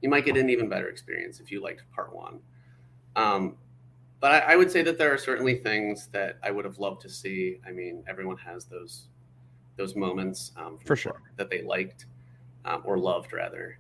you 0.02 0.10
might 0.10 0.26
get 0.26 0.38
an 0.38 0.50
even 0.50 0.70
better 0.70 0.88
experience 0.88 1.40
if 1.40 1.52
you 1.52 1.62
liked 1.62 1.84
part 1.94 2.16
one. 2.16 2.40
Um, 3.16 3.56
but 4.20 4.32
I, 4.32 4.54
I, 4.54 4.56
would 4.56 4.70
say 4.70 4.82
that 4.84 4.98
there 4.98 5.14
are 5.14 5.18
certainly 5.18 5.56
things 5.56 6.08
that 6.12 6.38
I 6.44 6.52
would 6.52 6.66
have 6.66 6.78
loved 6.78 7.02
to 7.02 7.10
see. 7.10 7.60
I 7.66 7.72
mean, 7.72 8.04
everyone 8.08 8.38
has 8.38 8.66
those 8.66 9.08
those 9.78 9.96
moments 9.96 10.52
um, 10.58 10.78
for 10.86 10.96
sure 10.96 11.22
that 11.38 11.50
they 11.50 11.62
liked 11.62 12.06
um, 12.66 12.82
or 12.86 12.98
loved 12.98 13.32
rather, 13.34 13.80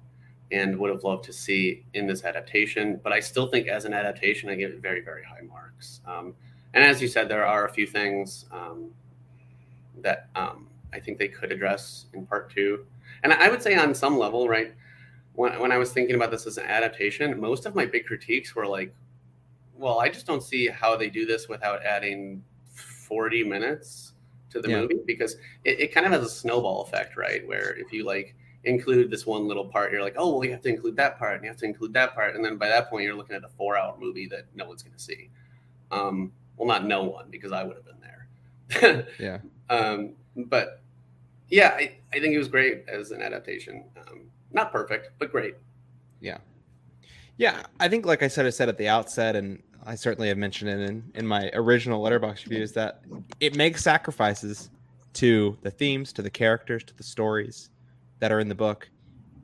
and 0.52 0.78
would 0.78 0.90
have 0.90 1.04
loved 1.04 1.26
to 1.26 1.34
see 1.34 1.86
in 1.94 2.08
this 2.08 2.24
adaptation. 2.24 3.00
But 3.04 3.12
I 3.12 3.20
still 3.20 3.48
think, 3.48 3.68
as 3.68 3.86
an 3.86 3.94
adaptation, 3.94 4.50
I 4.50 4.56
give 4.56 4.72
it 4.72 4.82
very 4.82 5.02
very 5.02 5.24
high 5.24 5.42
marks. 5.42 6.02
Um, 6.06 6.34
and 6.74 6.84
as 6.84 7.02
you 7.02 7.08
said, 7.08 7.28
there 7.28 7.46
are 7.46 7.66
a 7.66 7.72
few 7.72 7.88
things 7.88 8.46
um, 8.52 8.92
that 10.02 10.30
um, 10.36 10.68
I 10.94 11.00
think 11.00 11.18
they 11.18 11.28
could 11.28 11.52
address 11.52 12.06
in 12.14 12.26
part 12.26 12.52
two. 12.52 12.86
And 13.24 13.34
I 13.34 13.50
would 13.50 13.62
say, 13.62 13.76
on 13.76 13.94
some 13.94 14.18
level, 14.18 14.48
right 14.48 14.74
when, 15.40 15.58
when 15.58 15.72
I 15.72 15.78
was 15.78 15.94
thinking 15.94 16.16
about 16.16 16.32
this 16.32 16.46
as 16.46 16.58
an 16.58 16.66
adaptation, 16.66 17.40
most 17.40 17.66
of 17.66 17.74
my 17.74 17.86
big 17.86 18.06
critiques 18.06 18.54
were 18.58 18.68
like, 18.68 18.94
well, 19.78 19.98
I 19.98 20.10
just 20.10 20.28
don't 20.28 20.44
see 20.44 20.68
how 20.68 20.98
they 20.98 21.10
do 21.10 21.26
this 21.26 21.48
without 21.48 21.82
adding 21.86 22.44
40 22.74 23.46
minutes 23.46 24.12
to 24.50 24.60
the 24.60 24.70
yeah. 24.70 24.82
movie 24.82 25.00
because 25.08 25.38
it, 25.64 25.80
it 25.80 25.94
kind 25.94 26.06
of 26.06 26.12
has 26.12 26.24
a 26.24 26.30
snowball 26.30 26.82
effect, 26.82 27.16
right? 27.16 27.48
Where 27.48 27.74
if 27.78 27.94
you 27.94 28.06
like 28.06 28.36
include 28.66 29.10
this 29.10 29.26
one 29.26 29.48
little 29.48 29.64
part, 29.64 29.94
you're 29.94 30.04
like, 30.04 30.16
oh, 30.18 30.34
well, 30.34 30.44
you 30.44 30.52
have 30.52 30.62
to 30.64 30.70
include 30.70 30.98
that 30.98 31.18
part 31.18 31.36
and 31.36 31.44
you 31.46 31.50
have 31.50 31.60
to 31.60 31.66
include 31.66 31.94
that 31.94 32.14
part. 32.14 32.36
And 32.36 32.44
then 32.44 32.58
by 32.58 32.68
that 32.68 32.90
point, 32.90 33.06
you're 33.06 33.16
looking 33.16 33.38
at 33.38 33.46
a 33.46 33.50
four 33.58 33.78
hour 33.78 33.96
movie 33.98 34.28
that 34.28 34.44
no 34.56 34.66
one's 34.66 34.84
going 34.84 34.98
to 34.98 35.02
see. 35.02 35.30
Um, 35.90 36.34
well, 36.58 36.68
not 36.68 36.86
no 36.86 37.06
one 37.06 37.28
because 37.30 37.54
I 37.54 37.64
would 37.64 37.78
have 37.78 37.86
been 37.86 38.02
there. 38.82 39.08
yeah. 39.18 39.38
Um, 39.70 40.16
but 40.36 40.82
yeah, 41.48 41.70
I, 41.78 41.96
I 42.12 42.20
think 42.20 42.36
it 42.36 42.38
was 42.38 42.50
great 42.50 42.84
as 42.90 43.12
an 43.12 43.22
adaptation. 43.22 43.86
Um, 44.06 44.30
not 44.52 44.72
perfect, 44.72 45.12
but 45.20 45.32
great. 45.32 45.56
Yeah. 46.20 46.38
Yeah, 47.38 47.64
I 47.80 47.88
think, 47.88 48.06
like 48.06 48.22
I 48.22 48.28
said, 48.28 48.46
I 48.46 48.50
said 48.50 48.68
at 48.68 48.78
the 48.78 48.90
outset, 48.90 49.36
and 49.36 49.64
I 49.86 49.96
certainly 49.96 50.28
have 50.28 50.38
mentioned 50.38 50.70
it 50.70 50.90
in, 50.90 51.04
in 51.16 51.26
my 51.26 51.50
original 51.54 52.04
Letterboxd 52.04 52.50
reviews 52.50 52.74
that 52.74 53.02
it 53.40 53.56
makes 53.56 53.82
sacrifices 53.82 54.70
to 55.14 55.58
the 55.62 55.72
themes, 55.72 56.12
to 56.14 56.22
the 56.22 56.30
characters, 56.30 56.84
to 56.84 56.96
the 56.96 57.04
stories 57.04 57.70
that 58.20 58.32
are 58.32 58.40
in 58.40 58.50
the 58.50 58.56
book. 58.56 58.90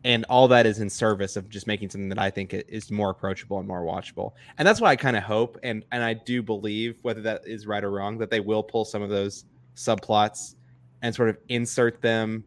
And 0.03 0.23
all 0.25 0.47
that 0.49 0.67
is 0.67 0.79
in 0.79 0.89
service 0.89 1.35
of 1.35 1.49
just 1.49 1.65
making 1.65 1.89
something 1.89 2.09
that 2.09 2.19
I 2.19 2.29
think 2.29 2.53
is 2.53 2.91
more 2.91 3.09
approachable 3.09 3.57
and 3.57 3.67
more 3.67 3.81
watchable. 3.81 4.33
And 4.59 4.67
that's 4.67 4.79
why 4.79 4.91
I 4.91 4.95
kind 4.95 5.17
of 5.17 5.23
hope 5.23 5.57
and 5.63 5.83
and 5.91 6.03
I 6.03 6.13
do 6.13 6.43
believe, 6.43 6.99
whether 7.01 7.21
that 7.21 7.47
is 7.47 7.65
right 7.65 7.83
or 7.83 7.89
wrong, 7.89 8.19
that 8.19 8.29
they 8.29 8.39
will 8.39 8.61
pull 8.61 8.85
some 8.85 9.01
of 9.01 9.09
those 9.09 9.45
subplots 9.75 10.55
and 11.01 11.15
sort 11.15 11.29
of 11.29 11.37
insert 11.49 12.01
them 12.03 12.43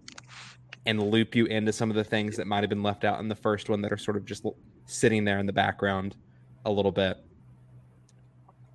and 0.87 1.11
loop 1.11 1.35
you 1.35 1.47
into 1.47 1.73
some 1.73 1.91
of 1.91 1.97
the 1.97 2.05
things 2.05 2.37
that 2.37 2.47
might 2.47 2.63
have 2.63 2.71
been 2.71 2.83
left 2.83 3.05
out 3.05 3.21
in 3.21 3.29
the 3.29 3.35
first 3.35 3.69
one 3.69 3.83
that 3.83 3.93
are 3.93 3.97
sort 3.97 4.17
of 4.17 4.25
just 4.25 4.45
sitting 4.87 5.25
there 5.25 5.39
in 5.39 5.47
the 5.47 5.53
background 5.53 6.17
a 6.65 6.71
little 6.71 6.93
bit. 6.93 7.19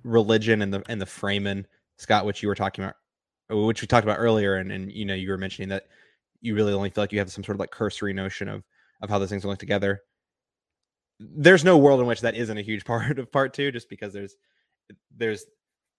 Religion 0.04 0.62
and 0.62 0.72
the 0.72 0.82
and 0.88 1.00
the 1.00 1.06
Fremen, 1.06 1.64
Scott, 1.96 2.26
which 2.26 2.42
you 2.42 2.48
were 2.48 2.54
talking 2.54 2.84
about, 2.84 2.96
uh, 3.50 3.56
which 3.56 3.80
we 3.80 3.86
talked 3.86 4.04
about 4.04 4.18
earlier, 4.18 4.56
and 4.56 4.70
and 4.70 4.92
you 4.92 5.04
know 5.04 5.14
you 5.14 5.30
were 5.30 5.38
mentioning 5.38 5.70
that 5.70 5.86
you 6.42 6.54
really 6.54 6.74
only 6.74 6.90
feel 6.90 7.02
like 7.02 7.12
you 7.12 7.18
have 7.18 7.32
some 7.32 7.42
sort 7.42 7.56
of 7.56 7.60
like 7.60 7.70
cursory 7.70 8.12
notion 8.12 8.48
of 8.48 8.64
of 9.00 9.08
how 9.08 9.18
those 9.18 9.30
things 9.30 9.44
link 9.44 9.58
together. 9.58 10.02
There's 11.18 11.64
no 11.64 11.78
world 11.78 12.00
in 12.00 12.06
which 12.06 12.20
that 12.20 12.34
isn't 12.34 12.58
a 12.58 12.62
huge 12.62 12.84
part 12.86 13.18
of 13.18 13.32
part 13.32 13.54
two, 13.54 13.72
just 13.72 13.88
because 13.88 14.12
there's 14.12 14.36
there's 15.16 15.46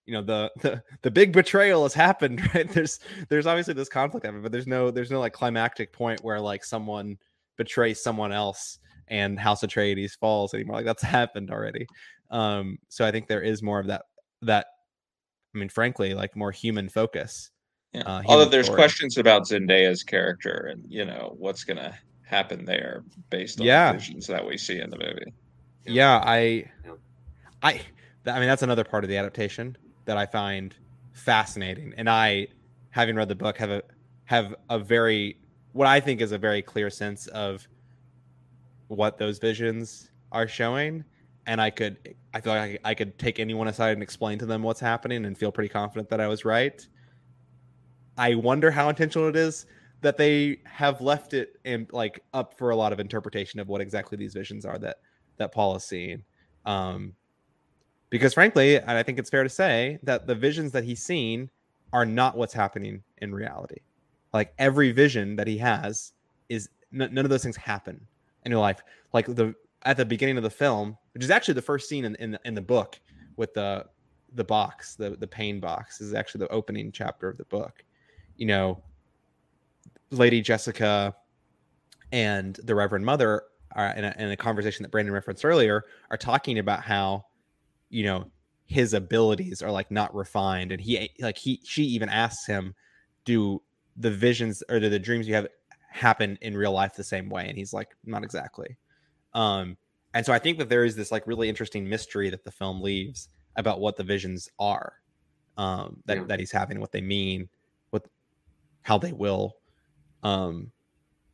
you 0.05 0.13
know 0.13 0.21
the 0.21 0.51
the 0.61 0.81
the 1.01 1.11
big 1.11 1.31
betrayal 1.31 1.83
has 1.83 1.93
happened 1.93 2.41
right 2.55 2.69
there's 2.71 2.99
there's 3.29 3.45
obviously 3.45 3.73
this 3.73 3.89
conflict 3.89 4.25
it 4.25 4.41
but 4.41 4.51
there's 4.51 4.67
no 4.67 4.91
there's 4.91 5.11
no 5.11 5.19
like 5.19 5.33
climactic 5.33 5.91
point 5.91 6.23
where 6.23 6.39
like 6.39 6.63
someone 6.63 7.17
betrays 7.57 8.01
someone 8.01 8.31
else 8.31 8.79
and 9.07 9.39
house 9.39 9.61
atreides 9.61 10.17
falls 10.17 10.53
anymore 10.53 10.77
like 10.77 10.85
that's 10.85 11.03
happened 11.17 11.51
already 11.51 11.85
um 12.31 12.77
so 12.89 13.05
i 13.05 13.11
think 13.11 13.27
there 13.27 13.41
is 13.41 13.61
more 13.61 13.79
of 13.79 13.87
that 13.87 14.03
that 14.41 14.67
i 15.53 15.57
mean 15.57 15.69
frankly 15.69 16.13
like 16.13 16.35
more 16.35 16.51
human 16.51 16.89
focus 16.89 17.51
yeah. 17.93 18.01
uh, 18.01 18.19
human 18.19 18.25
although 18.31 18.45
there's 18.45 18.65
story. 18.65 18.77
questions 18.77 19.17
about 19.17 19.43
zendaya's 19.43 20.03
character 20.03 20.69
and 20.71 20.83
you 20.87 21.05
know 21.05 21.35
what's 21.37 21.63
gonna 21.63 21.97
happen 22.23 22.65
there 22.65 23.03
based 23.29 23.59
on 23.59 23.67
yeah. 23.67 23.91
the 23.91 23.99
visions 23.99 24.25
that 24.25 24.45
we 24.45 24.57
see 24.57 24.79
in 24.79 24.89
the 24.89 24.97
movie 24.97 25.31
yeah 25.85 26.19
i 26.25 26.67
i 27.61 27.79
i 28.25 28.39
mean 28.39 28.47
that's 28.47 28.63
another 28.63 28.83
part 28.83 29.03
of 29.03 29.09
the 29.09 29.15
adaptation 29.15 29.77
that 30.05 30.17
I 30.17 30.25
find 30.25 30.75
fascinating. 31.13 31.93
And 31.97 32.09
I, 32.09 32.47
having 32.89 33.15
read 33.15 33.27
the 33.27 33.35
book, 33.35 33.57
have 33.57 33.69
a 33.69 33.83
have 34.25 34.55
a 34.69 34.79
very 34.79 35.37
what 35.73 35.87
I 35.87 35.99
think 35.99 36.21
is 36.21 36.31
a 36.31 36.37
very 36.37 36.61
clear 36.61 36.89
sense 36.89 37.27
of 37.27 37.67
what 38.87 39.17
those 39.17 39.39
visions 39.39 40.09
are 40.31 40.47
showing. 40.47 41.03
And 41.47 41.61
I 41.61 41.69
could 41.69 42.15
I 42.33 42.41
feel 42.41 42.53
like 42.53 42.81
I, 42.83 42.91
I 42.91 42.93
could 42.93 43.17
take 43.17 43.39
anyone 43.39 43.67
aside 43.67 43.91
and 43.91 44.03
explain 44.03 44.39
to 44.39 44.45
them 44.45 44.63
what's 44.63 44.79
happening 44.79 45.25
and 45.25 45.37
feel 45.37 45.51
pretty 45.51 45.69
confident 45.69 46.09
that 46.09 46.21
I 46.21 46.27
was 46.27 46.45
right. 46.45 46.85
I 48.17 48.35
wonder 48.35 48.71
how 48.71 48.89
intentional 48.89 49.27
it 49.27 49.35
is 49.35 49.65
that 50.01 50.17
they 50.17 50.59
have 50.65 51.01
left 51.01 51.33
it 51.33 51.57
in 51.65 51.87
like 51.91 52.23
up 52.33 52.57
for 52.57 52.69
a 52.69 52.75
lot 52.75 52.93
of 52.93 52.99
interpretation 52.99 53.59
of 53.59 53.67
what 53.67 53.81
exactly 53.81 54.17
these 54.17 54.33
visions 54.33 54.65
are 54.65 54.77
that 54.79 54.97
that 55.37 55.51
Paul 55.51 55.75
is 55.75 55.83
seeing. 55.83 56.23
Um, 56.65 57.13
because 58.15 58.33
frankly, 58.33 58.77
and 58.77 58.91
I 58.91 59.03
think 59.03 59.19
it's 59.19 59.29
fair 59.29 59.43
to 59.43 59.49
say 59.49 59.99
that 60.03 60.25
the 60.25 60.35
visions 60.35 60.71
that 60.71 60.85
he's 60.85 61.03
seen 61.03 61.49
are 61.91 62.05
not 62.05 62.37
what's 62.37 62.53
happening 62.53 63.03
in 63.17 63.35
reality. 63.35 63.81
Like 64.33 64.53
every 64.57 64.93
vision 64.93 65.35
that 65.35 65.47
he 65.47 65.57
has 65.57 66.13
is 66.47 66.69
n- 66.93 67.09
none 67.11 67.25
of 67.25 67.29
those 67.29 67.43
things 67.43 67.57
happen 67.57 67.99
in 68.45 68.51
your 68.53 68.61
life. 68.61 68.79
Like 69.11 69.25
the 69.25 69.53
at 69.83 69.97
the 69.97 70.05
beginning 70.05 70.37
of 70.37 70.43
the 70.43 70.49
film, 70.49 70.97
which 71.13 71.25
is 71.25 71.29
actually 71.29 71.55
the 71.55 71.61
first 71.61 71.89
scene 71.89 72.05
in 72.05 72.15
in 72.15 72.31
the, 72.31 72.39
in 72.45 72.53
the 72.53 72.61
book 72.61 72.97
with 73.35 73.53
the 73.53 73.85
the 74.33 74.45
box, 74.45 74.95
the 74.95 75.09
the 75.11 75.27
pain 75.27 75.59
box 75.59 75.99
is 75.99 76.13
actually 76.13 76.39
the 76.39 76.51
opening 76.53 76.93
chapter 76.93 77.27
of 77.27 77.37
the 77.37 77.43
book. 77.45 77.83
You 78.37 78.45
know, 78.45 78.81
Lady 80.09 80.39
Jessica 80.41 81.13
and 82.13 82.57
the 82.63 82.75
Reverend 82.75 83.05
Mother 83.05 83.43
are 83.73 83.89
in 83.89 84.05
a, 84.05 84.15
in 84.17 84.31
a 84.31 84.37
conversation 84.37 84.83
that 84.83 84.89
Brandon 84.89 85.13
referenced 85.13 85.43
earlier 85.43 85.83
are 86.09 86.17
talking 86.17 86.59
about 86.59 86.81
how 86.81 87.25
you 87.95 88.03
know 88.03 88.25
his 88.65 88.93
abilities 88.93 89.61
are 89.61 89.71
like 89.71 89.91
not 89.91 90.13
refined 90.15 90.71
and 90.71 90.81
he 90.81 91.09
like 91.19 91.37
he 91.37 91.61
she 91.63 91.83
even 91.83 92.09
asks 92.09 92.45
him 92.47 92.73
do 93.23 93.61
the 93.97 94.11
visions 94.11 94.63
or 94.69 94.79
do 94.79 94.89
the 94.89 94.99
dreams 94.99 95.27
you 95.27 95.35
have 95.35 95.47
happen 95.87 96.37
in 96.41 96.57
real 96.57 96.73
life 96.73 96.93
the 96.95 97.03
same 97.03 97.29
way? 97.29 97.47
And 97.47 97.57
he's 97.57 97.71
like 97.71 97.95
not 98.03 98.23
exactly. 98.23 98.77
Um 99.33 99.77
and 100.15 100.25
so 100.25 100.33
i 100.33 100.39
think 100.39 100.57
that 100.57 100.69
there 100.69 100.85
is 100.85 100.95
this 100.95 101.11
like 101.11 101.27
really 101.27 101.47
interesting 101.47 101.87
mystery 101.87 102.31
that 102.31 102.43
the 102.43 102.51
film 102.51 102.81
leaves 102.81 103.29
about 103.57 103.79
what 103.79 103.97
the 103.97 104.03
visions 104.03 104.49
are 104.57 104.93
um 105.57 105.97
that, 106.05 106.17
yeah. 106.17 106.23
that 106.23 106.39
he's 106.39 106.51
having 106.51 106.79
what 106.79 106.91
they 106.91 107.01
mean 107.01 107.47
what 107.91 108.07
how 108.81 108.97
they 108.97 109.11
will 109.11 109.57
um 110.23 110.71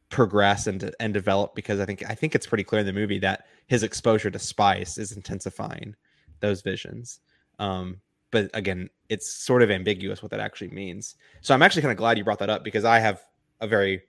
progress 0.09 0.67
and 0.67 0.93
and 0.99 1.13
develop 1.13 1.55
because 1.55 1.79
i 1.79 1.85
think 1.85 2.03
i 2.09 2.13
think 2.13 2.35
it's 2.35 2.47
pretty 2.47 2.63
clear 2.63 2.81
in 2.81 2.85
the 2.85 2.91
movie 2.91 3.19
that 3.19 3.45
his 3.67 3.83
exposure 3.83 4.31
to 4.31 4.39
spice 4.39 4.97
is 4.97 5.13
intensifying 5.13 5.95
those 6.41 6.61
visions. 6.61 7.19
Um, 7.59 8.01
but 8.31 8.49
again, 8.53 8.89
it's 9.09 9.31
sort 9.31 9.61
of 9.61 9.69
ambiguous 9.69 10.23
what 10.23 10.31
that 10.31 10.39
actually 10.39 10.69
means. 10.69 11.15
So 11.41 11.53
I'm 11.53 11.61
actually 11.61 11.81
kind 11.81 11.91
of 11.91 11.97
glad 11.97 12.17
you 12.17 12.23
brought 12.23 12.39
that 12.39 12.49
up 12.49 12.63
because 12.63 12.85
I 12.85 12.99
have 12.99 13.23
a 13.59 13.67
very, 13.67 14.01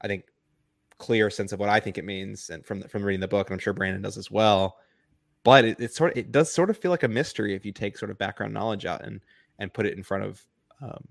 I 0.00 0.08
think, 0.08 0.24
clear 0.98 1.30
sense 1.30 1.52
of 1.52 1.60
what 1.60 1.68
I 1.68 1.80
think 1.80 1.98
it 1.98 2.04
means, 2.04 2.50
and 2.50 2.64
from 2.64 2.82
from 2.82 3.02
reading 3.02 3.20
the 3.20 3.28
book, 3.28 3.48
and 3.48 3.54
I'm 3.54 3.60
sure 3.60 3.72
Brandon 3.72 4.02
does 4.02 4.18
as 4.18 4.30
well. 4.30 4.76
But 5.44 5.64
it, 5.64 5.80
it 5.80 5.94
sort 5.94 6.12
of 6.12 6.18
it 6.18 6.32
does 6.32 6.50
sort 6.50 6.70
of 6.70 6.76
feel 6.76 6.90
like 6.90 7.02
a 7.02 7.08
mystery 7.08 7.54
if 7.54 7.64
you 7.64 7.72
take 7.72 7.98
sort 7.98 8.10
of 8.10 8.18
background 8.18 8.52
knowledge 8.52 8.86
out 8.86 9.04
and 9.04 9.20
and 9.58 9.72
put 9.72 9.86
it 9.86 9.96
in 9.96 10.02
front 10.02 10.24
of 10.24 10.44
um, 10.82 11.06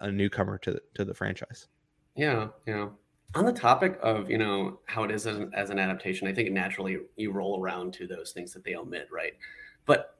a 0.00 0.10
newcomer 0.10 0.58
to 0.58 0.72
the, 0.72 0.82
to 0.94 1.04
the 1.04 1.14
franchise. 1.14 1.68
Yeah, 2.16 2.48
yeah. 2.66 2.88
On 3.34 3.46
the 3.46 3.52
topic 3.52 3.98
of 4.02 4.30
you 4.30 4.38
know 4.38 4.78
how 4.86 5.04
it 5.04 5.10
is 5.10 5.26
as 5.26 5.38
an, 5.38 5.50
as 5.54 5.70
an 5.70 5.78
adaptation, 5.78 6.28
I 6.28 6.32
think 6.32 6.50
naturally 6.52 6.98
you 7.16 7.32
roll 7.32 7.60
around 7.60 7.92
to 7.94 8.06
those 8.06 8.32
things 8.32 8.52
that 8.52 8.64
they 8.64 8.74
omit, 8.74 9.08
right? 9.10 9.34
But 9.86 10.16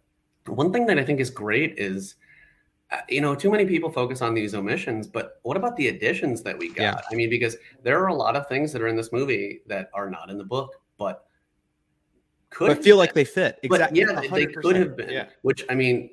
one 0.47 0.73
thing 0.73 0.87
that 0.87 0.99
I 0.99 1.05
think 1.05 1.21
is 1.21 1.31
great 1.31 1.79
is, 1.79 2.17
uh, 2.91 2.99
you 3.09 3.21
know, 3.21 3.35
too 3.35 3.51
many 3.51 3.65
people 3.65 3.91
focus 3.91 4.23
on 4.23 4.35
these 4.35 4.55
omissions, 4.55 5.07
but 5.07 5.41
what 5.43 5.57
about 5.57 5.77
the 5.77 5.89
additions 5.89 6.43
that 6.43 6.59
we 6.59 6.69
got? 6.69 6.83
Yeah. 6.83 7.01
I 7.11 7.15
mean, 7.15 7.31
because 7.31 7.57
there 7.83 8.03
are 8.03 8.09
a 8.09 8.15
lot 8.15 8.37
of 8.37 8.47
things 8.49 8.73
that 8.73 8.83
are 8.83 8.89
in 8.89 8.97
this 8.97 9.13
movie 9.13 9.61
that 9.67 9.91
are 9.95 10.11
not 10.11 10.31
in 10.31 10.39
the 10.39 10.45
book, 10.45 10.77
but 10.99 11.27
could 12.51 12.69
but 12.69 12.85
feel 12.85 12.97
like 12.97 13.15
they 13.15 13.25
fit. 13.25 13.59
Exactly. 13.63 14.01
yeah, 14.01 14.07
100%. 14.07 14.31
they 14.31 14.47
could 14.47 14.77
have 14.77 14.97
been. 14.97 15.11
Yeah. 15.11 15.27
Which 15.43 15.65
I 15.71 15.75
mean, 15.75 16.11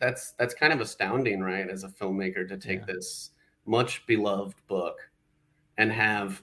that's 0.00 0.32
that's 0.32 0.54
kind 0.54 0.72
of 0.72 0.80
astounding, 0.80 1.40
right? 1.40 1.68
As 1.68 1.84
a 1.84 1.88
filmmaker, 1.88 2.46
to 2.48 2.56
take 2.56 2.80
yeah. 2.80 2.94
this 2.94 3.30
much 3.64 4.06
beloved 4.06 4.56
book 4.66 4.98
and 5.76 5.92
have 5.92 6.42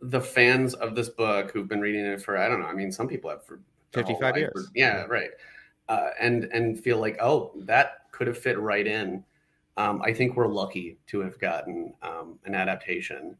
the 0.00 0.20
fans 0.20 0.74
of 0.74 0.94
this 0.94 1.08
book 1.08 1.50
who've 1.52 1.68
been 1.68 1.80
reading 1.80 2.04
it 2.04 2.22
for 2.22 2.36
I 2.38 2.48
don't 2.48 2.60
know. 2.60 2.66
I 2.66 2.74
mean, 2.74 2.90
some 2.90 3.06
people 3.06 3.30
have 3.30 3.44
for 3.44 3.60
55 3.92 4.36
years. 4.36 4.52
Or, 4.54 4.64
yeah, 4.74 5.04
right. 5.04 5.30
Uh, 5.88 6.10
and 6.20 6.44
and 6.44 6.78
feel 6.78 6.98
like 6.98 7.16
oh 7.20 7.52
that 7.56 8.10
could 8.12 8.26
have 8.26 8.38
fit 8.38 8.58
right 8.58 8.86
in. 8.86 9.24
Um, 9.76 10.02
I 10.02 10.12
think 10.12 10.36
we're 10.36 10.48
lucky 10.48 10.98
to 11.08 11.20
have 11.20 11.38
gotten 11.38 11.94
um, 12.02 12.38
an 12.44 12.54
adaptation 12.54 13.36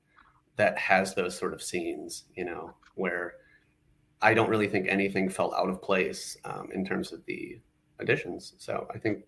that 0.57 0.79
has 0.79 1.15
those 1.15 1.37
sort 1.37 1.53
of 1.53 1.63
scenes, 1.63 2.25
you 2.35 2.45
know, 2.45 2.75
where 2.95 3.35
I 4.23 4.35
don't 4.35 4.49
really 4.49 4.69
think 4.69 4.87
anything 4.89 5.29
felt 5.29 5.53
out 5.55 5.69
of 5.69 5.83
place 5.83 6.37
um, 6.45 6.69
in 6.73 6.87
terms 6.87 7.13
of 7.13 7.25
the 7.27 7.61
additions. 7.99 8.55
So 8.59 8.87
I 8.95 8.99
think, 8.99 9.25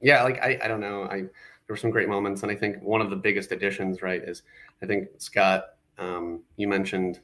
yeah, 0.00 0.22
like 0.22 0.38
I, 0.40 0.58
I 0.62 0.68
don't 0.68 0.80
know, 0.80 1.04
I 1.04 1.16
there 1.16 1.74
were 1.74 1.76
some 1.76 1.90
great 1.90 2.08
moments, 2.08 2.42
and 2.42 2.50
I 2.50 2.56
think 2.56 2.82
one 2.82 3.00
of 3.00 3.10
the 3.10 3.16
biggest 3.16 3.52
additions, 3.52 4.02
right, 4.02 4.22
is 4.22 4.42
I 4.82 4.86
think 4.86 5.08
Scott, 5.18 5.76
um, 5.98 6.42
you 6.56 6.66
mentioned 6.66 7.20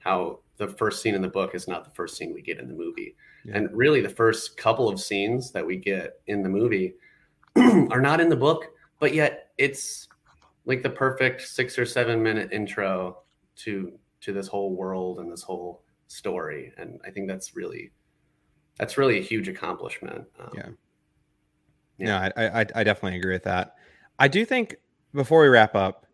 how 0.00 0.40
the 0.56 0.68
first 0.68 1.02
scene 1.02 1.14
in 1.14 1.22
the 1.22 1.28
book 1.28 1.54
is 1.54 1.66
not 1.66 1.84
the 1.84 1.90
first 1.90 2.16
scene 2.16 2.34
we 2.34 2.42
get 2.42 2.58
in 2.58 2.68
the 2.68 2.74
movie. 2.74 3.16
Yeah. 3.44 3.56
And 3.56 3.68
really, 3.72 4.00
the 4.00 4.08
first 4.08 4.56
couple 4.56 4.88
of 4.88 5.00
scenes 5.00 5.52
that 5.52 5.66
we 5.66 5.76
get 5.76 6.20
in 6.26 6.42
the 6.42 6.48
movie 6.48 6.94
are 7.56 8.00
not 8.00 8.20
in 8.20 8.28
the 8.28 8.36
book, 8.36 8.66
but 8.98 9.14
yet 9.14 9.50
it's 9.56 10.08
like 10.66 10.82
the 10.82 10.90
perfect 10.90 11.42
six 11.42 11.78
or 11.78 11.86
seven 11.86 12.22
minute 12.22 12.52
intro 12.52 13.22
to 13.56 13.92
to 14.20 14.32
this 14.32 14.46
whole 14.46 14.76
world 14.76 15.18
and 15.20 15.32
this 15.32 15.42
whole 15.42 15.82
story. 16.08 16.72
And 16.76 17.00
I 17.06 17.10
think 17.10 17.28
that's 17.28 17.56
really 17.56 17.92
that's 18.78 18.98
really 18.98 19.18
a 19.18 19.22
huge 19.22 19.48
accomplishment. 19.48 20.26
Um, 20.38 20.50
yeah. 20.54 20.68
Yeah, 21.98 22.06
no, 22.06 22.42
I, 22.42 22.60
I 22.60 22.66
I 22.74 22.84
definitely 22.84 23.18
agree 23.18 23.34
with 23.34 23.44
that. 23.44 23.74
I 24.18 24.28
do 24.28 24.44
think 24.44 24.76
before 25.14 25.42
we 25.42 25.48
wrap 25.48 25.74
up, 25.74 26.06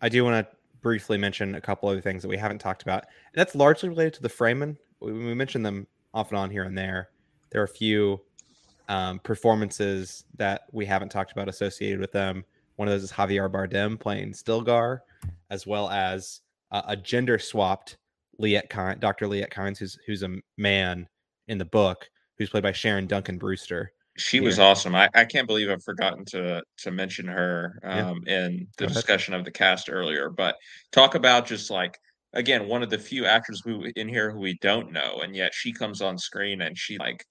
I 0.00 0.08
do 0.08 0.24
want 0.24 0.46
to 0.48 0.56
briefly 0.82 1.16
mention 1.16 1.54
a 1.54 1.60
couple 1.60 1.88
other 1.88 2.00
things 2.00 2.22
that 2.22 2.28
we 2.28 2.36
haven't 2.36 2.58
talked 2.58 2.82
about. 2.82 3.04
And 3.04 3.40
that's 3.40 3.54
largely 3.54 3.88
related 3.88 4.14
to 4.14 4.22
the 4.22 4.28
Fremen. 4.28 4.76
We, 5.00 5.12
we 5.12 5.34
mentioned 5.34 5.64
them 5.64 5.86
off 6.12 6.30
and 6.30 6.38
on 6.38 6.50
here 6.50 6.64
and 6.64 6.76
there. 6.76 7.10
There 7.50 7.60
are 7.60 7.64
a 7.64 7.68
few 7.68 8.20
um, 8.88 9.18
performances 9.20 10.24
that 10.36 10.62
we 10.72 10.84
haven't 10.84 11.10
talked 11.10 11.32
about 11.32 11.48
associated 11.48 12.00
with 12.00 12.12
them. 12.12 12.44
One 12.76 12.88
of 12.88 12.92
those 12.92 13.04
is 13.04 13.12
Javier 13.12 13.50
Bardem 13.50 13.98
playing 13.98 14.32
Stilgar, 14.32 15.00
as 15.50 15.66
well 15.66 15.88
as 15.90 16.40
uh, 16.70 16.82
a 16.88 16.96
gender 16.96 17.38
swapped 17.38 17.96
Liet 18.40 18.68
Kynes, 18.70 19.00
Dr. 19.00 19.26
Liet 19.26 19.50
Kynes, 19.50 19.78
who's 19.78 19.98
who's 20.06 20.22
a 20.22 20.38
man 20.56 21.06
in 21.48 21.58
the 21.58 21.64
book, 21.64 22.08
who's 22.38 22.50
played 22.50 22.62
by 22.62 22.72
Sharon 22.72 23.06
Duncan 23.06 23.38
Brewster. 23.38 23.92
She 24.18 24.40
was 24.40 24.58
awesome. 24.58 24.94
I, 24.94 25.08
I 25.14 25.24
can't 25.24 25.46
believe 25.46 25.70
I've 25.70 25.82
forgotten 25.82 26.24
to 26.26 26.62
to 26.78 26.90
mention 26.90 27.26
her 27.26 27.78
um, 27.82 28.22
yeah. 28.26 28.46
in 28.46 28.66
the 28.76 28.86
discussion 28.86 29.32
of 29.32 29.44
the 29.44 29.50
cast 29.50 29.88
earlier. 29.90 30.28
But 30.28 30.56
talk 30.90 31.14
about 31.14 31.46
just 31.46 31.70
like 31.70 31.98
again 32.34 32.68
one 32.68 32.82
of 32.82 32.90
the 32.90 32.98
few 32.98 33.24
actors 33.24 33.62
who 33.64 33.86
in 33.96 34.08
here 34.08 34.30
who 34.30 34.40
we 34.40 34.58
don't 34.60 34.92
know, 34.92 35.20
and 35.22 35.34
yet 35.34 35.54
she 35.54 35.72
comes 35.72 36.02
on 36.02 36.18
screen 36.18 36.60
and 36.60 36.76
she 36.76 36.98
like 36.98 37.24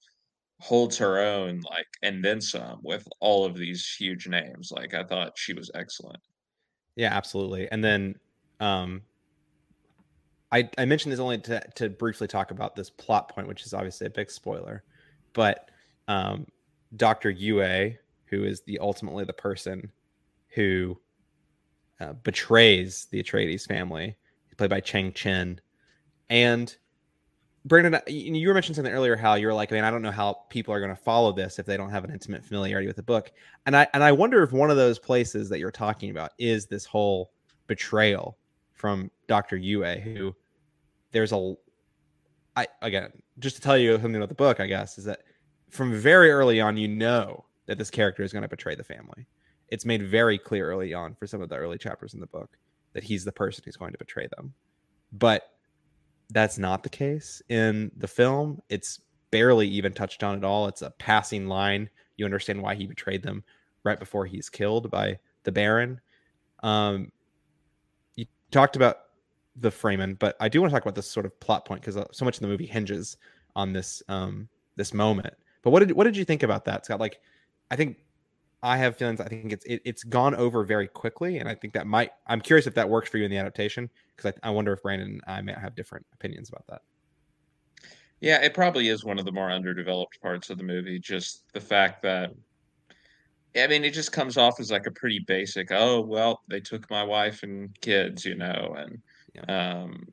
holds 0.60 0.96
her 0.98 1.20
own 1.20 1.60
like 1.70 1.86
and 2.02 2.24
then 2.24 2.40
some 2.40 2.78
with 2.82 3.06
all 3.20 3.44
of 3.44 3.56
these 3.56 3.94
huge 3.98 4.26
names. 4.26 4.72
Like 4.72 4.92
I 4.94 5.04
thought 5.04 5.32
she 5.36 5.54
was 5.54 5.70
excellent. 5.74 6.20
Yeah, 6.96 7.14
absolutely. 7.14 7.70
And 7.70 7.82
then 7.82 8.16
um 8.58 9.02
I 10.50 10.68
I 10.78 10.84
mentioned 10.84 11.12
this 11.12 11.20
only 11.20 11.38
to 11.38 11.60
to 11.76 11.90
briefly 11.90 12.26
talk 12.26 12.50
about 12.50 12.74
this 12.74 12.90
plot 12.90 13.28
point, 13.28 13.46
which 13.46 13.64
is 13.64 13.72
obviously 13.72 14.08
a 14.08 14.10
big 14.10 14.30
spoiler, 14.30 14.82
but 15.32 15.68
um 16.08 16.46
Dr. 16.96 17.30
Yue, 17.30 17.94
who 18.26 18.44
is 18.44 18.62
the 18.62 18.78
ultimately 18.78 19.24
the 19.24 19.32
person 19.32 19.90
who 20.48 20.98
uh, 22.00 22.12
betrays 22.12 23.06
the 23.10 23.22
Atreides 23.22 23.66
family, 23.66 24.16
played 24.56 24.70
by 24.70 24.80
Chang 24.80 25.12
Chen, 25.12 25.60
and 26.28 26.76
Brandon, 27.64 28.00
you 28.08 28.48
were 28.48 28.54
mentioning 28.54 28.74
something 28.74 28.92
earlier 28.92 29.14
how 29.14 29.34
you 29.34 29.46
were 29.46 29.54
like, 29.54 29.70
I 29.70 29.76
mean, 29.76 29.84
I 29.84 29.90
don't 29.90 30.02
know 30.02 30.10
how 30.10 30.44
people 30.50 30.74
are 30.74 30.80
going 30.80 30.94
to 30.94 31.00
follow 31.00 31.32
this 31.32 31.60
if 31.60 31.66
they 31.66 31.76
don't 31.76 31.90
have 31.90 32.04
an 32.04 32.10
intimate 32.10 32.44
familiarity 32.44 32.88
with 32.88 32.96
the 32.96 33.04
book. 33.04 33.30
And 33.66 33.76
I 33.76 33.86
and 33.94 34.02
I 34.02 34.10
wonder 34.10 34.42
if 34.42 34.50
one 34.50 34.70
of 34.70 34.76
those 34.76 34.98
places 34.98 35.48
that 35.48 35.60
you're 35.60 35.70
talking 35.70 36.10
about 36.10 36.32
is 36.38 36.66
this 36.66 36.84
whole 36.84 37.30
betrayal 37.68 38.36
from 38.72 39.10
Dr. 39.28 39.56
Yue, 39.56 39.84
who 39.84 40.34
there's 41.12 41.32
a 41.32 41.54
I 42.56 42.66
again, 42.82 43.12
just 43.38 43.56
to 43.56 43.62
tell 43.62 43.78
you 43.78 43.92
something 43.92 44.16
about 44.16 44.28
the 44.28 44.34
book, 44.34 44.58
I 44.58 44.66
guess, 44.66 44.98
is 44.98 45.04
that 45.04 45.20
from 45.72 45.98
very 45.98 46.30
early 46.30 46.60
on, 46.60 46.76
you 46.76 46.86
know 46.86 47.44
that 47.66 47.78
this 47.78 47.90
character 47.90 48.22
is 48.22 48.32
going 48.32 48.42
to 48.42 48.48
betray 48.48 48.74
the 48.74 48.84
family. 48.84 49.26
It's 49.68 49.86
made 49.86 50.06
very 50.06 50.38
clear 50.38 50.70
early 50.70 50.92
on 50.92 51.14
for 51.14 51.26
some 51.26 51.40
of 51.40 51.48
the 51.48 51.56
early 51.56 51.78
chapters 51.78 52.14
in 52.14 52.20
the 52.20 52.26
book 52.26 52.58
that 52.92 53.02
he's 53.02 53.24
the 53.24 53.32
person 53.32 53.62
who's 53.64 53.76
going 53.76 53.92
to 53.92 53.98
betray 53.98 54.28
them. 54.36 54.52
But 55.14 55.50
that's 56.30 56.58
not 56.58 56.82
the 56.82 56.90
case 56.90 57.42
in 57.48 57.90
the 57.96 58.06
film. 58.06 58.60
It's 58.68 59.00
barely 59.30 59.66
even 59.66 59.94
touched 59.94 60.22
on 60.22 60.36
at 60.36 60.44
all. 60.44 60.68
It's 60.68 60.82
a 60.82 60.90
passing 60.90 61.46
line. 61.46 61.88
You 62.18 62.26
understand 62.26 62.60
why 62.60 62.74
he 62.74 62.86
betrayed 62.86 63.22
them 63.22 63.42
right 63.82 63.98
before 63.98 64.26
he's 64.26 64.50
killed 64.50 64.90
by 64.90 65.18
the 65.44 65.52
Baron. 65.52 66.00
Um, 66.62 67.10
you 68.14 68.26
talked 68.50 68.76
about 68.76 68.98
the 69.56 69.70
Fremen, 69.70 70.18
but 70.18 70.36
I 70.38 70.50
do 70.50 70.60
want 70.60 70.70
to 70.70 70.74
talk 70.74 70.84
about 70.84 70.94
this 70.94 71.10
sort 71.10 71.24
of 71.24 71.38
plot 71.40 71.64
point 71.64 71.80
because 71.80 71.96
uh, 71.96 72.04
so 72.12 72.26
much 72.26 72.36
of 72.36 72.42
the 72.42 72.48
movie 72.48 72.66
hinges 72.66 73.16
on 73.56 73.72
this 73.72 74.02
um, 74.08 74.48
this 74.76 74.92
moment. 74.94 75.34
But 75.62 75.70
what 75.70 75.80
did 75.80 75.92
what 75.92 76.04
did 76.04 76.16
you 76.16 76.24
think 76.24 76.42
about 76.42 76.64
that, 76.66 76.84
Scott? 76.84 77.00
Like, 77.00 77.20
I 77.70 77.76
think 77.76 77.98
I 78.62 78.76
have 78.76 78.96
feelings. 78.96 79.20
I 79.20 79.28
think 79.28 79.52
it's 79.52 79.64
it, 79.64 79.82
it's 79.84 80.04
gone 80.04 80.34
over 80.34 80.64
very 80.64 80.86
quickly, 80.86 81.38
and 81.38 81.48
I 81.48 81.54
think 81.54 81.74
that 81.74 81.86
might. 81.86 82.10
I'm 82.26 82.40
curious 82.40 82.66
if 82.66 82.74
that 82.74 82.88
works 82.88 83.08
for 83.08 83.18
you 83.18 83.24
in 83.24 83.30
the 83.30 83.38
adaptation 83.38 83.90
because 84.16 84.32
I, 84.42 84.48
I 84.48 84.50
wonder 84.50 84.72
if 84.72 84.82
Brandon 84.82 85.08
and 85.08 85.22
I 85.26 85.40
may 85.40 85.52
have 85.52 85.74
different 85.74 86.06
opinions 86.12 86.48
about 86.48 86.66
that. 86.68 86.82
Yeah, 88.20 88.40
it 88.40 88.54
probably 88.54 88.88
is 88.88 89.04
one 89.04 89.18
of 89.18 89.24
the 89.24 89.32
more 89.32 89.50
underdeveloped 89.50 90.20
parts 90.20 90.48
of 90.48 90.58
the 90.58 90.62
movie. 90.62 91.00
Just 91.00 91.42
the 91.52 91.60
fact 91.60 92.02
that, 92.02 92.30
I 93.56 93.66
mean, 93.66 93.84
it 93.84 93.94
just 93.94 94.12
comes 94.12 94.36
off 94.36 94.60
as 94.60 94.70
like 94.70 94.86
a 94.86 94.92
pretty 94.92 95.18
basic. 95.26 95.72
Oh 95.72 96.00
well, 96.00 96.42
they 96.48 96.60
took 96.60 96.88
my 96.88 97.02
wife 97.02 97.42
and 97.42 97.68
kids, 97.80 98.24
you 98.24 98.36
know, 98.36 98.76
and 98.78 99.02
yeah. 99.34 99.82
um, 99.82 100.06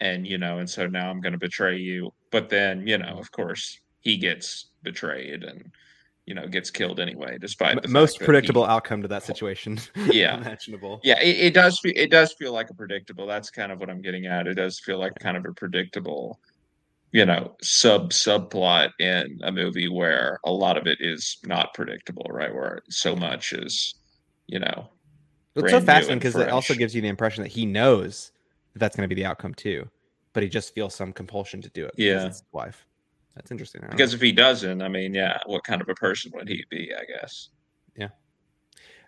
and 0.00 0.24
you 0.24 0.38
know, 0.38 0.58
and 0.58 0.70
so 0.70 0.86
now 0.86 1.10
I'm 1.10 1.20
going 1.20 1.32
to 1.32 1.38
betray 1.38 1.76
you. 1.76 2.12
But 2.30 2.48
then, 2.48 2.86
you 2.86 2.96
know, 2.96 3.18
of 3.18 3.32
course, 3.32 3.80
he 4.08 4.16
gets 4.16 4.70
betrayed 4.82 5.44
and 5.44 5.70
you 6.24 6.34
know 6.34 6.46
gets 6.46 6.70
killed 6.70 6.98
anyway 6.98 7.36
despite 7.38 7.80
the 7.82 7.88
most 7.88 8.18
predictable 8.20 8.64
he, 8.64 8.70
outcome 8.70 9.02
to 9.02 9.08
that 9.08 9.22
situation. 9.22 9.78
Yeah. 10.10 10.38
Imaginable. 10.38 11.00
Yeah 11.04 11.20
it, 11.20 11.36
it 11.48 11.54
does 11.54 11.78
feel, 11.78 11.92
it 11.94 12.10
does 12.10 12.32
feel 12.32 12.52
like 12.52 12.70
a 12.70 12.74
predictable 12.74 13.26
that's 13.26 13.50
kind 13.50 13.70
of 13.70 13.80
what 13.80 13.90
i'm 13.90 14.00
getting 14.00 14.24
at. 14.24 14.46
It 14.46 14.54
does 14.54 14.80
feel 14.80 14.98
like 14.98 15.12
kind 15.20 15.36
of 15.36 15.44
a 15.44 15.52
predictable 15.52 16.40
you 17.12 17.26
know 17.26 17.54
sub 17.60 18.10
subplot 18.10 18.90
in 18.98 19.40
a 19.42 19.52
movie 19.52 19.88
where 19.88 20.38
a 20.46 20.50
lot 20.50 20.78
of 20.78 20.86
it 20.86 20.98
is 21.00 21.36
not 21.44 21.74
predictable 21.74 22.26
right? 22.30 22.54
Where 22.54 22.80
so 22.88 23.14
much 23.14 23.52
is 23.52 23.94
you 24.46 24.58
know 24.58 24.88
it's 25.54 25.70
so 25.70 25.80
fascinating 25.82 26.18
because 26.18 26.36
it 26.36 26.48
also 26.48 26.74
gives 26.74 26.94
you 26.94 27.02
the 27.02 27.08
impression 27.08 27.42
that 27.42 27.50
he 27.50 27.66
knows 27.66 28.32
that 28.72 28.78
that's 28.78 28.96
going 28.96 29.08
to 29.08 29.14
be 29.14 29.20
the 29.20 29.26
outcome 29.26 29.52
too 29.52 29.86
but 30.32 30.42
he 30.42 30.48
just 30.48 30.74
feels 30.74 30.94
some 30.94 31.12
compulsion 31.12 31.60
to 31.60 31.68
do 31.70 31.84
it 31.84 31.94
yeah. 31.98 32.26
his 32.26 32.42
wife 32.52 32.86
that's 33.38 33.52
interesting. 33.52 33.82
Because 33.88 34.14
if 34.14 34.20
he 34.20 34.32
doesn't, 34.32 34.82
I 34.82 34.88
mean, 34.88 35.14
yeah, 35.14 35.38
what 35.46 35.62
kind 35.62 35.80
of 35.80 35.88
a 35.88 35.94
person 35.94 36.32
would 36.34 36.48
he 36.48 36.64
be? 36.70 36.90
I 36.92 37.04
guess. 37.04 37.50
Yeah. 37.96 38.08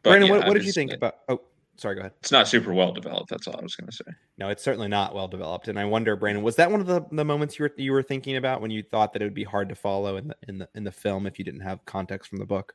But, 0.03 0.11
Brandon, 0.11 0.29
yeah, 0.29 0.37
what, 0.37 0.47
what 0.47 0.55
did 0.55 0.65
you 0.65 0.73
think 0.73 0.93
about? 0.93 1.17
Oh, 1.29 1.41
sorry. 1.77 1.97
Go 1.97 2.03
ahead. 2.03 2.13
It's 2.21 2.31
not 2.31 2.47
super 2.47 2.73
well 2.73 2.93
developed. 2.93 3.29
That's 3.29 3.49
all 3.49 3.57
I 3.59 3.63
was 3.63 3.75
going 3.75 3.91
to 3.91 3.97
say. 3.97 4.05
No, 4.39 4.49
it's 4.49 4.63
certainly 4.63 4.87
not 4.87 5.17
well 5.17 5.27
developed. 5.27 5.67
And 5.67 5.81
I 5.81 5.85
wonder, 5.85 6.15
Brandon, 6.15 6.45
was 6.45 6.55
that 6.57 6.71
one 6.71 6.81
of 6.81 6.87
the, 6.87 7.05
the 7.11 7.25
moments 7.25 7.59
you 7.59 7.65
were 7.65 7.73
you 7.77 7.91
were 7.91 8.05
thinking 8.05 8.37
about 8.37 8.61
when 8.61 8.71
you 8.71 8.85
thought 8.85 9.13
that 9.13 9.21
it 9.21 9.25
would 9.25 9.35
be 9.35 9.45
hard 9.45 9.69
to 9.69 9.75
follow 9.75 10.17
in 10.17 10.29
the 10.29 10.37
in 10.47 10.59
the 10.59 10.69
in 10.77 10.85
the 10.85 10.93
film 10.93 11.27
if 11.27 11.41
you 11.41 11.45
didn't 11.45 11.63
have 11.63 11.85
context 11.87 12.31
from 12.31 12.39
the 12.39 12.47
book? 12.47 12.75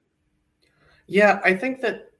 Yeah, 1.08 1.40
I 1.46 1.54
think 1.54 1.80
that 1.82 2.12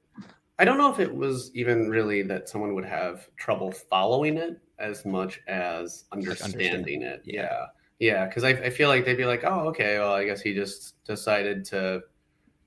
I 0.58 0.64
don't 0.64 0.78
know 0.78 0.90
if 0.90 0.98
it 0.98 1.14
was 1.14 1.50
even 1.54 1.90
really 1.90 2.22
that 2.22 2.48
someone 2.48 2.74
would 2.74 2.86
have 2.86 3.28
trouble 3.36 3.70
following 3.70 4.38
it 4.38 4.58
as 4.78 5.04
much 5.04 5.40
as 5.46 6.04
understanding 6.12 7.02
like 7.02 7.10
it. 7.10 7.22
Yeah. 7.24 7.66
Yeah. 7.98 8.26
Because 8.26 8.44
I, 8.44 8.50
I 8.50 8.70
feel 8.70 8.88
like 8.88 9.04
they'd 9.04 9.16
be 9.16 9.24
like, 9.24 9.44
oh, 9.44 9.68
okay, 9.68 9.98
well, 9.98 10.12
I 10.12 10.24
guess 10.24 10.40
he 10.40 10.54
just 10.54 11.02
decided 11.04 11.64
to 11.66 12.02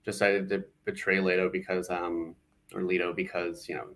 decided 0.05 0.49
to 0.49 0.63
betray 0.85 1.19
Leto 1.19 1.49
because 1.49 1.89
um 1.89 2.35
or 2.73 2.83
Leto 2.83 3.13
because 3.13 3.67
you 3.67 3.75
know 3.75 3.87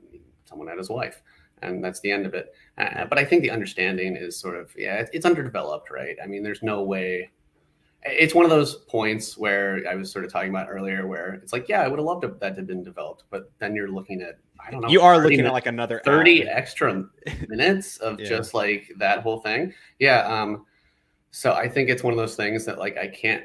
someone 0.45 0.67
had 0.67 0.77
his 0.77 0.89
wife, 0.89 1.21
and 1.61 1.83
that's 1.83 1.99
the 2.01 2.11
end 2.11 2.25
of 2.25 2.33
it. 2.33 2.53
Uh, 2.77 3.05
but 3.05 3.17
I 3.17 3.25
think 3.25 3.41
the 3.41 3.51
understanding 3.51 4.15
is 4.15 4.37
sort 4.37 4.55
of 4.55 4.71
yeah, 4.77 5.05
it's 5.13 5.25
underdeveloped, 5.25 5.89
right? 5.91 6.15
I 6.23 6.27
mean, 6.27 6.43
there's 6.43 6.63
no 6.63 6.83
way. 6.83 7.31
It's 8.05 8.35
one 8.35 8.43
of 8.43 8.51
those 8.51 8.75
points 8.75 9.37
where 9.37 9.81
I 9.89 9.95
was 9.95 10.11
sort 10.11 10.25
of 10.25 10.31
talking 10.31 10.49
about 10.49 10.67
earlier, 10.69 11.07
where 11.07 11.35
it's 11.35 11.53
like, 11.53 11.69
yeah, 11.69 11.81
I 11.81 11.87
would 11.87 11.99
have 11.99 12.05
loved 12.05 12.23
that 12.23 12.39
to 12.39 12.45
have 12.45 12.67
been 12.67 12.83
developed, 12.83 13.23
but 13.29 13.49
then 13.59 13.75
you're 13.75 13.89
looking 13.89 14.21
at 14.21 14.39
I 14.65 14.71
don't 14.71 14.81
know. 14.81 14.89
You 14.89 15.01
are 15.01 15.17
looking 15.17 15.41
at 15.41 15.53
like 15.53 15.67
another 15.67 16.01
thirty 16.03 16.47
hour. 16.47 16.55
extra 16.55 17.05
minutes 17.47 17.97
of 17.97 18.19
yeah. 18.19 18.27
just 18.27 18.53
like 18.53 18.91
that 18.97 19.19
whole 19.19 19.39
thing. 19.39 19.73
Yeah. 19.99 20.21
Um, 20.21 20.65
so 21.35 21.53
I 21.53 21.67
think 21.67 21.89
it's 21.89 22.03
one 22.03 22.13
of 22.13 22.17
those 22.17 22.35
things 22.35 22.63
that 22.65 22.77
like 22.77 22.95
I 22.95 23.07
can't 23.07 23.43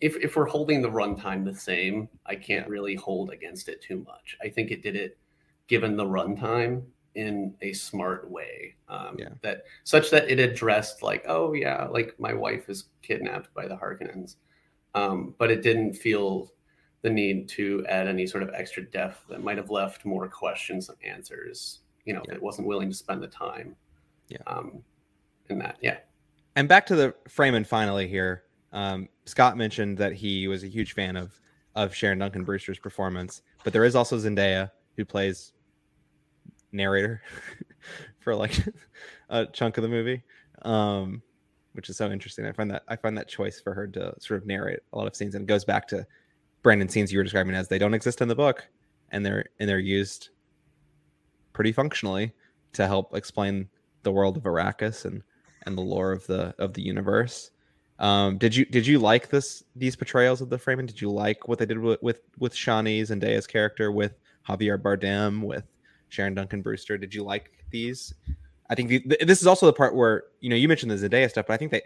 if 0.00 0.16
if 0.16 0.36
we're 0.36 0.46
holding 0.46 0.80
the 0.80 0.88
runtime 0.88 1.44
the 1.44 1.54
same, 1.54 2.08
I 2.24 2.36
can't 2.36 2.68
really 2.68 2.94
hold 2.94 3.30
against 3.30 3.68
it 3.68 3.82
too 3.82 4.04
much. 4.06 4.36
I 4.40 4.48
think 4.48 4.70
it 4.70 4.80
did 4.80 4.94
it 4.94 5.18
given 5.66 5.96
the 5.96 6.04
runtime 6.04 6.84
in 7.16 7.52
a 7.62 7.72
smart 7.72 8.30
way. 8.30 8.76
Um, 8.88 9.16
yeah. 9.18 9.30
that 9.42 9.64
such 9.82 10.08
that 10.10 10.30
it 10.30 10.38
addressed 10.38 11.02
like, 11.02 11.24
oh 11.26 11.52
yeah, 11.52 11.88
like 11.90 12.14
my 12.20 12.32
wife 12.32 12.68
is 12.68 12.84
kidnapped 13.02 13.52
by 13.54 13.66
the 13.66 13.74
Harkonnens. 13.74 14.36
Um, 14.94 15.34
but 15.38 15.50
it 15.50 15.62
didn't 15.62 15.94
feel 15.94 16.52
the 17.02 17.10
need 17.10 17.48
to 17.48 17.84
add 17.88 18.06
any 18.06 18.24
sort 18.24 18.44
of 18.44 18.50
extra 18.54 18.84
depth 18.84 19.24
that 19.28 19.42
might 19.42 19.56
have 19.56 19.70
left 19.70 20.04
more 20.04 20.28
questions 20.28 20.88
and 20.88 20.98
answers. 21.04 21.80
You 22.04 22.14
know, 22.14 22.22
yeah. 22.28 22.34
it 22.34 22.42
wasn't 22.42 22.68
willing 22.68 22.88
to 22.88 22.94
spend 22.94 23.20
the 23.20 23.26
time. 23.26 23.74
Yeah. 24.28 24.38
Um, 24.46 24.84
in 25.48 25.58
that, 25.58 25.78
yeah 25.80 25.96
and 26.56 26.68
back 26.68 26.86
to 26.86 26.96
the 26.96 27.14
Fremen 27.28 27.66
finally 27.66 28.06
here. 28.06 28.44
Um, 28.72 29.08
Scott 29.26 29.56
mentioned 29.56 29.98
that 29.98 30.12
he 30.12 30.48
was 30.48 30.64
a 30.64 30.68
huge 30.68 30.94
fan 30.94 31.16
of 31.16 31.38
of 31.74 31.94
Sharon 31.94 32.18
Duncan 32.18 32.44
Brewster's 32.44 32.78
performance, 32.78 33.42
but 33.64 33.72
there 33.72 33.84
is 33.84 33.96
also 33.96 34.18
Zendaya 34.18 34.70
who 34.96 35.04
plays 35.04 35.52
narrator 36.70 37.22
for 38.20 38.34
like 38.34 38.58
a 39.30 39.46
chunk 39.46 39.78
of 39.78 39.82
the 39.82 39.88
movie, 39.88 40.22
um, 40.62 41.22
which 41.72 41.88
is 41.88 41.96
so 41.96 42.10
interesting. 42.10 42.46
I 42.46 42.52
find 42.52 42.70
that 42.70 42.82
I 42.88 42.96
find 42.96 43.16
that 43.16 43.28
choice 43.28 43.60
for 43.60 43.74
her 43.74 43.86
to 43.88 44.14
sort 44.18 44.40
of 44.40 44.46
narrate 44.46 44.80
a 44.92 44.98
lot 44.98 45.06
of 45.06 45.16
scenes, 45.16 45.34
and 45.34 45.42
it 45.42 45.46
goes 45.46 45.64
back 45.64 45.88
to 45.88 46.06
Brandon 46.62 46.88
scenes 46.88 47.12
you 47.12 47.18
were 47.18 47.24
describing 47.24 47.54
as 47.54 47.68
they 47.68 47.78
don't 47.78 47.94
exist 47.94 48.20
in 48.20 48.28
the 48.28 48.34
book, 48.34 48.68
and 49.10 49.24
they're 49.24 49.46
and 49.58 49.68
they're 49.68 49.78
used 49.78 50.30
pretty 51.52 51.72
functionally 51.72 52.32
to 52.72 52.86
help 52.86 53.14
explain 53.14 53.68
the 54.02 54.12
world 54.12 54.36
of 54.36 54.44
Arrakis 54.44 55.04
and 55.04 55.22
and 55.66 55.76
the 55.76 55.82
lore 55.82 56.12
of 56.12 56.26
the 56.26 56.54
of 56.58 56.74
the 56.74 56.82
universe. 56.82 57.50
Um, 57.98 58.38
did 58.38 58.54
you 58.54 58.64
did 58.64 58.86
you 58.86 58.98
like 58.98 59.28
this 59.28 59.62
these 59.76 59.96
portrayals 59.96 60.40
of 60.40 60.50
the 60.50 60.58
Fremen? 60.58 60.86
Did 60.86 61.00
you 61.00 61.10
like 61.10 61.46
what 61.48 61.58
they 61.58 61.66
did 61.66 61.78
with 61.78 62.02
with, 62.02 62.20
with 62.38 62.54
Chani's 62.54 63.10
and 63.10 63.22
Daya's 63.22 63.46
character, 63.46 63.92
with 63.92 64.18
Javier 64.48 64.80
Bardem, 64.80 65.42
with 65.42 65.64
Sharon 66.08 66.34
Duncan 66.34 66.62
Brewster? 66.62 66.98
Did 66.98 67.14
you 67.14 67.22
like 67.22 67.52
these? 67.70 68.14
I 68.70 68.74
think 68.74 68.88
the, 68.88 69.18
this 69.24 69.40
is 69.40 69.46
also 69.46 69.66
the 69.66 69.72
part 69.72 69.94
where 69.94 70.24
you 70.40 70.50
know 70.50 70.56
you 70.56 70.68
mentioned 70.68 70.90
the 70.90 70.96
Zendaya 70.96 71.30
stuff, 71.30 71.46
but 71.46 71.54
I 71.54 71.56
think 71.56 71.70
that 71.70 71.84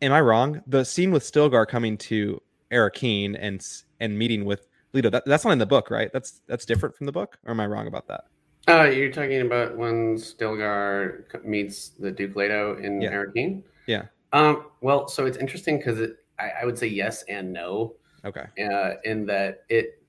am 0.00 0.12
I 0.12 0.20
wrong? 0.20 0.62
The 0.66 0.84
scene 0.84 1.10
with 1.10 1.24
Stilgar 1.24 1.66
coming 1.66 1.96
to 1.98 2.40
Arrakeen 2.72 3.36
and 3.38 3.66
and 4.00 4.18
meeting 4.18 4.44
with 4.44 4.66
Leto 4.92 5.10
that, 5.10 5.24
that's 5.26 5.44
not 5.44 5.50
in 5.50 5.58
the 5.58 5.66
book, 5.66 5.90
right? 5.90 6.10
That's 6.12 6.40
that's 6.46 6.64
different 6.64 6.96
from 6.96 7.06
the 7.06 7.12
book, 7.12 7.36
or 7.44 7.50
am 7.50 7.60
I 7.60 7.66
wrong 7.66 7.86
about 7.86 8.06
that? 8.08 8.24
Uh, 8.68 8.84
you're 8.84 9.10
talking 9.10 9.40
about 9.40 9.76
when 9.76 10.16
Stilgar 10.16 11.24
meets 11.44 11.90
the 11.90 12.10
Duke 12.10 12.36
Leto 12.36 12.76
in 12.78 13.00
yeah. 13.00 13.12
Arrakeen? 13.12 13.62
Yeah. 13.86 14.04
Um, 14.32 14.66
well, 14.82 15.08
so 15.08 15.24
it's 15.24 15.38
interesting 15.38 15.78
because 15.78 15.98
it, 15.98 16.16
I, 16.38 16.50
I, 16.60 16.64
would 16.66 16.78
say 16.78 16.86
yes 16.86 17.22
and 17.24 17.50
no. 17.50 17.94
Okay. 18.26 18.44
Uh, 18.62 18.94
in 19.04 19.24
that 19.26 19.64
it, 19.70 20.02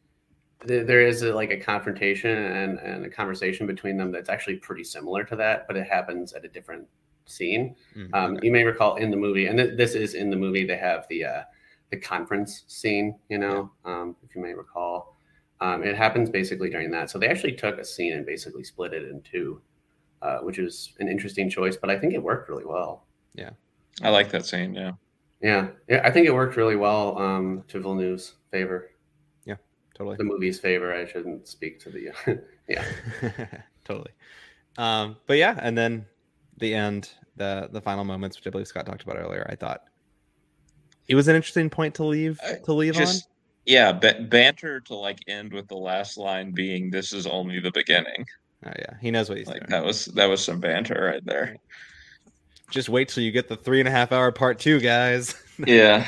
th- 0.67 0.85
there 0.85 1.01
is 1.01 1.21
a, 1.21 1.33
like 1.33 1.51
a 1.51 1.57
confrontation 1.57 2.37
and, 2.37 2.79
and 2.79 3.05
a 3.05 3.09
conversation 3.09 3.65
between 3.65 3.95
them 3.95 4.11
that's 4.11 4.27
actually 4.27 4.57
pretty 4.57 4.83
similar 4.83 5.23
to 5.23 5.37
that, 5.37 5.65
but 5.67 5.77
it 5.77 5.87
happens 5.87 6.33
at 6.33 6.43
a 6.43 6.49
different 6.49 6.85
scene. 7.25 7.75
Mm, 7.95 8.13
um, 8.13 8.31
okay. 8.33 8.45
You 8.45 8.51
may 8.51 8.65
recall 8.65 8.97
in 8.97 9.09
the 9.09 9.17
movie, 9.17 9.45
and 9.45 9.57
th- 9.57 9.77
this 9.77 9.93
is 9.93 10.15
in 10.15 10.29
the 10.29 10.35
movie, 10.35 10.65
they 10.65 10.77
have 10.77 11.05
the 11.09 11.23
uh, 11.23 11.41
the 11.91 11.97
conference 11.97 12.65
scene. 12.67 13.17
You 13.29 13.37
know, 13.37 13.71
yeah. 13.85 13.91
um, 13.91 14.15
if 14.23 14.35
you 14.35 14.41
may 14.41 14.53
recall. 14.53 15.15
Um, 15.61 15.83
it 15.83 15.95
happens 15.95 16.29
basically 16.29 16.69
during 16.69 16.91
that. 16.91 17.09
So 17.09 17.19
they 17.19 17.27
actually 17.27 17.53
took 17.53 17.77
a 17.77 17.85
scene 17.85 18.13
and 18.13 18.25
basically 18.25 18.63
split 18.63 18.93
it 18.93 19.09
in 19.09 19.21
two, 19.21 19.61
uh, 20.21 20.39
which 20.39 20.57
is 20.57 20.93
an 20.99 21.07
interesting 21.07 21.49
choice, 21.49 21.75
but 21.75 21.89
I 21.89 21.99
think 21.99 22.13
it 22.13 22.23
worked 22.23 22.49
really 22.49 22.65
well. 22.65 23.05
Yeah. 23.33 23.51
I 24.01 24.09
like 24.09 24.29
that 24.31 24.45
scene. 24.45 24.73
Yeah. 24.73 24.93
Yeah. 25.41 25.67
yeah 25.87 26.01
I 26.03 26.11
think 26.11 26.27
it 26.27 26.33
worked 26.33 26.55
really 26.55 26.75
well 26.75 27.17
um, 27.17 27.63
to 27.67 27.79
Villeneuve's 27.79 28.35
favor. 28.51 28.91
Yeah, 29.45 29.55
totally. 29.95 30.15
The 30.17 30.23
movie's 30.23 30.59
favor. 30.59 30.93
I 30.93 31.05
shouldn't 31.05 31.47
speak 31.47 31.79
to 31.81 31.89
the, 31.89 32.11
yeah. 32.67 32.85
totally. 33.83 34.11
Um, 34.77 35.17
but 35.27 35.37
yeah. 35.37 35.57
And 35.61 35.77
then 35.77 36.05
the 36.57 36.73
end, 36.73 37.09
the 37.35 37.69
the 37.71 37.81
final 37.81 38.03
moments, 38.03 38.37
which 38.37 38.47
I 38.47 38.49
believe 38.49 38.67
Scott 38.67 38.85
talked 38.85 39.03
about 39.03 39.17
earlier, 39.17 39.45
I 39.49 39.55
thought 39.55 39.83
it 41.07 41.15
was 41.15 41.27
an 41.27 41.35
interesting 41.35 41.69
point 41.69 41.95
to 41.95 42.03
leave 42.03 42.39
to 42.65 42.73
leave 42.73 42.93
Just 42.93 43.25
on. 43.25 43.31
Yeah, 43.69 43.91
ba- 43.93 44.25
banter 44.27 44.81
to 44.81 44.95
like 44.95 45.19
end 45.27 45.53
with 45.53 45.67
the 45.69 45.77
last 45.77 46.17
line 46.17 46.51
being 46.51 46.89
"This 46.91 47.13
is 47.13 47.25
only 47.27 47.59
the 47.59 47.71
beginning." 47.71 48.25
Oh 48.65 48.71
yeah, 48.77 48.95
he 48.99 49.11
knows 49.11 49.29
what 49.29 49.37
he's 49.37 49.47
Like 49.47 49.59
doing. 49.59 49.69
that 49.69 49.85
was 49.85 50.05
that 50.07 50.25
was 50.25 50.43
some 50.43 50.59
banter 50.59 51.11
right 51.13 51.23
there. 51.25 51.55
Just 52.71 52.89
wait 52.89 53.07
till 53.09 53.23
you 53.23 53.31
get 53.31 53.47
the 53.47 53.55
three 53.55 53.79
and 53.79 53.87
a 53.87 53.91
half 53.91 54.11
hour 54.11 54.31
part 54.31 54.59
two, 54.59 54.79
guys. 54.79 55.35
Yeah, 55.67 56.07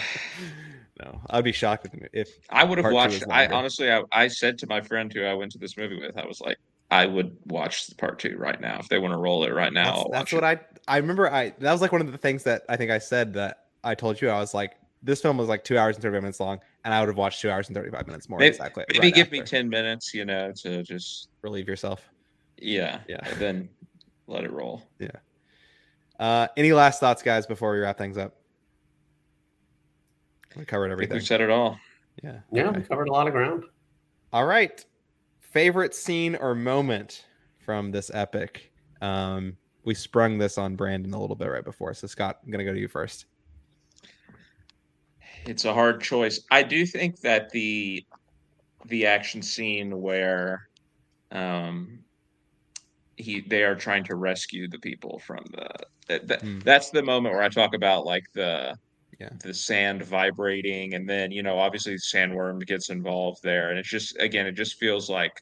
no, 0.97 1.19
I'd 1.29 1.43
be 1.43 1.51
shocked 1.51 1.87
if, 1.91 2.09
if 2.13 2.29
I 2.49 2.63
would 2.63 2.77
have 2.77 2.93
watched. 2.93 3.23
I 3.29 3.47
honestly, 3.47 3.91
I, 3.91 4.03
I 4.13 4.27
said 4.29 4.57
to 4.59 4.67
my 4.67 4.79
friend 4.79 5.11
who 5.11 5.23
I 5.25 5.33
went 5.33 5.51
to 5.51 5.57
this 5.57 5.75
movie 5.75 5.99
with, 5.99 6.17
I 6.17 6.25
was 6.25 6.39
like, 6.39 6.57
I 6.89 7.05
would 7.05 7.35
watch 7.47 7.87
the 7.87 7.95
part 7.95 8.17
two 8.19 8.37
right 8.37 8.59
now 8.61 8.79
if 8.79 8.87
they 8.87 8.97
want 8.97 9.11
to 9.13 9.17
roll 9.17 9.43
it 9.43 9.49
right 9.53 9.73
now. 9.73 10.05
that's, 10.05 10.09
that's 10.11 10.33
what 10.33 10.43
it. 10.45 10.65
I 10.87 10.95
I 10.95 10.97
remember. 10.97 11.29
I 11.29 11.49
that 11.59 11.71
was 11.71 11.81
like 11.81 11.91
one 11.91 11.99
of 11.99 12.11
the 12.13 12.17
things 12.17 12.43
that 12.43 12.63
I 12.69 12.77
think 12.77 12.91
I 12.91 12.99
said 12.99 13.33
that 13.33 13.65
I 13.83 13.93
told 13.93 14.21
you. 14.21 14.29
I 14.29 14.39
was 14.39 14.53
like, 14.53 14.71
this 15.03 15.21
film 15.21 15.37
was 15.37 15.47
like 15.47 15.63
two 15.63 15.77
hours 15.77 15.95
and 15.95 16.03
thirty 16.03 16.19
minutes 16.19 16.39
long, 16.39 16.59
and 16.85 16.93
I 16.93 16.99
would 16.99 17.07
have 17.09 17.17
watched 17.17 17.41
two 17.41 17.49
hours 17.49 17.67
and 17.67 17.75
thirty 17.75 17.89
five 17.91 18.07
minutes 18.07 18.29
more. 18.29 18.39
Maybe- 18.39 18.49
exactly. 18.49 18.85
Maybe 18.91 19.07
right 19.07 19.13
give 19.15 19.31
me 19.31 19.41
ten 19.41 19.67
minutes, 19.69 20.13
you 20.13 20.25
know, 20.25 20.51
to 20.57 20.83
just 20.83 21.29
relieve 21.41 21.67
yourself. 21.67 22.07
yeah, 22.57 22.99
Yeah. 23.07 23.19
and 23.23 23.37
then 23.39 23.69
let 24.27 24.43
it 24.43 24.51
roll. 24.51 24.83
Yeah. 24.99 25.09
Uh, 26.19 26.47
any 26.55 26.71
last 26.73 26.99
thoughts, 26.99 27.23
guys, 27.23 27.47
before 27.47 27.71
we 27.73 27.79
wrap 27.79 27.97
things 27.97 28.15
up? 28.17 28.35
We 30.55 30.65
covered 30.65 30.91
everything. 30.91 31.15
we've 31.15 31.25
said 31.25 31.41
it 31.41 31.49
all. 31.49 31.79
Yeah. 32.23 32.39
Yeah, 32.51 32.67
okay. 32.69 32.79
we 32.79 32.85
covered 32.85 33.07
a 33.07 33.11
lot 33.11 33.25
of 33.27 33.33
ground. 33.33 33.63
All 34.33 34.45
right. 34.45 34.83
Favorite 35.39 35.95
scene 35.95 36.35
or 36.35 36.53
moment 36.53 37.25
from 37.59 37.91
this 37.91 38.11
epic? 38.13 38.71
Um, 39.01 39.57
we 39.83 39.95
sprung 39.95 40.37
this 40.37 40.57
on 40.57 40.75
Brandon 40.75 41.13
a 41.13 41.19
little 41.19 41.35
bit 41.35 41.47
right 41.47 41.63
before. 41.63 41.93
So 41.93 42.05
Scott, 42.07 42.39
I'm 42.43 42.51
gonna 42.51 42.63
go 42.65 42.73
to 42.73 42.79
you 42.79 42.87
first. 42.87 43.25
It's 45.45 45.65
a 45.65 45.73
hard 45.73 46.01
choice. 46.01 46.43
I 46.51 46.63
do 46.63 46.85
think 46.85 47.19
that 47.21 47.49
the 47.51 48.05
the 48.85 49.07
action 49.07 49.41
scene 49.43 50.01
where 50.01 50.61
um 51.31 52.05
he 53.17 53.41
they 53.41 53.63
are 53.63 53.75
trying 53.75 54.03
to 54.05 54.15
rescue 54.15 54.67
the 54.67 54.79
people 54.79 55.19
from 55.19 55.43
the 55.51 55.69
that, 56.07 56.27
that 56.27 56.41
Hmm. 56.41 56.59
that's 56.63 56.89
the 56.91 57.03
moment 57.03 57.35
where 57.35 57.43
I 57.43 57.49
talk 57.49 57.73
about 57.73 58.05
like 58.05 58.23
the 58.33 58.75
Yeah. 59.19 59.29
the 59.43 59.53
sand 59.53 60.03
vibrating 60.03 60.93
and 60.95 61.09
then 61.09 61.31
you 61.31 61.43
know 61.43 61.59
obviously 61.59 61.95
sandworm 61.95 62.65
gets 62.65 62.89
involved 62.89 63.39
there 63.43 63.69
and 63.69 63.79
it's 63.79 63.89
just 63.89 64.17
again 64.19 64.47
it 64.47 64.53
just 64.53 64.77
feels 64.79 65.09
like 65.09 65.33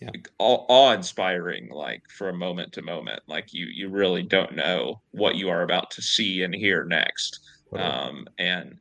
Yeah. 0.00 0.10
awe 0.38 0.92
inspiring 0.92 1.68
like 1.70 2.00
for 2.16 2.28
a 2.28 2.34
moment 2.34 2.72
to 2.72 2.82
moment 2.82 3.20
like 3.28 3.46
you 3.52 3.66
you 3.72 3.88
really 3.88 4.22
don't 4.22 4.54
know 4.56 4.96
what 5.12 5.36
you 5.36 5.48
are 5.48 5.62
about 5.62 5.90
to 5.90 6.02
see 6.02 6.42
and 6.42 6.54
hear 6.54 6.84
next 6.84 7.38
um, 7.76 8.26
and 8.38 8.74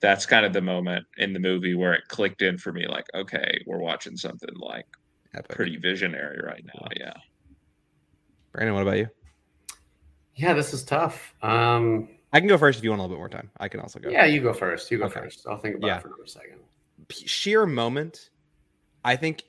that's 0.00 0.26
kind 0.26 0.44
of 0.44 0.52
the 0.52 0.60
moment 0.60 1.04
in 1.18 1.32
the 1.32 1.38
movie 1.40 1.74
where 1.74 1.94
it 1.94 2.02
clicked 2.08 2.42
in 2.42 2.58
for 2.58 2.72
me 2.72 2.86
like 2.86 3.06
okay 3.14 3.58
we're 3.66 3.78
watching 3.78 4.16
something 4.16 4.54
like 4.56 4.86
Epic. 5.34 5.48
pretty 5.48 5.76
visionary 5.76 6.38
right 6.44 6.64
now 6.66 6.86
yeah 6.96 7.12
Brandon, 8.52 8.74
what 8.74 8.82
about 8.82 8.96
you? 8.96 9.08
Yeah, 10.34 10.54
this 10.54 10.72
is 10.72 10.82
tough. 10.82 11.34
Um, 11.42 12.08
I 12.32 12.40
can 12.40 12.48
go 12.48 12.56
first 12.58 12.78
if 12.78 12.84
you 12.84 12.90
want 12.90 13.00
a 13.00 13.02
little 13.02 13.16
bit 13.16 13.20
more 13.20 13.28
time. 13.28 13.50
I 13.58 13.68
can 13.68 13.80
also 13.80 13.98
go. 13.98 14.08
yeah, 14.08 14.24
you 14.24 14.40
go 14.40 14.52
first. 14.54 14.90
You 14.90 14.96
go 14.98 15.04
Okay. 15.04 15.20
first. 15.20 15.46
I'll 15.46 15.58
think 15.58 15.76
about 15.76 15.86
Yeah. 15.88 15.96
it 15.96 16.02
for 16.02 16.08
another 16.08 16.26
second. 16.26 16.58
P- 17.08 17.26
sheer 17.26 17.66
moment. 17.66 18.30
I 19.04 19.16
think 19.16 19.44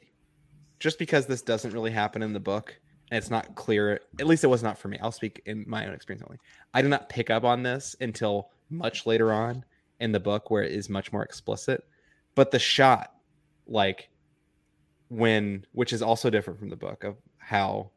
just 0.79 0.99
because 0.99 1.25
this 1.25 1.41
doesn't 1.41 1.71
really 1.71 1.91
happen 1.91 2.21
in 2.21 2.33
the 2.33 2.39
book 2.39 2.77
and 3.09 3.17
it's 3.17 3.29
not 3.29 3.55
clear, 3.55 4.01
at 4.19 4.27
least 4.27 4.43
it 4.43 4.47
was 4.47 4.61
not 4.61 4.77
for 4.77 4.89
me. 4.89 4.97
I'll 5.01 5.11
speak 5.13 5.41
in 5.45 5.63
my 5.67 5.87
own 5.87 5.93
experience 5.93 6.23
only. 6.27 6.39
I 6.73 6.81
did 6.81 6.89
not 6.89 7.07
pick 7.09 7.29
up 7.29 7.43
on 7.45 7.63
this 7.63 7.95
until 8.01 8.49
much 8.69 9.05
later 9.05 9.31
on 9.31 9.63
in 9.99 10.11
the 10.11 10.19
book 10.19 10.51
where 10.51 10.63
it 10.63 10.71
is 10.71 10.89
much 10.89 11.11
more 11.11 11.23
explicit. 11.23 11.83
But 12.35 12.51
the 12.51 12.59
shot, 12.59 13.13
like 13.67 14.09
when, 15.09 15.65
which 15.71 15.93
is 15.93 16.01
also 16.01 16.29
different 16.29 16.59
from 16.59 16.69
the 16.69 16.75
book 16.75 17.03
of 17.03 17.15
how 17.37 17.91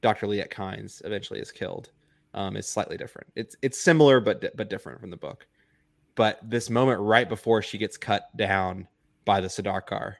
Dr. 0.00 0.26
Liet 0.26 0.50
Kynes 0.50 1.04
eventually 1.04 1.40
is 1.40 1.52
killed, 1.52 1.90
um, 2.34 2.56
is 2.56 2.68
slightly 2.68 2.96
different. 2.96 3.28
It's 3.36 3.56
it's 3.62 3.80
similar 3.80 4.20
but 4.20 4.40
di- 4.40 4.50
but 4.54 4.70
different 4.70 5.00
from 5.00 5.10
the 5.10 5.16
book. 5.16 5.46
But 6.14 6.38
this 6.42 6.70
moment 6.70 7.00
right 7.00 7.28
before 7.28 7.62
she 7.62 7.78
gets 7.78 7.96
cut 7.96 8.36
down 8.36 8.88
by 9.24 9.40
the 9.40 9.48
Sardaukar, 9.48 10.14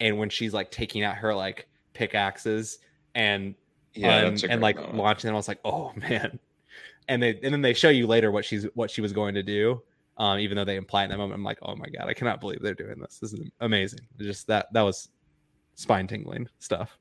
and 0.00 0.18
when 0.18 0.30
she's 0.30 0.52
like 0.54 0.70
taking 0.70 1.02
out 1.02 1.16
her 1.16 1.34
like 1.34 1.68
pickaxes 1.92 2.78
and 3.14 3.54
yeah 3.94 4.22
a 4.22 4.48
and 4.48 4.60
like 4.60 4.76
moment. 4.76 4.96
launching 4.96 5.28
them, 5.28 5.34
I 5.34 5.38
was 5.38 5.48
like, 5.48 5.60
oh 5.64 5.92
man. 5.96 6.38
And 7.08 7.22
they 7.22 7.38
and 7.42 7.52
then 7.54 7.62
they 7.62 7.74
show 7.74 7.88
you 7.88 8.06
later 8.06 8.30
what 8.30 8.44
she's 8.44 8.64
what 8.74 8.90
she 8.90 9.00
was 9.00 9.12
going 9.12 9.34
to 9.34 9.42
do. 9.42 9.82
Um, 10.18 10.40
even 10.40 10.56
though 10.56 10.64
they 10.64 10.76
imply 10.76 11.04
in 11.04 11.10
that 11.10 11.16
moment, 11.16 11.34
I'm 11.34 11.44
like, 11.44 11.58
oh 11.62 11.76
my 11.76 11.86
god, 11.86 12.08
I 12.08 12.12
cannot 12.12 12.40
believe 12.40 12.60
they're 12.60 12.74
doing 12.74 12.98
this. 12.98 13.18
This 13.18 13.32
is 13.32 13.48
amazing. 13.60 14.00
Just 14.18 14.48
that 14.48 14.66
that 14.72 14.82
was 14.82 15.10
spine 15.74 16.08
tingling 16.08 16.48
stuff. 16.58 16.98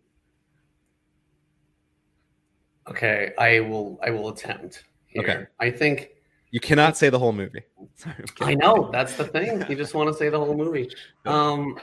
Okay, 2.88 3.34
I 3.38 3.60
will. 3.62 4.00
I 4.04 4.12
will 4.12 4.30
attempt. 4.30 4.84
Here. 5.08 5.24
Okay. 5.24 5.46
I 5.60 5.72
think 5.72 6.12
You 6.52 6.60
cannot 6.60 6.96
say 6.96 7.10
the 7.10 7.20
whole 7.20 7.34
movie. 7.34 7.64
Sorry, 7.96 8.24
I 8.42 8.54
know 8.54 8.90
that's 8.92 9.16
the 9.16 9.26
thing. 9.26 9.66
You 9.68 9.76
just 9.76 9.94
want 9.94 10.10
to 10.10 10.14
say 10.14 10.30
the 10.30 10.40
whole 10.40 10.56
movie. 10.56 10.90
Um, 11.26 11.80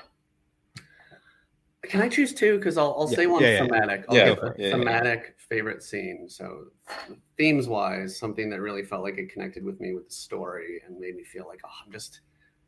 can 1.89 2.01
I 2.02 2.09
choose 2.09 2.35
two? 2.35 2.59
Because 2.59 2.77
I'll, 2.78 2.94
I'll 2.98 3.09
Yeah, 3.09 3.16
say 3.16 3.27
one 3.27 3.43
yeah, 3.43 3.48
yeah, 3.48 3.55
yeah. 3.55 3.66
thematic. 3.66 4.05
I'll 4.09 4.16
Yeah, 4.16 4.24
give 4.24 4.39
a 4.39 4.47
it. 4.48 4.55
Yeah, 4.59 4.66
yeah. 4.66 4.77
thematic 4.78 5.36
favorite 5.39 5.82
scene. 5.82 6.28
So, 6.28 6.65
themes 7.36 7.69
wise, 7.69 8.19
something 8.19 8.51
that 8.51 8.61
really 8.61 8.85
felt 8.85 9.02
like 9.02 9.19
it 9.19 9.31
connected 9.32 9.65
with 9.65 9.81
me 9.81 9.94
with 9.94 10.09
the 10.09 10.15
story 10.15 10.82
and 10.86 10.98
made 10.98 11.16
me 11.16 11.24
feel 11.24 11.47
like, 11.47 11.61
oh, 11.65 11.70
I'm 11.85 11.93
just 11.93 12.20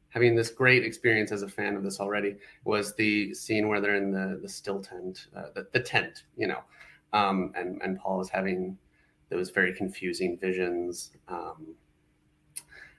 having 0.09 0.35
this 0.35 0.51
great 0.51 0.85
experience 0.85 1.33
as 1.33 1.43
a 1.43 1.49
fan 1.49 1.77
of 1.77 1.83
this 1.83 2.01
already. 2.01 2.37
Was 2.65 2.95
the 2.95 3.35
scene 3.35 3.69
where 3.69 3.81
they're 3.81 3.97
in 3.97 4.11
the 4.11 4.39
the 4.41 4.49
still 4.49 4.81
tent, 4.81 5.27
uh, 5.37 5.51
the, 5.55 5.67
the 5.73 5.81
tent, 5.81 6.25
you 6.37 6.47
know, 6.47 6.61
um, 7.13 7.53
and 7.55 7.81
and 7.83 7.99
Paul 7.99 8.21
is 8.21 8.29
having 8.29 8.79
those 9.29 9.51
very 9.51 9.75
confusing 9.75 10.39
visions. 10.39 11.11
Um, 11.29 11.75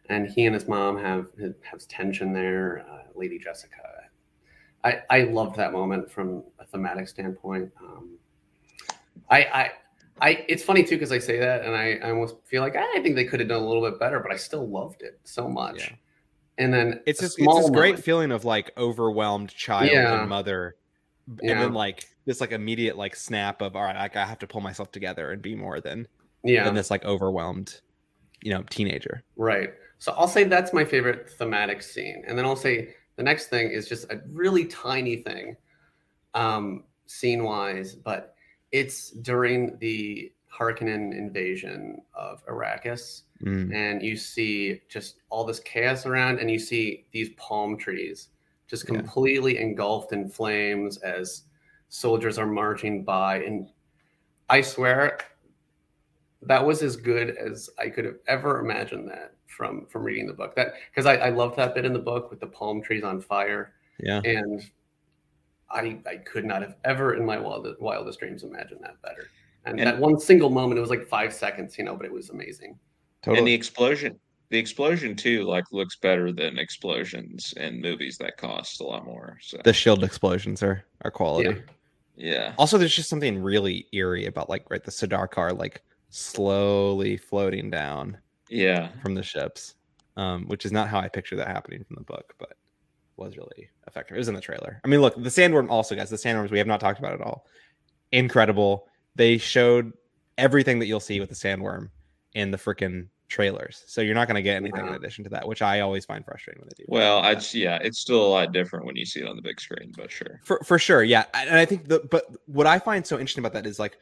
and 0.09 0.27
he 0.29 0.45
and 0.45 0.53
his 0.53 0.67
mom 0.67 0.97
have 0.97 1.27
has 1.63 1.85
tension 1.85 2.33
there. 2.33 2.85
Uh, 2.89 3.03
Lady 3.15 3.37
Jessica, 3.39 3.96
I 4.83 4.99
I 5.09 5.21
loved 5.23 5.55
that 5.57 5.71
moment 5.73 6.11
from 6.11 6.43
a 6.59 6.65
thematic 6.65 7.07
standpoint. 7.07 7.71
Um, 7.81 8.17
I 9.29 9.37
I. 9.43 9.71
I, 10.19 10.43
it's 10.47 10.63
funny 10.63 10.81
too 10.81 10.95
because 10.95 11.11
I 11.11 11.19
say 11.19 11.37
that 11.37 11.63
and 11.63 11.75
I, 11.75 11.99
I 12.03 12.09
almost 12.09 12.37
feel 12.43 12.63
like 12.63 12.73
"Ah, 12.75 12.83
I 12.95 13.01
think 13.03 13.15
they 13.15 13.23
could 13.25 13.39
have 13.39 13.49
done 13.49 13.61
a 13.61 13.67
little 13.67 13.87
bit 13.87 13.99
better, 13.99 14.19
but 14.19 14.31
I 14.31 14.35
still 14.35 14.67
loved 14.67 15.03
it 15.03 15.19
so 15.23 15.47
much. 15.47 15.77
Yeah. 15.91 15.95
And 16.57 16.73
then 16.73 17.01
It's 17.05 17.19
just 17.19 17.37
it's 17.37 17.55
this 17.55 17.69
great 17.69 17.99
feeling 17.99 18.31
of 18.31 18.43
like 18.43 18.71
overwhelmed 18.79 19.49
child 19.51 19.91
Yeah. 19.91 20.21
and 20.21 20.27
mother, 20.27 20.75
b- 21.35 21.41
Yeah. 21.43 21.51
and 21.51 21.61
then 21.61 21.73
like 21.73 22.05
this 22.25 22.41
like 22.41 22.51
immediate 22.51 22.97
like 22.97 23.15
snap 23.15 23.61
of 23.61 23.75
all 23.75 23.83
right, 23.83 23.95
like, 23.95 24.15
I 24.15 24.25
have 24.25 24.39
to 24.39 24.47
pull 24.47 24.59
myself 24.59 24.91
together 24.91 25.29
and 25.31 25.39
be 25.39 25.53
more 25.53 25.79
than 25.81 26.07
yeah, 26.43 26.63
than 26.63 26.73
this 26.73 26.89
like 26.89 27.05
overwhelmed, 27.05 27.79
you 28.41 28.51
know, 28.51 28.63
teenager. 28.71 29.23
Right. 29.35 29.69
So 29.99 30.13
I'll 30.13 30.27
say 30.27 30.45
that's 30.45 30.73
my 30.73 30.83
favorite 30.83 31.29
thematic 31.29 31.83
scene. 31.83 32.23
And 32.27 32.35
then 32.35 32.43
I'll 32.45 32.55
say 32.55 32.95
the 33.17 33.23
next 33.23 33.47
thing 33.47 33.69
is 33.69 33.89
just 33.89 34.09
a 34.11 34.21
really 34.31 34.65
tiny 34.65 35.17
thing, 35.17 35.57
um, 36.33 36.85
scene 37.07 37.43
wise, 37.43 37.95
but 37.95 38.35
it's 38.71 39.11
during 39.11 39.77
the 39.79 40.31
Harkonnen 40.51 41.15
invasion 41.17 42.01
of 42.13 42.45
Arrakis. 42.45 43.23
Mm. 43.43 43.73
And 43.73 44.01
you 44.01 44.15
see 44.15 44.81
just 44.87 45.21
all 45.29 45.43
this 45.43 45.59
chaos 45.59 46.05
around, 46.05 46.39
and 46.39 46.49
you 46.49 46.59
see 46.59 47.07
these 47.11 47.29
palm 47.37 47.77
trees 47.77 48.29
just 48.67 48.87
Yeah. 48.87 48.95
completely 48.95 49.57
engulfed 49.57 50.13
in 50.13 50.29
flames 50.29 50.97
as 50.97 51.43
soldiers 51.89 52.37
are 52.37 52.47
marching 52.47 53.03
by. 53.03 53.43
And 53.43 53.69
I 54.49 54.61
swear, 54.61 55.19
that 56.41 56.65
was 56.65 56.83
as 56.83 56.95
good 56.95 57.31
as 57.31 57.69
I 57.79 57.89
could 57.89 58.05
have 58.05 58.19
ever 58.27 58.59
imagined 58.59 59.09
that 59.09 59.36
from 59.57 59.85
from 59.87 60.03
reading 60.03 60.27
the 60.27 60.33
book. 60.33 60.55
That 60.55 60.73
because 60.91 61.05
I, 61.07 61.15
I 61.15 61.29
loved 61.29 61.57
that 61.57 61.73
bit 61.75 61.83
in 61.83 61.91
the 61.91 61.99
book 61.99 62.29
with 62.29 62.39
the 62.39 62.47
palm 62.47 62.81
trees 62.81 63.03
on 63.03 63.19
fire, 63.19 63.73
Yeah. 63.99 64.21
and 64.23 64.63
I 65.69 65.99
I 66.05 66.17
could 66.17 66.45
not 66.45 66.61
have 66.61 66.75
ever 66.85 67.15
in 67.15 67.25
my 67.25 67.37
wildest, 67.39 67.81
wildest 67.81 68.19
dreams 68.19 68.43
imagined 68.43 68.81
that 68.83 69.01
better. 69.01 69.27
And, 69.65 69.79
And- 69.79 69.87
that 69.87 69.99
one 69.99 70.17
single 70.19 70.49
moment, 70.49 70.77
it 70.77 70.81
was 70.81 70.91
like 70.91 71.07
five 71.07 71.33
seconds, 71.33 71.77
you 71.77 71.83
know, 71.83 71.95
but 71.97 72.05
it 72.05 72.13
was 72.13 72.29
amazing. 72.29 72.77
Totally. 73.23 73.39
and 73.39 73.47
the 73.47 73.53
explosion 73.53 74.19
the 74.49 74.57
explosion 74.59 75.15
too 75.15 75.43
like 75.43 75.65
looks 75.71 75.97
better 75.97 76.31
than 76.31 76.57
explosions 76.59 77.53
in 77.57 77.81
movies 77.81 78.17
that 78.19 78.37
cost 78.37 78.79
a 78.79 78.83
lot 78.83 79.03
more 79.05 79.37
so 79.41 79.57
the 79.65 79.73
shield 79.73 80.03
explosions 80.03 80.61
are 80.63 80.85
are 81.01 81.11
quality. 81.11 81.49
Yeah. 82.15 82.31
yeah 82.31 82.53
Also, 82.59 82.77
there's 82.77 82.95
just 82.95 83.09
something 83.09 83.41
really 83.41 83.87
eerie 83.91 84.27
about 84.27 84.49
like 84.49 84.69
right 84.69 84.83
the 84.83 84.91
Sardaukar 84.91 85.57
like 85.57 85.81
slowly 86.09 87.17
floating 87.17 87.69
down 87.71 88.17
yeah 88.49 88.89
from 89.01 89.15
the 89.15 89.23
ships, 89.23 89.75
um, 90.15 90.45
which 90.47 90.65
is 90.65 90.71
not 90.71 90.87
how 90.87 90.99
I 90.99 91.07
picture 91.07 91.35
that 91.35 91.47
happening 91.47 91.83
from 91.83 91.95
the 91.95 92.03
book, 92.03 92.33
but 92.37 92.53
was 93.17 93.37
really 93.37 93.69
effective. 93.87 94.15
It 94.15 94.19
was 94.19 94.27
in 94.27 94.35
the 94.35 94.41
trailer. 94.41 94.79
I 94.83 94.87
mean, 94.87 95.01
look, 95.01 95.15
the 95.15 95.29
sandworm 95.29 95.69
also, 95.69 95.95
guys, 95.95 96.09
the 96.09 96.17
sandworms 96.17 96.51
we 96.51 96.59
have 96.59 96.67
not 96.67 96.79
talked 96.79 96.99
about 96.99 97.13
at 97.13 97.21
all. 97.21 97.45
Incredible. 98.11 98.87
They 99.15 99.37
showed 99.37 99.93
everything 100.37 100.79
that 100.79 100.85
you'll 100.85 100.99
see 100.99 101.19
with 101.19 101.29
the 101.29 101.35
sandworm 101.35 101.89
in 102.33 102.51
the 102.51 102.57
freaking 102.57 103.07
trailers. 103.27 103.83
So 103.87 104.01
you're 104.01 104.15
not 104.15 104.27
going 104.27 104.35
to 104.35 104.41
get 104.41 104.55
anything 104.55 104.87
in 104.87 104.93
addition 104.93 105.23
to 105.25 105.29
that, 105.31 105.47
which 105.47 105.61
I 105.61 105.81
always 105.81 106.05
find 106.05 106.23
frustrating 106.23 106.61
when 106.61 106.69
they 106.69 106.83
do. 106.83 106.85
Well, 106.87 107.19
I 107.19 107.35
yeah, 107.51 107.79
it's 107.81 107.99
still 107.99 108.25
a 108.25 108.27
lot 108.27 108.51
different 108.53 108.85
when 108.85 108.95
you 108.95 109.05
see 109.05 109.21
it 109.21 109.27
on 109.27 109.35
the 109.35 109.41
big 109.41 109.59
screen, 109.59 109.91
but 109.97 110.11
sure. 110.11 110.39
For 110.43 110.59
for 110.63 110.79
sure, 110.79 111.03
yeah. 111.03 111.25
And 111.33 111.57
I 111.57 111.65
think 111.65 111.87
the 111.87 111.99
but 112.09 112.25
what 112.45 112.67
I 112.67 112.79
find 112.79 113.05
so 113.05 113.19
interesting 113.19 113.41
about 113.41 113.53
that 113.53 113.65
is 113.65 113.79
like 113.79 113.97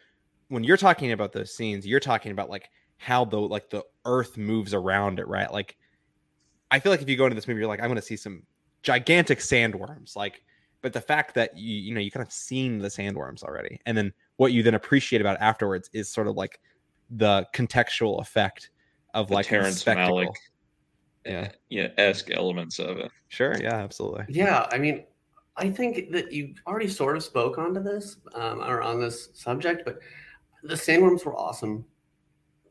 when 0.49 0.63
you're 0.63 0.77
talking 0.77 1.11
about 1.11 1.33
those 1.33 1.55
scenes, 1.55 1.87
you're 1.87 1.99
talking 1.99 2.31
about 2.31 2.49
like 2.49 2.69
how 2.97 3.25
the 3.25 3.39
like 3.39 3.69
the 3.69 3.83
earth 4.05 4.37
moves 4.37 4.73
around 4.73 5.19
it, 5.19 5.27
right? 5.27 5.51
Like 5.51 5.77
I 6.71 6.79
feel 6.79 6.91
like 6.91 7.01
if 7.01 7.09
you 7.09 7.17
go 7.17 7.25
into 7.25 7.35
this 7.35 7.47
movie, 7.47 7.59
you're 7.59 7.67
like, 7.67 7.81
I'm 7.81 7.89
gonna 7.89 8.01
see 8.01 8.17
some 8.17 8.43
gigantic 8.83 9.39
sandworms. 9.39 10.15
Like, 10.15 10.43
but 10.81 10.93
the 10.93 11.01
fact 11.01 11.35
that 11.35 11.57
you 11.57 11.75
you 11.75 11.93
know 11.93 11.99
you 11.99 12.11
kind 12.11 12.25
of 12.25 12.31
seen 12.31 12.79
the 12.79 12.87
sandworms 12.87 13.43
already, 13.43 13.79
and 13.85 13.97
then 13.97 14.13
what 14.37 14.51
you 14.51 14.63
then 14.63 14.75
appreciate 14.75 15.21
about 15.21 15.37
it 15.37 15.41
afterwards 15.41 15.89
is 15.93 16.09
sort 16.09 16.27
of 16.27 16.35
like 16.35 16.59
the 17.09 17.45
contextual 17.53 18.19
effect 18.21 18.71
of 19.13 19.27
The 19.27 19.35
like 19.35 19.45
Terrence 19.45 19.77
spectacle. 19.77 20.17
Malick 20.17 20.35
Yeah. 21.25 21.51
yeah, 21.69 21.87
esque 21.97 22.31
elements 22.31 22.79
of 22.79 22.97
it. 22.97 23.11
Sure, 23.29 23.55
yeah, 23.61 23.75
absolutely. 23.75 24.25
Yeah, 24.27 24.67
I 24.71 24.77
mean, 24.77 25.05
I 25.57 25.69
think 25.69 26.11
that 26.11 26.31
you 26.31 26.53
already 26.67 26.89
sort 26.89 27.15
of 27.15 27.23
spoke 27.23 27.57
onto 27.57 27.81
this 27.81 28.17
um, 28.33 28.61
or 28.61 28.81
on 28.81 28.99
this 28.99 29.29
subject, 29.33 29.83
but 29.85 29.99
the 30.63 30.75
sandworms 30.75 31.25
were 31.25 31.35
awesome. 31.35 31.85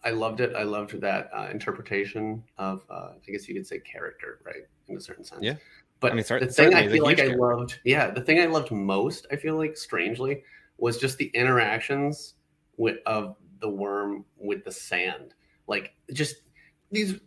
I 0.04 0.10
loved 0.10 0.40
it. 0.40 0.54
I 0.54 0.62
loved 0.64 1.00
that 1.00 1.30
uh, 1.34 1.48
interpretation 1.50 2.42
of, 2.58 2.84
uh, 2.90 3.12
I 3.26 3.30
guess 3.30 3.48
you 3.48 3.54
could 3.54 3.66
say, 3.66 3.78
character, 3.80 4.38
right, 4.44 4.66
in 4.88 4.96
a 4.96 5.00
certain 5.00 5.24
sense. 5.24 5.42
Yeah. 5.42 5.54
But 6.00 6.12
I 6.12 6.14
mean, 6.16 6.24
the 6.28 6.46
thing 6.46 6.74
I 6.74 6.86
feel 6.88 7.04
like 7.04 7.18
I 7.18 7.28
character. 7.28 7.56
loved, 7.56 7.80
yeah, 7.84 8.10
the 8.10 8.20
thing 8.20 8.40
I 8.40 8.46
loved 8.46 8.70
most, 8.70 9.26
I 9.32 9.36
feel 9.36 9.56
like, 9.56 9.76
strangely, 9.76 10.42
was 10.76 10.98
just 10.98 11.16
the 11.18 11.26
interactions 11.34 12.34
with 12.76 12.98
of 13.06 13.36
the 13.60 13.68
worm 13.68 14.24
with 14.36 14.64
the 14.64 14.72
sand, 14.72 15.34
like 15.66 15.94
just 16.12 16.36
these 16.90 17.20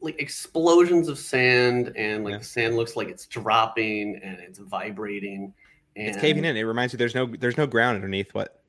like 0.00 0.18
explosions 0.20 1.08
of 1.08 1.18
sand, 1.18 1.92
and 1.96 2.24
like 2.24 2.32
Yeah. 2.32 2.38
the 2.38 2.44
sand 2.44 2.76
looks 2.76 2.96
like 2.96 3.08
it's 3.08 3.26
dropping 3.26 4.20
and 4.22 4.38
it's 4.40 4.58
vibrating. 4.58 5.52
And 5.96 6.08
It's 6.08 6.16
caving 6.18 6.44
in. 6.44 6.56
It 6.56 6.62
reminds 6.62 6.92
you 6.94 6.98
there's 6.98 7.14
no 7.14 7.26
there's 7.26 7.56
no 7.58 7.66
ground 7.66 7.96
underneath 7.96 8.32
what 8.34 8.62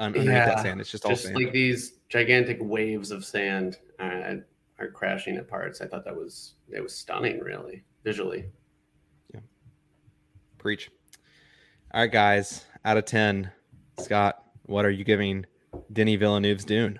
un- 0.00 0.06
underneath 0.06 0.28
that 0.28 0.60
sand. 0.60 0.80
It's 0.80 0.90
just 0.90 1.04
all 1.04 1.12
Just 1.12 1.24
sand. 1.24 1.36
like 1.36 1.52
these 1.52 1.98
gigantic 2.08 2.58
waves 2.60 3.10
of 3.10 3.24
sand 3.24 3.78
uh, 4.00 4.34
are 4.78 4.90
crashing 4.92 5.36
at 5.36 5.46
parts. 5.48 5.80
I 5.80 5.86
thought 5.86 6.04
that 6.04 6.16
was 6.16 6.54
it 6.68 6.80
was 6.80 6.94
stunning, 6.94 7.38
really 7.40 7.84
visually. 8.02 8.46
Yeah. 9.32 9.40
Preach. 10.58 10.90
All 11.92 12.00
right, 12.00 12.10
guys. 12.10 12.64
Out 12.84 12.96
of 12.96 13.04
ten, 13.04 13.52
Scott, 13.98 14.42
what 14.64 14.84
are 14.84 14.90
you 14.90 15.04
giving 15.04 15.44
Denis 15.92 16.18
Villeneuve's 16.18 16.64
Dune? 16.64 16.98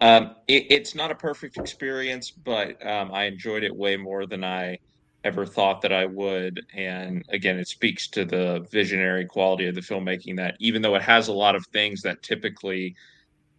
Um, 0.00 0.36
it, 0.46 0.66
it's 0.70 0.94
not 0.94 1.10
a 1.10 1.14
perfect 1.16 1.56
experience, 1.56 2.30
but 2.30 2.84
um, 2.86 3.12
I 3.12 3.24
enjoyed 3.24 3.64
it 3.64 3.74
way 3.74 3.96
more 3.96 4.26
than 4.26 4.44
I 4.44 4.78
ever 5.24 5.44
thought 5.46 5.82
that 5.82 5.92
I 5.92 6.06
would. 6.06 6.60
And 6.74 7.22
again, 7.30 7.58
it 7.58 7.68
speaks 7.68 8.08
to 8.10 8.24
the 8.24 8.66
visionary 8.70 9.26
quality 9.26 9.66
of 9.66 9.74
the 9.74 9.80
filmmaking 9.80 10.36
that 10.36 10.56
even 10.60 10.82
though 10.82 10.94
it 10.94 11.02
has 11.02 11.28
a 11.28 11.32
lot 11.32 11.56
of 11.56 11.64
things 11.72 12.02
that 12.02 12.22
typically 12.22 12.94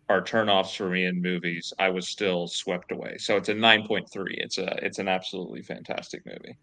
are 0.09 0.21
turnoffs 0.23 0.75
for 0.75 0.89
me 0.89 1.05
in 1.05 1.21
movies, 1.21 1.73
I 1.79 1.89
was 1.89 2.09
still 2.09 2.47
swept 2.47 2.91
away. 2.91 3.17
So 3.19 3.37
it's 3.37 3.49
a 3.49 3.55
9.3. 3.55 4.35
It's 4.39 4.57
a 4.57 4.77
it's 4.85 4.99
an 4.99 5.07
absolutely 5.07 5.61
fantastic 5.63 6.25
movie. 6.25 6.57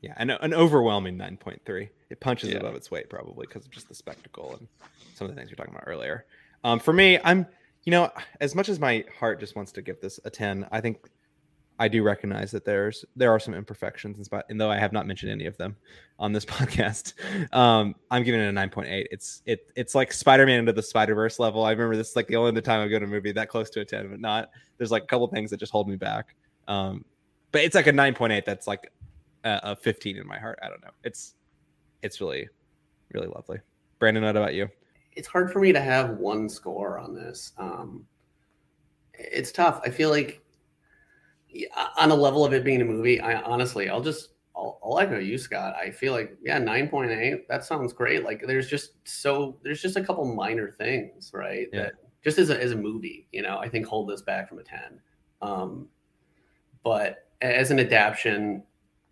Yeah, 0.00 0.14
an, 0.16 0.30
an 0.30 0.54
overwhelming 0.54 1.16
nine 1.16 1.36
point 1.36 1.62
three. 1.64 1.90
It 2.10 2.20
punches 2.20 2.50
Yeah. 2.50 2.58
above 2.58 2.74
its 2.74 2.90
weight 2.90 3.08
probably 3.10 3.46
because 3.46 3.64
of 3.64 3.70
just 3.72 3.88
the 3.88 3.94
spectacle 3.94 4.56
and 4.58 4.68
some 5.14 5.26
of 5.26 5.34
the 5.34 5.38
things 5.40 5.50
you're 5.50 5.56
talking 5.56 5.74
about 5.74 5.84
earlier. 5.86 6.26
Um, 6.64 6.78
for 6.80 6.92
me, 6.92 7.18
I'm 7.24 7.46
you 7.84 7.90
know 7.90 8.10
as 8.40 8.54
much 8.54 8.68
as 8.68 8.78
my 8.78 9.04
heart 9.18 9.40
just 9.40 9.56
wants 9.56 9.72
to 9.72 9.82
give 9.82 10.00
this 10.00 10.20
a 10.24 10.30
ten, 10.30 10.66
I 10.70 10.80
think 10.80 10.98
I 11.78 11.88
do 11.88 12.02
recognize 12.02 12.50
that 12.52 12.64
there's 12.64 13.04
there 13.16 13.30
are 13.30 13.38
some 13.38 13.54
imperfections 13.54 14.16
in 14.18 14.24
spot, 14.24 14.46
and 14.48 14.60
though 14.60 14.70
I 14.70 14.78
have 14.78 14.92
not 14.92 15.06
mentioned 15.06 15.30
any 15.30 15.46
of 15.46 15.56
them 15.58 15.76
on 16.18 16.32
this 16.32 16.44
podcast, 16.46 17.12
um, 17.54 17.94
I'm 18.10 18.22
giving 18.22 18.40
it 18.40 18.48
a 18.48 18.52
nine 18.52 18.70
point 18.70 18.88
eight. 18.88 19.08
It's 19.10 19.42
it 19.44 19.70
it's 19.76 19.94
like 19.94 20.12
Spider-Man 20.12 20.60
into 20.60 20.72
the 20.72 20.82
Spider-Verse 20.82 21.38
level. 21.38 21.64
I 21.64 21.72
remember 21.72 21.96
this 21.96 22.10
is 22.10 22.16
like 22.16 22.28
the 22.28 22.36
only 22.36 22.60
time 22.62 22.80
I've 22.80 22.90
gone 22.90 23.00
to 23.00 23.06
a 23.06 23.10
movie 23.10 23.32
that 23.32 23.48
close 23.48 23.68
to 23.70 23.80
a 23.80 23.84
ten, 23.84 24.08
but 24.08 24.20
not. 24.20 24.50
There's 24.78 24.90
like 24.90 25.04
a 25.04 25.06
couple 25.06 25.26
things 25.28 25.50
that 25.50 25.58
just 25.58 25.72
hold 25.72 25.88
me 25.88 25.96
back. 25.96 26.34
Um, 26.66 27.04
but 27.52 27.62
it's 27.62 27.74
like 27.74 27.86
a 27.86 27.92
nine 27.92 28.14
point 28.14 28.32
eight. 28.32 28.46
That's 28.46 28.66
like 28.66 28.90
a, 29.44 29.60
a 29.62 29.76
15 29.76 30.16
in 30.16 30.26
my 30.26 30.38
heart. 30.38 30.58
I 30.62 30.68
don't 30.68 30.82
know. 30.82 30.90
It's 31.04 31.34
it's 32.02 32.20
really 32.20 32.48
really 33.12 33.28
lovely. 33.28 33.58
Brandon, 33.98 34.24
what 34.24 34.36
about 34.36 34.54
you? 34.54 34.68
It's 35.14 35.28
hard 35.28 35.52
for 35.52 35.60
me 35.60 35.72
to 35.72 35.80
have 35.80 36.10
one 36.18 36.48
score 36.48 36.98
on 36.98 37.14
this. 37.14 37.52
Um, 37.56 38.04
it's 39.14 39.52
tough. 39.52 39.80
I 39.84 39.90
feel 39.90 40.10
like 40.10 40.42
on 41.96 42.10
a 42.10 42.14
level 42.14 42.44
of 42.44 42.52
it 42.52 42.64
being 42.64 42.82
a 42.82 42.84
movie, 42.84 43.20
I 43.20 43.40
honestly, 43.42 43.88
I'll 43.88 44.00
just 44.00 44.30
I'll, 44.56 44.80
I'll 44.82 44.98
echo 44.98 45.18
you, 45.18 45.38
Scott. 45.38 45.76
I 45.76 45.90
feel 45.90 46.12
like 46.12 46.36
yeah, 46.42 46.58
nine 46.58 46.88
point 46.88 47.10
eight. 47.10 47.46
That 47.48 47.64
sounds 47.64 47.92
great. 47.92 48.24
Like 48.24 48.42
there's 48.46 48.68
just 48.68 48.92
so 49.04 49.58
there's 49.62 49.82
just 49.82 49.96
a 49.96 50.04
couple 50.04 50.24
minor 50.34 50.70
things, 50.70 51.30
right? 51.34 51.68
Yeah. 51.72 51.82
That 51.84 51.92
just 52.24 52.38
as 52.38 52.50
a 52.50 52.60
as 52.60 52.72
a 52.72 52.76
movie, 52.76 53.28
you 53.32 53.42
know, 53.42 53.58
I 53.58 53.68
think 53.68 53.86
hold 53.86 54.08
this 54.08 54.22
back 54.22 54.48
from 54.48 54.58
a 54.58 54.62
ten. 54.62 55.00
Um, 55.42 55.88
but 56.82 57.28
as 57.42 57.70
an 57.70 57.78
adaptation, 57.78 58.62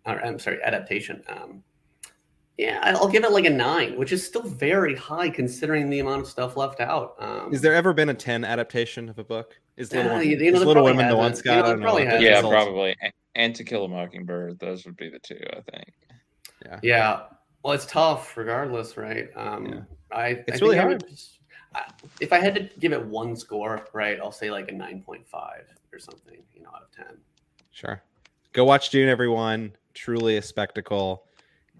or 0.05 0.23
I'm 0.23 0.39
sorry, 0.39 0.61
adaptation. 0.63 1.23
Um, 1.27 1.63
yeah, 2.57 2.79
I'll 2.83 3.09
give 3.09 3.25
it 3.25 3.31
like 3.31 3.45
a 3.45 3.49
nine, 3.49 3.97
which 3.97 4.13
is 4.13 4.25
still 4.25 4.43
very 4.43 4.95
high 4.95 5.29
considering 5.29 5.89
the 5.89 5.99
amount 5.99 6.21
of 6.21 6.27
stuff 6.27 6.55
left 6.55 6.79
out. 6.79 7.15
Um, 7.19 7.53
Is 7.53 7.59
there 7.59 7.75
ever 7.75 7.93
been 7.93 8.07
a 8.07 8.13
10 8.13 8.45
adaptation 8.45 9.09
of 9.09 9.19
a 9.19 9.25
book? 9.25 9.59
Is 9.77 9.91
Little, 9.91 10.05
Yeah, 10.05 10.17
Women- 10.17 10.29
you- 10.29 10.37
you 10.45 10.51
know, 10.51 10.59
is 10.61 10.65
Little 10.65 10.83
Women 10.83 11.07
the 11.09 11.15
one, 11.17 11.29
hasn't. 11.31 11.45
Scott? 11.45 11.55
You 11.57 11.63
know, 11.63 11.69
I 11.69 11.75
know. 11.75 11.81
probably 11.81 12.03
what 12.05 12.11
that 12.11 12.21
hasn't. 12.21 12.45
Yeah, 12.45 12.49
probably. 12.63 12.95
A- 13.03 13.11
And 13.35 13.55
To 13.55 13.63
Kill 13.65 13.83
a 13.85 13.87
Mockingbird. 13.89 14.59
Those 14.59 14.85
would 14.85 14.95
be 14.95 15.09
the 15.09 15.19
two, 15.19 15.39
I 15.51 15.59
think. 15.75 15.93
Yeah. 16.65 16.79
Yeah. 16.81 17.23
Well, 17.63 17.73
it's 17.73 17.85
tough 17.85 18.37
regardless, 18.37 18.95
right? 18.95 19.29
Um, 19.35 19.65
Yeah. 19.65 19.79
I, 20.11 20.27
It's 20.29 20.39
I 20.39 20.51
think 20.51 20.61
really 20.61 20.79
I 20.79 20.81
hard. 20.83 21.09
just- 21.09 21.39
I- 21.73 21.91
if 22.21 22.31
I 22.31 22.39
had 22.39 22.55
to 22.55 22.69
give 22.79 22.93
it 22.93 23.05
one 23.05 23.35
score, 23.35 23.85
right, 23.91 24.17
I'll 24.19 24.31
say 24.31 24.49
like 24.51 24.69
a 24.69 24.73
9.5 24.73 25.65
or 25.91 25.99
something, 25.99 26.41
you 26.53 26.61
know, 26.63 26.69
out 26.69 26.83
of 26.83 26.91
10. 26.91 27.17
Sure. 27.71 28.01
Go 28.53 28.63
watch 28.63 28.89
Dune, 28.91 29.09
everyone. 29.09 29.75
Truly 29.93 30.37
a 30.37 30.41
spectacle. 30.41 31.25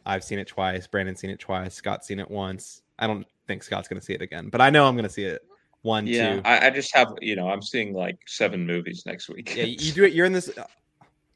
I've 0.05 0.23
seen 0.25 0.39
it 0.39 0.47
twice. 0.47 0.85
Brandon's 0.87 1.21
seen 1.21 1.29
it 1.29 1.39
twice. 1.39 1.73
Scott's 1.73 2.07
seen 2.07 2.19
it 2.19 2.29
once. 2.29 2.81
I 2.99 3.07
don't 3.07 3.25
think 3.47 3.63
Scott's 3.63 3.87
going 3.87 3.99
to 3.99 4.05
see 4.05 4.13
it 4.13 4.21
again, 4.21 4.49
but 4.49 4.59
I 4.59 4.69
know 4.69 4.85
I'm 4.87 4.95
going 4.95 5.03
to 5.05 5.09
see 5.09 5.23
it 5.23 5.41
one, 5.85 6.07
Yeah, 6.07 6.35
two. 6.37 6.41
I, 6.45 6.67
I 6.67 6.69
just 6.71 6.93
have 6.95 7.13
you 7.21 7.35
know 7.35 7.47
I'm 7.49 7.61
seeing 7.61 7.93
like 7.93 8.17
seven 8.27 8.65
movies 8.65 9.03
next 9.05 9.29
week. 9.29 9.55
yeah, 9.55 9.63
you 9.63 9.91
do 9.99 10.03
it. 10.03 10.13
You're 10.13 10.25
in 10.25 10.33
this 10.33 10.49
uh, 10.57 10.65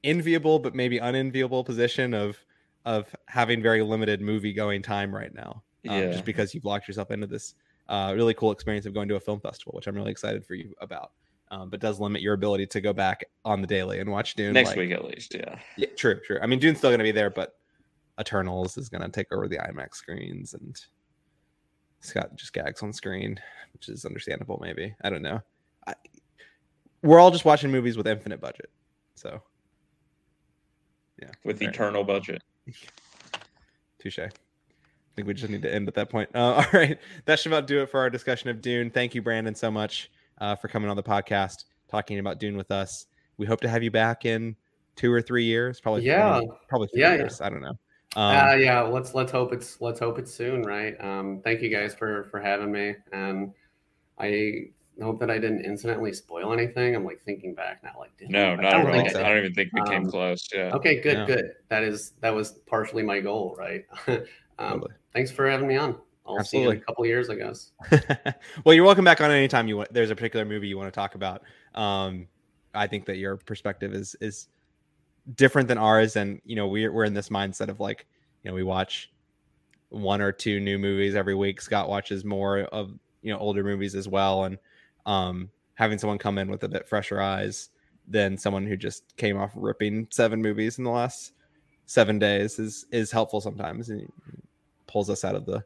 enviable 0.04 0.60
but 0.60 0.76
maybe 0.76 0.98
unenviable 0.98 1.64
position 1.64 2.14
of 2.14 2.38
of 2.86 3.14
having 3.28 3.62
very 3.62 3.82
limited 3.82 4.22
movie 4.22 4.54
going 4.54 4.82
time 4.82 5.14
right 5.14 5.34
now. 5.34 5.62
um, 5.88 5.96
Yeah. 6.00 6.12
just 6.12 6.26
because 6.26 6.54
you've 6.54 6.66
locked 6.66 6.88
yourself 6.88 7.12
into 7.12 7.28
this 7.28 7.54
uh, 7.90 8.14
really 8.16 8.34
cool 8.34 8.52
experience 8.52 8.86
of 8.86 8.94
going 8.94 9.08
to 9.10 9.16
a 9.16 9.20
film 9.20 9.40
festival, 9.40 9.74
which 9.76 9.88
I'm 9.88 9.96
really 9.96 10.12
excited 10.12 10.46
for 10.46 10.56
you 10.56 10.74
about. 10.80 11.12
Um, 11.52 11.70
but 11.70 11.80
does 11.80 12.00
limit 12.00 12.22
your 12.22 12.36
ability 12.36 12.68
to 12.68 12.80
go 12.82 12.94
back 12.94 13.26
on 13.44 13.60
the 13.62 13.68
daily 13.68 14.00
and 14.00 14.10
watch 14.10 14.36
Dune 14.36 14.54
next 14.54 14.70
like- 14.70 14.78
week 14.78 14.92
at 14.92 15.04
least. 15.04 15.34
Yeah. 15.36 15.58
Yeah, 15.78 15.88
true, 15.98 16.20
true. 16.26 16.40
I 16.42 16.46
mean, 16.48 16.60
Dune's 16.60 16.78
still 16.78 16.92
going 16.92 17.00
to 17.00 17.04
be 17.04 17.12
there, 17.12 17.30
but 17.32 17.56
Eternals 18.20 18.78
is 18.78 18.88
going 18.90 19.02
to 19.02 19.10
take 19.10 19.32
over 19.34 19.48
the 19.48 19.58
IMAX 19.58 19.96
screens, 19.96 20.54
and 20.54 20.80
Scott 22.02 22.36
just 22.36 22.54
gags 22.54 22.82
on 22.84 22.94
screen, 22.94 23.40
which 23.74 23.90
is 23.90 24.06
understandable. 24.06 24.60
Maybe 24.62 24.96
I 25.04 25.10
don't 25.10 25.22
know. 25.22 25.42
I, 25.88 25.94
we're 27.02 27.20
all 27.20 27.32
just 27.32 27.46
watching 27.46 27.72
movies 27.72 27.98
with 27.98 28.08
infinite 28.08 28.42
budget, 28.42 28.70
so 29.16 29.42
yeah, 31.22 31.30
With 31.44 31.60
Right. 31.62 31.70
eternal 31.70 32.04
budget. 32.04 32.42
touche. 34.00 34.20
I 34.20 34.30
think 35.16 35.28
we 35.28 35.34
just 35.34 35.50
need 35.52 35.62
to 35.64 35.74
end 35.74 35.88
at 35.88 35.94
that 35.96 36.10
point. 36.10 36.30
Uh, 36.34 36.40
all 36.54 36.66
right, 36.80 36.98
that 37.26 37.40
should 37.40 37.52
about 37.52 37.68
do 37.68 37.82
it 37.82 37.90
for 37.90 38.00
our 38.00 38.10
discussion 38.10 38.50
of 38.50 38.62
Dune. 38.62 38.90
Thank 38.90 39.14
you, 39.16 39.22
Brandon, 39.22 39.54
so 39.56 39.70
much 39.70 40.10
uh, 40.40 40.56
for 40.56 40.68
coming 40.70 40.90
on 40.90 40.96
the 40.96 41.04
podcast, 41.04 41.66
talking 41.90 42.20
about 42.20 42.40
Dune 42.40 42.56
with 42.56 42.72
us. 42.72 43.08
We 43.38 43.46
hope 43.46 43.60
to 43.62 43.70
have 43.70 43.84
you 43.84 43.92
back 43.92 44.26
in 44.26 44.56
two 44.96 45.12
or 45.12 45.22
three 45.22 45.44
years. 45.46 45.80
Probably, 45.82 46.04
Yeah. 46.04 46.36
I 46.36 46.40
mean, 46.42 46.50
probably 46.68 46.88
three 46.94 47.02
Yeah, 47.02 47.12
yeah. 47.14 47.18
years. 47.20 47.42
I 47.42 47.50
don't 47.50 47.62
know. 47.62 47.78
Um, 48.16 48.36
uh, 48.36 48.54
yeah, 48.56 48.82
let's 48.82 49.14
let's 49.14 49.32
hope 49.32 49.54
it's 49.54 49.80
let's 49.82 50.00
hope 50.00 50.18
it's 50.18 50.34
soon, 50.34 50.64
right? 50.64 51.00
Um, 51.04 51.42
thank 51.44 51.62
you 51.62 51.70
guys 51.70 51.94
for 51.94 52.26
for 52.32 52.40
having 52.40 52.72
me, 52.72 52.96
and 53.12 53.54
I 54.18 54.70
hope 55.02 55.20
that 55.20 55.30
I 55.30 55.38
didn't 55.38 55.64
incidentally 55.64 56.12
spoil 56.14 56.52
anything. 56.52 56.96
I'm 56.96 57.06
like 57.06 57.22
thinking 57.22 57.54
back 57.54 57.84
now, 57.84 57.94
like 58.00 58.12
No, 58.30 58.54
I 58.54 58.56
not 58.56 58.72
don't 58.72 58.88
at 58.96 59.06
all. 59.06 59.10
so. 59.10 59.24
I 59.24 59.30
don't 59.30 59.38
even 59.40 59.54
think 59.54 59.70
we 59.74 59.82
came 59.84 60.06
Um, 60.06 60.10
close. 60.10 60.48
Yeah. 60.54 60.72
Okay, 60.74 61.00
good, 61.02 61.18
No. 61.20 61.26
good. 61.28 61.52
That 61.70 61.84
is 61.84 62.14
that 62.22 62.34
was 62.34 62.54
partially 62.68 63.04
my 63.04 63.20
goal, 63.20 63.56
right? 63.58 63.86
um, 64.60 64.84
thanks 65.14 65.32
for 65.32 65.50
having 65.50 65.68
me 65.68 65.78
on. 65.78 65.98
I'll 66.26 66.44
see 66.44 66.62
you 66.62 66.70
in 66.70 66.78
a 66.78 66.82
couple 66.82 67.06
years, 67.08 67.30
I 67.30 67.36
guess. 67.36 67.72
well, 68.64 68.76
you're 68.76 68.86
welcome 68.86 69.04
back 69.06 69.20
on 69.20 69.32
anytime 69.32 69.68
you 69.68 69.78
want. 69.78 69.92
There's 69.92 70.12
a 70.12 70.16
particular 70.16 70.46
movie 70.46 70.68
you 70.68 70.78
want 70.78 70.88
to 70.88 70.96
talk 70.96 71.16
about. 71.16 71.42
Um, 71.74 72.28
I 72.76 72.86
think 72.86 73.06
that 73.06 73.18
your 73.18 73.38
perspective 73.38 73.94
is 73.94 74.16
is 74.22 74.48
different 75.36 75.68
than 75.68 75.78
ours, 75.78 76.16
and 76.16 76.42
you 76.46 76.56
know 76.56 76.68
we're 76.68 76.92
we're 76.92 77.06
in 77.06 77.14
this 77.14 77.30
mindset 77.30 77.70
of 77.70 77.80
like 77.80 78.06
you 78.44 78.50
know 78.50 78.56
we 78.56 78.64
watch 78.64 79.12
one 79.90 80.22
or 80.22 80.32
two 80.32 80.60
new 80.60 80.78
movies 80.78 81.16
every 81.16 81.36
week. 81.36 81.62
Scott 81.62 81.90
watches 81.90 82.24
more 82.24 82.60
of 82.60 82.94
you 83.22 83.32
know 83.32 83.40
older 83.40 83.64
movies 83.64 83.96
as 83.96 84.08
well, 84.08 84.46
and 84.46 84.58
um, 85.06 85.50
having 85.76 85.98
someone 85.98 86.18
come 86.18 86.38
in 86.38 86.50
with 86.50 86.64
a 86.64 86.70
bit 86.70 86.88
fresher 86.88 87.22
eyes 87.22 87.70
than 88.08 88.38
someone 88.38 88.66
who 88.66 88.76
just 88.76 89.16
came 89.18 89.38
off 89.38 89.52
ripping 89.56 90.08
seven 90.10 90.42
movies 90.42 90.78
in 90.78 90.84
the 90.84 90.90
last 90.90 91.34
seven 91.86 92.20
days 92.20 92.60
is 92.60 92.86
is 92.92 93.12
helpful 93.12 93.40
sometimes 93.40 93.90
and 93.90 94.12
pulls 94.88 95.10
us 95.10 95.24
out 95.24 95.36
of 95.36 95.46
the 95.46 95.64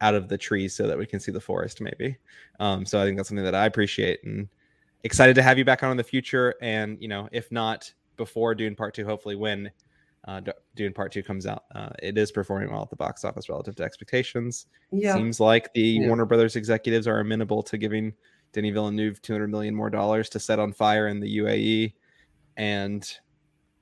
out 0.00 0.14
of 0.14 0.28
the 0.28 0.36
trees 0.36 0.74
so 0.74 0.86
that 0.86 0.98
we 0.98 1.06
can 1.06 1.20
see 1.20 1.30
the 1.30 1.40
forest 1.40 1.80
maybe 1.80 2.16
um, 2.60 2.84
so 2.84 3.00
i 3.00 3.04
think 3.04 3.16
that's 3.16 3.28
something 3.28 3.44
that 3.44 3.54
i 3.54 3.66
appreciate 3.66 4.22
and 4.24 4.48
excited 5.04 5.34
to 5.34 5.42
have 5.42 5.58
you 5.58 5.64
back 5.64 5.82
on 5.82 5.90
in 5.90 5.96
the 5.96 6.04
future 6.04 6.54
and 6.60 7.00
you 7.00 7.08
know 7.08 7.28
if 7.32 7.50
not 7.52 7.92
before 8.16 8.54
dune 8.54 8.74
part 8.74 8.94
two 8.94 9.04
hopefully 9.04 9.36
when 9.36 9.70
uh, 10.28 10.40
dune 10.76 10.92
part 10.92 11.10
two 11.10 11.22
comes 11.22 11.46
out 11.46 11.64
uh, 11.74 11.90
it 12.02 12.16
is 12.16 12.30
performing 12.30 12.70
well 12.70 12.82
at 12.82 12.90
the 12.90 12.96
box 12.96 13.24
office 13.24 13.48
relative 13.48 13.74
to 13.74 13.82
expectations 13.82 14.66
yeah. 14.92 15.14
seems 15.14 15.40
like 15.40 15.72
the 15.74 15.80
yeah. 15.80 16.06
warner 16.06 16.24
brothers 16.24 16.54
executives 16.54 17.06
are 17.08 17.20
amenable 17.20 17.62
to 17.62 17.76
giving 17.76 18.12
Denis 18.52 18.74
Villeneuve 18.74 19.20
200 19.22 19.48
million 19.48 19.74
more 19.74 19.90
dollars 19.90 20.28
to 20.30 20.38
set 20.38 20.58
on 20.58 20.72
fire 20.72 21.08
in 21.08 21.20
the 21.20 21.38
UAE, 21.38 21.94
and 22.56 23.18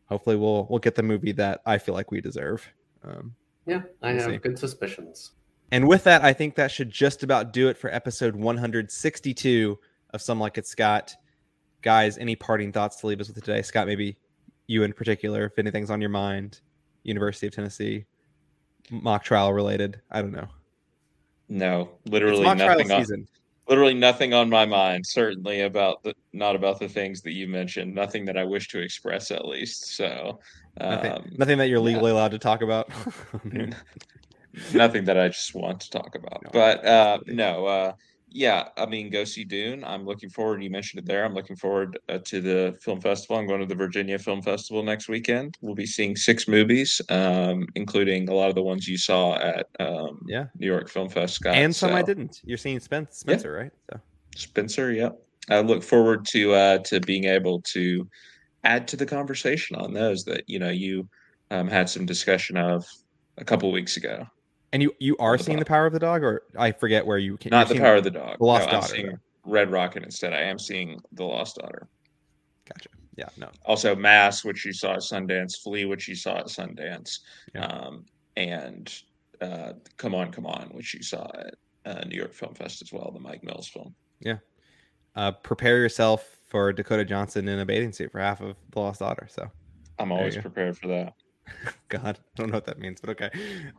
hopefully 0.06 0.36
we'll 0.36 0.66
we'll 0.70 0.78
get 0.78 0.94
the 0.94 1.02
movie 1.02 1.32
that 1.32 1.60
I 1.66 1.78
feel 1.78 1.94
like 1.94 2.10
we 2.10 2.20
deserve. 2.20 2.66
Um, 3.04 3.34
yeah, 3.66 3.82
I 4.02 4.12
we'll 4.12 4.22
have 4.22 4.30
see. 4.30 4.36
good 4.38 4.58
suspicions. 4.58 5.32
And 5.72 5.86
with 5.86 6.04
that, 6.04 6.24
I 6.24 6.32
think 6.32 6.56
that 6.56 6.70
should 6.70 6.90
just 6.90 7.22
about 7.22 7.52
do 7.52 7.68
it 7.68 7.78
for 7.78 7.92
episode 7.94 8.34
162 8.34 9.78
of 10.12 10.22
Some 10.22 10.40
Like 10.40 10.58
It 10.58 10.66
Scott. 10.66 11.14
Guys, 11.82 12.18
any 12.18 12.36
parting 12.36 12.72
thoughts 12.72 12.96
to 12.96 13.06
leave 13.06 13.20
us 13.20 13.28
with 13.28 13.42
today? 13.42 13.62
Scott, 13.62 13.86
maybe 13.86 14.16
you 14.66 14.82
in 14.82 14.92
particular, 14.92 15.46
if 15.46 15.58
anything's 15.58 15.90
on 15.90 16.00
your 16.00 16.10
mind, 16.10 16.60
University 17.02 17.46
of 17.46 17.54
Tennessee, 17.54 18.04
mock 18.90 19.24
trial 19.24 19.52
related. 19.52 20.00
I 20.10 20.22
don't 20.22 20.32
know. 20.32 20.48
No, 21.48 21.90
literally 22.06 22.44
nothing. 22.44 22.92
On, 22.92 22.98
season 22.98 23.26
literally 23.70 23.94
nothing 23.94 24.34
on 24.34 24.50
my 24.50 24.66
mind 24.66 25.06
certainly 25.06 25.62
about 25.62 26.02
the 26.02 26.12
not 26.32 26.56
about 26.56 26.80
the 26.80 26.88
things 26.88 27.22
that 27.22 27.32
you 27.32 27.46
mentioned 27.46 27.94
nothing 27.94 28.24
that 28.24 28.36
i 28.36 28.44
wish 28.44 28.68
to 28.68 28.80
express 28.80 29.30
at 29.30 29.46
least 29.46 29.96
so 29.96 30.40
um, 30.80 30.90
nothing, 30.90 31.32
nothing, 31.38 31.58
that 31.58 31.68
you're 31.68 31.80
legally 31.80 32.10
yeah. 32.10 32.16
allowed 32.18 32.32
to 32.32 32.38
talk 32.38 32.62
about 32.62 32.90
nothing 34.74 35.04
that 35.04 35.16
i 35.16 35.28
just 35.28 35.54
want 35.54 35.80
to 35.80 35.88
talk 35.88 36.16
about 36.16 36.42
no, 36.42 36.50
but 36.52 36.84
uh, 36.84 37.18
no 37.26 37.64
uh, 37.64 37.92
yeah, 38.32 38.68
I 38.76 38.86
mean, 38.86 39.10
go 39.10 39.24
see 39.24 39.44
Dune. 39.44 39.82
I'm 39.84 40.04
looking 40.06 40.30
forward. 40.30 40.62
You 40.62 40.70
mentioned 40.70 41.02
it 41.02 41.06
there. 41.06 41.24
I'm 41.24 41.34
looking 41.34 41.56
forward 41.56 41.98
uh, 42.08 42.18
to 42.18 42.40
the 42.40 42.78
film 42.80 43.00
festival. 43.00 43.36
I'm 43.36 43.46
going 43.46 43.60
to 43.60 43.66
the 43.66 43.74
Virginia 43.74 44.18
Film 44.18 44.40
Festival 44.40 44.82
next 44.82 45.08
weekend. 45.08 45.58
We'll 45.60 45.74
be 45.74 45.86
seeing 45.86 46.14
six 46.14 46.46
movies, 46.46 47.00
um, 47.08 47.66
including 47.74 48.28
a 48.28 48.34
lot 48.34 48.48
of 48.48 48.54
the 48.54 48.62
ones 48.62 48.86
you 48.86 48.96
saw 48.96 49.36
at 49.36 49.66
um, 49.80 50.24
yeah 50.26 50.46
New 50.58 50.66
York 50.66 50.88
Film 50.88 51.08
Fest, 51.08 51.34
Scott. 51.34 51.54
And 51.54 51.74
some 51.74 51.90
so. 51.90 51.96
I 51.96 52.02
didn't. 52.02 52.40
You're 52.44 52.58
seeing 52.58 52.78
Spencer, 52.78 53.12
Spencer 53.12 53.52
yeah. 53.52 53.62
right? 53.62 53.72
So 53.90 54.00
Spencer, 54.36 54.92
yeah. 54.92 55.10
I 55.48 55.60
look 55.60 55.82
forward 55.82 56.24
to 56.26 56.54
uh, 56.54 56.78
to 56.78 57.00
being 57.00 57.24
able 57.24 57.62
to 57.72 58.08
add 58.62 58.86
to 58.88 58.96
the 58.96 59.06
conversation 59.06 59.76
on 59.76 59.92
those 59.92 60.24
that 60.24 60.44
you 60.46 60.58
know 60.58 60.70
you 60.70 61.08
um, 61.50 61.66
had 61.68 61.88
some 61.88 62.06
discussion 62.06 62.56
of 62.56 62.86
a 63.38 63.44
couple 63.44 63.72
weeks 63.72 63.96
ago. 63.96 64.26
And 64.72 64.82
you 64.82 64.94
you 65.00 65.16
are 65.18 65.36
seeing 65.36 65.58
the 65.58 65.64
power 65.64 65.86
of 65.86 65.92
the 65.92 65.98
dog, 65.98 66.22
or 66.22 66.42
I 66.56 66.70
forget 66.72 67.04
where 67.04 67.18
you 67.18 67.36
can. 67.36 67.50
Not 67.50 67.68
the 67.68 67.78
power 67.78 67.96
of 67.96 68.04
the 68.04 68.10
dog. 68.10 68.38
The 68.38 68.44
Lost 68.44 68.66
no, 68.66 68.72
Daughter. 68.72 68.94
I'm 68.94 69.02
seeing 69.02 69.18
Red 69.44 69.70
Rocket 69.70 70.04
instead. 70.04 70.32
I 70.32 70.42
am 70.42 70.58
seeing 70.58 71.00
the 71.12 71.24
Lost 71.24 71.56
Daughter. 71.56 71.88
Gotcha. 72.66 72.88
Yeah. 73.16 73.28
No. 73.36 73.48
Also, 73.64 73.96
Mass, 73.96 74.44
which 74.44 74.64
you 74.64 74.72
saw 74.72 74.94
at 74.94 75.00
Sundance, 75.00 75.60
Flee, 75.60 75.84
which 75.86 76.08
you 76.08 76.14
saw 76.14 76.38
at 76.38 76.46
Sundance, 76.46 77.18
yeah. 77.54 77.66
um, 77.66 78.06
and 78.36 79.02
uh, 79.40 79.72
Come 79.96 80.14
On, 80.14 80.30
Come 80.30 80.46
On, 80.46 80.68
which 80.68 80.94
you 80.94 81.02
saw 81.02 81.28
at 81.34 81.54
uh, 81.84 82.04
New 82.06 82.16
York 82.16 82.32
Film 82.32 82.54
Fest 82.54 82.80
as 82.82 82.92
well, 82.92 83.10
the 83.12 83.20
Mike 83.20 83.42
Mills 83.42 83.68
film. 83.68 83.94
Yeah. 84.20 84.38
Uh, 85.16 85.32
prepare 85.32 85.78
yourself 85.78 86.38
for 86.46 86.72
Dakota 86.72 87.04
Johnson 87.04 87.48
in 87.48 87.58
a 87.58 87.66
bathing 87.66 87.92
suit 87.92 88.12
for 88.12 88.20
half 88.20 88.40
of 88.40 88.56
The 88.70 88.80
Lost 88.80 89.00
Daughter. 89.00 89.26
So 89.30 89.50
I'm 89.98 90.12
always 90.12 90.36
prepared 90.36 90.78
for 90.78 90.88
that. 90.88 91.14
God, 91.88 92.18
I 92.18 92.36
don't 92.36 92.48
know 92.48 92.56
what 92.56 92.66
that 92.66 92.78
means, 92.78 93.00
but 93.00 93.10
okay. 93.10 93.30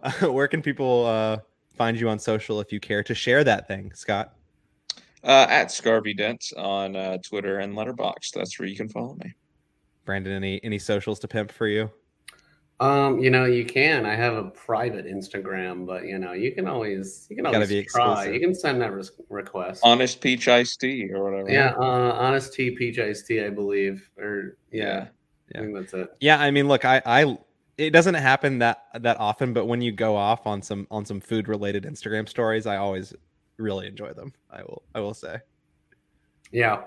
Uh, 0.03 0.11
where 0.31 0.47
can 0.47 0.61
people 0.61 1.05
uh, 1.05 1.37
find 1.75 1.99
you 1.99 2.09
on 2.09 2.19
social 2.19 2.59
if 2.59 2.71
you 2.71 2.79
care 2.79 3.03
to 3.03 3.15
share 3.15 3.43
that 3.43 3.67
thing, 3.67 3.91
Scott? 3.93 4.33
Uh, 5.23 5.45
at 5.49 5.67
Scarby 5.67 6.17
Dent 6.17 6.51
on 6.57 6.95
uh, 6.95 7.17
Twitter 7.19 7.59
and 7.59 7.75
Letterboxd. 7.75 8.33
That's 8.33 8.57
where 8.59 8.67
you 8.67 8.75
can 8.75 8.89
follow 8.89 9.15
me. 9.23 9.33
Brandon, 10.03 10.33
any 10.33 10.59
any 10.63 10.79
socials 10.79 11.19
to 11.19 11.27
pimp 11.27 11.51
for 11.51 11.67
you? 11.67 11.91
Um, 12.81 13.19
you 13.19 13.29
know, 13.29 13.45
you 13.45 13.63
can. 13.63 14.07
I 14.07 14.15
have 14.15 14.33
a 14.33 14.45
private 14.45 15.05
Instagram, 15.05 15.85
but 15.85 16.05
you 16.05 16.17
know, 16.17 16.33
you 16.33 16.51
can 16.51 16.67
always 16.67 17.27
you 17.29 17.35
can 17.35 17.45
always 17.45 17.69
be 17.69 17.83
try. 17.83 18.11
Exclusive. 18.11 18.33
You 18.33 18.39
can 18.39 18.55
send 18.55 18.81
that 18.81 18.91
request. 19.29 19.81
Honest 19.83 20.19
peach 20.19 20.47
iced 20.47 20.81
tea 20.81 21.11
or 21.13 21.23
whatever. 21.23 21.51
Yeah, 21.51 21.75
uh, 21.77 22.13
honest 22.13 22.53
tea 22.53 22.71
peach 22.71 22.97
iced 22.97 23.27
tea, 23.27 23.43
I 23.43 23.49
believe. 23.49 24.09
Or 24.17 24.57
yeah, 24.71 25.09
yeah. 25.53 25.59
I 25.59 25.63
think 25.63 25.75
that's 25.75 25.93
it. 25.93 26.09
Yeah, 26.19 26.39
I 26.39 26.49
mean, 26.49 26.67
look, 26.67 26.83
I 26.83 27.03
I 27.05 27.37
it 27.81 27.91
doesn't 27.91 28.13
happen 28.13 28.59
that 28.59 28.85
that 28.99 29.19
often, 29.19 29.53
but 29.53 29.65
when 29.65 29.81
you 29.81 29.91
go 29.91 30.15
off 30.15 30.45
on 30.45 30.61
some 30.61 30.85
on 30.91 31.03
some 31.03 31.19
food 31.19 31.47
related 31.47 31.83
Instagram 31.83 32.29
stories, 32.29 32.67
I 32.67 32.77
always 32.77 33.13
really 33.57 33.87
enjoy 33.87 34.13
them. 34.13 34.33
I 34.51 34.61
will 34.61 34.83
I 34.93 34.99
will 34.99 35.15
say. 35.15 35.39
Yeah. 36.51 36.83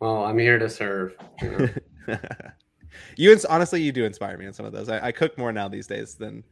Well, 0.00 0.24
I'm 0.24 0.38
here 0.38 0.58
to 0.58 0.68
serve. 0.68 1.16
You, 1.40 1.70
know? 2.08 2.18
you 3.16 3.38
honestly 3.48 3.80
you 3.80 3.92
do 3.92 4.04
inspire 4.04 4.36
me 4.36 4.46
in 4.46 4.52
some 4.52 4.66
of 4.66 4.72
those. 4.72 4.88
I, 4.88 5.06
I 5.06 5.12
cook 5.12 5.38
more 5.38 5.52
now 5.52 5.68
these 5.68 5.86
days 5.86 6.16
than 6.16 6.42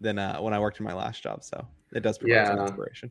than 0.00 0.18
uh, 0.18 0.38
when 0.38 0.54
I 0.54 0.58
worked 0.58 0.80
in 0.80 0.84
my 0.84 0.94
last 0.94 1.22
job, 1.22 1.44
so 1.44 1.66
it 1.92 2.00
does 2.00 2.18
provide 2.18 2.34
yeah. 2.34 2.46
some 2.46 2.60
inspiration. 2.60 3.10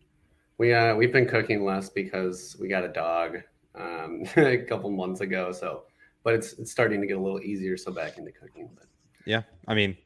We 0.58 0.74
uh 0.74 0.96
we've 0.96 1.14
been 1.14 1.28
cooking 1.28 1.64
less 1.66 1.90
because 1.90 2.58
we 2.60 2.68
got 2.68 2.84
a 2.84 2.90
dog 2.90 3.38
um, 3.76 4.24
a 4.38 4.58
couple 4.58 4.90
months 4.90 5.22
ago, 5.22 5.52
so 5.52 5.84
but 6.24 6.34
it's 6.34 6.54
it's 6.54 6.72
starting 6.72 7.00
to 7.02 7.08
get 7.08 7.18
a 7.18 7.22
little 7.22 7.42
easier. 7.42 7.78
So 7.78 7.92
back 7.92 8.18
into 8.18 8.32
cooking, 8.32 8.70
but 8.76 8.88
yeah, 9.26 9.44
I 9.68 9.74
mean, 9.74 9.98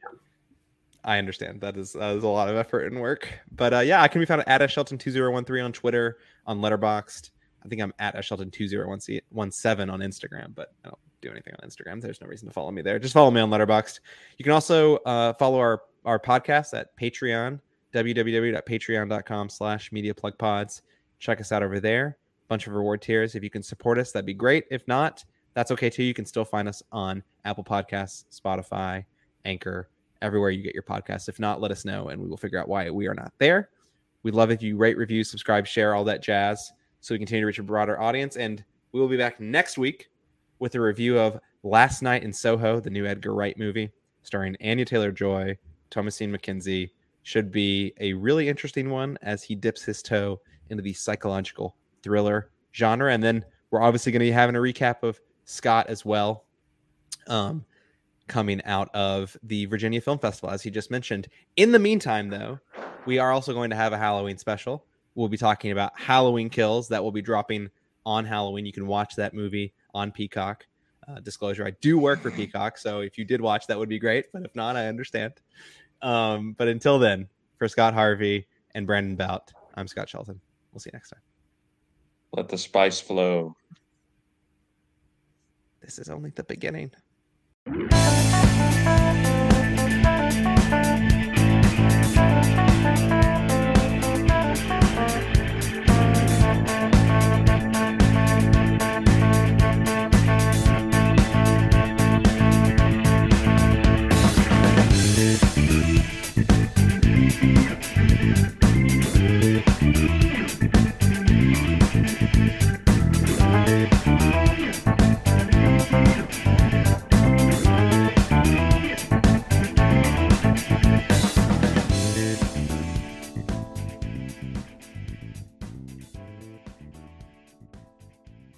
I 1.04 1.18
understand 1.18 1.60
that 1.62 1.76
is, 1.76 1.92
that 1.94 2.16
is 2.16 2.24
a 2.24 2.28
lot 2.28 2.48
of 2.48 2.56
effort 2.56 2.86
and 2.86 3.00
work, 3.00 3.32
but 3.52 3.72
uh, 3.72 3.80
yeah, 3.80 4.02
I 4.02 4.08
can 4.08 4.20
be 4.20 4.26
found 4.26 4.44
at 4.46 4.68
Shelton 4.70 4.98
two 4.98 5.10
zero 5.10 5.32
one 5.32 5.44
three 5.44 5.60
on 5.60 5.72
Twitter, 5.72 6.18
on 6.46 6.60
Letterboxd. 6.60 7.30
I 7.64 7.68
think 7.68 7.82
I'm 7.82 7.92
at 7.98 8.22
Shelton 8.24 8.50
two 8.50 8.66
zero 8.66 8.94
one 9.30 9.50
seven 9.50 9.90
on 9.90 10.00
Instagram, 10.00 10.54
but 10.54 10.72
I 10.84 10.88
don't 10.88 10.98
do 11.20 11.30
anything 11.30 11.54
on 11.62 11.68
Instagram. 11.68 12.00
There's 12.00 12.20
no 12.20 12.26
reason 12.26 12.48
to 12.48 12.54
follow 12.54 12.70
me 12.70 12.82
there. 12.82 12.98
Just 12.98 13.14
follow 13.14 13.30
me 13.30 13.40
on 13.40 13.50
Letterboxd. 13.50 14.00
You 14.38 14.44
can 14.44 14.52
also 14.52 14.96
uh, 14.98 15.34
follow 15.34 15.58
our 15.58 15.82
our 16.04 16.18
podcast 16.18 16.78
at 16.78 16.96
Patreon 16.96 17.60
www.patreon.com 17.92 19.48
slash 19.50 19.92
media 19.92 20.14
plug 20.14 20.38
pods 20.38 20.80
check 21.18 21.40
us 21.40 21.52
out 21.52 21.62
over 21.62 21.78
there 21.80 22.16
bunch 22.48 22.66
of 22.66 22.72
reward 22.72 23.02
tiers 23.02 23.34
if 23.34 23.42
you 23.42 23.50
can 23.50 23.62
support 23.62 23.98
us 23.98 24.12
that'd 24.12 24.24
be 24.24 24.32
great 24.32 24.64
if 24.70 24.86
not 24.88 25.24
that's 25.54 25.70
okay 25.70 25.90
too. 25.90 26.02
You 26.02 26.14
can 26.14 26.26
still 26.26 26.44
find 26.44 26.68
us 26.68 26.82
on 26.92 27.22
Apple 27.44 27.64
Podcasts, 27.64 28.24
Spotify, 28.30 29.04
Anchor, 29.44 29.88
everywhere 30.22 30.50
you 30.50 30.62
get 30.62 30.74
your 30.74 30.82
podcasts. 30.82 31.28
If 31.28 31.38
not, 31.38 31.60
let 31.60 31.70
us 31.70 31.84
know 31.84 32.08
and 32.08 32.20
we 32.20 32.28
will 32.28 32.36
figure 32.36 32.58
out 32.58 32.68
why 32.68 32.88
we 32.90 33.06
are 33.06 33.14
not 33.14 33.32
there. 33.38 33.70
We'd 34.22 34.34
love 34.34 34.50
if 34.50 34.62
you 34.62 34.76
rate, 34.76 34.98
review, 34.98 35.24
subscribe, 35.24 35.66
share, 35.66 35.94
all 35.94 36.04
that 36.04 36.22
jazz 36.22 36.72
so 37.00 37.14
we 37.14 37.18
continue 37.18 37.42
to 37.42 37.46
reach 37.46 37.58
a 37.58 37.62
broader 37.62 38.00
audience. 38.00 38.36
And 38.36 38.62
we 38.92 39.00
will 39.00 39.08
be 39.08 39.16
back 39.16 39.40
next 39.40 39.78
week 39.78 40.10
with 40.58 40.74
a 40.74 40.80
review 40.80 41.18
of 41.18 41.40
Last 41.62 42.02
Night 42.02 42.22
in 42.22 42.32
Soho, 42.32 42.80
the 42.80 42.90
new 42.90 43.06
Edgar 43.06 43.34
Wright 43.34 43.58
movie 43.58 43.90
starring 44.22 44.56
Anya 44.62 44.84
Taylor 44.84 45.12
Joy, 45.12 45.56
Thomasin 45.90 46.34
McKenzie. 46.34 46.90
Should 47.22 47.52
be 47.52 47.92
a 48.00 48.14
really 48.14 48.48
interesting 48.48 48.88
one 48.88 49.18
as 49.22 49.42
he 49.42 49.54
dips 49.54 49.82
his 49.82 50.02
toe 50.02 50.40
into 50.70 50.82
the 50.82 50.94
psychological 50.94 51.76
thriller 52.02 52.50
genre. 52.74 53.12
And 53.12 53.22
then 53.22 53.44
we're 53.70 53.82
obviously 53.82 54.10
going 54.10 54.20
to 54.20 54.26
be 54.26 54.30
having 54.30 54.56
a 54.56 54.58
recap 54.58 55.02
of 55.02 55.20
Scott 55.44 55.86
as 55.88 56.04
well, 56.04 56.44
um, 57.30 57.64
coming 58.28 58.60
out 58.64 58.94
of 58.94 59.36
the 59.42 59.64
Virginia 59.66 60.00
Film 60.00 60.18
Festival, 60.18 60.50
as 60.50 60.62
he 60.62 60.70
just 60.70 60.90
mentioned. 60.90 61.28
In 61.56 61.72
the 61.72 61.78
meantime, 61.78 62.28
though, 62.28 62.58
we 63.06 63.18
are 63.18 63.32
also 63.32 63.54
going 63.54 63.70
to 63.70 63.76
have 63.76 63.92
a 63.92 63.98
Halloween 63.98 64.36
special. 64.36 64.84
We'll 65.14 65.28
be 65.28 65.38
talking 65.38 65.72
about 65.72 65.98
Halloween 65.98 66.50
Kills 66.50 66.88
that 66.88 67.02
will 67.02 67.12
be 67.12 67.22
dropping 67.22 67.70
on 68.04 68.24
Halloween. 68.24 68.66
You 68.66 68.72
can 68.72 68.86
watch 68.86 69.16
that 69.16 69.32
movie 69.34 69.72
on 69.94 70.12
Peacock. 70.12 70.66
Uh, 71.08 71.20
disclosure: 71.20 71.66
I 71.66 71.70
do 71.80 71.98
work 71.98 72.20
for 72.20 72.30
Peacock, 72.30 72.78
so 72.78 73.00
if 73.00 73.16
you 73.18 73.24
did 73.24 73.40
watch, 73.40 73.66
that 73.66 73.78
would 73.78 73.88
be 73.88 73.98
great. 73.98 74.26
But 74.32 74.44
if 74.44 74.54
not, 74.54 74.76
I 74.76 74.86
understand. 74.86 75.32
Um, 76.02 76.54
but 76.56 76.68
until 76.68 76.98
then, 76.98 77.28
for 77.58 77.68
Scott 77.68 77.94
Harvey 77.94 78.46
and 78.74 78.86
Brandon 78.86 79.16
Bout, 79.16 79.50
I'm 79.74 79.88
Scott 79.88 80.08
Shelton. 80.08 80.40
We'll 80.72 80.80
see 80.80 80.90
you 80.92 80.96
next 80.96 81.10
time. 81.10 81.20
Let 82.32 82.48
the 82.48 82.58
spice 82.58 83.00
flow. 83.00 83.56
This 85.80 85.98
is 85.98 86.08
only 86.08 86.30
the 86.30 86.44
beginning. 86.44 86.92
Thank 87.66 89.09